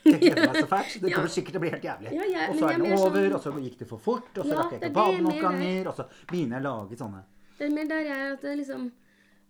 Jeg 0.05 0.21
gleder 0.21 0.47
meg 0.53 0.57
så 0.63 0.69
fælt. 0.71 0.95
Det 1.03 1.09
Ja. 1.11 1.17
kommer 1.17 1.33
sikkert 1.35 1.53
til 1.57 1.61
å 1.61 1.65
bli 1.65 1.71
helt 1.75 1.85
jævlig. 1.89 2.13
Ja, 2.17 2.25
ja, 2.33 2.47
og 2.51 2.57
så 2.61 2.69
er 2.71 2.79
det 2.79 2.93
over, 2.99 3.19
sånn- 3.19 3.35
og 3.35 3.43
så 3.43 3.53
gikk 3.67 3.79
det 3.83 3.89
for 3.89 3.99
fort, 3.99 4.31
og 4.39 4.45
så 4.47 4.57
rakk 4.59 4.73
jeg 4.77 4.81
ikke 4.83 4.91
å 4.93 4.97
bade 5.01 5.21
noen 5.27 5.43
ganger, 5.43 5.89
og 5.91 5.95
så 5.99 6.07
begynner 6.31 6.57
jeg 6.59 6.65
å 6.65 6.69
lage 6.71 6.97
sånne 7.03 7.23
Det 7.59 7.67
er 7.67 7.75
mer 7.75 7.89
der 7.91 8.03
jeg 8.07 8.19
er 8.25 8.33
at 8.37 8.41
det 8.47 8.57
liksom 8.63 8.89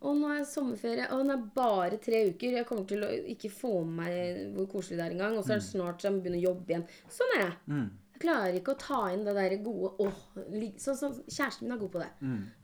Å, 0.00 0.12
nå 0.14 0.28
er 0.30 0.44
sommerferie. 0.46 1.06
Å, 1.10 1.16
den 1.18 1.30
er 1.34 1.40
bare 1.56 1.96
tre 1.98 2.20
uker. 2.30 2.52
Jeg 2.60 2.66
kommer 2.68 2.84
til 2.86 3.00
å 3.02 3.08
ikke 3.34 3.48
få 3.50 3.80
med 3.82 3.96
meg 3.98 4.52
hvor 4.54 4.68
koselig 4.76 4.94
det 5.00 5.06
er 5.08 5.14
engang. 5.16 5.34
Og 5.40 5.42
så 5.42 5.56
er 5.56 5.58
det 5.58 5.66
snart 5.66 5.98
så 5.98 6.06
jeg 6.06 6.14
må 6.14 6.20
begynne 6.22 6.38
å 6.38 6.44
jobbe 6.44 6.70
igjen. 6.70 6.84
Sånn 7.10 7.32
er 7.34 7.40
jeg. 7.42 7.56
mm. 7.66 7.88
Jeg 8.14 8.22
klarer 8.22 8.54
ikke 8.60 8.72
å 8.76 8.78
ta 8.78 9.00
inn 9.14 9.24
det 9.26 9.34
der 9.34 9.56
gode 9.62 9.90
åh, 10.06 10.20
lig- 10.54 10.78
så, 10.82 10.94
sånn, 10.98 11.18
Kjæresten 11.26 11.66
min 11.66 11.74
er 11.74 11.80
god 11.82 11.90
på 11.96 12.00
det. 12.04 12.08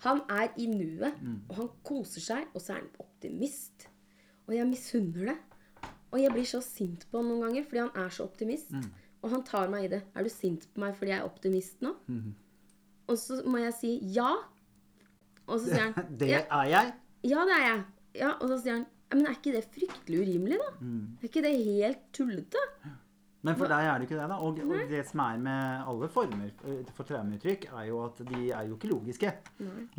Han 0.07 0.23
er 0.31 0.49
i 0.63 0.67
nuet, 0.71 1.19
og 1.49 1.57
han 1.59 1.69
koser 1.91 2.21
seg, 2.25 2.47
og 2.55 2.63
så 2.63 2.73
er 2.77 2.81
han 2.85 2.89
optimist. 3.03 3.89
Og 4.47 4.55
jeg 4.55 4.67
misunner 4.71 5.33
det. 5.33 5.37
Og 6.14 6.20
jeg 6.22 6.31
blir 6.31 6.46
så 6.46 6.61
sint 6.62 7.05
på 7.11 7.18
han 7.18 7.27
noen 7.33 7.42
ganger 7.48 7.64
fordi 7.66 7.83
han 7.83 7.92
er 8.05 8.12
så 8.14 8.24
optimist. 8.29 8.70
Og 9.24 9.33
han 9.33 9.42
tar 9.48 9.70
meg 9.72 9.88
i 9.88 9.92
det. 9.96 10.03
Er 10.14 10.22
du 10.27 10.31
sint 10.31 10.68
på 10.70 10.83
meg 10.85 10.94
fordi 10.98 11.11
jeg 11.11 11.18
er 11.18 11.27
optimist 11.27 11.83
nå? 11.83 11.94
Og 13.11 13.18
så 13.20 13.40
må 13.50 13.59
jeg 13.64 13.74
si 13.77 13.92
ja. 14.14 14.31
Og 15.44 15.59
så 15.59 15.64
sier 15.68 15.88
han 15.90 16.11
Det 16.20 16.31
ja, 16.31 16.42
er 16.62 16.68
jeg. 16.70 16.92
ja, 17.35 17.44
det 17.48 17.57
er 17.59 17.64
jeg. 17.68 17.81
Ja, 18.22 18.35
og 18.38 18.46
så 18.53 18.61
sier 18.62 18.79
han 18.79 18.85
Men 19.12 19.27
er 19.29 19.35
ikke 19.37 19.53
det 19.57 19.64
fryktelig 19.74 20.20
urimelig, 20.24 20.59
da? 20.62 20.70
Er 21.20 21.29
ikke 21.29 21.42
det 21.44 21.55
helt 21.66 22.05
tullete? 22.16 22.62
Men 23.44 23.59
for 23.61 23.68
deg 23.68 23.85
er 23.85 23.98
det 24.00 24.07
ikke 24.09 24.16
det, 24.16 24.29
da. 24.31 24.38
Og, 24.40 24.61
og 24.64 24.88
det 24.88 25.03
som 25.05 25.20
er 25.20 25.40
med 25.44 25.90
alle 25.92 26.09
former 26.09 26.46
eh, 26.64 26.79
for 26.96 27.05
traumeuttrykk, 27.05 27.66
er 27.77 27.85
jo 27.90 27.98
at 28.07 28.22
de 28.31 28.38
er 28.57 28.70
jo 28.70 28.79
ikke 28.79 28.88
logiske. 28.88 29.33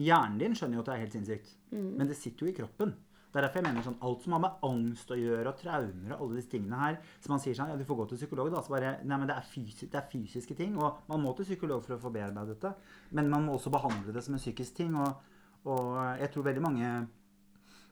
Hjernen 0.01 0.39
din 0.41 0.55
skjønner 0.57 0.79
jo 0.79 0.81
at 0.81 0.89
det 0.89 0.95
er 0.95 1.03
helt 1.03 1.13
sinnssykt, 1.19 1.51
men 1.75 2.09
det 2.09 2.17
sitter 2.17 2.47
jo 2.47 2.49
i 2.49 2.55
kroppen. 2.57 2.95
Det 3.35 3.41
er 3.41 3.49
derfor 3.49 3.59
jeg 3.59 3.67
mener 3.67 3.83
sånn, 3.83 3.97
Alt 4.07 4.21
som 4.23 4.33
har 4.37 4.41
med 4.45 4.61
angst 4.63 5.09
å 5.11 5.15
gjøre, 5.19 5.51
og 5.51 5.57
traumer 5.59 6.13
og 6.15 6.21
alle 6.23 6.37
disse 6.37 6.53
tingene 6.53 6.77
her 6.79 7.01
Så 7.19 7.33
man 7.33 7.41
sier 7.43 7.57
sånn, 7.57 7.73
ja, 7.73 7.75
du 7.75 7.83
får 7.83 7.97
gå 7.99 8.05
til 8.07 8.21
psykolog, 8.21 8.47
da. 8.53 8.61
Så 8.63 8.71
bare 8.71 8.93
Nei, 9.03 9.17
men 9.17 9.27
det 9.27 9.35
er, 9.35 9.49
fysi 9.51 9.89
det 9.91 9.99
er 9.99 10.07
fysiske 10.07 10.55
ting. 10.55 10.77
Og 10.79 11.03
man 11.11 11.19
må 11.19 11.33
til 11.35 11.49
psykolog 11.49 11.83
for 11.83 11.97
å 11.97 11.99
få 11.99 12.13
bearbeidet 12.15 12.55
det. 12.63 12.71
Men 13.11 13.27
man 13.33 13.43
må 13.43 13.57
også 13.57 13.73
behandle 13.75 14.15
det 14.15 14.23
som 14.23 14.37
en 14.37 14.39
psykisk 14.39 14.79
ting. 14.79 14.95
Og, 14.95 15.35
og 15.67 15.91
jeg 16.21 16.31
tror 16.31 16.47
veldig 16.47 16.63
mange 16.63 16.95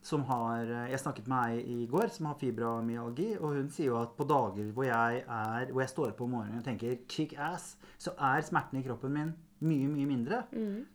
som 0.04 0.24
har 0.28 0.72
Jeg 0.94 1.00
snakket 1.00 1.28
med 1.32 1.58
ei 1.58 1.84
i 1.84 1.88
går 1.92 2.08
som 2.12 2.32
har 2.32 2.40
fibromyalgi, 2.40 3.34
og 3.40 3.60
hun 3.60 3.70
sier 3.72 3.92
jo 3.92 4.00
at 4.00 4.16
på 4.16 4.28
dager 4.28 4.72
hvor 4.76 4.88
jeg, 4.88 5.24
er, 5.28 5.72
hvor 5.72 5.84
jeg 5.84 5.92
står 5.92 6.12
opp 6.12 6.24
om 6.24 6.38
morgenen 6.38 6.60
og 6.60 6.66
tenker 6.68 7.04
'kick 7.08 7.36
ass', 7.40 7.76
så 7.98 8.16
er 8.20 8.44
smerten 8.44 8.80
i 8.80 8.84
kroppen 8.84 9.14
min 9.14 9.36
mye, 9.64 9.88
mye 9.92 10.08
mindre. 10.10 10.40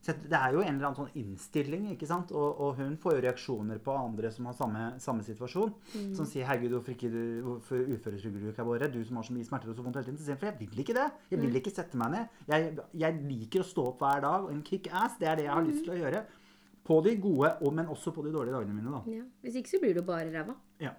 Så 0.05 0.15
det 0.23 0.39
er 0.39 0.55
jo 0.55 0.63
en 0.63 0.75
eller 0.75 0.89
annen 0.89 0.99
sånn 0.99 1.17
innstilling, 1.21 1.89
ikke 1.95 2.09
sant? 2.09 2.33
Og, 2.37 2.61
og 2.65 2.81
hun 2.81 2.97
får 3.01 3.17
jo 3.17 3.23
reaksjoner 3.25 3.81
på 3.85 3.97
andre 3.97 4.31
som 4.35 4.49
har 4.51 4.57
samme, 4.59 4.85
samme 5.03 5.27
situasjon, 5.27 5.75
som 6.17 6.29
sier 6.29 6.47
'herregud, 6.49 6.77
hvorfor, 6.77 6.95
ikke 6.95 7.11
du, 7.13 7.23
hvorfor 7.47 7.85
uføretrygder 7.97 8.41
du 8.41 8.49
ikke 8.53 8.65
av 8.65 8.73
gårde? 8.73 8.93
Du 8.93 9.01
som 9.05 9.17
har 9.17 9.29
så 9.29 9.37
mye 9.37 9.49
smerter 9.49 9.73
og 9.73 9.77
så 9.77 9.87
vondt 9.87 10.01
hele 10.01 10.11
tiden.' 10.11 10.19
Så 10.19 10.25
sier 10.29 10.37
hun 10.37 10.43
'for 10.43 10.51
jeg 10.53 10.61
vil 10.61 10.85
ikke 10.85 10.99
det. 11.01 11.09
Jeg 11.31 11.41
vil 11.41 11.57
ikke 11.63 11.75
sette 11.75 11.97
meg 11.97 12.11
ned. 12.11 12.43
Jeg, 12.49 12.79
jeg 12.95 13.23
liker 13.29 13.61
å 13.61 13.71
stå 13.73 13.89
opp 13.93 13.99
hver 14.05 14.21
dag, 14.21 14.45
og 14.45 14.53
en 14.53 14.63
kickass, 14.63 15.19
det 15.19 15.29
er 15.29 15.37
det 15.37 15.45
jeg 15.45 15.55
har 15.55 15.65
lyst 15.65 15.85
til 15.85 15.97
å 15.97 16.03
gjøre.' 16.03 16.25
På 16.89 17.03
de 17.05 17.17
gode, 17.21 17.51
men 17.73 17.87
også 17.87 18.15
på 18.17 18.23
de 18.25 18.31
dårlige 18.33 18.55
dagene 18.55 18.73
mine, 18.73 18.89
da. 18.89 19.03
Ja. 19.13 19.25
Hvis 19.43 19.59
ikke 19.61 19.69
så 19.69 19.81
blir 19.83 19.93
du 19.95 20.01
bare 20.03 20.31
ræva. 20.33 20.55
Ja. 20.81 20.95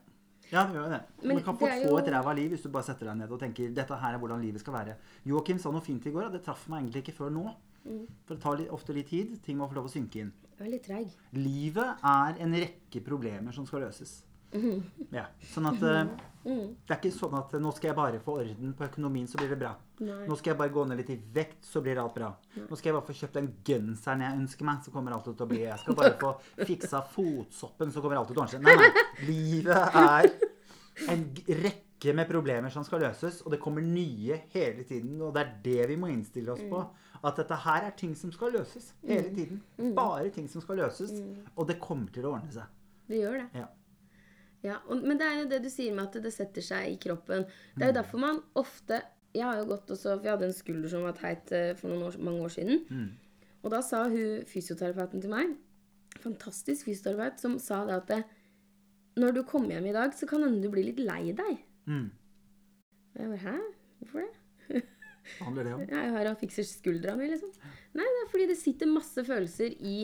Ja, 0.52 0.64
det 0.66 0.74
gjør 0.76 0.84
jo 0.88 0.90
det. 0.90 1.02
Men 1.24 1.36
Man 1.36 1.44
kan 1.44 1.58
fort 1.58 1.70
få 1.70 1.90
jo- 1.90 1.98
et 1.98 2.08
ræva 2.14 2.34
liv 2.36 2.50
hvis 2.52 2.64
du 2.64 2.70
bare 2.70 2.84
setter 2.84 3.06
deg 3.06 3.18
ned 3.18 3.32
og 3.32 3.40
tenker 3.40 3.74
dette 3.74 3.96
her 4.02 4.14
er 4.16 4.20
hvordan 4.20 4.42
livet 4.42 4.62
skal 4.62 4.74
være. 4.74 4.96
Joakim 5.26 5.60
sa 5.60 5.72
noe 5.72 5.82
fint 5.82 6.06
i 6.06 6.12
går, 6.12 6.26
og 6.26 6.32
det 6.32 6.44
traff 6.44 6.68
meg 6.70 6.84
egentlig 6.84 7.04
ikke 7.06 7.18
før 7.18 7.30
nå. 7.32 7.56
Mm. 7.86 8.08
For 8.26 8.36
det 8.36 8.42
tar 8.44 8.58
litt, 8.58 8.70
ofte 8.70 8.94
litt 8.94 9.08
tid. 9.08 9.42
Ting 9.44 9.58
må 9.58 9.70
få 9.70 9.76
lov 9.76 9.86
å 9.86 9.94
synke 9.94 10.16
inn. 10.24 10.34
Jeg 10.60 10.68
er 10.68 10.72
litt 10.72 10.84
treig. 10.84 11.12
Livet 11.34 12.04
er 12.04 12.36
en 12.40 12.52
rekke 12.54 13.04
problemer 13.06 13.54
som 13.54 13.66
skal 13.66 13.82
løses. 13.82 14.24
Ja, 15.14 15.28
sånn 15.54 15.70
at 15.70 15.84
eh, 15.84 16.08
Mm. 16.46 16.70
Det 16.88 16.94
er 16.94 17.00
ikke 17.02 17.12
sånn 17.12 17.34
at 17.36 17.52
eh, 17.54 17.60
nå 17.62 17.72
skal 17.76 17.90
jeg 17.90 17.98
bare 17.98 18.20
få 18.24 18.38
orden 18.40 18.72
på 18.78 18.86
økonomien, 18.86 19.26
så 19.28 19.38
blir 19.42 19.50
det 19.52 19.58
bra. 19.60 19.74
Nei. 20.00 20.22
Nå 20.30 20.38
skal 20.40 20.54
jeg 20.54 20.60
bare 20.62 20.72
gå 20.72 20.86
ned 20.88 21.02
litt 21.02 21.10
i 21.12 21.18
vekt, 21.36 21.66
så 21.68 21.82
blir 21.84 22.00
alt 22.00 22.16
bra. 22.16 22.30
Nå 22.56 22.78
skal 22.80 22.90
jeg 22.90 22.96
bare 22.96 23.08
få 23.10 23.16
kjøpt 23.20 23.36
den 23.36 23.50
genseren 23.68 24.24
jeg 24.24 24.38
ønsker 24.40 24.70
meg, 24.70 24.80
så 24.86 24.94
kommer 24.94 25.16
alt 25.18 25.28
til 25.28 25.36
å 25.36 25.50
bli 25.50 25.60
Jeg 25.66 25.82
skal 25.82 25.98
bare 26.00 26.16
få 26.22 26.32
fiksa 26.64 27.02
fotsoppen, 27.12 27.92
så 27.92 28.02
kommer 28.02 28.22
alt 28.22 28.32
til 28.32 28.40
å 28.40 28.46
ordne 28.46 28.56
seg. 28.56 28.64
Nei, 28.64 28.78
nei. 28.80 29.04
Livet 29.28 30.00
er 30.00 30.30
en 31.12 31.26
rekke 31.60 32.16
med 32.16 32.32
problemer 32.32 32.72
som 32.74 32.88
skal 32.88 33.04
løses, 33.04 33.42
og 33.44 33.52
det 33.54 33.60
kommer 33.60 33.84
nye 33.84 34.40
hele 34.56 34.88
tiden. 34.88 35.20
Og 35.22 35.36
det 35.36 35.44
er 35.44 35.52
det 35.68 35.90
vi 35.92 36.00
må 36.00 36.08
innstille 36.14 36.56
oss 36.56 36.64
på. 36.72 36.86
At 37.20 37.36
dette 37.44 37.58
her 37.66 37.90
er 37.90 37.98
ting 38.00 38.16
som 38.16 38.32
skal 38.32 38.56
løses 38.56 38.94
hele 39.04 39.28
tiden. 39.36 39.60
Bare 39.98 40.32
ting 40.32 40.48
som 40.48 40.64
skal 40.64 40.80
løses. 40.86 41.12
Og 41.58 41.68
det 41.68 41.82
kommer 41.84 42.08
til 42.16 42.30
å 42.30 42.38
ordne 42.38 42.56
seg. 42.56 42.64
Det 43.12 43.20
gjør 43.26 43.42
det. 43.42 43.48
Ja. 43.60 43.68
Ja, 44.66 44.82
og, 44.90 45.06
men 45.06 45.20
det 45.20 45.28
er 45.28 45.38
jo 45.40 45.48
det 45.54 45.62
du 45.64 45.70
sier 45.72 45.96
med 45.96 46.10
at 46.10 46.20
det 46.24 46.34
setter 46.36 46.66
seg 46.66 46.92
i 46.92 47.00
kroppen. 47.00 47.46
Det 47.78 47.86
er 47.86 47.94
jo 47.94 48.00
derfor 48.02 48.22
man 48.22 48.42
ofte 48.60 49.02
Jeg 49.32 49.46
har 49.46 49.60
jo 49.60 49.68
gått 49.70 49.92
også, 49.94 50.16
for 50.18 50.26
jeg 50.26 50.34
hadde 50.34 50.48
en 50.50 50.58
skulder 50.58 50.90
som 50.90 51.04
var 51.06 51.14
teit 51.14 51.52
eh, 51.54 51.76
for 51.78 51.94
år, 51.94 52.16
mange 52.18 52.48
år 52.48 52.54
siden. 52.56 52.80
Og 53.62 53.70
da 53.70 53.82
sa 53.86 54.04
hun 54.10 54.46
fysioterapeuten 54.50 55.22
til 55.22 55.30
meg, 55.30 55.52
fantastisk 56.24 56.88
fysioterapeut, 56.88 57.38
som 57.38 57.60
sa 57.62 57.84
det 57.86 57.98
at 58.00 58.10
det, 58.10 58.20
når 59.22 59.36
du 59.38 59.44
kommer 59.46 59.76
hjem 59.76 59.92
i 59.92 59.94
dag, 59.94 60.16
så 60.18 60.26
kan 60.30 60.42
hende 60.48 60.64
du 60.64 60.72
blir 60.74 60.88
litt 60.88 61.02
lei 61.04 61.36
deg. 61.38 61.62
Mm. 61.86 62.08
Og 63.14 63.22
jeg 63.22 63.30
bare 63.36 63.44
Hæ? 63.44 63.56
Hvorfor 64.00 64.26
det? 64.26 64.84
Handler 65.40 65.64
det 65.68 65.74
om? 65.76 65.82
Jeg 65.94 66.12
har 66.16 66.36
fikser 66.40 66.66
skuldra 66.66 67.14
mi, 67.20 67.28
liksom. 67.30 67.52
Nei, 67.94 68.06
det 68.06 68.24
er 68.24 68.30
fordi 68.32 68.48
det 68.50 68.58
sitter 68.58 68.90
masse 68.90 69.24
følelser 69.28 69.76
i 69.78 69.98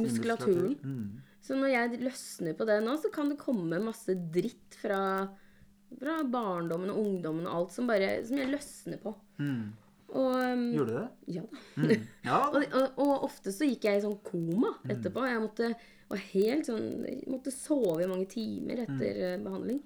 muskulaturen. 0.00 0.74
Mm. 0.82 1.33
Så 1.44 1.56
når 1.58 1.72
jeg 1.74 2.02
løsner 2.02 2.56
på 2.56 2.66
det 2.68 2.80
nå, 2.84 2.96
så 3.00 3.10
kan 3.12 3.28
det 3.28 3.40
komme 3.40 3.80
masse 3.84 4.16
dritt 4.32 4.76
fra, 4.80 5.00
fra 6.00 6.18
barndommen 6.24 6.92
og 6.92 7.00
ungdommen 7.02 7.48
og 7.48 7.58
alt 7.58 7.74
som, 7.74 7.88
bare, 7.90 8.16
som 8.24 8.40
jeg 8.40 8.52
løsner 8.52 9.02
på. 9.02 9.12
Mm. 9.42 9.66
Og 10.14 10.30
um, 10.30 10.62
Gjorde 10.72 10.92
du 10.92 10.96
det? 10.96 11.08
ja 11.34 11.42
da. 11.42 11.60
Mm. 11.80 12.06
Ja, 12.24 12.38
Og, 12.54 12.64
og, 12.64 13.02
og 13.02 13.26
ofte 13.28 13.52
så 13.52 13.68
gikk 13.68 13.88
jeg 13.88 13.98
i 13.98 14.04
sånn 14.04 14.16
koma 14.24 14.76
etterpå. 14.86 15.26
Jeg 15.26 15.42
måtte, 15.42 15.70
var 16.08 16.24
helt 16.30 16.70
sånn, 16.70 16.88
måtte 17.32 17.52
sove 17.52 18.04
i 18.04 18.08
mange 18.08 18.28
timer 18.30 18.84
etter 18.86 19.22
mm. 19.34 19.44
behandling. 19.44 19.84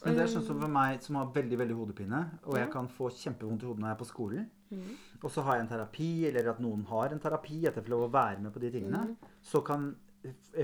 Men 0.00 0.16
det 0.16 0.24
er 0.24 0.32
sånn 0.32 0.46
som 0.46 0.60
for 0.60 0.72
meg 0.72 1.02
som 1.04 1.18
har 1.20 1.32
veldig 1.34 1.58
veldig 1.60 1.76
hodepine, 1.76 2.20
og 2.48 2.56
jeg 2.56 2.70
kan 2.72 2.86
få 2.88 3.10
kjempevondt 3.12 3.64
i 3.64 3.68
hodet 3.68 3.82
når 3.82 3.90
jeg 3.90 3.96
er 3.96 4.00
på 4.00 4.08
skolen. 4.08 4.46
Og 5.20 5.32
så 5.34 5.42
har 5.44 5.58
jeg 5.58 5.64
en 5.64 5.72
terapi, 5.72 6.10
eller 6.30 6.52
at 6.52 6.60
noen 6.62 6.86
har 6.88 7.12
en 7.12 7.20
terapi, 7.20 7.58
at 7.66 7.74
jeg 7.74 7.84
får 7.84 7.92
lov 7.92 8.06
å 8.06 8.12
være 8.14 8.44
med 8.44 8.54
på 8.54 8.62
de 8.62 8.70
tingene. 8.76 9.02
Så 9.44 9.60
kan 9.66 9.90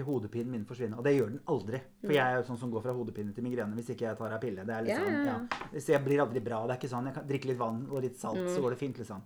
hodepinen 0.06 0.50
min 0.52 0.64
forsvinne. 0.68 0.98
Og 0.98 1.04
det 1.06 1.14
gjør 1.16 1.30
den 1.32 1.40
aldri. 1.52 1.80
For 2.02 2.12
jeg 2.12 2.22
er 2.32 2.36
jo 2.40 2.46
sånn 2.48 2.58
som 2.60 2.70
går 2.74 2.82
fra 2.84 2.92
hodepine 2.96 3.32
til 3.34 3.44
migrene 3.46 3.74
hvis 3.78 3.88
ikke 3.94 4.06
jeg 4.08 4.18
tar 4.18 4.34
ei 4.36 4.40
pille. 4.42 4.64
Det 4.68 4.74
er 4.74 4.82
liksom, 4.86 5.06
Ja, 5.06 5.22
ja, 5.24 5.38
ja, 5.72 5.80
Så 5.80 5.92
jeg 5.94 6.04
blir 6.04 6.20
aldri 6.24 6.40
bra. 6.44 6.62
Det 6.66 6.76
er 6.76 6.80
ikke 6.80 6.92
sånn. 6.92 7.06
Jeg 7.10 7.14
kan 7.14 7.26
drikke 7.30 7.48
litt 7.52 7.58
vann 7.60 7.86
og 7.90 8.02
litt 8.04 8.18
salt, 8.20 8.42
så 8.52 8.60
går 8.60 8.70
det 8.76 8.78
fint, 8.78 8.98
liksom. 8.98 9.22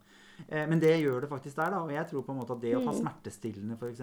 Eh, 0.49 0.67
Men 0.67 0.81
det 0.81 0.95
gjør 1.03 1.21
det 1.27 1.29
faktisk 1.31 1.57
der, 1.57 1.71
da. 1.71 1.83
Og 1.83 1.91
jeg 1.93 2.07
tror 2.13 2.23
på 2.23 2.33
en 2.33 2.39
måte 2.41 2.53
at 2.57 2.61
det 2.63 2.77
å 2.77 2.85
ta 2.85 2.93
smertestillende, 2.97 3.77
f.eks. 3.77 4.01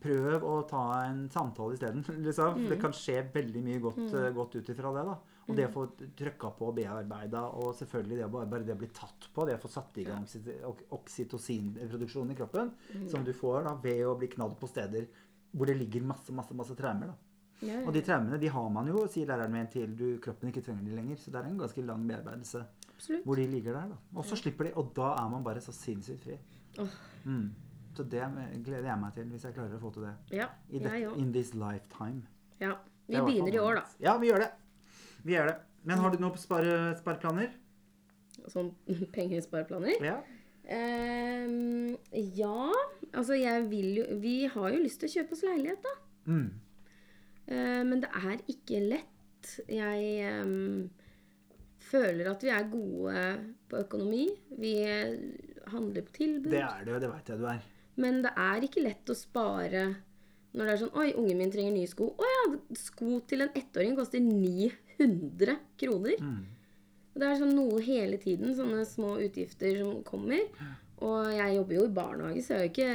Prøv 0.00 0.44
å 0.48 0.56
ta 0.68 0.82
en 1.04 1.26
samtale 1.32 1.76
isteden. 1.76 2.04
Liksom. 2.26 2.62
For 2.62 2.74
Det 2.74 2.78
kan 2.80 2.94
skje 2.96 3.18
veldig 3.34 3.64
mye 3.64 3.82
godt, 3.84 4.04
eh, 4.08 4.30
godt 4.36 4.56
ut 4.56 4.70
ifra 4.72 4.92
det. 4.96 5.04
da. 5.10 5.16
Og 5.46 5.54
det 5.54 5.66
å 5.68 5.74
få 5.74 5.84
trykka 6.18 6.48
på 6.58 6.70
og 6.72 6.74
bearbeida, 6.74 7.44
og 7.54 7.76
selvfølgelig 7.78 8.16
det 8.18 8.24
å 8.26 8.30
bare, 8.32 8.48
bare 8.50 8.66
det 8.66 8.74
å 8.74 8.80
bli 8.80 8.88
tatt 8.90 9.28
på, 9.34 9.44
det 9.46 9.54
å 9.54 9.60
få 9.62 9.70
satt 9.70 10.00
i 10.02 10.06
gang 10.08 10.24
ja. 10.26 10.72
oksytocinproduksjonen 10.96 12.34
i 12.34 12.38
kroppen, 12.40 12.72
som 13.12 13.22
du 13.22 13.30
får 13.36 13.68
da 13.68 13.76
ved 13.84 14.02
å 14.08 14.16
bli 14.18 14.26
knadd 14.32 14.56
på 14.58 14.66
steder 14.70 15.06
hvor 15.56 15.70
det 15.70 15.76
ligger 15.78 16.02
masse, 16.08 16.34
masse, 16.34 16.56
masse 16.56 16.74
traumer. 16.78 17.12
da. 17.12 17.26
Ja, 17.64 17.78
Og 17.86 17.92
de 17.94 18.02
traumene 18.04 18.40
de 18.40 18.50
har 18.52 18.66
man 18.72 18.88
jo, 18.90 19.06
sier 19.08 19.28
læreren 19.30 19.54
min, 19.54 19.68
til 19.72 19.94
du, 19.96 20.18
kroppen 20.22 20.50
ikke 20.50 20.64
trenger 20.66 20.84
de 20.84 20.96
lenger. 20.98 21.20
Så 21.20 21.32
det 21.32 21.40
er 21.40 21.48
en 21.48 21.60
ganske 21.62 21.84
lang 21.88 22.02
bearbeidelse 22.08 22.64
absolutt. 22.90 23.22
hvor 23.24 23.40
de 23.40 23.46
ligger 23.52 23.78
der. 23.78 23.94
da. 23.94 24.00
Og 24.16 24.26
så 24.28 24.36
slipper 24.40 24.68
de, 24.68 24.74
og 24.76 24.90
da 24.96 25.14
er 25.14 25.30
man 25.32 25.46
bare 25.46 25.62
så 25.64 25.72
sinnssykt 25.72 26.26
fri. 26.26 26.36
Oh. 26.82 26.98
Mm. 27.24 27.46
Så 27.96 28.04
det 28.04 28.22
gleder 28.64 28.90
jeg 28.90 29.00
meg 29.00 29.14
til, 29.16 29.28
hvis 29.32 29.44
jeg 29.46 29.56
klarer 29.56 29.78
å 29.78 29.80
få 29.80 29.90
til 29.94 30.04
det. 30.04 30.12
Ja, 30.36 30.50
I 30.68 30.80
det, 30.82 30.92
jeg 30.92 31.08
òg. 31.08 31.20
in 31.22 31.32
this 31.32 31.54
lifetime. 31.56 32.26
Ja. 32.60 32.74
Vi 33.06 33.14
er 33.16 33.24
begynner 33.24 33.54
i 33.54 33.60
år, 33.62 33.78
da. 33.78 33.84
Ja, 34.02 34.16
vi 34.18 34.28
gjør 34.28 34.42
det. 34.42 34.50
Vi 35.24 35.36
gjør 35.36 35.52
det. 35.52 35.56
Men 35.86 36.02
har 36.02 36.12
du 36.12 36.18
noen 36.20 36.40
spare, 36.42 36.74
spareplaner? 36.98 37.54
Sånn 38.52 38.72
pengespareplaner. 39.16 40.02
Ja. 40.04 40.18
Um, 40.66 41.94
ja, 42.10 42.72
altså 43.12 43.36
jeg 43.38 43.68
vil 43.70 44.00
jo 44.00 44.06
Vi 44.18 44.48
har 44.50 44.72
jo 44.74 44.80
lyst 44.82 44.98
til 44.98 45.06
å 45.06 45.12
kjøpe 45.12 45.36
oss 45.36 45.44
leilighet, 45.46 45.84
da. 45.86 45.92
Mm. 46.26 46.48
Uh, 47.46 47.82
men 47.86 48.02
det 48.02 48.10
er 48.18 48.42
ikke 48.50 48.82
lett. 48.82 49.52
Jeg 49.70 50.42
um, 50.42 50.90
føler 51.86 52.32
at 52.32 52.42
vi 52.42 52.50
er 52.50 52.68
gode 52.72 53.24
på 53.70 53.80
økonomi. 53.86 54.26
Vi 54.58 54.74
handler 55.70 56.04
på 56.10 56.18
tilbud. 56.18 56.50
Det 56.50 56.66
er 56.66 56.84
det, 56.90 57.00
det 57.06 57.12
veit 57.14 57.30
jeg 57.30 57.40
du 57.40 57.48
er. 57.54 57.64
Men 57.96 58.20
det 58.24 58.32
er 58.36 58.66
ikke 58.66 58.82
lett 58.84 59.08
å 59.08 59.16
spare 59.16 59.86
når 60.56 60.64
det 60.64 60.72
er 60.72 60.80
sånn 60.80 60.94
Oi, 60.96 61.10
ungen 61.20 61.36
min 61.40 61.50
trenger 61.52 61.72
nye 61.76 61.88
sko. 61.90 62.10
Å 62.16 62.28
ja, 62.32 62.42
sko 62.80 63.18
til 63.28 63.44
en 63.44 63.52
ettåring 63.56 63.96
koster 63.96 64.20
900 64.24 65.56
kroner. 65.80 66.16
Mm. 66.20 66.44
Og 67.14 67.20
det 67.22 67.28
er 67.30 67.38
sånn 67.40 67.54
noe 67.56 67.80
hele 67.84 68.18
tiden, 68.20 68.54
sånne 68.56 68.82
små 68.88 69.14
utgifter 69.24 69.78
som 69.80 70.02
kommer. 70.04 70.42
Og 71.04 71.28
jeg 71.32 71.56
jobber 71.58 71.76
jo 71.76 71.84
i 71.88 71.92
barnehage, 71.96 72.42
så 72.44 72.56
jeg 72.60 72.70
ikke, 72.72 72.90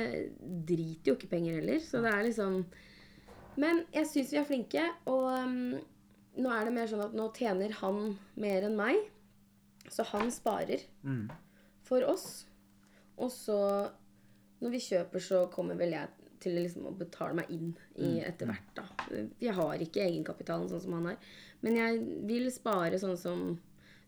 driter 0.66 1.12
jo 1.12 1.16
ikke 1.18 1.30
penger 1.36 1.60
heller. 1.60 1.80
Så 1.86 2.02
det 2.02 2.14
er 2.14 2.24
liksom 2.30 2.64
Men 3.62 3.82
jeg 3.94 4.08
syns 4.08 4.30
vi 4.32 4.38
er 4.40 4.46
flinke, 4.48 4.84
og 5.12 5.26
um, 5.44 5.74
nå 6.40 6.52
er 6.56 6.66
det 6.66 6.74
mer 6.74 6.88
sånn 6.88 7.04
at 7.04 7.14
nå 7.18 7.26
tjener 7.36 7.74
han 7.82 8.14
mer 8.40 8.64
enn 8.70 8.78
meg. 8.80 9.02
Så 9.92 10.06
han 10.14 10.32
sparer 10.32 10.86
Mm. 11.04 11.26
for 11.84 12.06
oss. 12.08 12.46
Og 13.18 13.30
så, 13.34 13.58
når 14.62 14.76
vi 14.76 14.84
kjøper, 14.86 15.24
så 15.24 15.46
kommer 15.54 15.80
vel 15.80 15.96
jeg 15.98 16.08
til 16.42 16.56
liksom 16.58 16.88
å 16.90 16.96
betale 16.98 17.38
meg 17.38 17.50
inn 17.54 17.74
i 18.02 18.16
etter 18.26 18.50
hvert, 18.50 18.70
da. 18.78 18.86
Jeg 19.42 19.54
har 19.58 19.82
ikke 19.84 20.02
egenkapitalen 20.08 20.70
sånn 20.72 20.82
som 20.82 20.96
han 20.98 21.12
har. 21.12 21.18
Men 21.62 21.78
jeg 21.78 22.00
vil 22.30 22.50
spare 22.54 23.02
sånn 23.02 23.18
som 23.18 23.60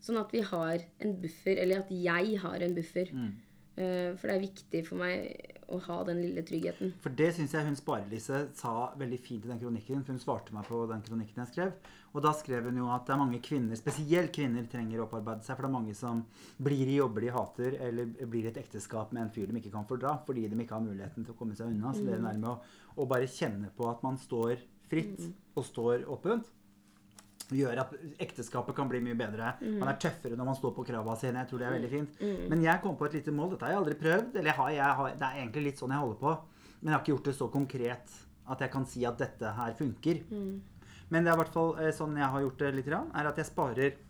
Sånn 0.04 0.18
at 0.20 0.34
vi 0.34 0.42
har 0.44 0.82
en 1.00 1.14
buffer, 1.16 1.56
eller 1.56 1.78
at 1.80 1.88
jeg 1.88 2.34
har 2.42 2.60
en 2.60 2.74
buffer. 2.76 3.08
Eh, 3.08 3.43
for 3.74 4.30
det 4.30 4.34
er 4.34 4.42
viktig 4.44 4.80
for 4.86 5.00
meg 5.00 5.54
å 5.72 5.78
ha 5.86 5.96
den 6.06 6.20
lille 6.22 6.42
tryggheten. 6.46 6.92
For 7.02 7.14
det 7.16 7.30
syns 7.36 7.54
jeg 7.56 7.66
hun 7.66 7.76
Sparelise 7.78 8.40
sa 8.58 8.72
veldig 9.00 9.18
fint 9.22 9.46
i 9.46 9.50
den 9.50 9.60
kronikken. 9.60 10.02
For 10.04 10.14
hun 10.14 10.22
svarte 10.22 10.54
meg 10.54 10.68
på 10.68 10.82
den 10.90 11.02
kronikken 11.06 11.42
jeg 11.44 11.52
skrev. 11.52 11.92
Og 12.14 12.22
da 12.22 12.30
skrev 12.36 12.68
hun 12.68 12.78
jo 12.78 12.90
at 12.94 13.06
det 13.08 13.14
er 13.14 13.20
mange 13.20 13.40
kvinner, 13.42 13.78
spesielt 13.78 14.30
kvinner, 14.34 14.66
trenger 14.70 15.02
å 15.02 15.06
opparbeide 15.08 15.46
seg. 15.46 15.56
For 15.56 15.66
det 15.66 15.70
er 15.70 15.76
mange 15.76 15.96
som 15.98 16.22
blir 16.62 16.90
i 16.90 16.98
jobber 17.00 17.26
de 17.26 17.32
hater, 17.34 17.78
eller 17.88 18.12
blir 18.30 18.46
i 18.46 18.52
et 18.52 18.60
ekteskap 18.62 19.14
med 19.14 19.26
en 19.26 19.32
fyr 19.34 19.50
de 19.50 19.58
ikke 19.62 19.74
kan 19.74 19.88
fordra, 19.88 20.16
fordi 20.26 20.46
de 20.46 20.60
ikke 20.62 20.76
har 20.76 20.84
muligheten 20.84 21.26
til 21.26 21.34
å 21.34 21.38
komme 21.38 21.58
seg 21.58 21.72
unna. 21.72 21.94
Så 21.96 22.06
det 22.06 22.18
er 22.18 22.22
nærme 22.22 22.54
å, 22.54 22.58
å 23.00 23.08
bare 23.10 23.30
kjenne 23.30 23.72
på 23.74 23.88
at 23.90 24.04
man 24.06 24.20
står 24.20 24.62
fritt 24.90 25.24
og 25.56 25.66
står 25.66 26.06
åpent. 26.12 26.52
Gjør 27.52 27.80
at 27.82 27.90
ekteskapet 28.24 28.76
kan 28.76 28.88
bli 28.88 29.02
mye 29.04 29.16
bedre. 29.18 29.50
Man 29.60 29.88
er 29.90 29.98
tøffere 30.00 30.36
når 30.38 30.48
man 30.48 30.56
står 30.56 30.72
på 30.76 30.84
krava 30.88 31.16
sine. 31.20 31.42
Jeg 31.42 31.50
tror 31.50 31.60
det 31.60 31.66
er 31.68 31.74
veldig 31.76 31.90
fint. 31.92 32.20
Men 32.50 32.62
jeg 32.64 32.80
kom 32.82 32.96
på 32.96 33.08
et 33.10 33.18
lite 33.18 33.34
mål. 33.36 33.50
Dette 33.52 33.66
har 33.66 33.74
jeg 33.74 33.82
aldri 33.82 33.96
prøvd. 34.00 34.30
Eller 34.38 34.50
jeg 34.50 34.58
har, 34.60 34.70
jeg 34.78 35.00
har, 35.00 35.10
det 35.20 35.26
er 35.28 35.40
egentlig 35.42 35.64
litt 35.68 35.82
sånn 35.82 35.92
jeg 35.92 36.04
holder 36.04 36.20
på. 36.22 36.36
Men 36.80 36.88
jeg 36.90 36.96
har 36.96 37.02
ikke 37.04 37.14
gjort 37.14 37.28
det 37.28 37.36
så 37.36 37.50
konkret 37.52 38.16
at 38.54 38.60
jeg 38.60 38.72
kan 38.72 38.86
si 38.88 39.04
at 39.08 39.20
dette 39.20 39.52
her 39.56 39.76
funker. 39.76 40.22
Men 41.12 41.24
det 41.24 41.30
er 41.30 41.36
i 41.36 41.40
hvert 41.42 41.52
fall 41.52 41.76
eh, 41.80 41.92
sånn 41.96 42.16
jeg 42.16 42.32
har 42.32 42.44
gjort 42.44 42.64
det 42.64 42.72
litt, 42.78 42.88
er 42.92 43.28
at 43.30 43.40
jeg 43.40 43.48
sparer 43.48 44.00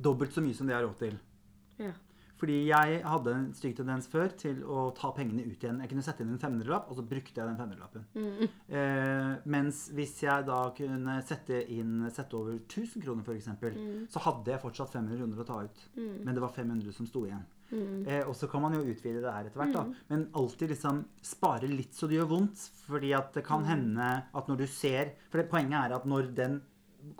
dobbelt 0.00 0.32
så 0.34 0.42
mye 0.44 0.56
som 0.56 0.66
det 0.66 0.74
jeg 0.74 0.80
har 0.80 0.86
råd 0.88 0.98
til. 1.02 1.18
Ja. 1.80 1.92
Fordi 2.40 2.56
jeg 2.70 3.02
hadde 3.04 3.32
en 3.36 3.48
stygg 3.52 3.74
tendens 3.76 4.08
før 4.08 4.32
til 4.40 4.62
å 4.64 4.86
ta 4.96 5.10
pengene 5.12 5.44
ut 5.44 5.60
igjen. 5.60 5.82
Jeg 5.84 5.90
kunne 5.92 6.04
sette 6.06 6.24
inn 6.24 6.32
en 6.32 6.40
500-lapp, 6.40 6.88
og 6.88 6.96
så 6.96 7.04
brukte 7.04 7.36
jeg 7.36 7.44
den 7.50 7.58
500-lappen. 7.60 8.06
Eh, 8.80 9.32
mens 9.52 9.82
hvis 9.92 10.14
jeg 10.24 10.46
da 10.48 10.60
kunne 10.76 11.18
sette 11.28 11.60
inn 11.76 12.06
sette 12.10 12.38
over 12.38 12.56
1000 12.62 13.04
kroner, 13.04 13.22
f.eks., 13.26 13.50
så 14.14 14.24
hadde 14.24 14.54
jeg 14.54 14.62
fortsatt 14.64 14.94
500 14.96 15.20
kroner 15.20 15.42
å 15.44 15.48
ta 15.52 15.62
ut. 15.68 15.82
Men 16.24 16.34
det 16.36 16.44
var 16.46 16.54
500 16.56 16.96
som 16.96 17.08
sto 17.10 17.26
igjen. 17.28 17.44
Eh, 18.08 18.24
og 18.26 18.32
så 18.34 18.48
kan 18.50 18.64
man 18.64 18.74
jo 18.74 18.80
utvide 18.82 19.20
det 19.22 19.30
her 19.30 19.46
etter 19.46 19.60
hvert, 19.60 19.76
da. 19.76 19.84
Men 20.10 20.24
alltid 20.40 20.72
liksom 20.72 21.04
spare 21.22 21.68
litt 21.70 21.94
så 21.94 22.08
det 22.10 22.16
gjør 22.18 22.32
vondt. 22.32 22.64
Fordi 22.88 23.12
at 23.14 23.36
det 23.36 23.44
kan 23.46 23.62
hende 23.68 24.08
at 24.32 24.48
når 24.50 24.64
du 24.64 24.66
ser 24.66 25.12
For 25.30 25.38
det, 25.38 25.50
poenget 25.52 25.78
er 25.84 25.94
at 25.94 26.08
når 26.08 26.32
den 26.34 26.60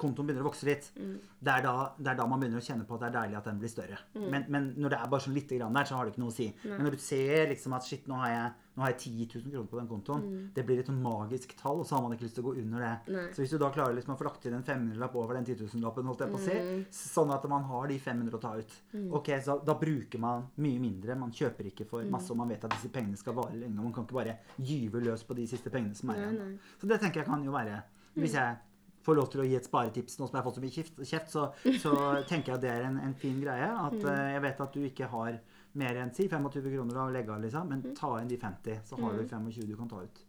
kontoen 0.01 0.29
begynner 0.29 0.45
å 0.45 0.49
vokse 0.51 0.67
litt, 0.69 0.91
det, 0.97 1.53
er 1.53 1.63
da, 1.65 1.75
det 1.99 2.13
er 2.13 2.19
da 2.19 2.27
man 2.29 2.41
begynner 2.43 2.61
å 2.61 2.65
kjenne 2.65 2.87
på 2.89 2.97
at 2.97 3.05
det 3.05 3.09
er 3.11 3.17
deilig 3.19 3.39
at 3.41 3.51
den 3.51 3.61
blir 3.63 3.73
større. 3.73 3.99
Men, 4.15 4.45
men 4.49 4.73
når 4.77 4.95
det 4.95 4.99
er 5.01 5.13
bare 5.13 5.25
sånn 5.27 5.37
lite 5.37 5.59
grann 5.61 5.77
der, 5.77 5.89
så 5.89 5.99
har 5.99 6.07
det 6.09 6.15
ikke 6.15 6.25
noe 6.25 6.33
å 6.33 6.37
si. 6.37 6.49
Men 6.65 6.83
når 6.87 6.97
du 6.97 7.05
ser 7.05 7.49
liksom 7.53 7.77
at 7.77 7.87
shit, 7.89 8.09
nå 8.11 8.19
har 8.21 8.33
jeg, 8.33 8.51
nå 8.77 8.85
har 8.85 8.93
jeg 8.93 8.99
10 9.01 9.41
000 9.45 9.53
kroner 9.53 9.71
på 9.71 9.79
den 9.81 9.89
kontoen, 9.91 10.27
det 10.55 10.65
blir 10.69 10.81
et 10.81 10.89
sånn 10.89 11.01
magisk 11.03 11.55
tall, 11.59 11.83
og 11.83 11.89
så 11.89 11.97
har 11.97 12.05
man 12.05 12.15
ikke 12.17 12.27
lyst 12.29 12.39
til 12.39 12.45
å 12.45 12.49
gå 12.51 12.55
under 12.63 12.85
det. 12.87 12.93
Nei. 13.17 13.25
Så 13.35 13.43
hvis 13.43 13.55
du 13.55 13.59
da 13.61 13.71
klarer 13.75 13.97
liksom 13.99 14.15
å 14.15 14.19
få 14.21 14.29
lagt 14.29 14.47
inn 14.49 14.57
en 14.57 14.65
500-lapp 14.67 15.19
over 15.21 15.37
den 15.41 15.49
10 15.49 15.67
000-lappen, 15.75 16.09
holdt 16.09 16.25
jeg 16.25 16.33
på 16.33 16.41
å 16.41 16.45
si, 16.45 16.57
sånn 17.01 17.35
at 17.35 17.45
man 17.51 17.67
har 17.69 17.91
de 17.91 17.99
500 18.01 18.39
å 18.39 18.43
ta 18.47 18.55
ut, 18.61 18.77
ok, 19.21 19.33
så 19.45 19.59
da 19.67 19.77
bruker 19.81 20.23
man 20.23 20.49
mye 20.63 20.81
mindre. 20.81 21.19
Man 21.19 21.35
kjøper 21.35 21.73
ikke 21.73 21.89
for 21.91 22.07
masse, 22.11 22.31
og 22.33 22.41
man 22.41 22.53
vet 22.55 22.65
at 22.69 22.77
disse 22.77 22.93
pengene 22.95 23.21
skal 23.21 23.37
vare 23.37 23.59
lenge, 23.59 23.77
man 23.81 23.93
kan 23.97 24.07
ikke 24.07 24.21
bare 24.21 24.39
gyve 24.57 25.03
løs 25.05 25.27
på 25.29 25.37
de 25.37 25.47
siste 25.51 25.73
pengene 25.75 25.99
som 25.99 26.15
er 26.15 26.23
igjen. 26.25 26.59
Så 26.81 26.89
det 26.89 27.01
tenker 27.03 27.25
jeg 27.25 27.29
kan 27.29 27.45
jo 27.45 27.53
være 27.57 27.83
Hvis 28.17 28.35
jeg 28.35 28.57
får 29.05 29.17
lov 29.17 29.31
til 29.33 29.43
å 29.43 29.47
gi 29.49 29.57
et 29.59 29.67
sparetips 29.67 30.19
nå 30.19 30.29
som 30.29 30.37
jeg 30.37 30.41
har 30.41 30.47
fått 30.47 30.59
så 30.59 30.65
mye 30.65 31.07
kjeft, 31.09 31.33
så, 31.33 31.47
så 31.83 31.95
tenker 32.31 32.53
jeg 32.53 32.59
at 32.59 32.65
det 32.65 32.73
er 32.73 32.87
en, 32.89 33.01
en 33.07 33.17
fin 33.19 33.39
greie. 33.41 33.71
At 33.71 33.97
eh, 33.99 34.27
jeg 34.35 34.45
vet 34.47 34.63
at 34.67 34.77
du 34.77 34.87
ikke 34.87 35.09
har 35.13 35.41
mer 35.81 36.01
enn 36.03 36.13
si 36.15 36.27
25 36.27 36.67
kroner 36.67 36.99
å 36.99 37.09
legge 37.15 37.33
av, 37.35 37.43
liksom, 37.45 37.69
men 37.71 37.97
ta 37.97 38.17
inn 38.19 38.31
de 38.31 38.39
50, 38.41 38.81
så 38.89 38.99
har 38.99 39.19
du 39.19 39.23
25 39.23 39.69
du 39.69 39.77
kan 39.79 39.91
ta 39.91 40.03
ut. 40.03 40.23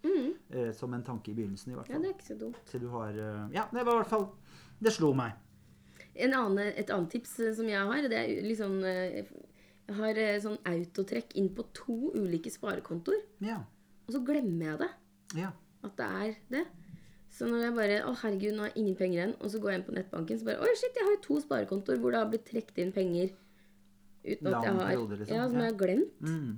Uh, 0.52 0.68
som 0.76 0.92
en 0.94 1.06
tanke 1.06 1.32
i 1.32 1.36
begynnelsen, 1.38 1.72
i 1.72 1.78
hvert 1.78 1.88
Ja, 1.90 2.00
det 2.02 2.10
er 2.10 2.14
ikke 2.18 2.28
så 2.28 2.36
dumt. 2.36 2.60
Så 2.68 2.82
du 2.82 2.90
har 2.92 3.16
uh, 3.16 3.46
Ja, 3.56 3.64
det 3.72 3.86
var 3.88 3.94
i 3.94 4.00
hvert 4.02 4.10
fall 4.12 4.26
Det 4.84 4.92
slo 4.92 5.14
meg. 5.16 5.38
En 6.12 6.36
annen, 6.36 6.74
et 6.76 6.92
annet 6.92 7.14
tips 7.14 7.38
som 7.56 7.70
jeg 7.72 7.86
har, 7.88 8.10
det 8.12 8.18
er 8.20 8.44
liksom 8.44 8.76
Jeg 8.84 9.96
har 9.96 10.20
sånn 10.44 10.60
autotrekk 10.68 11.38
inn 11.40 11.48
på 11.56 11.64
to 11.78 11.96
ulike 12.18 12.52
sparekontoer. 12.52 13.24
Ja. 13.48 13.62
Og 14.10 14.18
så 14.18 14.22
glemmer 14.28 14.74
jeg 14.74 14.82
det. 14.84 14.92
Ja. 15.40 15.54
At 15.88 15.96
det 15.98 16.10
er 16.12 16.36
det. 16.52 16.66
Så 17.32 17.48
når 17.48 17.62
jeg 17.64 17.74
bare 17.78 18.00
Å, 18.10 18.12
herregud, 18.22 18.54
nå 18.58 18.66
har 18.66 18.72
jeg 18.74 18.82
ingen 18.82 18.96
penger 19.00 19.18
igjen. 19.22 19.36
Og 19.40 19.52
så 19.54 19.60
går 19.64 19.72
jeg 19.72 19.80
inn 19.82 19.86
på 19.88 19.94
nettbanken, 19.96 20.40
så 20.42 20.46
bare 20.50 20.66
Oi, 20.66 20.74
shit, 20.76 20.98
jeg 21.00 21.06
har 21.08 21.14
jo 21.16 21.22
to 21.24 21.38
sparekontoer 21.46 22.02
hvor 22.04 22.12
det 22.12 22.20
har 22.20 22.28
blitt 22.34 22.44
trukket 22.50 22.82
inn 22.84 22.92
penger 22.96 23.32
uten 24.26 24.50
at 24.52 24.66
jeg 24.68 24.74
har 24.78 24.92
liksom. 24.92 25.32
Ja, 25.32 25.46
som 25.50 25.58
jeg 25.64 25.72
har 25.72 25.78
glemt. 25.80 26.20
Mm, 26.22 26.52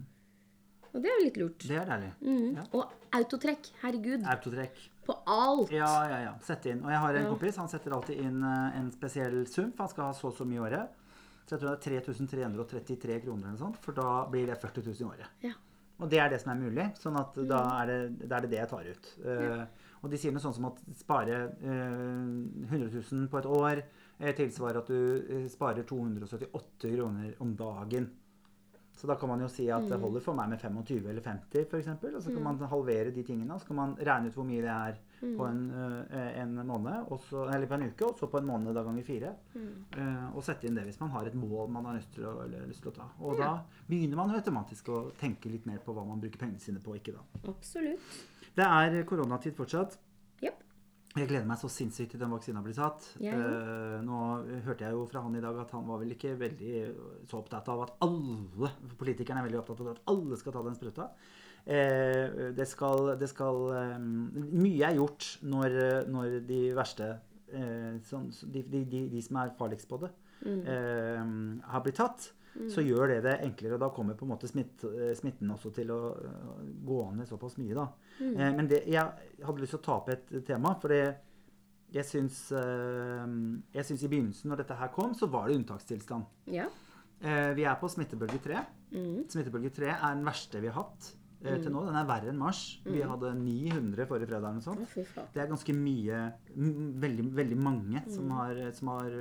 Og 0.94 0.98
det 1.02 1.10
er 1.12 1.16
jo 1.20 1.24
litt 1.28 1.38
lurt. 1.42 1.68
det 1.70 1.78
er 1.80 1.86
deilig. 1.90 2.10
Mm. 2.22 2.50
Ja. 2.58 2.64
Og 2.74 3.14
autotrekk. 3.20 3.70
Herregud. 3.84 4.26
Autotrekk. 4.34 4.82
På 5.08 5.16
alt. 5.28 5.72
Ja, 5.74 5.92
ja, 6.10 6.18
ja. 6.28 6.34
Sette 6.46 6.70
inn. 6.74 6.84
Og 6.84 6.90
jeg 6.92 7.00
har 7.06 7.16
en 7.16 7.24
Ja. 7.26 7.30
kompis, 7.30 7.56
han 7.58 7.68
setter 7.72 7.92
alltid 7.96 8.20
inn 8.24 8.44
eh, 8.44 8.78
en 8.80 8.92
spesiell 8.92 9.46
sum, 9.48 9.72
for 9.72 9.84
han 9.86 9.90
skal 9.94 10.06
ha 10.06 10.14
så 10.14 10.28
og 10.30 10.36
så 10.38 10.46
mye 10.46 10.60
i 10.60 10.64
året. 10.68 10.90
Så 11.46 11.56
jeg 11.58 11.60
tror 11.60 11.76
det 11.76 11.88
er 11.88 12.02
3333 12.04 13.22
kroner 13.26 13.48
eller 13.50 13.58
sånt, 13.60 13.78
for 13.84 13.92
da 13.98 14.26
blir 14.32 14.46
det 14.48 14.56
40 14.62 14.86
000 14.86 15.02
i 15.02 15.10
året. 15.10 15.28
Ja. 15.44 15.54
Og 16.00 16.10
det 16.10 16.20
er 16.20 16.30
det 16.30 16.42
som 16.42 16.52
er 16.54 16.62
mulig, 16.62 16.86
sånn 17.00 17.18
at 17.20 17.36
da 17.48 17.60
er 17.82 17.86
det, 17.92 18.28
da 18.30 18.38
er 18.38 18.42
det 18.42 18.50
det 18.54 18.60
jeg 18.62 18.70
tar 18.70 18.88
ut. 18.88 19.10
Eh, 19.26 19.66
Og 20.04 20.12
de 20.12 20.20
sier 20.20 20.34
noe 20.36 20.44
sånt 20.44 20.58
som 20.58 20.68
at 20.68 20.82
spare 21.00 21.38
eh, 21.64 22.66
100 22.68 22.90
000 22.92 23.30
på 23.32 23.40
et 23.40 23.48
år 23.48 23.80
eh, 23.84 24.34
tilsvarer 24.36 24.82
at 24.82 24.92
du 24.92 25.00
eh, 25.24 25.48
sparer 25.52 25.88
278 25.88 26.92
kroner 26.92 27.32
om 27.44 27.56
dagen. 27.56 28.10
Så 28.94 29.08
da 29.10 29.16
kan 29.18 29.32
man 29.32 29.42
jo 29.42 29.48
si 29.50 29.66
at 29.74 29.88
det 29.90 29.98
holder 30.00 30.22
for 30.22 30.38
meg 30.38 30.52
med 30.52 30.62
25 30.62 31.08
eller 31.10 31.24
50 31.26 31.64
f.eks. 31.66 31.88
Og 31.90 32.20
så 32.22 32.30
kan 32.30 32.44
man 32.46 32.60
halvere 32.70 33.12
de 33.16 33.24
tingene. 33.26 33.56
Og 33.56 33.64
så 33.64 33.72
kan 33.72 33.80
man 33.80 33.96
regne 33.98 34.30
ut 34.30 34.36
hvor 34.38 34.46
mye 34.46 34.62
det 34.62 34.70
er 34.70 35.00
på 35.24 35.48
en, 35.48 35.64
eh, 36.12 36.30
en 36.44 36.54
måned, 36.68 37.08
og 37.10 37.20
så, 37.26 37.48
eller 37.56 37.68
på 37.68 37.74
en 37.80 37.88
uke, 37.90 38.06
og 38.06 38.20
så 38.20 38.28
på 38.30 38.38
en 38.38 38.46
måned 38.46 38.76
da 38.76 38.84
ganger 38.86 39.08
fire. 39.08 39.32
Eh, 39.56 40.28
og 40.36 40.44
sette 40.46 40.68
inn 40.70 40.76
det 40.78 40.86
hvis 40.86 41.00
man 41.02 41.10
har 41.16 41.26
et 41.26 41.36
mål 41.40 41.72
man 41.74 41.90
har 41.90 41.98
lyst 41.98 42.14
til 42.14 42.28
å, 42.30 42.36
eller 42.46 42.68
lyst 42.70 42.84
til 42.86 42.92
å 42.94 42.96
ta. 43.00 43.10
Og 43.24 43.40
da 43.40 43.50
begynner 43.90 44.20
man 44.20 44.30
jo 44.30 44.40
automatisk 44.44 44.94
å 44.94 45.02
tenke 45.20 45.50
litt 45.50 45.66
mer 45.66 45.80
på 45.84 45.96
hva 45.96 46.06
man 46.06 46.22
bruker 46.22 46.44
pengene 46.44 46.62
sine 46.62 46.84
på, 46.84 46.96
ikke 47.00 47.16
da. 47.18 47.24
Absolutt. 47.50 48.43
Det 48.54 48.66
er 48.66 49.04
koronatid 49.10 49.56
fortsatt. 49.58 49.96
Yep. 50.44 50.60
Jeg 51.18 51.30
gleder 51.30 51.46
meg 51.50 51.60
så 51.62 51.70
sinnssykt 51.70 52.14
til 52.14 52.22
den 52.22 52.34
vaksina 52.34 52.62
blir 52.66 52.76
satt. 52.78 53.06
Yeah. 53.22 53.38
Eh, 53.38 53.98
nå 54.06 54.20
hørte 54.66 54.86
jeg 54.86 54.98
jo 54.98 55.06
fra 55.10 55.24
han 55.26 55.38
i 55.38 55.44
dag 55.44 55.58
at 55.64 55.74
han 55.74 55.86
var 55.90 56.02
vel 56.02 56.14
ikke 56.16 56.36
veldig 56.40 56.74
så 57.30 57.40
opptatt 57.42 57.70
av 57.70 57.86
at 57.86 57.96
alle 58.06 58.72
Politikerne 59.00 59.42
er 59.42 59.48
veldig 59.50 59.62
opptatt 59.62 59.82
av 59.84 59.92
at 59.94 60.04
alle 60.14 60.38
skal 60.42 60.56
ta 60.56 60.64
den 60.66 60.78
spruta. 60.78 61.10
Eh, 61.64 62.54
det 62.58 62.68
skal, 62.70 63.14
det 63.20 63.30
skal 63.32 63.62
eh, 63.78 63.98
Mye 64.02 64.90
er 64.90 64.98
gjort 65.00 65.30
når, 65.46 65.78
når 66.12 66.40
de 66.50 66.64
verste 66.78 67.16
sånn, 68.10 68.32
de, 68.50 68.64
de, 68.66 68.80
de, 68.90 69.00
de 69.12 69.20
som 69.22 69.38
er 69.38 69.52
farligst 69.60 69.86
på 69.86 70.00
det, 70.02 70.08
mm. 70.42 71.60
har 71.70 71.84
blitt 71.86 72.00
tatt. 72.00 72.32
Så 72.70 72.84
gjør 72.86 73.10
det 73.10 73.20
det 73.26 73.36
enklere, 73.48 73.78
og 73.78 73.82
da 73.82 73.90
kommer 73.94 74.18
på 74.18 74.28
en 74.28 74.34
måte 74.36 74.50
smitt, 74.50 74.84
eh, 74.86 75.14
smitten 75.18 75.50
også 75.56 75.72
til 75.74 75.90
å 75.94 76.00
eh, 76.22 76.66
gå 76.86 77.00
ned 77.18 77.30
såpass 77.30 77.58
mye. 77.58 77.74
da. 77.78 77.88
Eh, 78.22 78.52
men 78.54 78.70
det, 78.70 78.84
jeg 78.88 79.46
hadde 79.46 79.64
lyst 79.64 79.74
til 79.74 79.82
å 79.82 79.86
ta 79.88 79.96
opp 79.98 80.12
et 80.14 80.34
tema, 80.46 80.76
for 80.82 80.94
det, 80.94 81.16
jeg 81.94 82.06
syns, 82.10 82.38
eh, 82.58 83.26
jeg 83.76 83.86
syns 83.90 84.06
i 84.06 84.12
begynnelsen, 84.12 84.50
når 84.50 84.64
dette 84.64 84.78
her 84.78 84.94
kom, 84.94 85.14
så 85.18 85.30
var 85.30 85.50
det 85.50 85.60
unntakstilstand. 85.60 86.26
Ja. 86.54 86.70
Eh, 87.22 87.52
vi 87.58 87.66
er 87.70 87.76
på 87.80 87.90
smittebølge 87.90 88.42
3. 88.44 88.64
Mm. 88.94 89.20
Smittebølge 89.30 89.74
3 89.74 89.92
er 89.94 90.16
den 90.16 90.26
verste 90.26 90.62
vi 90.62 90.70
har 90.70 90.82
hatt 90.82 91.14
eh, 91.46 91.60
til 91.62 91.72
nå. 91.72 91.86
Den 91.88 92.00
er 92.00 92.10
verre 92.10 92.34
enn 92.34 92.42
mars. 92.42 92.64
Vi 92.86 93.02
hadde 93.02 93.34
900 93.38 94.10
forrige 94.10 94.30
fredag 94.30 94.50
eller 94.50 94.66
sånt. 94.66 94.84
Det 95.34 95.42
er 95.42 95.50
ganske 95.50 95.74
mye 95.78 96.26
Veldig, 96.54 97.26
veldig 97.38 97.58
mange 97.58 98.04
som 98.12 98.30
har, 98.38 98.60
som 98.78 98.92
har 98.94 99.16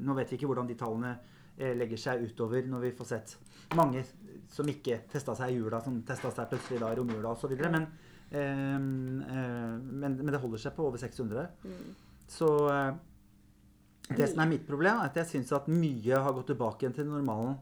Nå 0.00 0.16
vet 0.16 0.30
vi 0.32 0.38
ikke 0.38 0.48
hvordan 0.48 0.70
de 0.70 0.78
tallene 0.80 1.12
legger 1.60 2.00
seg 2.00 2.22
utover 2.24 2.64
når 2.68 2.86
vi 2.86 2.90
får 2.96 3.08
sett 3.10 3.34
mange 3.76 4.02
som 4.50 4.68
ikke 4.70 5.02
testa 5.10 5.34
seg 5.38 5.52
i 5.52 5.58
jula, 5.60 5.80
som 5.84 6.00
testa 6.06 6.32
seg 6.34 6.48
plutselig 6.50 6.80
da 6.82 6.90
i 6.90 6.98
romjula 6.98 7.34
osv. 7.34 7.54
Men, 7.60 7.86
eh, 8.30 8.40
eh, 8.40 9.76
men, 9.78 10.18
men 10.18 10.32
det 10.32 10.42
holder 10.42 10.64
seg 10.64 10.74
på 10.76 10.88
over 10.88 11.00
600. 11.02 11.46
Så 12.30 12.50
eh, 12.72 12.92
det 14.10 14.30
som 14.32 14.42
er 14.42 14.50
mitt 14.50 14.66
problem, 14.66 14.98
er 14.98 15.10
at 15.10 15.20
jeg 15.22 15.30
syns 15.36 15.52
at 15.54 15.70
mye 15.70 16.22
har 16.24 16.34
gått 16.34 16.50
tilbake 16.50 16.84
igjen 16.84 16.96
til 16.96 17.10
normalen. 17.10 17.58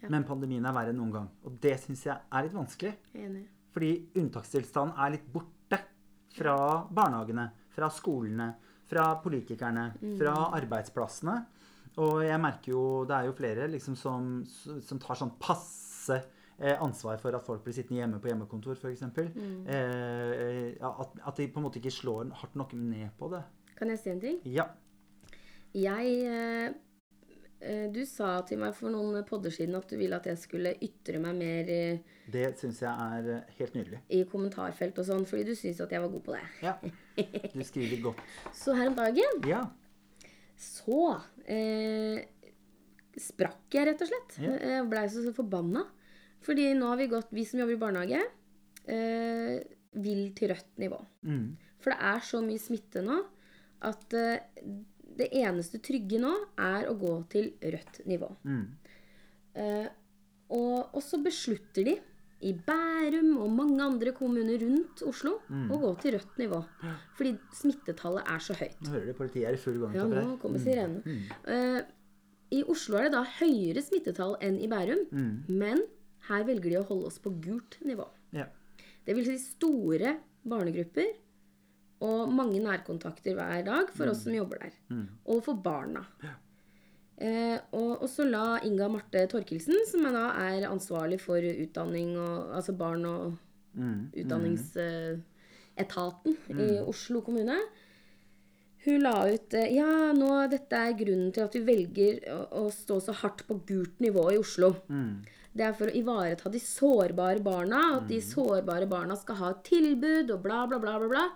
Ja. 0.00 0.10
Men 0.12 0.24
pandemien 0.28 0.64
er 0.64 0.76
verre 0.76 0.92
enn 0.92 1.00
noen 1.00 1.12
gang. 1.12 1.28
Og 1.44 1.58
det 1.60 1.76
syns 1.82 2.06
jeg 2.08 2.16
er 2.16 2.46
litt 2.46 2.56
vanskelig. 2.56 2.94
Enig. 3.16 3.44
Fordi 3.74 3.90
unntakstilstanden 4.20 4.96
er 5.00 5.16
litt 5.16 5.26
borte 5.32 5.80
fra 6.34 6.56
barnehagene, 6.94 7.48
fra 7.74 7.88
skolene, 7.92 8.52
fra 8.88 9.08
politikerne, 9.22 9.88
fra 10.18 10.34
arbeidsplassene. 10.56 11.36
Og 12.02 12.24
jeg 12.26 12.40
merker 12.42 12.72
jo 12.72 13.04
Det 13.06 13.14
er 13.16 13.26
jo 13.28 13.34
flere 13.38 13.68
liksom 13.70 13.94
som, 13.98 14.30
som 14.82 14.98
tar 14.98 15.18
sånn 15.20 15.34
passe 15.38 16.16
eh, 16.58 16.74
ansvar 16.82 17.20
for 17.22 17.36
at 17.38 17.44
folk 17.46 17.62
blir 17.64 17.74
sittende 17.76 18.00
hjemme 18.02 18.18
på 18.22 18.30
hjemmekontor, 18.32 18.78
f.eks. 18.78 19.02
Eh, 19.04 20.74
at, 20.80 21.20
at 21.26 21.36
de 21.38 21.46
på 21.50 21.60
en 21.60 21.66
måte 21.68 21.78
ikke 21.82 21.92
slår 21.94 22.32
hardt 22.40 22.56
nok 22.58 22.74
ned 22.78 23.12
på 23.18 23.28
det. 23.34 23.44
Kan 23.78 23.90
jeg 23.90 24.00
si 24.02 24.10
en 24.12 24.20
ting? 24.22 24.40
Ja. 24.46 24.68
Jeg 25.74 26.10
eh, 26.30 26.74
eh, 27.60 27.86
Du 27.94 28.02
sa 28.06 28.36
til 28.46 28.60
meg 28.62 28.74
for 28.78 28.90
noen 28.94 29.22
podder 29.26 29.50
siden 29.54 29.74
at 29.78 29.90
du 29.90 29.96
ville 29.98 30.14
at 30.18 30.26
jeg 30.30 30.38
skulle 30.38 30.74
ytre 30.86 31.18
meg 31.22 31.38
mer 31.38 31.72
Det 32.30 32.44
syns 32.60 32.82
jeg 32.84 32.90
er 32.90 33.46
helt 33.58 33.74
nydelig. 33.74 34.02
i 34.14 34.22
kommentarfelt 34.30 34.98
og 35.02 35.08
sånn, 35.08 35.26
fordi 35.26 35.48
du 35.50 35.54
syns 35.58 35.80
at 35.82 35.90
jeg 35.94 36.02
var 36.04 36.12
god 36.14 36.22
på 36.26 36.36
det. 36.36 36.44
Ja. 36.62 36.76
Du 37.54 37.62
skriver 37.66 38.02
godt. 38.10 38.22
Så 38.62 38.74
her 38.78 38.90
om 38.92 38.98
dagen 38.98 39.42
Ja. 39.50 39.64
Så 40.60 41.16
eh, 41.50 42.22
sprakk 43.20 43.74
jeg, 43.76 43.88
rett 43.90 44.02
og 44.04 44.10
slett. 44.10 44.38
Ja. 44.42 44.54
Jeg 44.76 44.88
blei 44.90 45.04
så, 45.10 45.24
så 45.26 45.34
forbanna. 45.36 45.84
Fordi 46.44 46.70
nå 46.76 46.90
har 46.90 47.00
vi 47.00 47.10
gått, 47.12 47.30
vi 47.32 47.44
som 47.48 47.62
jobber 47.62 47.76
i 47.76 47.80
barnehage, 47.80 48.24
eh, 48.90 49.60
vil 50.04 50.26
til 50.36 50.52
rødt 50.52 50.74
nivå. 50.82 50.98
Mm. 51.24 51.46
For 51.82 51.94
det 51.94 52.10
er 52.10 52.26
så 52.26 52.40
mye 52.44 52.62
smitte 52.62 53.04
nå 53.04 53.20
at 53.84 54.16
eh, 54.16 54.40
det 55.14 55.28
eneste 55.38 55.80
trygge 55.84 56.18
nå 56.22 56.32
er 56.60 56.88
å 56.90 56.96
gå 56.98 57.12
til 57.32 57.52
rødt 57.62 58.02
nivå. 58.10 58.30
Mm. 58.48 58.64
Eh, 59.62 59.86
og, 60.54 60.78
og 60.92 61.02
så 61.04 61.20
beslutter 61.22 61.86
de 61.86 61.94
i 62.44 62.52
Bærum 62.66 63.32
og 63.40 63.50
mange 63.56 63.80
andre 63.84 64.12
kommuner 64.16 64.60
rundt 64.60 65.02
Oslo 65.08 65.38
å 65.48 65.80
gå 65.80 65.90
til 66.02 66.16
rødt 66.18 66.38
nivå. 66.42 66.60
Fordi 67.16 67.34
smittetallet 67.56 68.30
er 68.34 68.44
så 68.44 68.56
høyt. 68.58 68.78
Nå 68.84 68.92
hører 68.94 69.08
du 69.08 69.18
politiet 69.18 69.48
er 69.48 69.56
i 69.56 69.62
full 69.62 69.80
gang. 69.82 69.96
Ja, 69.96 70.06
nå 70.12 70.36
kommer 70.42 70.62
sirenen. 70.62 71.00
Mm. 71.04 71.24
Uh, 71.48 71.80
I 72.54 72.62
Oslo 72.74 73.00
er 73.00 73.08
det 73.08 73.16
da 73.16 73.24
høyere 73.40 73.82
smittetall 73.84 74.36
enn 74.44 74.60
i 74.60 74.68
Bærum. 74.70 75.06
Men 75.48 75.82
her 76.28 76.46
velger 76.48 76.70
de 76.70 76.80
å 76.80 76.86
holde 76.88 77.10
oss 77.10 77.20
på 77.22 77.32
gult 77.44 77.78
nivå. 77.84 78.06
Ja. 78.36 78.48
Det 79.04 79.16
vil 79.16 79.26
si 79.28 79.36
store 79.42 80.16
barnegrupper 80.44 81.10
og 82.04 82.32
mange 82.32 82.60
nærkontakter 82.60 83.36
hver 83.38 83.64
dag 83.64 83.90
for 83.96 84.10
oss 84.12 84.24
som 84.26 84.34
jobber 84.36 84.66
der. 84.66 84.78
Og 85.32 85.40
for 85.46 85.60
barna. 85.64 86.04
Eh, 86.24 86.40
og, 87.20 88.02
og 88.02 88.08
så 88.10 88.24
la 88.26 88.58
Inga 88.66 88.88
Marte 88.90 89.20
Torkelsen, 89.30 89.84
som 89.86 90.02
da 90.10 90.32
er 90.48 90.64
ansvarlig 90.66 91.20
for 91.22 91.38
utdanning 91.38 92.16
og 92.18 92.50
altså 92.58 92.74
barn 92.76 93.04
og 93.06 93.36
Mm. 93.74 94.06
utdanningsetaten 94.14 96.36
i 96.54 96.78
Oslo 96.86 97.18
kommune. 97.26 97.56
Hun 98.84 99.00
la 99.02 99.14
ut 99.32 99.54
eh, 99.58 99.72
Ja, 99.74 100.12
nå, 100.14 100.28
dette 100.52 100.76
er 100.76 100.94
grunnen 100.98 101.32
til 101.34 101.42
at 101.42 101.54
vi 101.56 101.62
velger 101.66 102.20
å, 102.30 102.36
å 102.60 102.62
stå 102.70 103.00
så 103.02 103.12
hardt 103.22 103.42
på 103.48 103.54
gult 103.66 103.98
nivå 104.04 104.28
i 104.30 104.38
Oslo. 104.38 104.70
Mm. 104.86 105.24
Det 105.54 105.64
er 105.66 105.74
for 105.78 105.86
å 105.90 105.96
ivareta 105.98 106.50
de 106.54 106.60
sårbare 106.62 107.42
barna, 107.42 107.80
at 107.96 108.06
de 108.10 108.20
sårbare 108.22 108.86
barna 108.90 109.16
skal 109.18 109.36
ha 109.40 109.48
et 109.54 109.64
tilbud, 109.66 110.30
og 110.34 110.38
bla, 110.46 110.60
bla, 110.70 110.78
bla, 110.82 110.94
bla, 111.02 111.08
bla. 111.08 111.26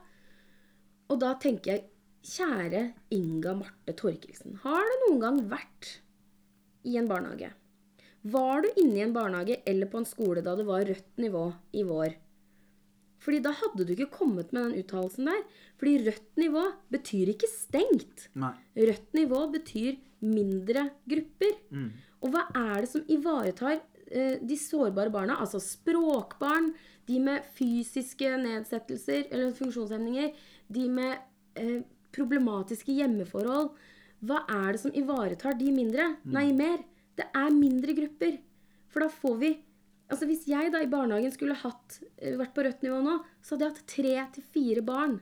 Og 1.08 1.16
da 1.22 1.30
tenker 1.42 1.72
jeg, 1.72 1.82
kjære 2.26 2.82
Inga 3.14 3.54
Marte 3.58 3.94
Torkelsen, 3.96 4.58
har 4.64 4.84
du 4.84 4.94
noen 5.06 5.20
gang 5.22 5.40
vært 5.50 5.98
i 6.88 6.96
en 7.00 7.08
barnehage? 7.10 7.52
Var 8.28 8.64
du 8.64 8.80
inne 8.82 8.98
i 8.98 9.04
en 9.04 9.14
barnehage 9.14 9.60
eller 9.68 9.90
på 9.90 10.00
en 10.00 10.08
skole 10.08 10.42
da 10.44 10.56
det 10.58 10.66
var 10.68 10.86
rødt 10.88 11.20
nivå 11.22 11.44
i 11.78 11.84
vår? 11.86 12.16
Fordi 13.22 13.40
da 13.42 13.52
hadde 13.60 13.84
du 13.86 13.92
ikke 13.94 14.12
kommet 14.14 14.52
med 14.54 14.68
den 14.68 14.82
uttalelsen 14.82 15.28
der. 15.28 15.40
Fordi 15.78 15.94
rødt 16.06 16.38
nivå 16.38 16.64
betyr 16.92 17.32
ikke 17.32 17.50
stengt. 17.50 18.28
Nei. 18.38 18.52
Rødt 18.78 19.14
nivå 19.16 19.42
betyr 19.54 19.98
mindre 20.22 20.88
grupper. 21.08 21.56
Og 22.22 22.34
hva 22.34 22.44
er 22.54 22.84
det 22.84 22.90
som 22.92 23.04
ivaretar 23.10 23.80
eh, 24.10 24.38
de 24.42 24.58
sårbare 24.58 25.12
barna? 25.14 25.38
Altså 25.42 25.60
språkbarn, 25.62 26.72
de 27.08 27.20
med 27.22 27.46
fysiske 27.58 28.30
nedsettelser 28.42 29.28
eller 29.30 29.54
funksjonshemninger, 29.56 30.32
de 30.68 30.88
med 30.92 31.14
eh, 31.58 31.82
problematiske 32.18 32.94
hjemmeforhold. 32.98 33.70
Hva 34.26 34.42
er 34.50 34.74
det 34.74 34.82
som 34.82 34.94
ivaretar 34.98 35.56
de 35.58 35.70
mindre? 35.72 36.10
Nei, 36.26 36.48
mer. 36.52 36.82
Det 37.18 37.26
er 37.34 37.54
mindre 37.54 37.94
grupper. 37.94 38.38
For 38.90 39.06
da 39.06 39.08
får 39.08 39.40
vi 39.44 39.56
Altså 40.08 40.24
Hvis 40.24 40.46
jeg 40.48 40.70
da 40.72 40.80
i 40.80 40.88
barnehagen 40.88 41.28
skulle 41.34 41.52
hatt, 41.52 41.98
eh, 42.16 42.32
vært 42.40 42.54
på 42.56 42.62
rødt 42.64 42.80
nivå 42.80 43.02
nå, 43.04 43.18
så 43.44 43.54
hadde 43.54 43.66
jeg 43.66 43.74
hatt 43.74 43.90
tre 43.92 44.14
til 44.32 44.42
fire 44.54 44.80
barn 44.80 45.18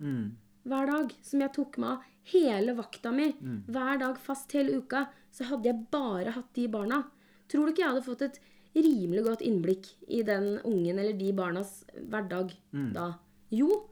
hver 0.62 0.86
dag 0.86 1.14
som 1.26 1.40
jeg 1.42 1.52
tok 1.56 1.78
med 1.78 1.88
av 1.90 2.04
hele 2.30 2.72
vakta 2.78 3.10
mi. 3.12 3.32
Hver 3.66 3.98
dag 3.98 4.16
fast 4.18 4.52
hele 4.52 4.78
uka. 4.78 5.08
Så 5.32 5.44
hadde 5.50 5.66
jeg 5.66 5.86
bare 5.90 6.30
hatt 6.30 6.54
de 6.54 6.68
barna. 6.68 7.00
Tror 7.48 7.66
du 7.66 7.72
ikke 7.72 7.82
jeg 7.82 7.90
hadde 7.94 8.06
fått 8.06 8.22
et 8.22 8.38
rimelig 8.76 9.24
godt 9.24 9.42
innblikk 9.42 9.86
i 10.06 10.22
den 10.22 10.60
ungen 10.64 10.98
eller 10.98 11.18
de 11.18 11.32
barnas 11.32 11.84
hverdag 11.94 12.54
da? 12.94 13.18
Jo, 13.50 13.88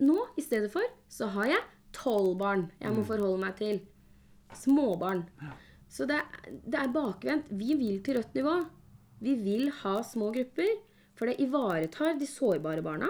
nå 0.00 0.16
i 0.38 0.40
stedet 0.40 0.70
for 0.72 0.82
så 1.08 1.28
har 1.36 1.46
jeg 1.46 1.60
tolv 1.98 2.34
barn 2.40 2.66
jeg 2.80 2.94
må 2.94 3.04
forholde 3.08 3.42
meg 3.42 3.56
til. 3.58 3.80
Småbarn. 4.56 5.24
Så 5.92 6.06
det, 6.08 6.20
det 6.64 6.78
er 6.80 6.90
bakvendt. 6.92 7.50
Vi 7.58 7.74
vil 7.80 8.00
til 8.04 8.18
rødt 8.20 8.34
nivå. 8.38 8.56
Vi 9.24 9.34
vil 9.42 9.68
ha 9.82 9.98
små 10.06 10.30
grupper, 10.34 10.68
for 11.18 11.26
det 11.26 11.40
ivaretar 11.42 12.14
de 12.20 12.26
sårbare 12.30 12.84
barna 12.86 13.08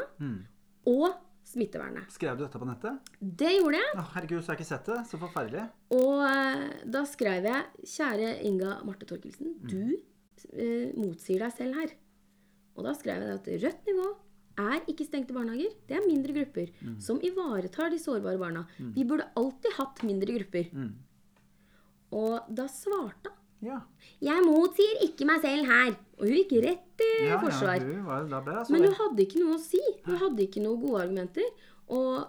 og 0.88 1.08
smittevernet. 1.48 2.08
Skrev 2.12 2.36
du 2.36 2.44
dette 2.44 2.60
på 2.60 2.68
nettet? 2.68 3.10
Det 3.20 3.50
gjorde 3.54 3.80
jeg. 3.80 3.92
Å, 3.96 4.04
herregud, 4.14 4.42
så 4.42 4.52
har 4.52 4.56
jeg 4.56 4.62
ikke 4.64 4.70
sett 4.72 4.88
det. 4.90 4.98
Så 5.08 5.20
forferdelig. 5.20 5.64
Og 5.96 6.22
eh, 6.28 6.64
da 6.96 7.04
skrev 7.08 7.48
jeg 7.48 7.88
Kjære 7.94 8.32
Inga 8.48 8.78
Marte 8.88 9.08
Torkelsen, 9.08 9.54
du 9.64 9.94
eh, 9.94 10.90
motsier 10.96 11.44
deg 11.44 11.54
selv 11.56 11.80
her. 11.80 11.94
Og 12.76 12.84
da 12.86 12.92
skrev 12.96 13.24
jeg 13.24 13.38
at 13.38 13.48
rødt 13.64 13.88
nivå 13.90 14.08
er 14.58 14.84
ikke 14.90 15.06
stengte 15.06 15.36
barnehager. 15.36 15.74
Det 15.88 15.98
er 15.98 16.06
mindre 16.06 16.34
grupper 16.36 16.70
som 17.02 17.20
ivaretar 17.24 17.92
de 17.94 18.00
sårbare 18.02 18.40
barna. 18.40 18.66
Vi 18.78 19.06
burde 19.08 19.28
alltid 19.38 19.76
hatt 19.78 20.04
mindre 20.06 20.38
grupper. 20.38 20.70
Og 22.18 22.48
da 22.48 22.68
svarte 22.72 23.32
hun 23.32 23.36
Ja. 23.58 23.80
Jeg 24.22 24.42
motsier 24.46 25.00
ikke 25.02 25.26
meg 25.26 25.40
selv 25.42 25.66
her. 25.66 25.94
Og 26.18 26.26
hun 26.28 26.36
gikk 26.36 26.52
rett 26.62 27.02
i 27.02 27.26
ja, 27.26 27.38
forsvar. 27.42 27.82
Ja, 27.82 28.02
var, 28.06 28.26
ble 28.46 28.58
Men 28.70 28.84
hun 28.86 28.94
hadde 29.00 29.24
ikke 29.24 29.40
noe 29.42 29.56
å 29.56 29.62
si. 29.62 29.80
Hun 30.06 30.20
hadde 30.20 30.44
ikke 30.44 30.62
noen 30.62 30.78
gode 30.82 31.00
argumenter. 31.02 31.48
Og 31.90 32.22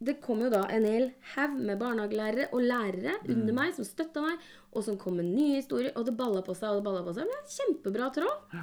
det 0.00 0.16
kom 0.24 0.40
jo 0.40 0.48
da 0.52 0.62
en 0.72 0.86
hel 0.88 1.10
haug 1.34 1.58
med 1.58 1.80
barnehagelærere 1.80 2.46
og 2.56 2.62
lærere 2.64 3.18
under 3.26 3.56
meg 3.58 3.74
som 3.76 3.84
støtta 3.84 4.22
meg, 4.24 4.46
og 4.72 4.86
som 4.86 4.96
kom 5.00 5.18
med 5.20 5.28
nye 5.28 5.58
historier. 5.58 5.92
Og 5.98 6.06
det 6.08 6.14
balla 6.16 6.40
på 6.46 6.54
seg 6.56 6.72
og 6.72 6.80
det 6.80 6.86
balla 6.86 7.02
på 7.04 7.16
seg. 7.16 7.26
Det 7.26 7.34
ble 7.34 7.42
en 7.42 7.56
kjempebra 7.56 8.12
tråd. 8.16 8.54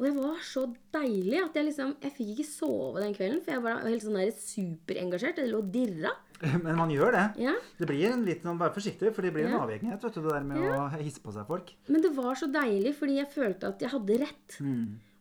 Og 0.00 0.06
det 0.06 0.14
var 0.16 0.38
så 0.48 0.62
deilig 0.96 1.42
at 1.44 1.56
jeg 1.58 1.66
liksom 1.66 1.90
Jeg 2.00 2.12
fikk 2.16 2.28
ikke 2.38 2.46
sove 2.48 3.02
den 3.02 3.12
kvelden, 3.12 3.42
for 3.44 3.52
jeg 3.52 3.62
var 3.66 3.82
helt 3.84 4.00
sånn 4.06 4.16
der 4.16 4.30
superengasjert. 4.32 5.36
Jeg 5.42 5.50
lå 5.52 5.58
og 5.60 5.68
dirra. 5.74 6.14
Men 6.64 6.78
man 6.78 6.88
gjør 6.88 7.12
det. 7.12 7.24
Ja. 7.44 7.52
Det 7.76 7.86
blir 7.90 8.06
en 8.08 8.24
liten, 8.24 8.56
Vær 8.56 8.72
forsiktig, 8.72 9.12
for 9.12 9.20
det 9.26 9.34
blir 9.34 9.44
en 9.44 9.52
Ja. 9.58 9.60
avhengighet. 9.66 10.00
vet 10.00 10.14
du, 10.16 10.22
Det 10.24 10.32
der 10.32 10.46
med 10.48 10.56
å 10.72 10.88
hisse 11.02 11.20
på 11.20 11.34
seg 11.36 11.44
folk. 11.46 11.74
Men 11.92 12.00
det 12.00 12.14
var 12.16 12.34
så 12.40 12.48
deilig, 12.50 12.94
fordi 12.96 13.18
jeg 13.20 13.28
følte 13.28 13.68
at 13.68 13.78
jeg 13.84 13.90
hadde 13.92 14.18
rett. 14.24 14.56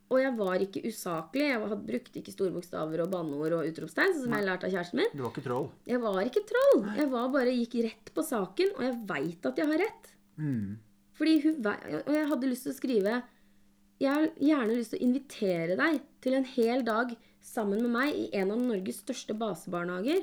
Og 0.10 0.18
jeg 0.18 0.32
var 0.40 0.56
ikke 0.64 0.82
usaklig. 0.88 1.50
Jeg 1.52 1.60
hadde, 1.62 1.86
brukte 1.86 2.18
ikke 2.24 2.32
store 2.34 2.54
bokstaver 2.56 3.04
og 3.04 3.12
banneord 3.12 3.52
og 3.60 3.68
utropstegn, 3.68 4.16
som 4.16 4.24
som 4.24 4.32
jeg 4.34 4.48
lærte 4.48 4.66
av 4.66 4.72
kjæresten 4.74 4.96
min. 5.04 5.12
Du 5.14 5.22
var 5.22 5.30
ikke 5.36 5.44
troll. 5.46 5.68
Jeg 5.86 6.00
var 6.02 6.22
ikke 6.24 6.46
troll. 6.50 6.86
Jeg 6.98 7.10
var 7.12 7.28
bare 7.36 7.52
gikk 7.54 7.76
rett 7.84 8.14
på 8.16 8.24
saken, 8.26 8.72
og 8.78 8.82
jeg 8.88 8.96
veit 9.12 9.46
at 9.52 9.60
jeg 9.62 9.68
har 9.68 9.78
rett. 9.84 10.14
Fordi 11.20 11.36
hun 11.44 11.60
Og 11.68 12.14
jeg 12.16 12.28
hadde 12.32 12.48
lyst 12.50 12.64
til 12.64 12.72
å 12.72 12.80
skrive 12.80 13.20
Jeg 14.00 14.14
har 14.16 14.30
gjerne 14.40 14.76
lyst 14.78 14.94
til 14.94 15.00
å 15.02 15.06
invitere 15.10 15.76
deg 15.80 16.00
til 16.24 16.38
en 16.38 16.46
hel 16.48 16.84
dag 16.88 17.12
sammen 17.44 17.82
med 17.84 17.92
meg 17.92 18.16
i 18.16 18.28
en 18.40 18.52
av 18.54 18.62
Norges 18.62 19.02
største 19.04 19.36
basebarnehager. 19.36 20.22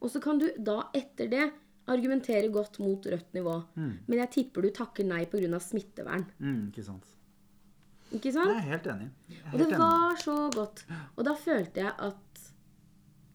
Og 0.00 0.10
så 0.12 0.20
kan 0.22 0.38
du 0.38 0.46
da 0.58 0.84
etter 0.94 1.30
det 1.32 1.46
argumentere 1.88 2.50
godt 2.52 2.78
mot 2.84 3.06
rødt 3.08 3.32
nivå. 3.34 3.56
Men 3.78 4.18
jeg 4.20 4.30
tipper 4.36 4.62
du 4.62 4.70
takker 4.76 5.06
nei 5.08 5.24
pga. 5.26 5.58
smittevern. 5.58 6.26
Mm, 6.38 6.68
ikke 6.70 6.84
sant. 6.84 7.06
Ikke 8.12 8.32
sant? 8.32 8.48
Jeg 8.54 8.62
er 8.62 8.70
helt 8.70 8.86
enig. 8.86 9.08
Er 9.28 9.34
helt 9.34 9.54
Og 9.54 9.58
det 9.58 9.66
enig. 9.66 9.78
var 9.78 10.16
så 10.22 10.36
godt. 10.54 10.84
Og 11.16 11.24
da 11.24 11.34
følte 11.34 11.80
jeg 11.82 11.92
at 11.98 12.44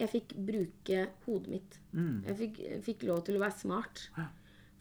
jeg 0.00 0.10
fikk 0.10 0.32
bruke 0.48 1.04
hodet 1.26 1.48
mitt. 1.52 1.78
Jeg 2.26 2.36
fikk, 2.40 2.62
fikk 2.82 3.04
lov 3.10 3.24
til 3.26 3.36
å 3.36 3.44
være 3.44 3.58
smart. 3.58 4.08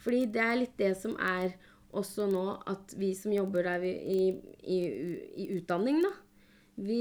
Fordi 0.04 0.26
det 0.36 0.42
er 0.42 0.58
litt 0.60 0.78
det 0.78 0.96
som 1.00 1.14
er 1.20 1.54
også 1.94 2.26
nå 2.32 2.44
at 2.70 2.94
vi 2.98 3.14
som 3.18 3.32
jobber 3.36 3.64
der 3.70 3.80
vi, 3.84 3.92
i, 3.94 4.20
i, 4.66 4.80
i 5.46 5.48
utdanning, 5.58 6.02
da 6.06 6.12
Vi 6.76 7.00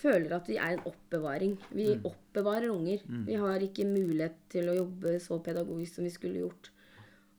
føler 0.00 0.32
at 0.34 0.48
vi 0.50 0.56
er 0.58 0.72
en 0.74 0.86
oppbevaring. 0.90 1.52
Vi 1.70 1.84
oppbevarer 2.08 2.68
unger. 2.72 3.04
Vi 3.28 3.36
har 3.38 3.62
ikke 3.62 3.84
mulighet 3.86 4.34
til 4.50 4.66
å 4.72 4.74
jobbe 4.80 5.20
så 5.22 5.38
pedagogisk 5.38 5.94
som 6.00 6.04
vi 6.08 6.10
skulle 6.10 6.40
gjort. 6.42 6.70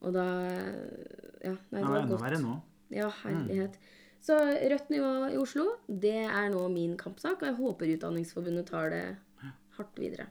Og 0.02 0.14
da 0.16 0.24
Ja, 1.44 1.52
nei, 1.72 1.82
det 1.82 1.90
var 1.92 2.08
godt. 2.08 2.42
nå. 2.42 2.56
Ja, 2.96 3.10
herlighet. 3.24 3.76
Så 4.22 4.38
rødt 4.72 4.90
nivå 4.90 5.10
i 5.34 5.38
Oslo, 5.38 5.66
det 5.88 6.16
er 6.26 6.48
nå 6.50 6.64
min 6.72 6.96
kampsak, 6.98 7.42
og 7.42 7.50
jeg 7.50 7.58
håper 7.60 7.92
Utdanningsforbundet 7.98 8.66
tar 8.72 8.90
det 8.90 9.04
hardt 9.78 10.00
videre. 10.00 10.28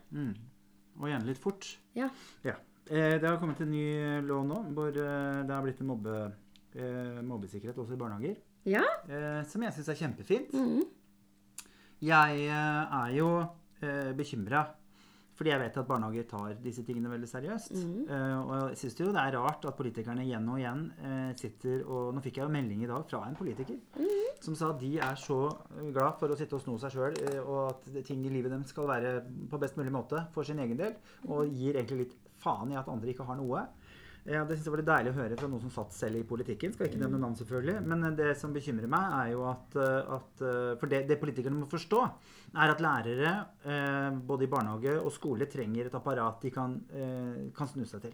Og 0.98 1.08
gjerne 1.10 1.26
litt 1.28 1.38
fort. 1.38 1.76
Ja. 1.94 2.08
Ja. 2.42 2.56
Eh, 2.88 3.18
det 3.20 3.24
har 3.28 3.36
kommet 3.40 3.60
en 3.60 3.70
ny 3.70 4.20
lov 4.26 4.46
nå 4.48 4.58
hvor 4.74 4.88
eh, 4.88 5.44
det 5.44 5.52
har 5.52 5.62
blitt 5.62 5.80
en 5.80 5.86
mobbe, 5.92 6.32
eh, 6.74 7.20
mobbesikkerhet 7.24 7.78
også 7.78 7.96
i 7.96 8.00
barnehager. 8.00 8.38
Ja? 8.66 8.84
Eh, 9.08 9.42
som 9.48 9.62
jeg 9.62 9.76
syns 9.76 9.90
er 9.92 10.00
kjempefint. 10.00 10.54
Mhm. 10.54 10.84
Jeg 12.04 12.46
eh, 12.46 12.96
er 13.00 13.12
jo 13.16 13.28
eh, 13.80 14.12
bekymra 14.16 14.66
fordi 15.34 15.50
jeg 15.50 15.60
vet 15.64 15.78
at 15.80 15.88
barnehager 15.88 16.26
tar 16.30 16.52
disse 16.62 16.84
tingene 16.86 17.10
veldig 17.10 17.26
seriøst. 17.26 17.72
Mm. 17.74 18.02
Eh, 18.06 18.34
og 18.38 18.52
jeg 18.70 18.78
syns 18.84 19.00
jo 19.00 19.08
det 19.10 19.22
er 19.22 19.34
rart 19.34 19.66
at 19.66 19.76
politikerne 19.78 20.22
igjen 20.22 20.46
og 20.50 20.60
igjen 20.60 20.84
eh, 21.02 21.32
sitter 21.38 21.82
og 21.82 22.12
Nå 22.14 22.22
fikk 22.22 22.38
jeg 22.38 22.46
jo 22.46 22.54
melding 22.54 22.84
i 22.84 22.90
dag 22.90 23.06
fra 23.10 23.24
en 23.26 23.38
politiker 23.38 23.80
mm. 23.98 24.38
som 24.44 24.54
sa 24.58 24.70
at 24.70 24.78
de 24.82 24.92
er 25.02 25.18
så 25.18 25.40
glad 25.80 26.20
for 26.20 26.30
å 26.30 26.38
sitte 26.38 26.54
og 26.58 26.62
sno 26.62 26.76
seg 26.78 26.94
sjøl, 26.94 27.18
eh, 27.26 27.40
og 27.42 27.72
at 27.72 28.06
ting 28.06 28.22
i 28.22 28.30
livet 28.30 28.54
deres 28.54 28.70
skal 28.70 28.86
være 28.90 29.16
på 29.50 29.60
best 29.62 29.78
mulig 29.80 29.94
måte 29.94 30.22
for 30.34 30.46
sin 30.46 30.62
egen 30.62 30.78
del, 30.78 30.94
og 31.26 31.50
gir 31.50 31.80
egentlig 31.80 32.04
litt 32.04 32.14
faen 32.44 32.70
i 32.70 32.78
at 32.78 32.90
andre 32.92 33.10
ikke 33.10 33.26
har 33.26 33.38
noe. 33.40 33.64
Ja, 34.24 34.40
det 34.48 34.56
synes 34.56 34.68
jeg 34.68 34.72
var 34.72 34.80
litt 34.80 34.88
deilig 34.88 35.10
å 35.12 35.16
høre 35.18 35.36
fra 35.36 35.48
noen 35.52 35.60
som 35.66 35.72
satt 35.72 35.92
selv 35.92 36.16
i 36.16 36.24
politikken. 36.24 36.72
Skal 36.72 36.88
ikke 36.88 37.00
nevne 37.02 37.18
navn, 37.20 37.34
selvfølgelig. 37.36 37.82
Men 37.90 38.06
eh, 38.08 38.14
det 38.16 38.30
som 38.40 38.54
bekymrer 38.56 38.88
meg, 38.88 39.16
er 39.18 39.32
jo 39.34 39.42
at, 39.50 39.76
eh, 39.76 40.14
at 40.16 40.44
eh, 40.48 40.70
For 40.80 40.88
det, 40.88 41.02
det 41.10 41.18
politikerne 41.20 41.58
må 41.58 41.68
forstå, 41.68 42.00
er 42.54 42.72
at 42.72 42.80
lærere 42.80 43.32
både 44.24 44.46
i 44.46 44.50
barnehage 44.50 44.94
og 45.00 45.10
skole 45.12 45.48
trenger 45.50 45.88
et 45.88 45.96
apparat 45.98 46.44
de 46.44 46.52
kan, 46.54 46.76
kan 47.56 47.70
snu 47.70 47.82
seg 47.88 48.04
til. 48.04 48.12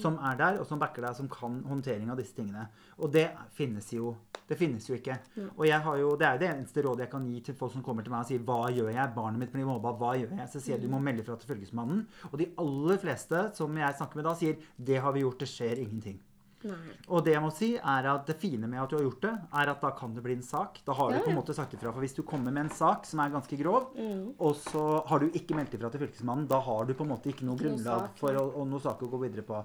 Som 0.00 0.18
er 0.18 0.36
der, 0.38 0.58
og 0.60 0.66
som 0.68 0.80
backer 0.80 1.06
deg, 1.06 1.16
som 1.16 1.28
kan 1.30 1.60
håndtering 1.66 2.10
av 2.12 2.20
disse 2.20 2.36
tingene. 2.36 2.66
Og 2.98 3.12
det 3.12 3.28
finnes 3.56 3.92
jo, 3.94 4.14
det 4.48 4.58
finnes 4.60 4.86
jo 4.88 4.96
ikke. 4.98 5.16
Og 5.56 5.66
jeg 5.68 5.80
har 5.86 6.00
jo, 6.00 6.14
det 6.20 6.26
er 6.28 6.36
jo 6.36 6.42
det 6.44 6.50
eneste 6.50 6.84
rådet 6.86 7.06
jeg 7.06 7.12
kan 7.14 7.28
gi 7.28 7.40
til 7.48 7.58
folk 7.58 7.74
som 7.74 7.84
kommer 7.86 8.06
til 8.06 8.12
meg 8.12 8.24
og 8.24 8.30
sier 8.30 8.44
'Hva 8.44 8.70
gjør 8.70 8.90
jeg? 8.92 9.14
Barnet 9.14 9.38
mitt 9.38 9.52
blir 9.52 9.64
mobba. 9.64 9.92
Hva 9.92 10.16
gjør 10.18 10.36
jeg?' 10.36 10.48
Så 10.48 10.60
sier 10.60 10.76
jeg 10.76 10.82
du 10.82 10.88
må 10.88 10.98
melde 10.98 11.24
fra 11.24 11.36
til 11.36 11.54
Fylkesmannen. 11.54 12.06
Og 12.32 12.38
de 12.38 12.52
aller 12.58 12.98
fleste 12.98 13.50
som 13.54 13.76
jeg 13.76 13.94
snakker 13.96 14.16
med 14.16 14.24
da, 14.24 14.34
sier 14.34 14.56
'Det 14.78 15.00
har 15.00 15.12
vi 15.12 15.20
gjort. 15.20 15.38
Det 15.38 15.48
skjer 15.48 15.76
ingenting'. 15.78 16.20
Nei. 16.62 16.92
Og 17.08 17.24
det 17.24 17.32
jeg 17.32 17.40
må 17.42 17.50
si 17.56 17.68
er 17.78 18.06
at 18.10 18.26
det 18.28 18.36
fine 18.36 18.68
med 18.68 18.82
at 18.82 18.90
du 18.92 18.96
har 18.98 19.04
gjort 19.06 19.22
det, 19.24 19.32
er 19.62 19.70
at 19.72 19.80
da 19.80 19.90
kan 19.96 20.12
det 20.14 20.22
bli 20.22 20.34
en 20.36 20.42
sak. 20.44 20.80
Da 20.84 20.92
har 20.92 21.12
du 21.14 21.20
på 21.24 21.30
en 21.32 21.38
måte 21.38 21.54
sagt 21.56 21.72
ifra. 21.72 21.92
For 21.92 22.00
hvis 22.04 22.14
du 22.18 22.22
kommer 22.22 22.52
med 22.52 22.66
en 22.66 22.74
sak 22.76 23.06
som 23.08 23.20
er 23.24 23.30
ganske 23.32 23.56
grov, 23.62 23.94
Mm. 23.96 24.34
og 24.38 24.54
så 24.56 25.06
har 25.08 25.18
du 25.20 25.30
ikke 25.30 25.56
meldt 25.56 25.72
ifra 25.74 25.90
til 25.90 26.00
Fylkesmannen, 26.04 26.46
da 26.48 26.60
har 26.60 26.84
du 26.84 26.92
på 26.94 27.04
en 27.06 27.10
måte 27.14 27.30
ikke 27.32 27.44
noe 27.48 27.56
Noe 27.56 27.62
grunnlag 27.64 28.04
sak, 28.10 28.18
for 28.20 28.32
ja. 28.32 28.40
å, 28.44 28.52
og 28.60 28.68
noe 28.68 28.80
sak 28.80 29.00
å 29.02 29.08
gå 29.10 29.20
videre 29.24 29.42
på. 29.42 29.64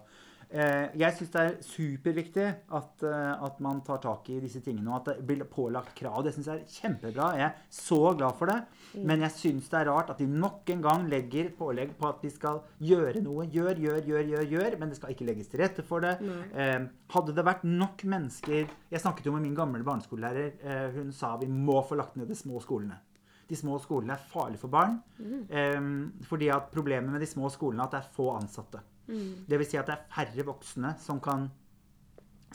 Eh, 0.49 0.91
jeg 0.99 1.15
syns 1.17 1.31
det 1.33 1.41
er 1.41 1.55
superviktig 1.65 2.45
at, 2.77 3.03
eh, 3.03 3.43
at 3.47 3.59
man 3.63 3.81
tar 3.85 4.01
tak 4.03 4.29
i 4.29 4.39
disse 4.43 4.61
tingene, 4.63 4.91
og 4.91 5.01
at 5.01 5.17
det 5.17 5.25
blir 5.27 5.47
pålagt 5.49 5.95
krav. 5.97 6.21
Det 6.23 6.33
syns 6.35 6.49
jeg 6.51 6.61
er 6.61 6.75
kjempebra. 6.75 7.29
Jeg 7.39 7.45
er 7.47 7.55
så 7.69 8.13
glad 8.17 8.37
for 8.39 8.51
det. 8.51 8.59
Mm. 8.93 9.05
Men 9.09 9.25
jeg 9.25 9.35
syns 9.35 9.69
det 9.71 9.79
er 9.79 9.89
rart 9.91 10.11
at 10.13 10.21
de 10.21 10.27
nok 10.29 10.69
en 10.69 10.85
gang 10.85 11.07
legger 11.11 11.51
pålegg 11.57 11.95
på 11.99 12.09
at 12.09 12.21
de 12.21 12.31
skal 12.33 12.61
gjøre 12.79 13.23
noe. 13.25 13.47
Gjør, 13.51 13.81
gjør, 13.81 14.01
gjør, 14.05 14.29
gjør, 14.33 14.45
gjør. 14.55 14.79
Men 14.79 14.93
det 14.93 14.99
skal 14.99 15.15
ikke 15.15 15.27
legges 15.27 15.51
til 15.51 15.63
rette 15.63 15.85
for 15.85 16.05
det. 16.05 16.15
Eh, 16.53 16.87
hadde 17.15 17.35
det 17.35 17.45
vært 17.45 17.65
nok 17.67 18.01
mennesker 18.09 18.65
Jeg 18.65 19.01
snakket 19.01 19.27
jo 19.27 19.33
med 19.35 19.45
min 19.45 19.57
gamle 19.57 19.83
barneskolelærer. 19.85 20.55
Eh, 20.61 20.87
hun 20.95 21.11
sa 21.15 21.35
vi 21.41 21.49
må 21.51 21.81
få 21.85 21.99
lagt 21.99 22.15
ned 22.19 22.29
de 22.31 22.37
små 22.37 22.61
skolene. 22.63 23.01
De 23.45 23.57
små 23.57 23.77
skolene 23.77 24.15
er 24.15 24.27
farlige 24.31 24.63
for 24.63 24.73
barn. 24.73 25.01
Eh, 25.49 25.81
fordi 26.29 26.49
at 26.53 26.71
Problemet 26.73 27.11
med 27.11 27.21
de 27.21 27.29
små 27.29 27.51
skolene 27.53 27.83
er 27.83 27.89
at 27.89 27.97
det 27.97 28.03
er 28.03 28.13
få 28.15 28.31
ansatte. 28.37 28.81
Det 29.07 29.59
vil 29.59 29.67
si 29.69 29.77
at 29.77 29.89
det 29.89 29.95
er 29.95 30.07
færre 30.11 30.45
voksne 30.47 30.95
som 31.01 31.21
kan 31.23 31.49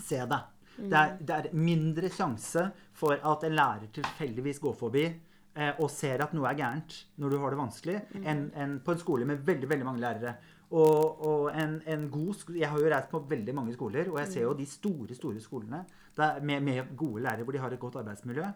se 0.01 0.21
deg. 0.31 0.57
Det, 0.81 0.97
er, 0.97 1.17
det 1.21 1.35
er 1.37 1.51
mindre 1.57 2.09
sjanse 2.13 2.63
for 2.97 3.19
at 3.33 3.45
en 3.45 3.57
lærer 3.57 3.91
tilfeldigvis 3.93 4.63
går 4.63 4.77
forbi 4.79 5.03
eh, 5.05 5.75
og 5.77 5.91
ser 5.93 6.23
at 6.25 6.33
noe 6.37 6.49
er 6.49 6.57
gærent 6.57 6.95
når 7.21 7.35
du 7.35 7.39
har 7.43 7.53
det 7.53 7.61
vanskelig, 7.61 7.99
enn 8.23 8.47
en 8.57 8.79
på 8.85 8.95
en 8.95 9.03
skole 9.03 9.29
med 9.29 9.45
veldig 9.47 9.69
veldig 9.69 9.89
mange 9.89 10.03
lærere. 10.03 10.35
Og, 10.71 11.23
og 11.27 11.47
en, 11.59 11.81
en 11.91 12.05
god 12.15 12.35
sko 12.39 12.53
Jeg 12.55 12.69
har 12.71 12.79
jo 12.79 12.91
reist 12.93 13.11
på 13.11 13.19
veldig 13.27 13.55
mange 13.59 13.73
skoler, 13.75 14.07
og 14.13 14.21
jeg 14.23 14.31
ser 14.31 14.45
jo 14.47 14.53
de 14.55 14.67
store 14.71 15.17
store 15.19 15.43
skolene 15.43 15.83
der, 16.17 16.39
med, 16.47 16.63
med 16.63 16.93
gode 16.97 17.25
lærere 17.27 17.45
hvor 17.45 17.57
de 17.57 17.63
har 17.63 17.75
et 17.75 17.83
godt 17.83 17.99
arbeidsmiljø. 18.01 18.47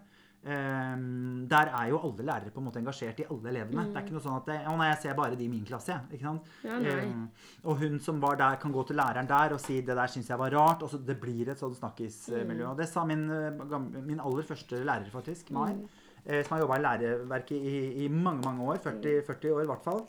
Ehm, 0.45 1.47
der 1.49 1.71
er 1.73 1.89
jo 1.89 1.99
alle 2.05 2.25
lærere 2.29 2.51
på 2.53 2.61
en 2.61 2.67
måte 2.67 2.81
engasjert 2.83 3.21
i 3.23 3.25
alle 3.31 3.49
elevene. 3.49 3.87
Det 3.89 3.97
er 3.97 4.05
ikke 4.05 4.17
noe 4.17 4.25
sånn 4.25 4.37
at 4.37 4.49
det, 4.51 4.57
å 4.69 4.75
nei, 4.77 4.89
jeg 4.91 5.01
ser 5.07 5.15
bare 5.17 5.39
de 5.41 5.45
i 5.47 5.49
min 5.49 5.65
klasse. 5.65 5.95
jeg», 5.95 6.19
Ikke 6.19 6.27
sant? 6.29 6.51
Ja. 6.65 6.77
Ehm, 6.77 7.29
og 7.65 7.79
hun 7.81 7.99
som 8.05 8.21
var 8.21 8.37
der, 8.37 8.59
kan 8.61 8.73
gå 8.73 8.85
til 8.87 8.97
læreren 9.01 9.29
der 9.29 9.55
og 9.57 9.61
si 9.61 9.81
'det 9.81 9.97
der 9.97 10.07
syns 10.07 10.29
jeg 10.29 10.39
var 10.39 10.51
rart'. 10.51 10.83
og 10.83 10.91
så 10.91 10.99
Det 10.99 11.19
blir 11.21 11.49
et 11.49 11.59
sånt 11.59 11.77
snakkismiljø. 11.77 12.67
Og 12.67 12.77
det 12.77 12.89
sa 12.89 13.05
min, 13.05 13.31
eh, 13.31 14.03
min 14.03 14.21
aller 14.21 14.43
første 14.43 14.85
lærer, 14.85 15.11
faktisk, 15.11 15.51
Mai, 15.51 15.75
eh, 16.27 16.45
som 16.45 16.59
har 16.59 16.67
jobba 16.67 16.77
i 16.77 16.83
læreverket 16.83 17.57
i, 17.57 18.05
i 18.05 18.09
mange, 18.09 18.43
mange 18.45 18.63
år. 18.63 18.77
40, 18.79 19.23
40 19.27 19.53
år 19.53 19.63
i 19.63 19.67
hvert 19.67 19.83
fall. 19.85 20.07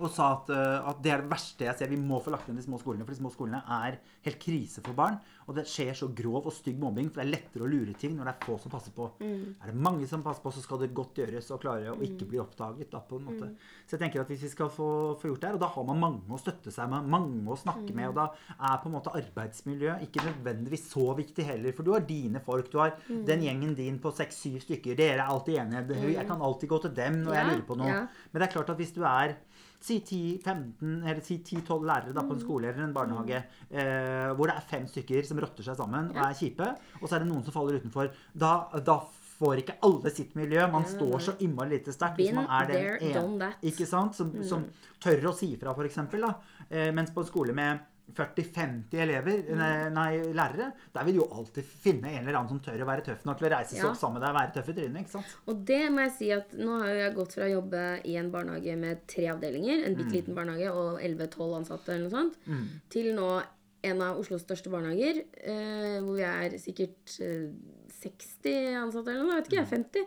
Og 0.00 0.10
sa 0.12 0.32
at, 0.34 0.50
eh, 0.52 0.88
at 0.90 1.00
det 1.02 1.12
er 1.12 1.22
det 1.24 1.30
verste 1.30 1.64
jeg 1.68 1.78
ser. 1.78 1.88
Vi 1.92 1.96
må 2.00 2.20
få 2.22 2.34
lagt 2.34 2.48
ned 2.48 2.58
de 2.60 2.66
små 2.66 2.78
skolene. 2.82 3.06
For 3.06 3.14
de 3.14 3.20
små 3.22 3.32
skolene 3.32 3.62
er 3.78 3.98
helt 4.26 4.40
krise 4.42 4.82
for 4.84 4.96
barn. 4.98 5.18
Og 5.46 5.54
det 5.54 5.62
skjer 5.70 5.94
så 5.94 6.08
grov 6.10 6.48
og 6.48 6.52
stygg 6.52 6.78
mobbing, 6.82 7.06
for 7.14 7.22
det 7.22 7.26
er 7.28 7.32
lettere 7.36 7.62
å 7.62 7.70
lure 7.70 7.92
ting 7.94 8.16
når 8.16 8.26
det 8.26 8.32
er 8.34 8.46
få 8.48 8.56
som 8.58 8.72
passer 8.72 8.90
på. 8.96 9.04
Er 9.62 9.70
det 9.70 9.76
mange 9.78 10.08
som 10.10 10.24
passer 10.24 10.42
på, 10.42 10.50
så 10.50 10.62
skal 10.64 10.80
det 10.82 10.88
godt 10.96 11.20
gjøres 11.22 11.52
å 11.54 11.58
klare 11.62 11.92
å 11.94 12.00
ikke 12.02 12.26
bli 12.26 12.40
oppdaget. 12.42 12.90
Da, 12.90 12.98
på 12.98 13.20
en 13.20 13.28
måte. 13.28 13.52
Så 13.86 13.94
jeg 13.94 14.00
tenker 14.02 14.24
at 14.24 14.28
hvis 14.32 14.42
vi 14.42 14.50
skal 14.50 14.68
få, 14.74 14.88
få 15.20 15.30
gjort 15.30 15.40
det 15.44 15.48
her, 15.52 15.54
og 15.54 15.62
da 15.62 15.70
har 15.76 15.86
man 15.86 16.02
mange 16.02 16.34
å 16.34 16.40
støtte 16.42 16.74
seg 16.74 16.90
med, 16.90 17.06
mange 17.14 17.46
å 17.46 17.56
snakke 17.56 17.94
med, 17.94 18.10
og 18.10 18.18
da 18.18 18.26
er 18.58 18.80
på 18.82 18.90
en 18.90 18.96
måte 18.98 19.14
arbeidsmiljø 19.14 19.96
ikke 20.02 20.26
nødvendigvis 20.26 20.90
så 20.90 21.14
viktig 21.14 21.46
heller. 21.46 21.72
For 21.78 21.86
du 21.86 21.92
har 21.94 22.06
dine 22.10 22.42
folk, 22.42 22.70
du 22.72 22.78
har 22.82 22.96
den 23.06 23.46
gjengen 23.46 23.74
din 23.78 24.00
på 24.02 24.10
seks-syv 24.18 24.58
stykker. 24.66 24.98
Dere 24.98 25.22
er 25.22 25.30
alltid 25.30 25.60
enige. 25.62 26.00
Jeg 26.16 26.26
kan 26.26 26.42
alltid 26.42 26.68
gå 26.74 26.82
til 26.88 26.94
dem 26.98 27.22
når 27.22 27.38
jeg 27.38 27.50
lurer 27.52 27.66
på 27.70 27.78
noe. 27.78 27.92
ja. 27.94 28.02
Men 28.32 28.42
det 28.42 28.48
er 28.48 28.54
klart 28.58 28.70
at 28.74 28.82
hvis 28.82 28.92
du 28.96 29.04
er 29.06 29.36
Si 29.80 29.98
10-15 30.00 31.02
eller 31.04 31.20
si 31.22 31.38
10-12 31.44 31.84
lærere 31.86 32.12
da, 32.14 32.22
på 32.22 32.32
Mm. 32.32 32.38
en 32.38 32.40
skole 32.40 32.68
eller 32.70 32.82
en 32.84 32.92
barnehage 32.94 33.36
eh, 33.70 34.32
hvor 34.34 34.46
det 34.48 34.56
er 34.56 34.64
fem 34.70 34.86
stykker 34.88 35.24
som 35.28 35.38
rotter 35.38 35.62
seg 35.62 35.76
sammen 35.76 36.10
og 36.10 36.16
er 36.16 36.34
kjipe, 36.34 36.68
og 37.02 37.08
så 37.08 37.16
er 37.16 37.18
det 37.24 37.28
noen 37.28 37.44
som 37.44 37.52
faller 37.54 37.78
utenfor, 37.80 38.10
da, 38.34 38.68
da 38.80 38.98
får 39.36 39.58
ikke 39.60 39.74
alle 39.84 40.10
sitt 40.10 40.34
miljø. 40.34 40.62
Man 40.72 40.84
står 40.88 41.18
så 41.20 41.34
innmari 41.44 41.74
lite 41.76 41.92
sterkt 41.92 42.16
hvis 42.16 42.32
man 42.34 42.46
er 42.48 42.66
den 42.66 42.76
ene. 43.10 43.50
Mm. 43.62 44.12
Som, 44.16 44.32
som 44.42 44.64
tør 45.00 45.28
å 45.28 45.34
si 45.36 45.50
fra, 45.60 45.74
f.eks. 45.76 45.98
Eh, 46.70 46.90
mens 46.96 47.10
på 47.12 47.20
en 47.20 47.26
skole 47.28 47.52
med 47.52 47.78
40-50 48.14 48.94
elever, 49.02 49.42
Mm. 49.50 49.58
nei, 49.58 49.88
nei, 49.90 50.32
lærere, 50.32 50.72
der 50.94 51.04
vil 51.04 51.14
du 51.16 51.20
jo 51.24 51.28
alltid 51.32 51.64
finne 51.64 52.08
en 52.12 52.20
eller 52.26 52.38
annen 52.38 52.48
som 52.48 52.60
tør 52.60 52.80
å 52.84 52.86
være 52.86 53.02
tøff 53.04 53.24
nok 53.26 53.38
til 53.38 53.48
å 53.48 53.50
reise 53.56 53.74
seg 53.74 53.82
Ja. 53.84 53.90
opp 53.90 53.96
sammen 53.98 54.20
med 54.20 54.22
deg 54.22 54.30
og 54.30 54.40
være 54.40 54.52
tøff 54.54 54.68
i 54.68 54.72
trynet. 54.78 55.00
ikke 55.00 55.10
sant? 55.10 55.36
Og 55.48 55.64
det 55.66 55.90
må 55.92 55.98
jeg 56.06 56.12
si 56.12 56.30
at 56.32 56.52
nå 56.52 56.78
har 56.80 56.94
jeg 56.94 57.14
gått 57.14 57.32
fra 57.34 57.44
å 57.44 57.52
jobbe 57.52 57.82
i 58.06 58.16
en 58.16 58.30
barnehage 58.30 58.76
med 58.78 59.06
tre 59.06 59.24
avdelinger, 59.34 59.84
en 59.86 59.94
bitte 59.96 60.12
liten 60.12 60.34
barnehage 60.34 60.70
og 60.72 61.00
11-12 61.00 61.56
ansatte 61.56 61.88
eller 61.92 62.08
noe 62.08 62.10
sånt, 62.10 62.36
til 62.88 63.14
nå 63.14 63.42
en 63.84 64.02
av 64.02 64.18
Oslos 64.18 64.42
største 64.42 64.70
barnehager, 64.70 65.24
eh, 65.44 66.00
hvor 66.00 66.16
vi 66.16 66.22
er 66.22 66.50
sikkert 66.58 67.20
eh, 67.20 67.50
60 68.02 68.74
ansatte 68.82 69.08
eller 69.10 69.22
noe, 69.24 69.34
jeg 69.34 69.42
vet 69.42 69.52
ikke, 69.52 69.56
jeg, 69.56 69.66
er 69.66 69.76
50. 69.76 70.06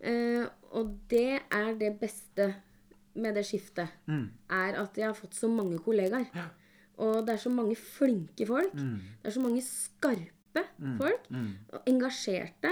Eh, 0.00 0.48
og 0.72 1.08
det 1.08 1.42
er 1.50 1.74
det 1.78 1.98
beste 2.00 2.54
med 3.16 3.34
det 3.34 3.44
skiftet, 3.48 3.88
er 4.50 4.74
at 4.76 4.94
jeg 4.94 5.06
har 5.06 5.14
fått 5.14 5.32
så 5.34 5.48
mange 5.48 5.78
kollegaer. 5.78 6.26
Og 6.98 7.26
det 7.26 7.34
er 7.34 7.42
så 7.42 7.50
mange 7.52 7.76
flinke 7.76 8.46
folk. 8.48 8.72
Det 9.22 9.28
er 9.30 9.34
så 9.34 9.40
mange 9.44 9.62
skarpe 9.62 10.62
folk. 10.98 11.26
Og 11.72 11.82
engasjerte. 11.92 12.70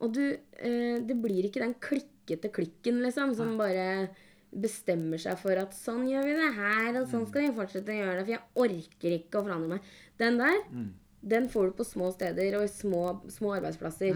Og 0.00 0.12
du 0.12 0.20
eh, 0.58 0.98
Det 1.00 1.16
blir 1.22 1.44
ikke 1.48 1.60
den 1.62 1.74
klikkete 1.80 2.50
klikken, 2.52 3.00
liksom, 3.02 3.34
som 3.34 3.56
bare 3.58 4.08
bestemmer 4.52 5.16
seg 5.16 5.38
for 5.40 5.56
at 5.56 5.72
sånn 5.72 6.04
gjør 6.10 6.26
vi 6.28 6.32
det 6.36 6.50
her, 6.58 7.00
og 7.00 7.06
sånn 7.08 7.24
skal 7.26 7.46
vi 7.46 7.54
fortsette 7.56 7.88
å 7.88 7.96
gjøre 7.96 8.16
det, 8.18 8.24
for 8.26 8.34
jeg 8.34 8.42
orker 8.66 9.14
ikke 9.16 9.38
å 9.40 9.44
forandre 9.46 9.68
meg. 9.78 9.86
Den 10.20 10.36
der, 10.36 10.58
den 11.22 11.48
får 11.48 11.70
du 11.70 11.72
på 11.78 11.84
små 11.88 12.10
steder 12.12 12.58
og 12.58 12.64
i 12.66 12.68
små, 12.68 13.22
små 13.32 13.54
arbeidsplasser. 13.56 14.12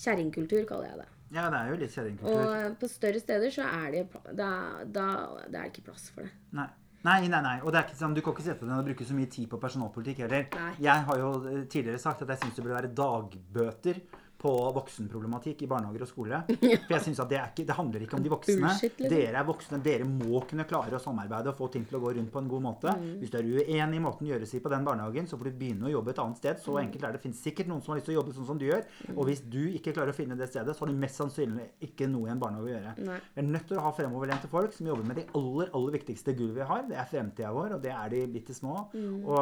Kjerringkultur 0.00 0.64
kaller 0.66 0.88
jeg 0.88 0.98
det. 1.02 1.08
Ja, 1.34 1.50
det 1.50 1.58
er 1.60 1.68
jo 1.70 1.76
litt 1.82 1.92
kjerringkultur. 1.92 2.40
Og 2.70 2.78
på 2.80 2.88
større 2.88 3.20
steder 3.20 3.50
så 3.50 3.62
er 3.66 3.90
det, 3.92 4.02
da, 4.38 4.48
da, 4.86 5.06
det 5.50 5.60
er 5.60 5.68
ikke 5.68 5.84
plass 5.90 6.08
for 6.14 6.22
det. 6.22 6.32
Nei. 6.56 6.68
Nei, 7.04 7.28
nei, 7.28 7.40
nei. 7.44 7.58
Og 7.60 7.72
det 7.72 7.80
er 7.80 7.86
ikke 7.88 7.98
sånn, 7.98 8.14
du 8.16 8.22
kan 8.24 8.32
ikke 8.32 8.46
sette 8.46 8.64
deg 8.64 8.70
ned 8.70 8.80
og 8.80 8.86
bruke 8.88 9.04
så 9.04 9.16
mye 9.16 9.28
tid 9.32 9.48
på 9.50 9.60
personalpolitikk 9.60 10.22
heller. 10.24 10.46
Nei. 10.56 10.70
Jeg 10.86 11.04
har 11.08 11.18
jo 11.20 11.32
eh, 11.50 11.64
tidligere 11.68 12.00
sagt 12.00 12.24
at 12.24 12.32
jeg 12.32 12.40
syns 12.40 12.56
det 12.56 12.64
burde 12.64 12.78
være 12.78 12.92
dagbøter 12.96 14.00
på 14.44 14.52
voksenproblematikk 14.76 15.64
i 15.64 15.68
barnehager 15.70 16.04
og 16.04 16.10
skole. 16.10 16.40
For 16.86 16.94
jeg 16.94 17.04
synes 17.06 17.22
at 17.24 17.30
det, 17.32 17.40
ikke, 17.50 17.66
det 17.70 17.76
handler 17.78 18.04
ikke 18.04 18.18
om 18.18 18.24
de 18.24 18.32
voksne. 18.32 18.72
Liksom. 18.74 19.08
Dere 19.14 19.40
er 19.40 19.48
voksne, 19.48 19.80
dere 19.84 20.08
må 20.08 20.42
kunne 20.48 20.66
klare 20.68 20.98
å 20.98 21.02
samarbeide 21.02 21.52
og 21.52 21.58
få 21.58 21.70
ting 21.72 21.86
til 21.88 21.98
å 21.98 22.02
gå 22.04 22.14
rundt 22.18 22.32
på 22.34 22.42
en 22.42 22.50
god 22.50 22.64
måte. 22.66 22.94
Mm. 23.00 23.08
Hvis 23.22 23.32
du 23.32 23.38
er 23.40 23.48
uenig 23.48 24.00
i 24.00 24.04
måten 24.04 24.28
gjøres 24.28 24.54
i 24.56 24.62
på 24.64 24.72
den 24.72 24.86
barnehagen, 24.86 25.28
så 25.30 25.38
får 25.40 25.50
du 25.50 25.58
begynne 25.62 25.88
å 25.88 25.94
jobbe 25.94 26.14
et 26.14 26.22
annet 26.24 26.42
sted. 26.42 26.60
Mm. 26.60 26.64
Så 26.66 26.78
enkelt 26.82 27.02
er 27.02 27.14
det. 27.14 27.20
Det 27.20 27.24
finnes 27.24 27.42
sikkert 27.48 27.70
noen 27.72 27.84
som 27.84 27.94
har 27.94 28.00
lyst 28.00 28.10
til 28.10 28.16
å 28.16 28.18
jobbe 28.20 28.36
sånn 28.36 28.48
som 28.52 28.60
du 28.60 28.66
gjør. 28.68 28.86
Og 29.16 29.22
hvis 29.30 29.44
du 29.56 29.60
ikke 29.72 29.96
klarer 29.96 30.12
å 30.14 30.18
finne 30.18 30.38
det 30.40 30.50
stedet, 30.52 30.76
så 30.76 30.84
har 30.84 30.92
du 30.92 31.04
mest 31.04 31.20
sannsynlig 31.20 31.68
ikke 31.88 32.10
noe 32.10 32.28
i 32.28 32.34
en 32.34 32.42
barnehage 32.42 32.68
å 32.68 32.74
gjøre. 32.74 32.96
Nei. 33.08 33.20
Vi 33.34 33.44
er 33.44 33.52
nødt 33.52 33.70
til 33.70 33.80
å 33.80 33.86
ha 33.86 33.94
fremoverlente 33.96 34.50
folk 34.52 34.76
som 34.76 34.90
jobber 34.92 35.08
med 35.08 35.22
de 35.22 35.28
aller, 35.40 35.70
aller 35.76 35.98
viktigste 35.98 36.36
gulvet 36.36 36.60
vi 36.60 36.72
har. 36.72 36.88
Det 36.90 36.98
er 37.00 37.08
fremtida 37.10 37.54
vår, 37.54 37.78
og 37.78 37.84
det 37.84 37.94
er 37.94 38.12
de 38.12 38.26
bitte 38.34 38.56
små. 38.56 38.84
Og 39.24 39.40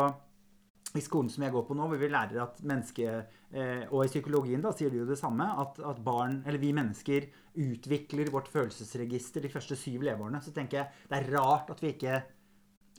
i 0.95 1.01
skolen 1.01 1.31
som 1.33 1.43
jeg 1.47 1.53
går 1.55 1.65
på 1.69 1.75
nå, 1.79 1.87
hvor 1.89 2.01
vi 2.01 2.09
lærer 2.13 2.43
at 2.43 2.59
menneske, 2.69 3.15
eh, 3.53 3.85
og 3.91 4.05
i 4.05 4.11
psykologien 4.13 4.61
da, 4.61 4.73
sier 4.77 4.91
de 4.93 4.99
jo 5.01 5.07
det 5.09 5.19
samme, 5.21 5.47
at, 5.63 5.79
at 5.89 6.03
barn, 6.05 6.43
eller 6.47 6.61
vi 6.61 6.73
mennesker 6.77 7.31
utvikler 7.63 8.31
vårt 8.33 8.49
følelsesregister 8.53 9.45
de 9.45 9.49
første 9.53 9.77
syv 9.77 10.05
leveårene, 10.09 10.43
så 10.45 10.53
tenker 10.53 10.83
jeg 10.83 11.09
det 11.09 11.19
er 11.23 11.31
rart 11.37 11.71
at 11.73 11.81
vi 11.83 11.95
ikke 11.95 12.23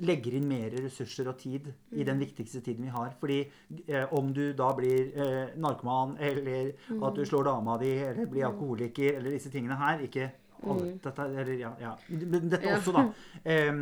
legger 0.01 0.33
inn 0.39 0.47
mer 0.49 0.73
ressurser 0.73 1.27
og 1.29 1.37
tid 1.37 1.67
i 1.93 2.05
den 2.07 2.17
viktigste 2.17 2.63
tiden 2.65 2.87
vi 2.87 2.93
har. 2.95 3.11
Fordi 3.19 3.43
eh, 3.85 4.07
om 4.17 4.31
du 4.33 4.47
da 4.57 4.71
blir 4.73 5.11
eh, 5.13 5.51
narkoman, 5.61 6.15
eller 6.31 6.71
at 6.97 7.19
du 7.19 7.21
slår 7.29 7.45
dama 7.51 7.77
di, 7.81 7.91
eller 8.01 8.25
blir 8.31 8.47
alkoholiker, 8.49 9.19
eller 9.19 9.37
disse 9.37 9.53
tingene 9.53 9.77
her, 9.81 10.01
ikke 10.07 10.31
Mm. 10.63 10.93
dette, 11.03 11.23
eller, 11.27 11.49
ja, 11.59 11.69
ja. 11.75 11.89
Dette 12.07 12.59
Ja. 12.63 12.77
også, 12.77 12.93
da. 12.95 13.01
Eh, 13.43 13.73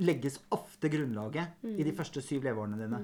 legges 0.00 0.38
ofte 0.50 0.88
grunnlaget 0.88 1.60
i 1.68 1.84
de 1.84 1.92
første 1.92 2.22
syv 2.24 2.46
leveårene 2.46 2.78
dine. 2.80 3.00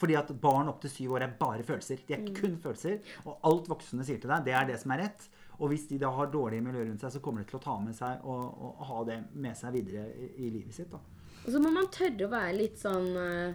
Fordi 0.00 0.16
at 0.18 0.30
barn 0.42 0.68
opp 0.72 0.80
til 0.82 0.90
syv 0.90 1.14
år 1.16 1.26
er 1.26 1.34
bare 1.38 1.62
følelser. 1.66 2.00
De 2.06 2.16
er 2.16 2.22
ikke 2.24 2.40
kun 2.40 2.56
følelser. 2.62 2.98
Og 3.24 3.36
alt 3.46 3.68
voksne 3.70 4.06
sier 4.06 4.18
til 4.22 4.32
deg, 4.32 4.46
det 4.48 4.54
er 4.58 4.66
det 4.72 4.78
som 4.82 4.94
er 4.94 5.04
rett. 5.04 5.28
Og 5.60 5.70
hvis 5.70 5.84
de 5.90 6.00
da 6.02 6.10
har 6.10 6.32
dårlige 6.32 6.64
miljøer 6.66 6.88
rundt 6.88 7.04
seg, 7.04 7.12
så 7.14 7.22
kommer 7.22 7.44
de 7.44 7.50
til 7.52 7.60
å 7.60 7.62
ta 7.62 7.76
med 7.78 7.94
seg 7.94 8.24
og, 8.26 8.56
og 8.66 8.82
ha 8.88 9.04
det 9.10 9.20
med 9.38 9.54
seg 9.58 9.76
videre 9.76 10.08
i, 10.18 10.30
i 10.46 10.50
livet 10.50 10.74
sitt. 10.74 10.90
da. 10.90 10.98
Og 11.44 11.52
så 11.54 11.60
må 11.62 11.70
man 11.74 11.86
tørre 11.94 12.26
å 12.26 12.32
være 12.32 12.56
litt 12.56 12.80
sånn 12.80 13.06
eh, 13.20 13.54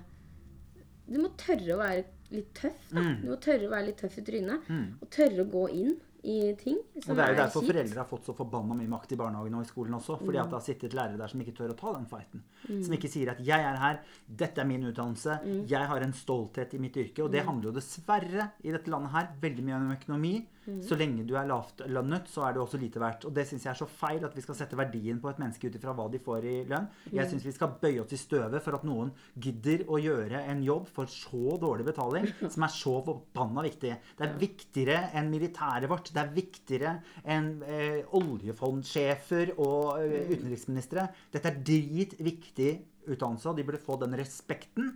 Du 1.09 1.17
må 1.19 1.31
tørre 1.41 1.75
å 1.75 1.79
være 1.81 2.05
litt 2.31 2.53
tøff. 2.55 2.85
da. 2.93 3.01
Mm. 3.03 3.15
Du 3.23 3.27
må 3.33 3.39
tørre 3.43 3.67
å 3.67 3.73
være 3.73 3.87
litt 3.89 3.99
tøff 3.99 4.19
i 4.21 4.25
trynet. 4.29 4.69
Og 5.01 5.09
tørre 5.11 5.43
å 5.43 5.49
gå 5.57 5.65
inn 5.81 5.97
i 6.23 6.53
ting 6.59 6.77
Og 6.79 7.15
det 7.15 7.23
er 7.23 7.33
jo 7.33 7.37
derfor 7.39 7.63
kjipt. 7.63 7.71
foreldre 7.71 8.01
har 8.01 8.07
fått 8.09 8.25
så 8.29 8.35
forbanna 8.35 8.75
mye 8.75 8.91
makt 8.91 9.13
i 9.15 9.19
barnehagen 9.19 9.55
og 9.55 9.63
i 9.63 9.69
skolen 9.69 9.97
også. 9.97 10.17
Fordi 10.19 10.41
at 10.41 10.51
det 10.51 10.57
har 10.57 10.65
sittet 10.65 10.95
lærere 10.97 11.17
der 11.17 11.31
som 11.31 11.43
ikke 11.43 11.55
tør 11.57 11.73
å 11.73 11.77
ta 11.79 11.93
den 11.95 12.07
fighten. 12.09 12.43
Som 12.67 12.93
ikke 12.97 13.11
sier 13.11 13.31
at 13.31 13.39
'jeg 13.39 13.59
er 13.59 13.77
her, 13.77 13.99
dette 14.27 14.61
er 14.61 14.65
min 14.65 14.83
utdannelse, 14.83 15.39
jeg 15.67 15.87
har 15.87 16.01
en 16.01 16.13
stolthet 16.13 16.73
i 16.73 16.77
mitt 16.77 16.95
yrke'. 16.95 17.23
Og 17.23 17.31
det 17.31 17.45
handler 17.45 17.71
jo 17.71 17.79
dessverre 17.79 18.51
i 18.63 18.71
dette 18.71 18.89
landet 18.89 19.11
her 19.11 19.29
veldig 19.41 19.63
mye 19.63 19.75
om 19.75 19.91
økonomi. 19.91 20.47
Så 20.85 20.97
lenge 20.99 21.23
du 21.27 21.33
er 21.39 21.47
lavtlønnet, 21.49 22.27
så 22.29 22.43
er 22.45 22.55
du 22.55 22.61
også 22.61 22.79
lite 22.81 23.01
verdt. 23.01 23.25
Og 23.27 23.33
det 23.35 23.45
syns 23.49 23.65
jeg 23.65 23.71
er 23.71 23.79
så 23.79 23.87
feil 23.89 24.25
at 24.27 24.35
vi 24.37 24.43
skal 24.43 24.57
sette 24.59 24.77
verdien 24.77 25.19
på 25.21 25.31
et 25.31 25.39
menneske 25.41 25.69
ut 25.69 25.77
ifra 25.79 25.95
hva 25.97 26.07
de 26.11 26.21
får 26.21 26.45
i 26.45 26.55
lønn. 26.69 26.89
Jeg 27.15 27.29
syns 27.31 27.47
vi 27.47 27.53
skal 27.55 27.73
bøye 27.81 28.03
oss 28.03 28.13
i 28.15 28.19
støvet 28.19 28.63
for 28.65 28.77
at 28.77 28.85
noen 28.87 29.11
gidder 29.33 29.85
å 29.89 29.99
gjøre 30.01 30.43
en 30.51 30.61
jobb 30.65 30.89
for 30.93 31.11
så 31.11 31.57
dårlig 31.61 31.87
betaling, 31.89 32.27
som 32.53 32.67
er 32.67 32.75
så 32.75 32.95
forbanna 33.07 33.65
viktig. 33.65 33.95
Det 34.19 34.27
er 34.27 34.37
viktigere 34.41 34.99
enn 35.19 35.31
militæret 35.33 35.89
vårt. 35.91 36.13
Det 36.13 36.23
er 36.23 36.35
viktigere 36.35 36.95
enn 37.23 37.51
eh, 37.65 38.01
oljefondsjefer 38.19 39.55
og 39.57 40.03
eh, 40.03 40.35
utenriksministre. 40.35 41.07
Dette 41.33 41.53
er 41.53 41.63
dritviktig 41.65 42.71
utdannelse, 43.09 43.49
og 43.49 43.57
de 43.57 43.65
burde 43.65 43.81
få 43.81 43.97
den 44.01 44.17
respekten, 44.19 44.93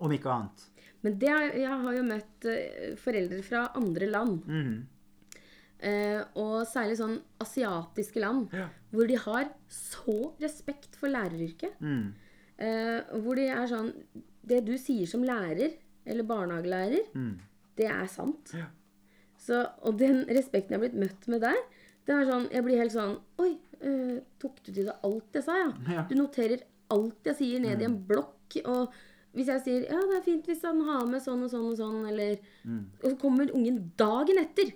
om 0.00 0.12
ikke 0.12 0.32
annet. 0.32 0.64
Men 1.04 1.18
det, 1.20 1.34
jeg 1.56 1.76
har 1.82 1.96
jo 1.96 2.06
møtt 2.06 2.48
eh, 2.50 2.96
foreldre 3.00 3.42
fra 3.46 3.66
andre 3.78 4.08
land. 4.10 4.48
Mm. 4.48 4.74
Eh, 5.80 6.18
og 6.36 6.66
særlig 6.68 6.98
sånn 7.00 7.16
asiatiske 7.40 8.20
land. 8.20 8.52
Ja. 8.56 8.66
Hvor 8.92 9.08
de 9.08 9.16
har 9.22 9.52
så 9.72 10.18
respekt 10.42 10.98
for 11.00 11.12
læreryrket. 11.12 11.78
Mm. 11.80 12.10
Eh, 12.60 12.98
hvor 13.24 13.38
de 13.38 13.46
er 13.48 13.70
sånn 13.70 13.94
Det 14.44 14.58
du 14.66 14.74
sier 14.80 15.08
som 15.08 15.22
lærer, 15.24 15.78
eller 16.04 16.26
barnehagelærer, 16.26 17.06
det 17.78 17.86
er 17.88 18.08
sant. 18.10 18.52
Mm. 18.52 18.60
Ja. 18.60 18.68
Så, 19.40 19.60
og 19.86 19.96
den 20.00 20.24
respekten 20.28 20.74
jeg 20.74 20.80
har 20.80 20.84
blitt 20.84 21.00
møtt 21.00 21.28
med 21.32 21.44
der, 21.44 21.60
det 22.08 22.16
er 22.16 22.26
sånn 22.28 22.48
Jeg 22.52 22.64
blir 22.66 22.80
helt 22.80 22.92
sånn 22.92 23.14
Oi, 23.40 23.52
eh, 23.80 24.18
tok 24.42 24.58
du 24.64 24.72
til 24.72 24.88
deg 24.88 25.06
alt 25.06 25.38
jeg 25.38 25.46
sa, 25.46 25.56
ja? 25.60 25.70
Ja. 25.94 26.04
Du 26.08 26.16
noterer 26.18 26.64
alt 26.92 27.30
jeg 27.30 27.38
sier 27.38 27.62
ned 27.62 27.80
i 27.80 27.86
en 27.86 27.96
blokk. 28.08 28.56
Og 28.66 28.96
hvis 29.36 29.46
jeg 29.46 29.60
sier 29.62 29.84
ja, 29.86 29.98
det 30.10 30.16
er 30.18 30.24
fint 30.26 30.46
hvis 30.50 30.62
han 30.66 30.80
har 30.88 31.04
med 31.06 31.22
sånn 31.22 31.44
og 31.46 31.50
sånn 31.52 31.68
og 31.70 31.76
sånn, 31.78 32.00
eller 32.10 32.38
Og 32.66 33.04
så 33.04 33.16
kommer 33.20 33.50
ungen 33.54 33.76
dagen 34.00 34.38
etter 34.42 34.72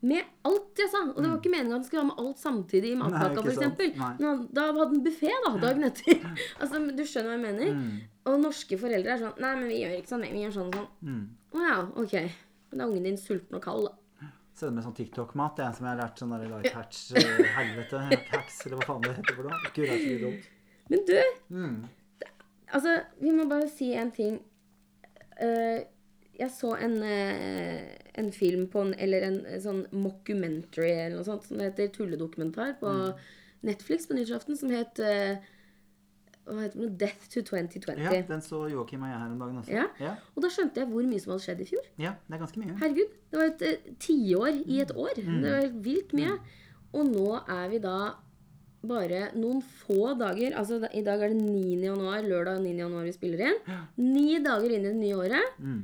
med 0.00 0.22
alt 0.48 0.78
jeg 0.80 0.88
sa. 0.92 1.02
Og 1.10 1.18
det 1.20 1.28
var 1.28 1.38
ikke 1.40 1.50
meninga 1.52 1.74
at 1.74 1.80
han 1.80 1.84
skulle 1.88 2.04
ha 2.04 2.08
med 2.12 2.20
alt 2.24 2.38
samtidig 2.38 2.92
i 2.92 2.98
matpakka, 3.00 3.42
f.eks. 3.42 4.18
Da 4.54 4.66
hadde 4.68 4.78
han 4.78 5.02
buffé 5.04 5.32
da, 5.44 5.52
dagen 5.60 5.84
etter. 5.90 6.20
altså, 6.60 6.80
Du 6.96 7.04
skjønner 7.04 7.34
hva 7.34 7.36
jeg 7.36 7.44
mener? 7.44 7.72
Mm. 7.74 7.96
Og 8.28 8.40
norske 8.44 8.78
foreldre 8.80 9.14
er 9.16 9.22
sånn 9.24 9.40
Nei, 9.42 9.54
men 9.60 9.68
vi 9.72 9.80
gjør 9.82 9.96
ikke 9.98 10.12
sånn. 10.14 10.26
Vi 10.32 10.44
gjør 10.44 10.54
sånn 10.58 10.68
og 10.70 10.78
sånn. 10.78 10.90
Mm. 11.08 11.24
Å 11.52 11.64
ja, 11.66 11.78
ok. 12.04 12.14
Men 12.70 12.78
da 12.80 12.84
er 12.84 12.92
ungen 12.92 13.08
din 13.10 13.18
sulten 13.20 13.58
og 13.58 13.64
kald, 13.64 13.88
da. 13.90 14.30
Sende 14.58 14.74
med 14.78 14.84
sånn 14.88 14.96
TikTok-mat. 14.98 15.54
Det 15.56 15.62
er 15.62 15.68
en 15.70 15.76
som 15.76 15.86
jeg 15.86 15.92
har 15.94 16.00
lært 16.02 16.18
sånn 16.18 16.32
der 16.34 16.48
life 16.50 16.72
hacks 16.74 17.04
eh, 17.14 17.44
helvete. 17.54 18.00
Hacks, 18.32 18.56
eller 18.66 18.80
hva 18.80 18.88
faen 18.88 19.04
det 19.04 19.12
heter 19.20 19.36
for 19.38 19.46
noe. 19.46 19.60
Gud, 19.70 19.84
det 19.84 19.92
er 19.94 20.02
så 20.02 20.16
dumt. 20.24 20.48
Men 20.88 21.04
du, 21.06 21.14
Mm. 21.54 21.76
Altså, 22.72 23.00
vi 23.20 23.32
må 23.34 23.48
bare 23.50 23.68
si 23.72 23.92
en 23.96 24.10
ting. 24.14 24.40
Uh, 25.38 25.84
jeg 26.38 26.52
så 26.54 26.76
en, 26.78 27.02
eh, 27.02 27.96
en 28.14 28.28
film 28.32 28.68
på 28.70 28.84
en, 28.86 28.92
eller 28.94 29.24
en, 29.26 29.38
eh, 29.46 29.58
sånn 29.58 29.80
mockumentary 29.90 30.92
eller 30.92 31.16
noe 31.16 31.26
sånt, 31.26 31.48
som 31.48 31.58
heter 31.58 31.88
tulledokumentar 31.90 32.76
på 32.78 32.92
Netflix 33.66 34.06
på 34.06 34.14
nyttårsaften, 34.14 34.54
som 34.60 34.70
het 34.70 35.00
hva 36.48 36.62
heter 36.62 36.78
det? 36.80 36.92
Death 37.00 37.26
to 37.32 37.42
2020. 37.42 38.00
Ja, 38.06 38.22
den 38.28 38.44
så 38.44 38.62
Joakim 38.70 39.02
og 39.04 39.10
jeg 39.10 39.20
her 39.20 39.32
om 39.32 39.42
dagen 39.42 39.58
også. 39.60 39.74
Ja. 39.74 39.84
Ja, 40.00 40.14
Og 40.34 40.44
da 40.44 40.50
skjønte 40.52 40.80
jeg 40.80 40.88
hvor 40.92 41.04
mye 41.10 41.20
som 41.20 41.34
hadde 41.34 41.44
skjedd 41.44 41.60
i 41.60 41.68
fjor. 41.68 41.90
ja 41.98 42.14
det 42.28 42.36
er 42.36 42.42
ganske 42.44 42.62
mye. 42.62 42.78
Herregud, 42.80 43.18
det 43.32 43.40
var 43.40 43.50
et 43.50 43.92
tiår 44.06 44.62
i 44.64 44.80
et 44.84 44.94
år. 44.94 45.18
Mm. 45.18 45.42
Det 45.42 45.52
var 45.52 45.60
helt 45.66 45.84
vilt 45.84 46.14
mye. 46.16 46.38
Og 46.96 47.10
nå 47.10 47.28
er 47.42 47.68
vi 47.74 47.82
da 47.84 47.98
bare 48.86 49.32
noen 49.34 49.58
få 49.62 50.12
dager 50.18 50.54
Altså 50.58 50.78
i 50.94 51.02
dag 51.02 51.22
er 51.24 51.32
det 51.34 51.40
9. 51.42 51.78
januar, 51.82 52.22
lørdag 52.22 52.60
9. 52.62 52.74
januar 52.78 53.06
vi 53.08 53.14
spiller 53.16 53.46
inn. 53.48 53.58
Ni 53.98 54.38
dager 54.44 54.70
inn 54.70 54.84
i 54.86 54.92
det 54.92 54.98
nye 55.00 55.16
året. 55.18 55.58
Mm. 55.58 55.80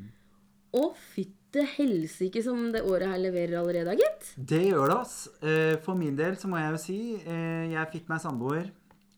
Og 0.79 0.95
fytte 1.15 1.65
helsike 1.77 2.43
som 2.43 2.71
det 2.75 2.83
året 2.83 3.07
her 3.13 3.21
leverer 3.23 3.61
allerede, 3.61 3.95
gitt. 3.99 4.33
Det 4.39 4.63
gjør 4.69 4.89
det, 4.91 4.97
ass. 5.05 5.19
Eh, 5.43 5.77
For 5.85 5.95
min 5.99 6.17
del 6.19 6.35
så 6.39 6.49
må 6.51 6.59
jeg 6.59 6.73
jo 6.75 6.81
si 6.83 6.97
eh, 7.23 7.69
Jeg 7.71 7.93
fikk 7.93 8.09
meg 8.11 8.23
samboer 8.25 8.73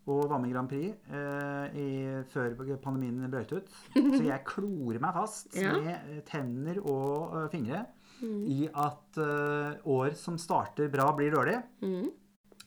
og 0.07 0.29
var 0.31 0.39
med 0.39 0.53
i 0.53 0.55
Grand 0.55 0.69
Prix 0.71 0.93
eh, 1.11 1.79
i, 1.83 1.87
før 2.31 2.53
pandemien 2.79 3.27
brøt 3.33 3.57
ut. 3.57 3.73
Så 3.97 4.21
jeg 4.23 4.45
klorer 4.53 5.01
meg 5.03 5.17
fast 5.17 5.57
Ja. 5.59 5.73
med 5.75 6.13
eh, 6.13 6.21
tenner 6.29 6.79
og 6.85 7.35
uh, 7.35 7.49
fingre 7.51 7.85
i 8.23 8.69
at 8.73 9.19
uh, 9.21 9.75
år 9.93 10.15
som 10.17 10.39
starter 10.41 10.89
bra, 10.89 11.11
blir 11.19 11.35
dårlig. 11.35 11.59
Mm. 11.83 12.07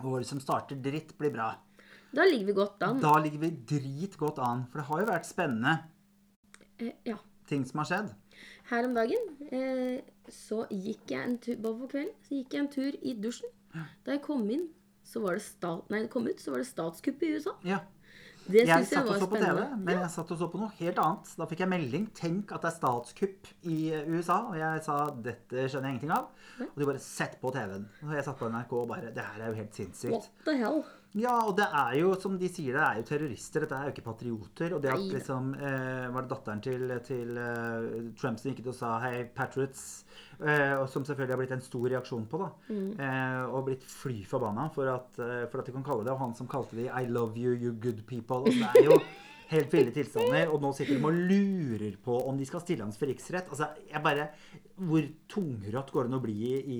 År 0.04 0.24
som 0.24 0.40
starter 0.40 0.76
dritt, 0.80 1.18
blir 1.20 1.32
bra. 1.34 1.50
Da 2.16 2.24
ligger 2.26 2.46
vi 2.50 2.54
godt 2.58 2.84
an. 2.88 3.00
Da 3.04 3.18
ligger 3.22 3.40
vi 3.44 3.50
dritgodt 3.68 4.40
an. 4.40 4.64
For 4.72 4.80
det 4.82 4.88
har 4.88 5.02
jo 5.04 5.10
vært 5.12 5.28
spennende 5.30 5.74
Eh, 6.80 6.94
ja. 7.06 7.18
ting 7.46 7.66
som 7.68 7.82
har 7.82 7.86
skjedd. 7.90 8.14
Her 8.70 8.86
om 8.88 8.94
dagen 8.96 9.26
eh, 9.52 10.00
så 10.32 10.62
gikk 10.72 11.12
jeg 11.12 11.20
en 11.26 11.38
tur 11.44 11.58
Bare 11.60 11.76
på 11.82 11.90
kvelden 11.92 12.14
så 12.24 12.36
gikk 12.38 12.54
jeg 12.56 12.62
en 12.64 12.70
tur 12.72 12.98
i 13.02 13.14
dusjen. 13.20 13.50
Da 14.06 14.14
jeg 14.16 14.22
kom 14.24 14.46
inn, 14.50 14.70
så 15.04 15.20
var 15.22 15.36
det 15.36 15.44
stat, 15.44 15.90
nei, 15.92 16.06
kom 16.08 16.26
ut, 16.30 16.40
så 16.40 16.54
var 16.54 16.64
det 16.64 16.70
statskupp 16.70 17.22
i 17.28 17.34
USA. 17.36 17.54
Ja. 17.68 17.82
Det 18.50 18.64
Jeg 18.66 18.68
syns 18.68 18.90
jeg 18.90 18.98
satt 18.98 19.06
og 19.06 19.14
var 19.14 19.20
så 19.22 19.28
på 19.30 19.38
TV, 19.38 19.46
spennende. 19.46 19.78
men 19.86 20.00
jeg 20.02 20.10
satt 20.16 20.32
og 20.34 20.38
så 20.42 20.48
på 20.50 20.60
noe 20.62 20.72
helt 20.80 21.00
annet. 21.04 21.34
Da 21.38 21.46
fikk 21.52 21.60
jeg 21.64 21.70
melding. 21.70 22.06
Tenk 22.18 22.52
at 22.56 22.64
det 22.66 22.70
er 22.72 22.78
statskupp 22.80 23.50
i 23.70 23.78
USA. 24.10 24.38
Og 24.50 24.56
jeg 24.58 24.84
sa 24.88 24.96
dette 25.30 25.68
skjønner 25.70 25.90
jeg 25.92 26.00
ingenting 26.00 26.16
av. 26.18 26.32
Og 26.66 26.80
de 26.82 26.88
bare 26.90 27.04
sett 27.04 27.38
på 27.42 27.52
TV-en. 27.54 27.86
Og 28.08 28.16
jeg 28.18 28.26
satt 28.26 28.40
på 28.42 28.50
NRK 28.50 28.74
og 28.82 28.88
bare 28.90 29.14
Det 29.14 29.22
her 29.24 29.44
er 29.46 29.54
jo 29.54 29.60
helt 29.62 29.78
sinnssykt. 29.78 30.14
What 30.18 30.30
the 30.50 30.58
hell? 30.58 30.82
Ja, 31.18 31.40
og 31.50 31.56
det 31.58 31.66
er 31.66 31.96
jo, 31.98 32.12
som 32.22 32.36
de 32.38 32.48
sier, 32.54 32.76
det 32.78 32.82
er 32.86 33.00
jo 33.00 33.06
terrorister. 33.08 33.64
Dette 33.66 33.78
er 33.78 33.88
jo 33.88 33.94
ikke 33.96 34.06
patrioter. 34.06 34.76
Og 34.78 34.84
det 34.84 34.92
at 34.94 35.06
liksom 35.10 35.56
eh, 35.58 36.06
Var 36.14 36.26
det 36.26 36.30
datteren 36.30 36.62
til, 36.62 36.92
til 37.06 37.40
uh, 37.40 38.12
Trump 38.20 38.38
som 38.38 38.52
gikk 38.52 38.62
ut 38.62 38.74
og 38.76 38.78
sa 38.78 38.92
'hei, 39.02 39.24
patriots'? 39.34 40.04
Eh, 40.40 40.76
og 40.80 40.86
som 40.88 41.04
selvfølgelig 41.04 41.34
har 41.36 41.40
blitt 41.42 41.52
en 41.52 41.64
stor 41.64 41.90
reaksjon 41.92 42.28
på, 42.32 42.38
da. 42.40 42.50
Eh, 43.04 43.42
og 43.50 43.66
blitt 43.68 43.84
fly 43.84 44.22
forbanna 44.24 44.70
for 44.72 44.88
at, 44.88 45.18
eh, 45.20 45.48
for 45.52 45.60
at 45.60 45.68
de 45.68 45.74
kan 45.76 45.84
kalle 45.84 46.06
det. 46.06 46.14
Og 46.14 46.22
han 46.22 46.36
som 46.36 46.48
kalte 46.48 46.78
de 46.78 46.88
'I 46.88 47.10
love 47.10 47.36
you, 47.36 47.52
you 47.58 47.74
good 47.74 48.06
people'. 48.08 48.46
Og 48.46 48.54
det 48.54 48.70
er 48.70 48.86
jo 48.86 49.00
helt 49.50 49.74
ville 49.74 49.94
tilstander. 49.96 50.52
Og 50.54 50.62
nå 50.64 50.72
sitter 50.76 50.98
de 50.98 51.06
og 51.10 51.20
lurer 51.30 51.98
på 52.04 52.18
om 52.30 52.38
de 52.40 52.48
skal 52.48 52.64
stille 52.64 52.86
hans 52.86 53.00
for 53.00 53.10
riksrett. 53.10 53.50
Altså, 53.52 53.70
jeg 53.90 54.04
bare 54.06 54.30
Hvor 54.80 55.04
tungrott 55.28 55.92
går 55.92 56.08
det 56.08 56.10
an 56.14 56.18
å 56.20 56.22
bli 56.24 56.36
i, 56.56 56.80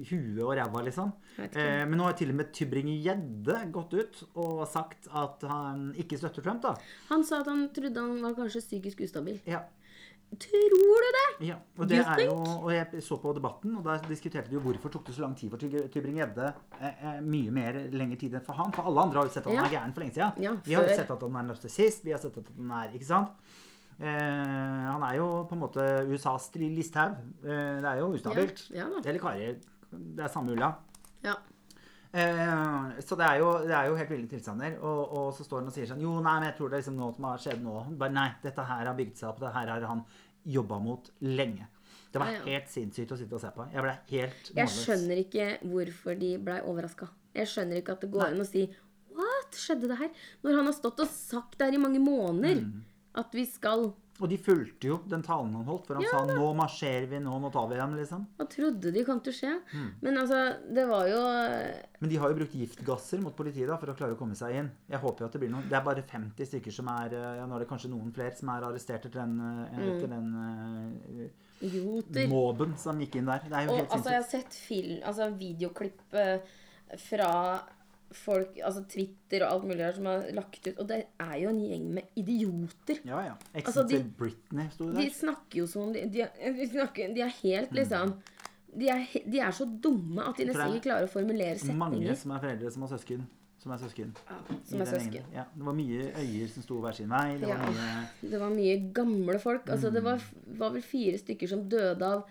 i 0.00 0.04
huet 0.08 0.40
og 0.46 0.54
ræva, 0.56 0.80
liksom? 0.86 1.10
Eh, 1.36 1.82
men 1.84 1.98
nå 2.00 2.06
har 2.06 2.16
til 2.16 2.32
og 2.32 2.38
med 2.38 2.54
Tybring-Gjedde 2.56 3.58
gått 3.74 3.92
ut 3.98 4.22
og 4.32 4.62
sagt 4.70 5.10
at 5.12 5.44
han 5.50 5.90
ikke 6.00 6.16
støtter 6.16 6.46
Trump, 6.46 6.62
da. 6.64 6.72
Han 7.10 7.26
sa 7.28 7.42
at 7.42 7.50
han 7.52 7.66
trodde 7.76 8.00
han 8.00 8.22
var 8.24 8.38
kanskje 8.38 8.64
psykisk 8.64 9.04
ustabil. 9.04 9.42
Ja. 9.44 9.60
Tror 10.40 11.04
du 11.04 11.08
det? 11.16 11.46
ja. 11.48 11.56
Og 11.78 11.88
det 11.88 11.98
er 12.00 12.22
jo 12.24 12.36
Og 12.36 12.70
jeg 12.72 13.02
så 13.04 13.18
på 13.20 13.32
debatten, 13.36 13.76
og 13.78 13.84
da 13.84 13.96
diskuterte 14.08 14.50
de 14.50 14.56
jo 14.56 14.62
hvorfor 14.64 14.92
tok 14.94 15.06
det 15.06 15.14
så 15.16 15.24
lang 15.24 15.36
tid 15.38 15.52
for 15.52 15.58
Tybring-Gjedde. 15.58 16.48
Eh, 16.80 17.04
eh, 17.10 17.20
mye 17.20 17.52
mer 17.54 17.78
lengre 17.92 18.18
tid 18.20 18.34
enn 18.34 18.44
for 18.46 18.58
han. 18.58 18.72
For 18.72 18.88
alle 18.90 19.04
andre 19.04 19.20
har 19.20 19.28
jo 19.28 19.34
sett 19.34 19.46
at 19.46 19.52
han 19.54 19.66
er 19.66 19.76
gæren 19.76 19.94
for 19.94 20.04
lenge 20.04 20.16
siden. 20.16 20.42
Ja, 20.42 20.56
vi 20.64 20.74
har 20.78 20.88
jo 20.88 20.96
sett 20.96 21.14
at 21.14 21.22
han 21.26 21.38
er 21.40 21.48
narsissist. 21.50 22.04
Vi 22.04 22.14
har 22.14 22.22
sett 22.22 22.38
at 22.40 22.50
han 22.56 22.74
er 22.80 22.96
Ikke 22.96 23.10
sant? 23.10 23.36
Eh, 24.00 24.86
han 24.90 25.02
er 25.06 25.18
jo 25.20 25.28
på 25.48 25.54
en 25.54 25.62
måte 25.62 25.82
USAs 26.10 26.50
Listhaug. 26.58 27.18
Eh, 27.44 27.80
det 27.82 27.90
er 27.90 28.00
jo 28.02 28.12
ustabilt. 28.16 28.68
Ja. 28.74 28.88
Eller 29.04 29.20
Kari. 29.22 29.52
Det 29.90 30.24
er 30.24 30.32
samme 30.32 30.54
ulla. 30.56 30.72
Ja. 31.22 31.36
Eh, 32.14 33.00
så 33.02 33.16
det 33.18 33.26
er, 33.26 33.40
jo, 33.42 33.48
det 33.66 33.74
er 33.74 33.88
jo 33.90 33.96
helt 33.98 34.10
ville 34.10 34.28
tilstander. 34.30 34.76
Og, 34.80 35.14
og 35.18 35.32
så 35.34 35.46
står 35.46 35.62
han 35.62 35.70
og 35.70 35.74
sier 35.74 35.88
sånn 35.90 36.02
Jo, 36.02 36.12
nei, 36.22 36.36
men 36.38 36.48
jeg 36.50 36.56
tror 36.58 36.70
det 36.70 36.78
er 36.78 36.84
liksom 36.84 36.98
noe 36.98 37.14
som 37.16 37.26
har 37.26 37.40
skjedd 37.42 37.64
nå. 37.64 37.74
Bare 37.98 38.14
nei, 38.14 38.28
dette 38.42 38.66
her 38.68 38.90
har 38.90 38.98
bygd 38.98 39.18
seg 39.18 39.30
opp. 39.32 39.40
Det 39.42 39.54
her 39.54 39.72
har 39.72 39.86
han 39.90 40.04
jobba 40.44 40.78
mot 40.78 41.10
lenge. 41.20 41.66
Det 42.12 42.20
var 42.20 42.30
Ja, 42.30 42.38
ja. 42.38 42.44
helt 42.44 42.68
sinnssykt 42.70 43.10
å 43.12 43.16
sitte 43.18 43.34
og 43.34 43.40
se 43.42 43.50
på. 43.50 43.64
Jeg 43.72 43.82
ble 43.82 43.94
helt 44.10 44.50
Jeg 44.54 44.68
skjønner 44.70 45.20
ikke 45.24 45.46
hvorfor 45.66 46.18
de 46.18 46.36
blei 46.38 46.60
overraska. 46.62 47.08
Jeg 47.34 47.46
skjønner 47.50 47.80
ikke 47.80 47.92
at 47.96 48.00
det 48.04 48.10
går 48.14 48.26
an 48.28 48.40
å 48.40 48.46
si 48.46 48.68
What? 49.14 49.54
Skjedde 49.54 49.86
det 49.88 49.96
her? 49.98 50.10
Når 50.42 50.56
han 50.56 50.66
har 50.66 50.72
stått 50.74 51.00
og 51.00 51.08
sagt 51.08 51.58
det 51.58 51.66
her 51.68 51.74
i 51.74 51.78
mange 51.82 52.00
måneder. 52.02 52.62
Mm. 52.64 52.84
At 53.14 53.30
vi 53.34 53.44
skal 53.46 53.92
Og 54.22 54.28
de 54.30 54.36
fulgte 54.38 54.86
jo 54.86 55.00
den 55.10 55.22
talen 55.26 55.50
han 55.58 55.64
holdt, 55.66 55.88
for 55.88 55.98
han 55.98 56.04
sa 56.06 56.20
'nå 56.24 56.54
marsjerer 56.54 57.08
vi, 57.10 57.18
nå, 57.18 57.32
nå 57.42 57.48
tar 57.50 57.66
vi 57.66 57.74
dem', 57.74 57.96
liksom. 57.98 58.26
Hva 58.38 58.46
trodde 58.48 58.92
de 58.94 59.02
kom 59.04 59.18
til 59.20 59.32
å 59.32 59.36
skje? 59.36 59.54
Mm. 59.74 59.88
Men 60.02 60.18
altså, 60.20 60.38
det 60.72 60.84
var 60.88 61.08
jo 61.08 61.18
Men 62.00 62.10
de 62.10 62.16
har 62.22 62.28
jo 62.30 62.36
brukt 62.38 62.54
giftgasser 62.54 63.20
mot 63.20 63.34
politiet 63.34 63.66
da, 63.66 63.76
for 63.76 63.90
å 63.90 63.96
klare 63.96 64.14
å 64.14 64.18
komme 64.20 64.36
seg 64.38 64.54
inn. 64.54 64.70
Jeg 64.88 65.00
håper 65.00 65.18
jo 65.20 65.26
at 65.26 65.32
det 65.32 65.40
blir 65.40 65.50
noen 65.50 65.68
Det 65.68 65.74
er 65.74 65.82
bare 65.84 66.02
50 66.06 66.46
stykker 66.46 66.70
som 66.72 66.86
er 66.88 67.12
eh, 67.12 67.36
Ja, 67.40 67.46
nå 67.46 67.56
er 67.56 67.64
det 67.64 67.68
kanskje 67.68 67.90
noen 67.90 68.12
flere 68.14 68.36
som 68.36 68.48
er 68.50 68.62
arrestert 68.62 69.04
etter 69.06 69.18
den, 69.24 69.40
eh, 69.40 69.78
Mm. 69.78 69.96
etter 69.96 70.08
den 70.08 70.28
eh, 71.24 71.66
idioter. 71.66 72.28
mobben 72.28 72.76
som 72.78 72.98
gikk 73.00 73.16
inn 73.16 73.26
der. 73.26 73.40
Det 73.48 73.52
er 73.52 73.64
jo 73.66 73.70
Og 73.72 73.78
helt 73.78 73.90
altså, 73.90 74.10
jeg 74.10 74.22
har 74.22 74.30
sett 74.30 74.52
film, 74.54 75.02
altså 75.02 75.30
videoklipp 75.38 76.14
eh, 76.14 76.38
fra 76.96 77.62
folk, 78.12 78.58
altså 78.62 78.84
Twitter 78.88 79.42
og 79.46 79.52
alt 79.52 79.64
mulig 79.64 79.84
her 79.84 79.92
som 79.92 80.04
har 80.06 80.26
lagt 80.32 80.66
ut 80.68 80.78
Og 80.78 80.86
det 80.88 81.06
er 81.20 81.34
jo 81.42 81.48
en 81.48 81.60
gjeng 81.60 81.86
med 81.94 82.02
idioter. 82.16 83.00
Ja, 83.04 83.20
ja. 83.26 83.32
Exit 83.54 83.66
Altså, 83.66 83.82
de- 83.88 84.04
Britney 84.18 84.68
sto 84.70 84.90
det 84.92 84.96
De 84.96 85.10
snakker 85.10 85.58
jo 85.58 85.66
som 85.66 85.92
de, 85.92 86.00
de, 86.08 86.26
de, 86.60 86.66
snakker, 86.70 87.14
de 87.14 87.20
er 87.20 87.32
helt 87.42 87.72
liksom 87.72 88.14
de 88.76 88.88
er, 88.90 89.04
de 89.30 89.38
er 89.38 89.50
så 89.54 89.64
dumme 89.80 90.18
at 90.26 90.36
de 90.36 90.44
Mm. 90.44 90.48
nesten 90.52 90.74
ikke 90.74 90.82
klarer 90.88 91.04
å 91.06 91.10
formulere 91.12 91.58
setninger. 91.58 91.78
Mange 91.78 92.16
som 92.16 92.30
er 92.32 92.40
foreldre 92.40 92.70
som 92.72 92.82
har 92.82 92.88
søsken. 92.98 93.26
Som 93.62 93.72
er 93.72 93.76
søsken. 93.78 94.14
Ja, 94.28 94.56
som 94.64 94.80
er 94.80 94.84
søsken. 94.84 95.22
Ja, 95.32 95.44
det 95.54 95.64
var 95.64 95.72
mye 95.72 96.10
øyer 96.18 96.48
som 96.48 96.62
sto 96.62 96.80
hver 96.80 96.92
sin 96.94 97.08
vei. 97.08 97.38
Det 97.38 97.46
var 97.48 97.56
Ja. 97.56 97.70
mye 97.70 98.30
Det 98.30 98.40
var 98.40 98.50
mye 98.50 98.92
gamle 98.92 99.38
folk. 99.38 99.68
Altså, 99.70 99.90
det 99.92 100.02
Mm. 100.02 100.04
var, 100.04 100.20
var 100.58 100.70
vel 100.70 100.82
fire 100.82 101.18
stykker 101.18 101.48
som 101.48 101.68
døde 101.68 102.02
av 102.02 102.24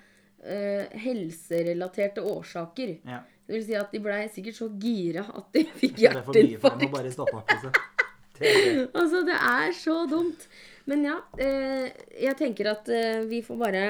uh, 0.43 0.83
helserelaterte 0.99 2.19
årsaker. 2.21 2.99
ja. 3.05 3.19
Det 3.47 3.55
vil 3.57 3.63
si 3.65 3.75
at 3.75 3.91
de 3.91 3.99
blei 3.99 4.21
sikkert 4.31 4.55
så 4.55 4.69
gira 4.79 5.23
at 5.35 5.49
de 5.53 5.63
fikk 5.75 5.97
er 5.99 6.13
hjerteinfarkt. 6.23 6.79
Altså, 8.93 9.19
det 9.27 9.35
er 9.37 9.71
så 9.77 9.97
dumt. 10.09 10.47
Men 10.89 11.03
ja, 11.05 11.17
eh, 11.39 11.91
jeg 12.23 12.35
tenker 12.39 12.71
at 12.73 12.89
eh, 12.91 13.21
vi 13.29 13.41
får 13.45 13.59
bare 13.61 13.83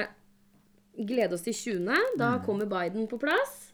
glede 0.94 1.34
oss 1.34 1.42
til 1.46 1.54
20. 1.54 1.96
Da 2.20 2.36
Mm. 2.38 2.44
kommer 2.44 2.66
Biden 2.70 3.08
på 3.10 3.18
plass. 3.18 3.70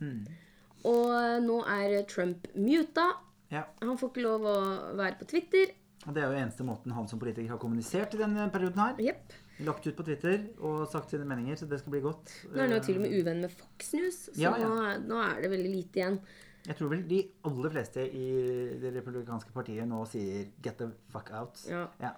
Og 0.85 1.11
eh, 1.13 1.41
nå 1.45 1.59
er 1.69 2.03
Trump 2.09 2.47
muta. 2.55 3.09
Ja. 3.51 3.65
Han 3.83 3.99
får 3.99 4.13
ikke 4.13 4.23
lov 4.25 4.47
å 4.47 4.57
være 4.97 5.19
på 5.19 5.27
Twitter. 5.29 5.73
Og 6.07 6.15
det 6.17 6.23
er 6.23 6.31
jo 6.33 6.39
eneste 6.41 6.65
måten 6.65 6.93
han 6.97 7.09
som 7.11 7.19
politiker 7.21 7.51
har 7.51 7.59
kommunisert 7.61 8.15
i 8.15 8.21
denne 8.23 8.47
perioden 8.53 8.79
her. 8.81 8.95
Jepp. 9.05 9.33
Lagt 9.67 9.87
ut 9.87 9.97
på 9.99 10.05
Twitter 10.07 10.47
og 10.65 10.87
sagt 10.89 11.11
sine 11.13 11.27
meninger, 11.29 11.57
så 11.61 11.67
det 11.69 11.81
skal 11.83 11.93
bli 11.93 12.01
godt. 12.05 12.31
Nå 12.51 12.57
er 12.57 12.63
han 12.69 12.77
jo 12.77 12.79
til 12.87 12.97
og 12.97 13.03
med 13.05 13.17
uvenn 13.19 13.43
med 13.45 13.51
Fox 13.53 13.93
News, 13.97 14.21
så 14.31 14.39
Ja, 14.41 14.55
ja. 14.59 14.69
Nå, 14.69 14.79
er, 14.89 15.03
nå 15.11 15.19
er 15.25 15.43
det 15.43 15.51
veldig 15.53 15.73
lite 15.75 16.01
igjen. 16.01 16.19
Jeg 16.67 16.77
tror 16.77 16.91
vel 16.93 17.03
de 17.09 17.19
aller 17.49 17.71
fleste 17.73 18.03
i 18.13 18.25
det 18.83 18.91
republikanske 18.99 19.53
partiet 19.55 19.89
nå 19.89 20.03
sier 20.09 20.49
'get 20.63 20.77
the 20.79 20.91
fuck 21.09 21.31
out'. 21.33 21.63
Ja. 21.71 21.87
Ja. 22.01 22.11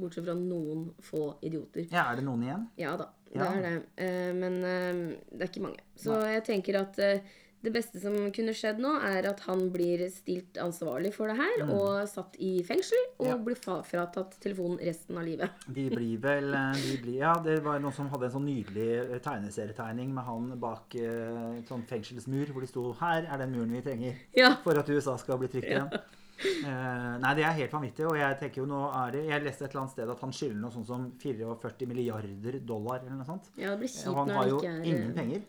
Bortsett 0.00 0.24
fra 0.24 0.34
noen 0.34 0.90
få 1.04 1.34
idioter. 1.42 1.86
ja, 1.92 2.06
er 2.12 2.16
det 2.16 2.24
noen 2.24 2.42
igjen? 2.42 2.66
Ja 2.78 2.96
da, 2.96 3.08
det 3.32 3.40
er 3.40 3.60
det. 3.64 3.72
Eh, 3.96 4.32
Men 4.34 4.64
eh, 4.64 5.16
det 5.32 5.42
er 5.42 5.48
ikke 5.48 5.62
mange. 5.64 5.80
Så 5.96 6.16
jeg 6.26 6.44
tenker 6.44 6.80
at 6.80 6.98
eh, 6.98 7.20
det 7.62 7.72
beste 7.74 8.00
som 8.00 8.14
kunne 8.32 8.54
skjedd 8.56 8.78
nå, 8.80 8.94
er 9.04 9.26
at 9.28 9.40
han 9.44 9.66
blir 9.72 10.06
stilt 10.10 10.56
ansvarlig 10.62 11.10
for 11.12 11.28
det 11.28 11.36
her 11.36 11.64
og 11.68 12.06
satt 12.08 12.36
i 12.40 12.62
fengsel 12.64 12.96
og 13.18 13.26
Mm. 13.26 13.28
Ja. 13.30 13.36
blir 13.36 13.56
fratatt 13.84 14.38
telefonen 14.40 14.78
resten 14.80 15.18
av 15.20 15.24
livet. 15.28 15.50
De 15.76 15.88
blir 15.92 16.16
vel 16.22 16.54
eh, 16.54 16.72
de 16.72 16.96
blir, 17.02 17.18
Ja, 17.20 17.34
det 17.44 17.58
var 17.62 17.78
noen 17.80 17.92
som 17.92 18.08
hadde 18.08 18.24
en 18.30 18.32
sånn 18.38 18.46
nydelig 18.48 18.86
eh, 19.10 19.18
tegneserietegning 19.20 20.14
med 20.14 20.24
han 20.24 20.48
bak 20.60 20.94
eh, 20.96 21.58
en 21.58 21.66
sånn 21.68 21.84
fengselsmur, 21.86 22.46
hvor 22.54 22.60
de 22.64 22.66
sto 22.72 22.86
'Her 22.94 23.28
er 23.28 23.38
den 23.44 23.52
muren 23.52 23.72
vi 23.76 23.82
trenger'. 23.82 24.16
Ja. 24.34 24.56
for 24.64 24.78
at 24.78 24.88
USA 24.88 25.16
skal 25.18 25.38
bli 25.38 25.48
trygt 25.48 25.68
igjen. 25.68 25.90
Eh, 26.40 27.18
nei, 27.20 27.34
det 27.36 27.44
er 27.44 27.52
helt 27.52 27.72
vanvittig. 27.72 28.06
Og 28.08 28.16
jeg 28.16 28.38
tenker 28.40 28.62
jo 28.62 28.66
nå 28.66 28.80
er 28.96 29.10
det 29.12 29.24
Jeg 29.28 29.42
leste 29.44 29.64
et 29.66 29.70
eller 29.74 29.82
annet 29.82 29.92
sted 29.92 30.08
at 30.08 30.20
han 30.24 30.32
skylder 30.32 30.60
noe 30.62 30.70
sånn 30.72 30.86
som 30.86 31.12
44 31.20 31.86
milliarder 31.86 32.58
dollar 32.64 33.00
eller 33.04 33.18
noe 33.20 33.26
sånt. 33.28 33.50
ja, 33.60 33.70
det 33.74 33.78
blir 33.82 33.88
kjipt 33.92 34.06
når 34.06 34.14
han 34.16 34.28
når 34.28 34.34
har 34.34 34.42
han 34.42 34.48
jo 34.48 34.60
ikke 34.62 34.72
er 34.72 34.84
ingen 34.88 35.12
penger. 35.14 35.42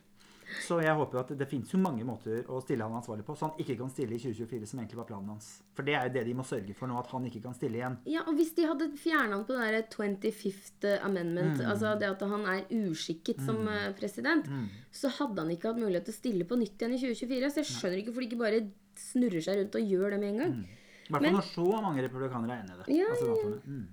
Så 0.65 0.77
jeg 0.83 0.93
håper 0.97 1.17
jo 1.17 1.21
at 1.23 1.31
det 1.39 1.47
finnes 1.49 1.71
jo 1.73 1.79
mange 1.81 2.03
måter 2.07 2.43
å 2.51 2.59
stille 2.63 2.83
han 2.85 2.97
ansvarlig 2.99 3.23
på, 3.27 3.35
så 3.37 3.49
han 3.49 3.61
ikke 3.63 3.77
kan 3.79 3.89
stille 3.93 4.15
i 4.17 4.19
2024, 4.21 4.67
som 4.71 4.81
egentlig 4.81 4.99
var 4.99 5.07
planen 5.09 5.29
hans. 5.33 5.47
For 5.77 5.87
det 5.87 5.95
er 5.97 6.07
jo 6.09 6.13
det 6.17 6.25
de 6.27 6.33
må 6.37 6.45
sørge 6.47 6.75
for 6.77 6.91
nå, 6.91 6.97
at 6.99 7.07
han 7.13 7.25
ikke 7.29 7.41
kan 7.45 7.55
stille 7.57 7.79
igjen. 7.79 7.97
Ja, 8.11 8.25
og 8.27 8.35
hvis 8.39 8.51
de 8.57 8.67
hadde 8.69 8.89
fjerna 8.99 9.37
han 9.39 9.45
på 9.47 9.55
det 9.57 9.69
der 9.71 9.87
25th 9.95 10.89
amendment, 11.07 11.59
Mm. 11.61 11.69
altså 11.71 11.93
det 11.99 12.09
at 12.09 12.21
han 12.21 12.45
er 12.45 12.65
uskikket 12.69 13.41
som 13.45 13.63
president, 13.65 13.97
president, 14.01 14.45
så 14.91 15.09
hadde 15.09 15.39
han 15.41 15.51
ikke 15.51 15.71
hatt 15.71 15.79
mulighet 15.81 16.05
til 16.05 16.13
å 16.13 16.19
stille 16.19 16.45
på 16.45 16.57
nytt 16.59 16.77
igjen 16.77 16.93
i 16.93 17.01
2024. 17.01 17.49
Så 17.51 17.61
jeg 17.63 17.69
skjønner 17.71 17.97
ikke 18.01 18.11
hvorfor 18.11 18.21
de 18.21 18.29
ikke 18.29 18.43
bare 18.43 18.61
snurrer 18.97 19.41
seg 19.41 19.57
rundt 19.61 19.75
og 19.79 19.87
gjør 19.95 20.09
det 20.11 20.19
med 20.19 20.29
en 20.33 20.39
gang. 20.43 20.55
I 20.61 21.11
hvert 21.11 21.23
fall 21.25 21.35
når 21.37 21.47
så 21.49 21.81
mange 21.81 22.03
republikanere 22.05 22.51
er 22.55 22.61
enig 22.63 22.75
i 22.75 22.79
det. 22.81 22.95
Ja, 22.99 23.07
altså, 23.11 23.25
ja, 23.25 23.49
ja. 23.49 23.57
Mm. 23.65 23.87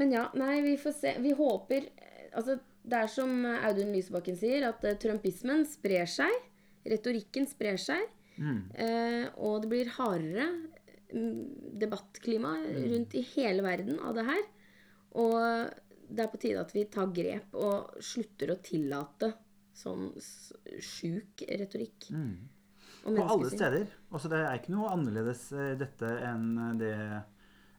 Men 0.00 0.12
ja, 0.14 0.24
nei, 0.38 0.60
vi 0.62 0.76
får 0.78 0.92
se. 1.00 1.16
Vi 1.20 1.32
håper 1.34 1.88
eh, 1.88 2.06
Altså, 2.30 2.60
det 2.90 3.02
er 3.04 3.10
som 3.12 3.44
Audun 3.46 3.92
Lysbakken 3.94 4.38
sier, 4.38 4.66
at 4.70 4.84
eh, 4.86 4.98
trumpismen 5.00 5.64
sprer 5.68 6.08
seg. 6.10 6.32
Retorikken 6.90 7.48
sprer 7.48 7.78
seg. 7.80 8.06
Mm. 8.40 8.62
Eh, 8.74 9.26
og 9.42 9.62
det 9.64 9.70
blir 9.72 9.92
hardere 9.98 10.48
mm, 11.12 11.76
debattklima 11.82 12.56
rundt 12.64 13.16
i 13.18 13.24
hele 13.34 13.64
verden 13.66 14.00
av 14.00 14.16
det 14.16 14.26
her. 14.30 14.42
Og 15.20 15.36
det 16.10 16.24
er 16.24 16.30
på 16.32 16.40
tide 16.42 16.62
at 16.62 16.72
vi 16.74 16.86
tar 16.90 17.12
grep 17.14 17.54
og 17.58 18.00
slutter 18.02 18.54
å 18.54 18.60
tillate 18.64 19.32
sånn 19.76 20.10
sjuk 20.82 21.44
retorikk. 21.48 22.10
Mm. 22.14 22.48
På 23.04 23.24
alle 23.24 23.50
steder. 23.52 23.86
Altså, 24.10 24.28
det 24.32 24.40
er 24.44 24.58
ikke 24.58 24.74
noe 24.74 24.90
annerledes 24.92 25.46
eh, 25.56 25.74
dette 25.80 26.10
enn 26.26 26.78
det 26.80 26.94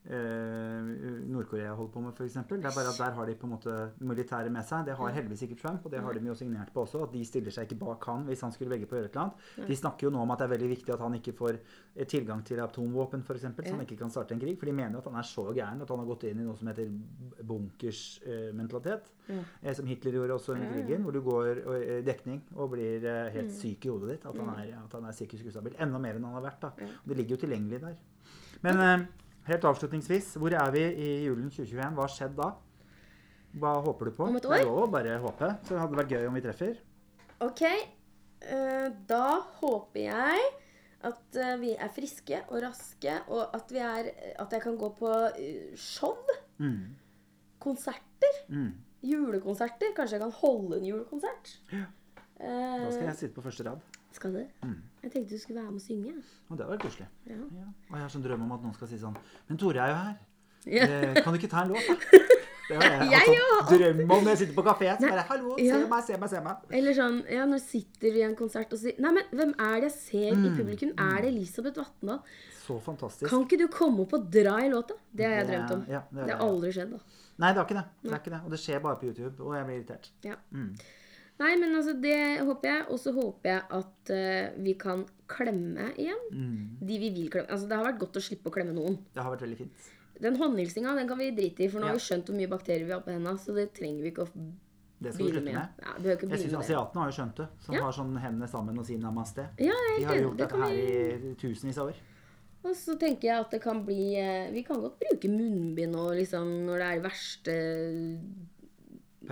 Nord-Korea 0.02 1.76
holder 1.78 1.92
på 1.94 2.02
med, 2.02 2.14
f.eks. 2.18 2.34
Det 2.50 2.58
er 2.58 2.74
bare 2.74 2.90
at 2.90 2.98
der 2.98 3.12
har 3.18 3.26
de 3.30 3.36
på 3.38 3.46
en 3.48 3.52
måte 3.54 3.76
militæret 4.02 4.52
med 4.52 4.66
seg. 4.66 4.88
Det 4.88 4.96
har 4.98 5.14
heldigvis 5.14 5.44
ikke 5.46 5.58
Trump, 5.62 5.86
og 5.86 5.94
det 5.94 6.02
har 6.02 6.18
de 6.18 6.24
jo 6.26 6.36
signert 6.36 6.72
på 6.74 6.82
også. 6.86 7.04
At 7.06 7.14
de 7.14 7.22
stiller 7.28 7.54
seg 7.54 7.68
ikke 7.70 7.78
bak 7.84 8.08
han 8.10 8.26
hvis 8.26 8.42
han 8.42 8.52
skulle 8.56 8.74
velge 8.74 8.90
på 8.90 8.98
å 8.98 9.00
gjøre 9.02 9.12
et 9.12 9.16
eller 9.16 9.28
annet. 9.28 9.70
De 9.70 9.78
snakker 9.78 10.08
jo 10.08 10.14
nå 10.16 10.24
om 10.26 10.34
at 10.34 10.42
det 10.42 10.48
er 10.48 10.54
veldig 10.56 10.72
viktig 10.74 10.96
at 10.96 11.04
han 11.06 11.18
ikke 11.20 11.36
får 11.38 11.60
eh, 11.60 12.08
tilgang 12.10 12.42
til 12.48 12.64
atomvåpen, 12.66 13.22
f.eks. 13.28 13.46
Så 13.46 13.76
han 13.76 13.86
ikke 13.86 14.00
kan 14.02 14.14
starte 14.14 14.36
en 14.36 14.42
krig. 14.42 14.58
For 14.60 14.72
de 14.72 14.76
mener 14.82 14.98
jo 14.98 15.04
at 15.04 15.12
han 15.12 15.22
er 15.22 15.30
så 15.30 15.46
gæren 15.54 15.86
at 15.86 15.94
han 15.94 16.02
har 16.04 16.10
gått 16.10 16.28
inn 16.32 16.42
i 16.42 16.48
noe 16.50 16.58
som 16.60 16.72
heter 16.72 16.92
bunkersmentalitet. 17.54 19.12
Eh, 19.30 19.74
som 19.78 19.88
Hitler 19.88 20.18
gjorde 20.18 20.34
også 20.40 20.56
under 20.58 20.72
krigen, 20.74 21.06
hvor 21.06 21.16
du 21.16 21.22
går 21.26 21.50
i 21.52 21.80
eh, 22.00 22.04
dekning 22.06 22.42
og 22.58 22.74
blir 22.76 23.06
eh, 23.06 23.32
helt 23.38 23.54
syk 23.56 23.86
i 23.86 23.94
hodet 23.94 24.16
ditt. 24.16 24.26
At 24.30 24.38
han 24.42 24.54
er, 24.58 24.74
at 24.82 24.98
han 24.98 25.08
er 25.10 25.16
psykisk 25.16 25.52
ustabil. 25.54 25.78
Enda 25.82 26.02
mer 26.02 26.18
enn 26.20 26.26
han 26.28 26.38
har 26.40 26.48
vært. 26.50 26.62
da. 26.66 26.74
Og 27.04 27.12
Det 27.14 27.18
ligger 27.22 27.38
jo 27.38 27.44
tilgjengelig 27.46 27.82
der. 27.86 28.00
Men 28.66 28.82
eh, 28.86 29.06
helt 29.48 29.66
avslutningsvis, 29.66 30.34
hvor 30.38 30.54
er 30.54 30.72
vi 30.72 30.84
i 30.86 31.10
julen 31.26 31.50
2021? 31.50 31.96
Hva 31.98 32.06
har 32.06 32.14
skjedd 32.14 32.36
da? 32.38 32.52
Hva 33.62 33.74
håper 33.84 34.06
du 34.06 34.12
på? 34.16 34.28
Om 34.30 34.36
et 34.40 34.46
år? 34.48 34.54
Det 34.56 34.62
er 34.62 34.70
lov 34.70 34.84
å 34.86 34.92
bare 34.94 35.18
håpe. 35.20 35.50
Så 35.66 35.74
det 35.76 35.82
hadde 35.82 35.98
vært 36.00 36.14
gøy 36.16 36.28
om 36.30 36.38
vi 36.38 36.44
treffer. 36.46 36.78
Ok, 37.42 37.62
eh, 37.66 38.90
da 39.10 39.26
håper 39.60 40.00
jeg 40.06 40.46
at 41.10 41.36
eh, 41.42 41.56
vi 41.58 41.72
er 41.76 41.90
friske 41.90 42.44
og 42.52 42.62
raske, 42.62 43.16
og 43.34 43.56
at, 43.58 43.72
vi 43.74 43.82
er, 43.82 44.12
at 44.40 44.52
jeg 44.54 44.62
kan 44.62 44.78
gå 44.78 44.92
på 45.00 45.12
eh, 45.36 45.76
show, 45.76 46.18
Mm. 46.62 46.94
konserter, 47.60 48.36
Mm. 48.50 48.72
julekonserter. 49.02 49.96
Kanskje 49.98 50.20
jeg 50.20 50.22
kan 50.22 50.32
holde 50.44 50.78
en 50.78 50.86
julekonsert. 50.86 51.56
Da 51.72 51.88
Eh, 52.42 52.92
skal 52.92 53.06
jeg 53.06 53.16
sitte 53.18 53.36
på 53.36 53.42
første 53.46 53.66
rad. 53.66 53.82
Skal 54.18 54.34
du? 54.34 54.42
Mm. 54.64 54.82
Jeg 55.04 55.12
tenkte 55.12 55.36
du 55.36 55.40
skulle 55.42 55.62
være 55.62 55.72
med 55.72 55.82
og 55.82 55.86
synge. 55.86 56.14
Og 56.50 56.58
det 56.60 56.68
vært 56.68 56.84
koselig. 56.86 57.08
Ja. 57.28 57.38
Ja. 57.62 57.68
Og 57.90 57.96
jeg 57.98 58.02
har 58.06 58.10
sånn 58.14 58.24
drøm 58.26 58.44
om 58.48 58.52
at 58.58 58.62
noen 58.66 58.74
skal 58.76 58.88
si 58.92 59.00
sånn 59.02 59.16
Men 59.50 59.58
Tore 59.58 59.80
er 59.80 59.90
jo 59.94 59.96
her. 60.04 60.20
Ja. 60.66 60.86
Eh, 60.86 61.24
kan 61.24 61.34
du 61.34 61.40
ikke 61.40 61.50
ta 61.52 61.64
en 61.66 61.74
låt? 61.74 61.90
Det 62.72 62.78
har 62.78 62.94
jeg 63.02 63.10
Jeg 63.12 63.20
hatt 63.20 63.68
sånn 63.68 63.80
drøm 63.82 64.12
om 64.16 64.22
når 64.24 64.30
jeg 64.32 64.38
sitter 64.44 64.56
på 64.56 64.64
kafé. 64.64 64.92
Så 64.96 65.10
bare 65.10 65.24
Hallo, 65.28 65.56
se 65.58 65.80
meg, 65.92 66.04
se 66.08 66.18
meg, 66.22 66.30
se 66.32 66.42
meg. 66.46 66.62
Eller 66.80 66.96
sånn, 66.96 67.18
ja, 67.28 67.48
når 67.50 67.60
du 67.60 67.66
sitter 67.66 68.20
i 68.20 68.22
en 68.28 68.36
konsert 68.40 68.72
og 68.72 68.80
sier 68.80 69.02
Nei, 69.04 69.12
men 69.18 69.28
hvem 69.36 69.52
er 69.58 69.76
det 69.82 69.90
jeg 69.90 69.96
ser 69.98 70.38
Mm. 70.38 70.46
i 70.46 70.52
publikum? 70.56 70.94
Er 71.02 71.18
det 71.26 71.32
Elisabeth 71.34 71.82
Vatndal? 71.82 72.22
Så 72.62 72.78
fantastisk. 72.80 73.28
Kan 73.30 73.44
ikke 73.44 73.58
du 73.60 73.68
komme 73.74 74.06
opp 74.06 74.14
og 74.16 74.30
dra 74.32 74.56
i 74.64 74.70
låta? 74.72 74.96
Det 75.12 75.26
har 75.28 75.36
jeg 75.42 75.48
drømt 75.50 75.72
om. 75.76 75.84
det 75.90 76.32
har 76.32 76.46
aldri 76.46 76.72
skjedd, 76.72 76.92
da. 76.96 77.00
Nei, 77.42 77.52
det 77.52 77.58
har 77.60 77.66
ikke 77.66 77.80
det. 77.82 77.86
det, 78.06 78.20
ikke 78.22 78.34
det. 78.38 78.42
Og 78.46 78.52
det 78.56 78.60
skjer 78.62 78.80
bare 78.86 79.00
på 79.02 79.06
YouTube, 79.10 79.36
og 79.44 79.56
jeg 79.58 79.66
blir 79.68 79.76
irritert. 79.82 80.10
Ja. 80.24 80.36
Mm. 80.54 80.72
Nei, 81.42 81.56
men 81.58 81.74
altså, 81.78 81.96
det 82.04 82.18
håper 82.46 82.70
jeg. 82.70 82.84
Og 82.94 83.00
så 83.02 83.14
håper 83.16 83.50
jeg 83.50 83.64
at 83.80 84.12
uh, 84.14 84.62
vi 84.62 84.76
kan 84.80 85.06
klemme 85.32 85.90
igjen. 85.96 86.22
Mm. 86.36 86.66
De 86.86 87.00
vi 87.02 87.10
vil 87.16 87.32
klemme. 87.34 87.50
Altså, 87.50 87.70
det 87.70 87.80
har 87.80 87.88
vært 87.88 88.02
godt 88.04 88.20
å 88.20 88.24
slippe 88.24 88.52
å 88.52 88.54
klemme 88.54 88.76
noen. 88.78 89.00
Det 89.16 89.24
har 89.24 89.34
vært 89.34 89.46
veldig 89.48 89.60
fint. 89.64 89.88
Den 90.22 90.36
håndhilsinga 90.38 90.92
den 91.00 91.08
kan 91.10 91.18
vi 91.18 91.32
drite 91.34 91.66
i, 91.66 91.70
for 91.72 91.82
nå 91.82 91.88
har 91.90 91.98
vi 91.98 92.04
skjønt 92.06 92.28
hvor 92.30 92.38
mye 92.38 92.52
bakterier 92.52 92.86
vi 92.86 92.94
har 92.94 93.02
på 93.02 93.14
hendene. 93.14 93.40
Så 93.42 93.56
det 93.58 93.72
trenger 93.74 94.06
vi 94.06 94.12
ikke 94.14 94.28
å 94.28 94.30
Det 95.02 95.16
skal 95.16 95.26
vi 95.26 95.32
slutte 95.32 95.46
med. 95.48 95.56
med. 95.56 95.82
Ja, 95.82 95.96
Jeg 96.12 96.20
det. 96.30 96.60
asiatene 96.62 97.02
har 97.02 97.10
jo 97.10 97.18
skjønt 97.18 97.36
det. 97.42 97.48
Som 97.66 97.76
Ja. 97.76 97.82
har 97.88 97.92
sånn 97.98 98.14
hendene 98.22 98.48
sammen 98.52 98.78
og 98.78 98.86
sier 98.86 99.02
namaste. 99.02 99.48
Ja, 99.58 99.74
De 99.98 100.04
har 100.06 100.16
jo 100.20 100.28
gjort 100.30 100.38
Det 100.38 100.46
dette 100.46 100.62
her 100.62 100.76
vi... 100.78 101.32
i 101.32 101.36
tusenvis 101.42 101.78
av 101.82 101.88
år. 101.90 101.96
Og 102.64 102.76
så 102.78 102.94
tenker 103.02 103.26
jeg 103.32 103.42
at 103.42 103.50
det 103.56 103.62
kan 103.64 103.80
bli 103.84 104.14
eh, 104.22 104.52
Vi 104.54 104.62
kan 104.62 104.78
godt 104.84 105.00
bruke 105.02 105.28
munnbind 105.34 105.96
og 105.98 106.12
liksom 106.14 106.46
når 106.68 106.78
det 106.78 106.90
er 106.92 107.00
verste 107.02 107.56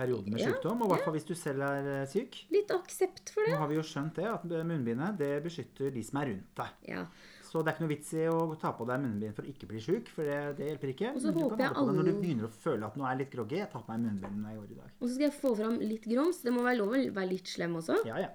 Perioden 0.00 0.34
med 0.34 0.42
Ja, 0.42 0.52
sykdom. 0.52 0.80
Og 0.80 0.88
i 0.88 0.94
hvert 0.94 1.08
fall 1.08 1.18
hvis 1.18 1.28
du 1.28 1.34
selv 1.38 1.66
er 1.66 1.90
eh, 1.94 2.06
syk. 2.10 2.44
Litt 2.54 2.72
aksept 2.74 3.34
for 3.34 3.44
det. 3.44 3.52
Nå 3.54 3.60
har 3.60 3.70
vi 3.70 3.76
jo 3.76 3.84
skjønt 3.84 4.16
det, 4.16 4.30
at 4.30 4.46
munnbindet 4.48 5.20
det 5.20 5.34
beskytter 5.44 5.92
de 5.94 6.04
som 6.06 6.22
er 6.22 6.32
rundt 6.32 6.50
deg. 6.62 6.80
Ja. 6.88 7.04
Så 7.50 7.64
det 7.66 7.72
er 7.72 7.74
ikke 7.74 7.82
noe 7.82 7.90
vits 7.90 8.10
i 8.14 8.26
å 8.30 8.42
ta 8.62 8.70
på 8.78 8.84
deg 8.86 9.00
munnbind 9.02 9.34
for 9.34 9.42
å 9.42 9.50
ikke 9.50 9.66
bli 9.72 9.80
sjuk, 9.82 10.10
for 10.14 10.28
det, 10.28 10.36
det 10.60 10.68
hjelper 10.68 10.92
ikke. 10.92 11.08
Og 11.18 11.24
så 11.24 11.32
håper 11.34 11.64
jeg 11.64 11.74
deg 11.74 11.88
når 11.96 12.06
du 12.06 12.12
begynner 12.20 12.46
å 12.46 12.50
føle 12.54 12.86
at 12.86 12.98
nå 12.98 13.06
er 13.06 13.16
jeg 13.16 13.20
litt 13.24 13.32
groggy. 13.32 13.56
Jeg 13.58 13.70
tar 13.72 13.82
på 13.82 13.90
meg 13.90 14.04
munnbindet 14.04 14.44
i 14.44 14.52
jeg 14.52 14.60
går 14.60 14.68
i 14.68 14.78
dag. 14.78 14.92
Og 14.94 15.02
så 15.08 15.10
skal 15.16 15.26
jeg 15.26 15.34
få 15.40 15.52
fram 15.58 15.80
litt 15.82 16.06
grums. 16.12 16.42
Det 16.46 16.52
må 16.54 16.62
være 16.62 16.78
lov 16.78 16.94
å 16.94 17.00
være 17.16 17.30
litt 17.32 17.50
slem 17.50 17.74
også. 17.80 17.96
Ja, 18.06 18.20
ja. 18.22 18.30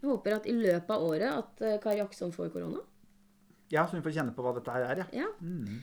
Jeg 0.00 0.08
håper 0.08 0.38
at 0.38 0.48
i 0.48 0.54
løpet 0.56 0.94
av 0.96 1.04
året 1.04 1.28
at 1.34 1.66
eh, 1.68 1.76
Kari 1.84 2.00
Jaksson 2.00 2.32
får 2.32 2.48
korona. 2.54 2.80
Ja, 3.74 3.84
så 3.84 3.98
vi 3.98 4.04
får 4.06 4.16
kjenne 4.16 4.32
på 4.32 4.44
hva 4.46 4.54
dette 4.56 4.72
her 4.72 4.88
er, 4.88 5.04
ja. 5.04 5.26
Ja. 5.26 5.28
Mm. 5.44 5.82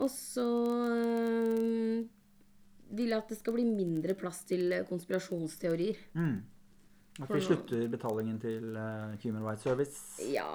Og 0.00 0.10
så 0.10 0.46
øh, 0.90 2.08
vil 2.96 3.12
at 3.16 3.28
det 3.30 3.38
skal 3.38 3.54
bli 3.56 3.64
mindre 3.68 4.14
plass 4.18 4.42
til 4.48 4.72
eh, 4.72 4.84
konspirasjonsteorier. 4.88 5.96
Mm. 6.18 6.40
At 7.20 7.30
vi 7.34 7.40
slutter 7.44 7.88
betalingen 7.92 8.38
til 8.40 8.76
uh, 8.78 9.12
Human 9.24 9.42
Rights 9.44 9.66
Service. 9.66 10.22
Ja. 10.30 10.46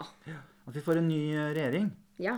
At 0.65 0.73
vi 0.73 0.81
får 0.81 0.97
en 1.01 1.09
ny 1.11 1.19
eh, 1.35 1.51
regjering. 1.53 1.91
Ja. 2.19 2.37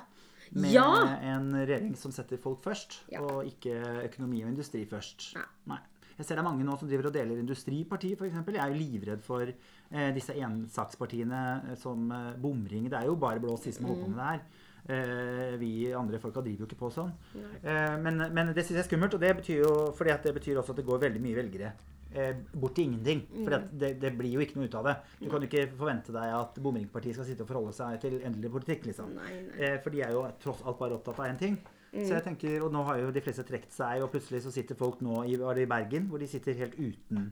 Med 0.52 0.72
Ja! 0.74 0.88
en 1.28 1.52
regjering 1.56 1.94
som 2.00 2.12
setter 2.16 2.40
folk 2.40 2.62
først, 2.64 3.02
Ja. 3.12 3.22
og 3.22 3.46
ikke 3.48 3.76
økonomi 4.08 4.42
og 4.44 4.50
industri 4.54 4.86
først. 4.88 5.34
Nei. 5.68 5.80
Jeg 6.18 6.26
ser 6.26 6.36
det 6.40 6.42
er 6.42 6.48
mange 6.50 6.66
nå 6.66 6.74
som 6.80 6.90
driver 6.90 7.12
og 7.12 7.14
deler 7.14 7.38
industripartiet, 7.38 8.18
f.eks. 8.18 8.34
Jeg 8.34 8.58
er 8.58 8.72
jo 8.74 8.80
livredd 8.80 9.22
for 9.22 9.44
eh, 9.52 10.08
disse 10.16 10.34
ensakspartiene 10.34 11.76
som 11.78 12.08
eh, 12.12 12.32
bomringer. 12.42 12.90
Det 12.90 13.00
er 13.04 13.06
jo 13.12 13.16
bare 13.22 13.40
blå 13.44 13.54
sist 13.62 13.78
som 13.80 13.86
holder 13.92 14.04
på 14.04 14.10
med 14.10 14.18
det 14.18 14.32
her. 14.32 14.42
Eh, 14.88 15.58
vi 15.60 15.92
andre 15.92 16.20
folka 16.24 16.40
driver 16.42 16.64
jo 16.64 16.70
ikke 16.70 16.80
på 16.80 16.90
sånn. 16.96 17.12
Eh, 17.36 17.96
men, 18.00 18.22
men 18.32 18.54
det 18.56 18.64
syns 18.64 18.78
jeg 18.78 18.86
er 18.86 18.88
skummelt, 18.88 19.18
og 19.18 19.24
det 19.24 19.34
betyr 19.42 19.62
jo 19.66 19.72
fordi 19.98 20.14
at 20.14 20.28
det 20.28 20.36
betyr 20.38 20.60
også 20.62 20.76
at 20.76 20.80
det 20.80 20.86
går 20.88 21.02
veldig 21.02 21.24
mye 21.26 21.38
velgere 21.42 21.72
eh, 22.14 22.38
bort 22.54 22.78
til 22.78 22.88
ingenting. 22.88 23.26
For 23.42 23.58
det, 23.84 23.90
det 24.00 24.14
blir 24.16 24.38
jo 24.38 24.44
ikke 24.46 24.60
noe 24.60 24.70
ut 24.70 24.78
av 24.80 24.88
det. 24.88 24.94
Du 25.20 25.26
kan 25.28 25.44
jo 25.44 25.50
ikke 25.50 25.66
forvente 25.80 26.16
deg 26.16 26.36
at 26.38 26.62
bomringpartiet 26.64 27.18
skal 27.18 27.28
sitte 27.28 27.44
og 27.44 27.52
forholde 27.52 27.76
seg 27.76 27.98
til 28.06 28.22
endelig 28.22 28.54
politikk, 28.54 28.88
liksom. 28.88 29.12
Nei, 29.18 29.34
nei. 29.50 29.74
For 29.84 29.92
de 29.92 30.06
er 30.08 30.16
jo 30.16 30.24
tross 30.44 30.64
alt 30.64 30.80
bare 30.80 30.96
opptatt 31.00 31.20
av 31.20 31.34
én 31.34 31.42
ting. 31.42 31.60
Så 31.98 32.14
jeg 32.14 32.24
tenker, 32.26 32.62
Og 32.62 32.72
nå 32.72 32.84
har 32.86 33.00
jo 33.00 33.12
de 33.16 33.24
fleste 33.24 33.44
trukket 33.48 33.74
seg, 33.74 34.04
og 34.06 34.12
plutselig 34.14 34.44
så 34.44 34.52
sitter 34.54 34.78
folk 34.78 35.00
nå 35.02 35.24
i, 35.26 35.36
i 35.36 35.68
Bergen, 35.68 36.08
hvor 36.12 36.22
de 36.22 36.28
sitter 36.30 36.56
helt 36.60 36.76
uten 36.78 37.32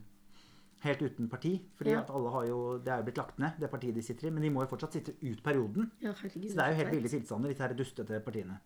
Helt 0.84 1.02
uten 1.02 1.28
parti. 1.30 1.62
fordi 1.78 1.90
Ja. 1.92 2.00
at 2.02 2.10
alle 2.10 2.30
har 2.30 2.46
jo, 2.46 2.78
Det 2.78 2.88
er 2.94 2.98
jo 2.98 3.04
blitt 3.04 3.18
lagt 3.18 3.40
ned, 3.40 3.52
det 3.60 3.70
partiet 3.72 3.94
de 3.96 4.02
sitter 4.02 4.28
i. 4.28 4.30
Men 4.30 4.44
de 4.44 4.50
må 4.50 4.62
jo 4.62 4.68
fortsatt 4.76 4.94
sitte 4.94 5.14
ut 5.24 5.42
perioden. 5.44 5.90
Ja. 6.02 6.12
Så 6.14 6.30
det 6.30 6.58
er 6.60 6.70
jo 6.70 6.76
helt 6.76 6.92
ville 6.92 7.10
tilstander, 7.10 7.50
disse 7.50 7.60
her 7.68 7.74
dustete 7.74 8.20
partiene. 8.24 8.60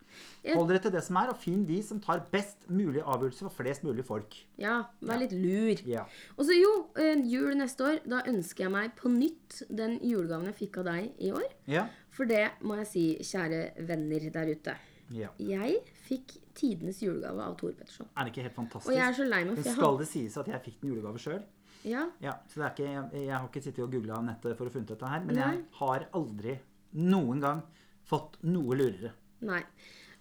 Ja. 0.43 0.55
Hold 0.55 0.67
dere 0.69 0.79
til 0.79 0.91
det 0.91 1.03
som 1.03 1.15
er, 1.15 1.29
og 1.29 1.37
finn 1.37 1.65
de 1.65 1.81
som 1.81 1.99
tar 2.01 2.25
best 2.31 2.67
mulig 2.69 3.01
avgjørelse 3.03 3.39
for 3.39 3.49
flest 3.63 3.83
mulig 3.83 4.03
folk. 4.05 4.35
Ja, 4.57 4.83
vær 5.01 5.19
litt 5.19 5.31
lur. 5.31 5.79
Ja. 5.87 6.03
Og 6.37 6.45
så 6.45 6.59
jo, 6.59 6.87
eh, 6.97 7.15
jul 7.23 7.55
neste 7.55 7.79
år. 7.85 7.99
Da 8.09 8.21
ønsker 8.23 8.57
jeg 8.65 8.71
meg 8.71 8.95
på 8.97 9.07
nytt 9.09 9.63
den 9.73 9.99
julegaven 10.01 10.45
jeg 10.45 10.55
fikk 10.55 10.77
av 10.79 10.85
deg 10.85 11.11
i 11.19 11.31
år. 11.31 11.47
Ja. 11.67 11.87
For 12.09 12.25
det 12.25 12.51
må 12.61 12.75
jeg 12.77 12.87
si, 12.87 13.17
kjære 13.21 13.85
venner 13.87 14.29
der 14.31 14.51
ute. 14.55 14.75
ja. 15.11 15.29
Jeg 15.39 15.79
fikk 16.07 16.37
tidenes 16.53 16.99
julegave 17.01 17.39
av 17.39 17.55
Tore 17.57 17.71
Petterson. 17.73 18.07
Er 18.17 18.25
det 18.25 18.33
ikke 18.35 18.43
helt 18.43 18.55
fantastisk? 18.55 18.87
Og 18.89 18.93
jeg 18.93 19.07
er 19.07 19.13
så 19.13 19.23
lei 19.29 19.43
meg, 19.45 19.55
for 19.55 19.63
jeg 19.63 19.73
skal 19.77 19.97
det 19.97 20.07
sies 20.07 20.37
at 20.37 20.45
jeg 20.47 20.61
fikk 20.61 20.81
den 20.81 20.89
julegave 20.93 21.17
sjøl? 21.17 21.43
Ja, 21.87 22.09
Ja, 22.19 22.33
så 22.51 22.59
det 22.59 22.65
er 22.65 22.73
ikke, 22.73 22.87
jeg, 22.91 23.25
jeg 23.27 23.35
har 23.37 23.47
ikke 23.47 23.61
sittet 23.63 23.83
og 23.85 23.91
googla 23.93 24.17
nettet 24.25 24.57
for 24.57 24.67
å 24.67 24.73
funnet 24.73 24.89
dette 24.91 25.07
her, 25.07 25.21
men 25.23 25.35
Nei. 25.37 25.45
jeg 25.53 25.61
har 25.79 26.07
aldri 26.17 26.57
noen 26.99 27.39
gang 27.43 27.61
fått 28.09 28.39
noe 28.43 28.75
lurere. 28.75 29.13
nei. 29.45 29.61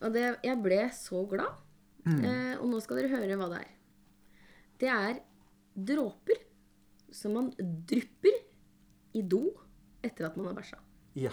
Og 0.01 0.13
det, 0.15 0.27
jeg 0.47 0.61
ble 0.63 0.79
så 0.95 1.25
glad. 1.27 1.57
Mm. 2.07 2.21
Eh, 2.23 2.53
og 2.61 2.69
nå 2.71 2.79
skal 2.85 3.01
dere 3.01 3.11
høre 3.11 3.37
hva 3.41 3.49
det 3.51 3.59
er. 3.65 3.73
Det 4.79 4.91
er 4.93 5.17
dråper 5.75 6.39
som 7.11 7.35
man 7.35 7.49
drypper 7.59 8.37
i 9.19 9.23
do 9.27 9.41
etter 10.05 10.29
at 10.29 10.37
man 10.39 10.47
har 10.53 10.55
bæsja. 10.61 10.79
Ja. 11.19 11.33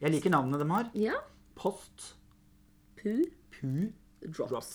Jeg 0.00 0.14
liker 0.14 0.30
navnene 0.30 0.60
de 0.62 0.68
har. 0.70 0.90
Ja. 0.94 1.18
Post 1.58 2.12
Poo 3.00 3.24
Poo. 3.56 3.90
drops. 4.22 4.50
Drops. 4.52 4.74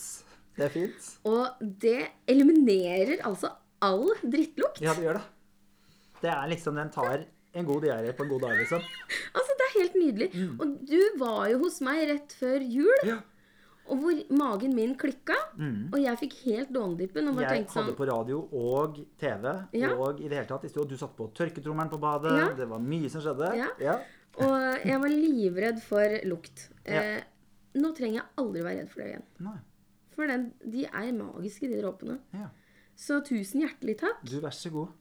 Det 0.57 0.65
er 0.67 0.73
fint. 0.75 1.07
Og 1.31 1.63
det 1.85 1.97
eliminerer 2.31 3.23
altså 3.27 3.53
all 3.81 4.07
drittlukt. 4.23 4.81
Ja, 4.81 4.93
det 4.93 5.03
gjør 5.03 5.13
det. 5.19 5.23
Det 6.21 6.31
er 6.31 6.47
liksom, 6.49 6.75
Den 6.75 6.89
tar 6.91 7.25
en 7.55 7.65
god 7.65 7.83
diaré 7.83 8.11
på 8.15 8.23
en 8.23 8.29
god 8.29 8.41
dag, 8.41 8.57
liksom. 8.59 8.81
Altså, 9.35 9.53
det 9.59 9.65
er 9.67 9.79
helt 9.79 9.95
nydelig. 9.95 10.29
Og 10.59 10.75
du 10.87 11.01
var 11.19 11.47
jo 11.51 11.59
hos 11.59 11.79
meg 11.81 12.07
rett 12.09 12.33
før 12.39 12.59
jul, 12.63 12.99
Mm. 13.03 13.07
Ja. 13.07 13.17
og 13.87 13.99
hvor 14.01 14.21
magen 14.37 14.73
min 14.75 14.95
klikka. 14.97 15.35
Og 15.93 15.99
jeg 16.01 16.17
fikk 16.17 16.33
helt 16.45 16.71
Mm. 17.35 17.39
Jeg 17.45 17.65
tenkte 17.65 17.73
hadde 17.79 17.93
sånn 17.93 17.95
på 17.95 18.07
radio 18.09 18.39
og 18.51 18.99
TV 19.19 19.67
Ja. 19.73 19.93
og 19.95 20.19
i 20.19 20.27
det 20.27 20.37
hele 20.37 20.47
tatt 20.47 20.65
i. 20.65 20.67
Du 20.87 20.97
satt 20.97 21.15
på 21.15 21.29
tørketrommelen 21.33 21.89
på 21.91 21.99
badet. 21.99 22.31
Ja. 22.37 22.53
Det 22.53 22.67
var 22.67 22.79
mye 22.79 23.09
som 23.09 23.21
skjedde. 23.21 23.55
Ja. 23.79 23.99
Og 24.37 24.85
jeg 24.85 24.99
var 24.99 25.09
livredd 25.09 25.81
for 25.81 26.19
lukt. 26.25 26.69
Eh, 26.85 27.21
nå 27.75 27.93
trenger 27.95 28.21
jeg 28.21 28.23
aldri 28.37 28.61
være 28.61 28.77
redd 28.79 28.89
for 28.89 29.01
det 29.01 29.07
igjen. 29.09 29.23
Nei. 29.39 29.57
For 30.15 30.27
den, 30.27 30.53
de 30.63 30.85
er 30.85 31.11
magiske, 31.13 31.67
de 31.67 31.81
dråpene. 31.81 32.19
Ja. 32.33 32.49
Så 32.95 33.19
tusen 33.27 33.65
hjertelig 33.65 33.99
takk. 34.01 34.21
Du, 34.27 34.37
vær 34.43 34.55
så 34.55 34.71
god. 34.73 34.93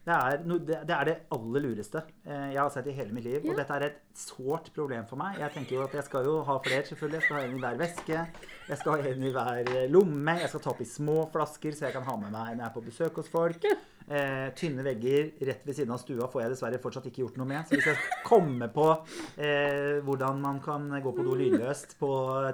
Det 0.00 0.14
er, 0.16 0.44
no, 0.48 0.56
det, 0.64 0.78
det 0.88 0.94
er 0.96 1.04
det 1.06 1.14
aller 1.36 1.60
lureste 1.60 2.00
eh, 2.24 2.54
jeg 2.54 2.56
har 2.56 2.70
sett 2.72 2.86
i 2.88 2.94
hele 2.96 3.12
mitt 3.12 3.26
liv. 3.26 3.42
Ja. 3.44 3.52
Og 3.52 3.58
dette 3.60 3.76
er 3.76 3.84
et 3.90 3.98
sårt 4.16 4.70
problem 4.76 5.04
for 5.08 5.20
meg. 5.20 5.36
Jeg 5.42 5.52
tenker 5.54 5.76
jo 5.76 5.84
at 5.84 5.96
jeg 5.98 6.06
skal 6.06 6.24
jo 6.24 6.38
ha 6.46 6.56
flere, 6.64 6.86
selvfølgelig. 6.88 7.18
Jeg 7.20 7.26
skal 7.26 7.36
ha 7.36 7.42
en 7.44 7.56
i 7.58 7.62
hver 7.64 7.80
veske. 7.80 8.20
Jeg 8.70 8.80
skal 8.80 8.94
ha 8.94 9.12
en 9.12 9.24
i 9.28 9.32
hver 9.34 9.72
eh, 9.74 9.88
lomme. 9.92 10.36
Jeg 10.40 10.52
skal 10.52 10.64
ta 10.64 10.72
opp 10.72 10.80
i 10.80 10.88
små 10.88 11.16
flasker, 11.34 11.76
så 11.76 11.88
jeg 11.88 11.96
kan 11.98 12.06
ha 12.08 12.16
med 12.16 12.32
meg 12.32 12.54
når 12.54 12.62
jeg 12.64 12.68
er 12.70 12.76
på 12.78 12.84
besøk 12.86 13.20
hos 13.20 13.28
folk. 13.32 13.66
Eh, 14.10 14.46
tynne 14.58 14.82
vegger 14.82 15.28
rett 15.46 15.66
ved 15.68 15.76
siden 15.76 15.92
av 15.94 16.00
stua 16.02 16.26
får 16.32 16.42
jeg 16.42 16.52
dessverre 16.54 16.80
fortsatt 16.82 17.10
ikke 17.10 17.22
gjort 17.22 17.36
noe 17.38 17.50
med. 17.52 17.68
Så 17.68 17.76
hvis 17.76 17.90
jeg 17.92 18.22
kommer 18.26 18.72
på 18.72 18.86
eh, 19.36 20.00
hvordan 20.06 20.40
man 20.42 20.62
kan 20.64 20.88
gå 20.96 21.12
på 21.14 21.26
do 21.28 21.36
lydløst 21.38 21.94
på 22.00 22.08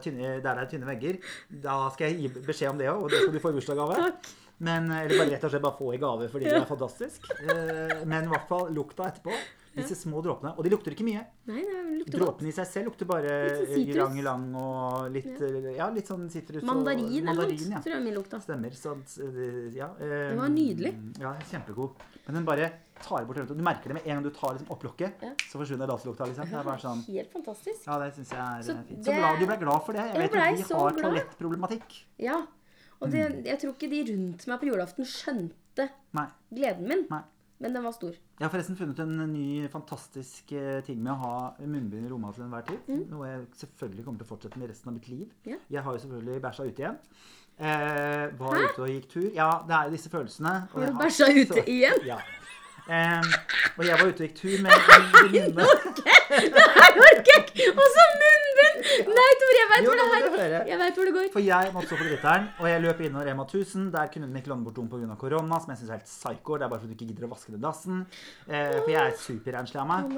tynne, 0.05 0.41
der 0.43 0.51
det 0.51 0.67
er 0.67 0.73
tynne 0.75 0.91
vegger, 0.91 1.23
da 1.63 1.79
skal 1.95 2.11
jeg 2.11 2.27
gi 2.27 2.43
beskjed 2.51 2.75
om 2.75 2.83
det 2.83 2.91
òg, 2.91 3.07
og 3.07 3.15
det 3.15 3.23
skal 3.23 3.39
du 3.39 3.41
få 3.47 3.55
i 3.55 3.61
bursdagsgave. 3.61 4.11
Men, 4.59 4.89
eller 4.91 5.19
bare 5.19 5.31
rett 5.35 5.45
og 5.45 5.53
slett 5.53 5.63
bare 5.67 5.77
få 5.77 5.93
i 5.95 5.99
gave 6.01 6.29
fordi 6.33 6.49
det 6.49 6.57
er 6.63 6.67
fantastisk. 6.69 7.27
Eh, 7.45 8.03
Men 8.09 8.25
i 8.25 8.33
hvert 8.33 8.49
fall 8.49 8.71
lukta 8.73 9.11
etterpå. 9.11 9.35
Disse 9.77 9.93
små 10.01 10.23
dråpene. 10.25 10.55
Og 10.57 10.65
de 10.65 10.71
lukter 10.73 10.95
ikke 10.95 11.05
mye. 11.05 11.21
Nei, 11.51 11.61
godt. 12.01 12.15
Dråpene 12.15 12.49
i 12.49 12.55
seg 12.57 12.69
selv 12.71 12.89
lukter 12.89 13.09
bare 13.11 13.35
lang 13.51 13.67
sånn 13.69 13.91
ylang-ylang 13.93 14.47
og 14.57 15.11
litt 15.13 15.43
eh, 15.45 15.69
Ja, 15.77 15.91
litt 15.93 16.09
sånn 16.09 16.25
sitrus 16.33 16.63
og 16.63 16.71
Mandarin 16.71 17.29
eller 17.29 17.51
noe 17.51 17.59
ja. 17.75 17.83
tror 17.85 17.93
jeg 17.99 18.05
min 18.07 18.17
lukta. 18.17 18.41
Stemmer. 18.41 18.73
Så, 18.73 18.95
eh, 19.21 19.61
ja, 19.77 19.91
um, 19.93 20.09
Den 20.09 20.41
var 20.41 20.55
nydelig. 20.55 20.95
Ja, 21.21 21.35
kjempegod. 21.53 22.01
Men 22.25 22.41
den 22.41 22.49
bare 22.49 22.71
tar 23.05 23.29
bort. 23.29 23.43
Du 23.53 23.63
merker 23.63 23.93
det 23.93 23.99
med 23.99 24.07
en 24.09 24.17
gang 24.17 24.25
du 24.25 24.33
tar 24.33 24.57
liksom, 24.57 24.71
opp 24.73 24.83
lokket, 24.89 25.21
Ja. 25.23 25.35
så 25.45 25.61
forsvinner 25.61 25.87
daselukta. 25.93 26.25
Liksom. 26.33 26.49
Det 26.49 26.57
er 26.57 26.65
bare 26.73 26.81
sånn 26.81 27.05
Helt 27.13 27.33
fantastisk. 27.37 27.85
Ja, 27.87 27.99
det 28.01 28.15
syns 28.17 28.33
jeg 28.33 28.41
er 28.41 28.63
Så 28.65 28.73
eh, 28.79 28.85
fint. 28.89 29.05
Så 29.05 29.13
glad 29.21 29.39
du 29.39 29.47
ble 29.47 29.59
glad 29.61 29.85
for 29.85 29.93
det. 29.93 30.07
Jeg 30.09 30.17
Jeg 30.17 30.23
vet 30.25 30.33
jo 30.33 30.41
vi 30.41 30.81
har 30.81 31.01
toalettproblematikk. 31.03 31.99
Ja. 32.19 32.47
Og 33.01 33.13
det, 33.13 33.23
jeg 33.45 33.59
tror 33.61 33.75
ikke 33.75 33.91
de 33.93 34.03
rundt 34.11 34.47
meg 34.49 34.61
på 34.61 34.69
julaften 34.71 35.09
skjønte 35.09 35.89
Nei. 36.17 36.29
gleden 36.55 36.89
min. 36.89 37.03
Nei. 37.13 37.23
Men 37.59 37.73
den 37.73 37.85
var 37.87 37.95
stor. 37.97 38.13
Jeg 38.13 38.45
har 38.45 38.53
forresten 38.53 38.77
funnet 38.77 38.99
en 39.01 39.15
ny 39.33 39.65
fantastisk 39.73 40.51
eh, 40.53 40.83
ting 40.85 40.99
med 41.01 41.15
å 41.15 41.17
ha 41.23 41.37
munnbind 41.63 42.05
i 42.05 42.11
rommet 42.11 42.37
til 42.37 42.45
enhver 42.45 42.67
tid. 42.69 42.91
Noe 43.09 43.31
jeg 43.31 43.47
selvfølgelig 43.63 44.05
kommer 44.05 44.21
til 44.21 44.29
å 44.29 44.33
fortsette 44.35 44.61
med 44.61 44.69
resten 44.73 44.93
av 44.93 44.97
mitt 44.99 45.09
liv. 45.09 45.25
Mm. 45.47 45.55
Ja. 45.55 45.59
Jeg 45.79 45.85
har 45.87 45.97
jo 45.97 46.03
selvfølgelig 46.05 46.43
bæsja 46.45 46.67
ute 46.69 46.85
igjen. 46.85 46.99
Eh, 47.57 48.27
var 48.37 48.61
ute 48.61 48.83
og 48.85 48.91
gikk 48.93 49.09
tur. 49.15 49.29
Ja, 49.33 49.49
det 49.65 49.79
er 49.79 49.89
jo 49.89 49.97
disse 49.97 50.13
følelsene. 50.13 50.55
og 50.73 50.83
Har 50.83 50.93
du 50.93 51.01
bæsja 51.01 51.31
ute 51.33 51.65
igjen? 51.65 52.05
Ja. 52.05 52.21
Eh, 52.87 53.33
og 53.79 53.87
jeg 53.89 53.97
var 54.03 54.05
ute 54.05 54.21
og 54.21 54.27
gikk 54.29 54.37
tur 54.43 54.59
med 54.63 54.71
en 54.77 55.57
Det 55.57 56.67
her 56.77 57.01
orker 57.09 57.33
jeg 57.33 57.47
ikke! 57.49 57.73
Og 57.73 57.89
så 57.97 58.11
munnbind! 58.13 58.46
Nei, 59.19 59.31
Tor, 59.41 59.53
jeg 59.57 59.69
veit 59.73 59.87
hvor 59.87 59.99
det 60.01 60.07
her. 60.13 60.69
Jeg 60.71 60.79
vet 60.81 60.99
hvor 60.99 61.09
det 61.09 61.15
går. 61.17 61.29
For 61.35 61.45
jeg 61.45 61.73
måtte 61.75 61.91
stå 61.91 61.99
på 62.01 62.07
dritteren, 62.09 62.49
og 62.61 62.69
jeg 62.71 62.83
løp 62.85 63.03
innom 63.07 63.25
Rema 63.27 63.47
1000. 63.47 63.89
Der 63.95 64.13
kunne 64.13 64.31
de 64.31 64.41
ikke 64.43 64.53
låne 64.53 64.67
bort 64.67 64.79
rom 64.81 64.89
pga. 64.93 65.19
korona, 65.21 65.61
som 65.63 65.73
jeg 65.75 65.83
syns 65.83 65.91
er 65.91 65.99
helt 65.99 66.11
psycho. 66.11 66.57
Det 66.57 66.67
er 66.67 66.73
bare 66.73 66.83
fordi 66.85 66.95
du 66.95 66.97
ikke 66.99 67.11
gidder 67.13 67.29
å 67.29 67.33
vaske 67.35 67.55
den 67.55 67.67
dassen. 67.67 68.07
Eh, 68.47 68.79
for 68.79 68.93
jeg 68.95 69.03
er 69.03 69.21
superrenslig 69.27 69.83
av 69.83 69.91
meg. 69.91 70.17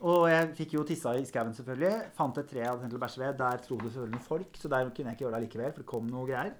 Og 0.00 0.28
jeg 0.32 0.52
fikk 0.60 0.76
jo 0.78 0.86
tissa 0.88 1.16
i 1.16 1.24
skauen, 1.28 1.54
selvfølgelig. 1.56 2.12
Fant 2.18 2.42
et 2.42 2.50
tre 2.50 2.64
jeg 2.64 2.70
hadde 2.70 2.84
tenkt 2.86 2.98
å 2.98 3.02
bæsje 3.06 3.24
ved. 3.24 3.40
Der 3.40 3.64
sto 3.64 3.80
det 3.80 3.94
selvfølgelig 3.94 4.22
folk, 4.26 4.62
så 4.62 4.72
der 4.72 4.94
kunne 4.94 5.12
jeg 5.12 5.18
ikke 5.18 5.28
gjøre 5.28 5.38
det 5.38 5.48
likevel, 5.48 5.74
for 5.74 5.84
det 5.84 5.90
kom 5.94 6.08
noe 6.10 6.28
greier. 6.28 6.54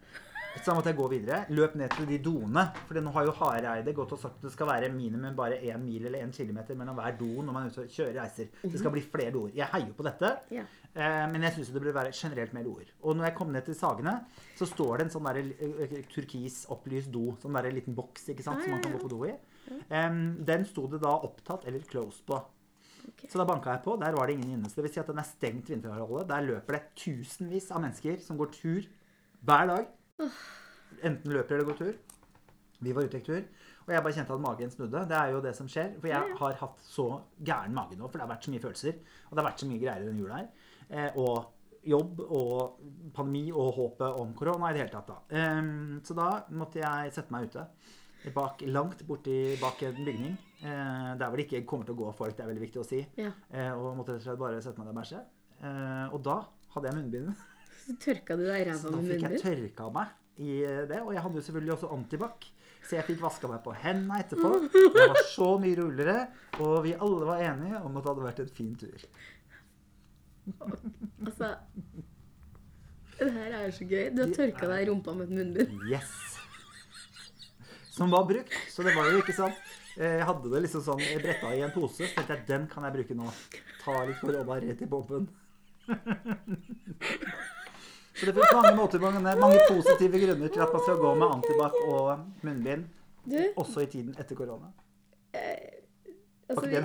Så 0.56 0.64
da 0.66 0.74
måtte 0.76 0.90
jeg 0.90 0.98
gå 0.98 1.06
videre. 1.12 1.38
Løp 1.54 1.76
ned 1.78 1.92
til 1.94 2.08
de 2.10 2.18
doene. 2.22 2.64
For 2.88 2.98
nå 3.00 3.12
har 3.14 3.28
jo 3.28 3.34
Hareide 3.38 3.94
gått 3.96 4.14
og 4.16 4.20
sagt 4.20 4.40
at 4.40 4.48
det 4.48 4.52
skal 4.54 4.68
være 4.68 4.90
minimum 4.92 5.36
bare 5.38 5.60
én 5.62 5.80
mil 5.82 6.08
eller 6.08 6.24
én 6.26 6.34
kilometer 6.34 6.78
mellom 6.78 6.98
hver 6.98 7.16
do 7.20 7.30
når 7.38 7.54
man 7.54 7.68
er 7.68 7.72
ute 7.72 7.84
og 7.86 7.94
kjører 7.94 8.18
reiser. 8.18 8.50
Det 8.64 8.82
skal 8.82 8.94
bli 8.94 9.04
flere 9.04 9.32
doer. 9.36 9.54
Jeg 9.56 9.70
heier 9.72 9.94
på 9.96 10.06
dette. 10.06 10.32
Ja. 10.52 10.66
Eh, 10.90 11.26
men 11.30 11.46
jeg 11.46 11.54
syns 11.54 11.70
det 11.70 11.76
burde 11.78 11.94
være 11.94 12.14
generelt 12.16 12.54
mer 12.56 12.66
doer. 12.66 12.90
Og 13.06 13.16
når 13.16 13.30
jeg 13.30 13.36
kom 13.38 13.52
ned 13.54 13.68
til 13.68 13.78
Sagene, 13.78 14.16
så 14.58 14.66
står 14.66 14.98
det 14.98 15.06
en 15.06 15.14
sånn 15.14 15.28
der, 15.30 15.42
eh, 15.70 15.98
turkis 16.10 16.64
opplyst 16.74 17.12
do. 17.14 17.36
Sånn 17.42 17.54
der 17.54 17.70
liten 17.70 17.94
boks 17.94 18.26
ikke 18.34 18.46
sant, 18.46 18.64
som 18.64 18.74
man 18.74 18.82
kan 18.82 18.96
gå 18.96 19.04
på 19.04 19.12
do 19.12 19.24
i. 19.30 19.36
Den 20.50 20.66
sto 20.66 20.88
det 20.90 21.00
da 21.04 21.14
opptatt 21.14 21.68
eller 21.70 21.86
closed 21.86 22.26
på. 22.26 22.40
Okay. 23.10 23.30
Så 23.30 23.38
da 23.38 23.46
banka 23.48 23.70
jeg 23.70 23.84
på. 23.84 23.96
Der 24.00 24.12
var 24.18 24.26
det 24.26 24.34
ingen 24.34 24.58
inne. 24.58 24.68
Så 24.68 24.80
det 24.80 24.88
vil 24.88 24.94
si 24.96 25.00
at 25.00 25.06
den 25.06 25.22
er 25.22 25.28
stengt 25.28 25.70
vinterhalvåret. 25.70 26.28
Der 26.28 26.44
løper 26.44 26.76
det 26.76 26.82
tusenvis 26.98 27.70
av 27.70 27.84
mennesker 27.84 28.18
som 28.20 28.36
går 28.40 28.52
tur 28.52 28.90
hver 29.46 29.70
dag. 29.70 29.88
Enten 31.06 31.34
løper 31.34 31.56
eller 31.56 31.68
går 31.70 31.78
tur. 31.80 31.92
Vi 32.80 32.94
var 32.96 33.06
ute 33.06 33.20
i 33.20 33.24
tur. 33.24 33.42
Og 33.86 33.94
jeg 33.94 34.02
bare 34.04 34.16
kjente 34.16 34.34
at 34.36 34.42
magen 34.44 34.72
snudde. 34.72 35.04
Det 35.10 35.16
er 35.16 35.32
jo 35.34 35.40
det 35.44 35.54
som 35.56 35.68
skjer. 35.70 35.94
For 36.00 36.10
jeg 36.10 36.34
har 36.40 36.58
hatt 36.60 36.84
så 36.84 37.06
gæren 37.44 37.74
mage 37.76 37.96
nå, 37.98 38.08
for 38.08 38.18
det 38.18 38.26
har 38.26 38.32
vært 38.34 38.46
så 38.46 38.52
mye 38.54 38.64
følelser. 38.64 39.00
Og 39.28 39.32
det 39.32 39.42
har 39.42 39.48
vært 39.50 39.64
så 39.64 39.70
mye 39.70 39.80
greier 39.82 40.04
i 40.04 40.10
den 40.10 40.20
jula 40.20 40.40
her. 40.40 40.52
Eh, 40.90 41.18
og 41.20 41.88
jobb 41.90 42.20
og 42.26 42.82
pandemi 43.16 43.48
og 43.50 43.72
håpet 43.78 44.20
om 44.20 44.34
korona 44.36 44.70
i 44.70 44.76
det 44.76 44.84
hele 44.84 44.92
tatt. 44.92 45.08
Da. 45.10 45.18
Em, 45.40 46.00
så 46.04 46.16
da 46.16 46.28
måtte 46.52 46.82
jeg 46.82 47.14
sette 47.16 47.32
meg 47.34 47.48
ute. 47.48 47.66
Bak, 48.36 48.60
langt 48.68 49.00
borti 49.08 49.56
bak 49.60 49.80
en 49.88 50.00
bygning. 50.04 50.34
Eh, 50.60 51.12
der 51.16 51.26
hvor 51.26 51.40
det 51.40 51.46
ikke 51.48 51.64
kommer 51.68 51.88
til 51.88 51.96
å 51.96 52.02
gå 52.02 52.10
folk, 52.18 52.36
det 52.36 52.44
er 52.44 52.50
veldig 52.52 52.66
viktig 52.66 52.82
å 52.82 52.86
si. 52.86 53.00
Ja. 53.16 53.32
Eh, 53.48 53.70
og 53.72 53.96
måtte 53.96 54.12
rett 54.12 54.20
og 54.20 54.28
slett 54.28 54.42
bare 54.42 54.60
sette 54.60 54.80
meg 54.80 54.90
der 54.90 54.96
og 54.96 55.00
bæsje. 55.00 55.22
Eh, 55.60 56.06
og 56.12 56.20
da 56.26 56.36
hadde 56.74 56.90
jeg 56.90 57.00
munnbind. 57.00 57.32
Så 57.90 57.96
tørka 57.98 58.36
du 58.38 58.44
deg 58.46 58.62
i 58.62 58.72
Så 58.78 58.86
ræva 58.86 58.94
da 58.94 59.02
fikk 59.08 59.24
jeg 59.26 59.42
tørka 59.42 59.90
meg 59.94 60.16
i 60.38 60.56
det. 60.90 61.00
Og 61.02 61.12
jeg 61.16 61.22
hadde 61.24 61.40
jo 61.40 61.44
selvfølgelig 61.48 61.72
også 61.74 61.90
antibac. 61.96 62.46
Så 62.86 62.96
jeg 62.96 63.06
fikk 63.08 63.20
vaska 63.22 63.50
meg 63.50 63.60
på 63.64 63.74
hendene 63.82 64.20
etterpå. 64.22 64.52
Det 64.94 65.08
var 65.10 65.22
så 65.32 65.50
mye 65.62 65.78
roligere. 65.80 66.20
Og 66.62 66.76
vi 66.86 66.94
alle 66.94 67.28
var 67.28 67.42
enige 67.48 67.82
om 67.82 67.98
at 67.98 68.06
det 68.06 68.12
hadde 68.12 68.26
vært 68.28 68.42
en 68.44 68.54
fin 68.60 68.72
tur. 68.78 69.06
Altså 71.26 71.50
Det 73.18 73.28
her 73.34 73.58
er 73.58 73.66
jo 73.66 73.74
så 73.76 73.90
gøy. 73.90 74.06
Du 74.14 74.22
har 74.22 74.32
tørka 74.38 74.70
deg 74.70 74.86
i 74.86 74.88
rumpa 74.90 75.16
med 75.18 75.28
et 75.28 75.36
munnbind. 75.40 75.84
Yes! 75.90 76.14
Som 77.90 78.14
var 78.14 78.24
brukt. 78.30 78.54
Så 78.72 78.86
det 78.86 78.94
var 78.96 79.10
jo 79.10 79.20
ikke 79.20 79.36
sånn 79.36 79.52
eh, 79.98 80.20
Jeg 80.20 80.26
hadde 80.30 80.54
det 80.54 80.62
liksom 80.64 80.86
sånn 80.86 81.02
bretta 81.20 81.52
i 81.58 81.64
en 81.66 81.74
pose. 81.74 82.06
Så 82.06 82.14
tenkte 82.14 82.38
jeg 82.38 82.48
den 82.54 82.70
kan 82.70 82.86
jeg 82.86 83.00
bruke 83.00 83.18
nå. 83.18 83.28
Ta 83.82 83.98
litt 84.06 84.22
for 84.22 84.38
å 84.38 84.46
bare 84.46 84.70
rett 84.70 84.86
i 84.86 84.88
bomben. 84.94 85.26
Så 88.20 88.26
det 88.28 88.34
finnes 88.36 88.52
mange 88.52 88.74
måter, 88.76 89.00
mange, 89.00 89.20
mange 89.40 89.60
positive 89.68 90.20
grunner 90.20 90.48
til 90.52 90.60
at 90.60 90.72
man 90.76 90.82
skal 90.84 90.98
gå 91.00 91.14
med 91.16 91.26
antibac 91.38 91.76
og 91.88 92.10
munnbind. 92.44 92.84
Du, 93.24 93.38
Også 93.60 93.80
i 93.84 93.86
tiden 93.92 94.12
etter 94.20 94.36
korona. 94.36 94.68
altså, 96.50 96.60
Var 96.60 96.66
ikke 96.66 96.80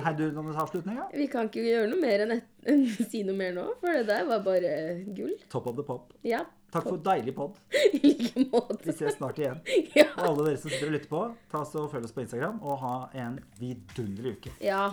vi, 1.12 1.18
vi 1.18 1.26
kan 1.32 1.48
ikke 1.50 1.64
gjøre 1.64 1.88
noe 1.90 2.00
mer 2.00 2.24
enn 2.24 2.34
et, 2.36 2.44
si 3.10 3.22
noe 3.26 3.36
mer 3.36 3.52
nå, 3.56 3.64
for 3.80 3.92
det 3.98 4.06
der 4.08 4.24
var 4.28 4.44
bare 4.46 4.72
gull. 5.16 5.34
Top 5.52 5.66
of 5.66 5.76
the 5.76 5.84
pop. 5.84 6.12
Ja. 6.24 6.44
Takk 6.72 6.88
for 6.88 6.98
deilig 7.04 7.34
pod. 7.36 7.56
I 7.96 8.00
like 8.04 8.46
måte. 8.52 8.80
Vi 8.84 8.92
ses 8.96 9.16
snart 9.18 9.38
igjen. 9.42 9.60
Ja. 10.00 10.08
Og 10.16 10.24
alle 10.30 10.48
dere 10.50 10.60
som 10.60 10.70
sitter 10.72 10.90
og 10.90 10.96
lytter 10.96 11.12
på, 11.12 11.22
ta 11.52 11.62
så 11.68 11.86
følg 11.92 12.08
oss 12.08 12.16
på 12.16 12.24
Instagram, 12.24 12.58
og 12.62 12.80
ha 12.84 12.94
en 13.26 13.38
vidunderlig 13.60 14.36
uke. 14.38 14.56
ja. 14.64 14.88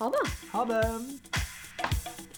Ha 0.00 0.08
det. 0.10 0.24
Ha 0.50 0.64
det! 0.66 2.33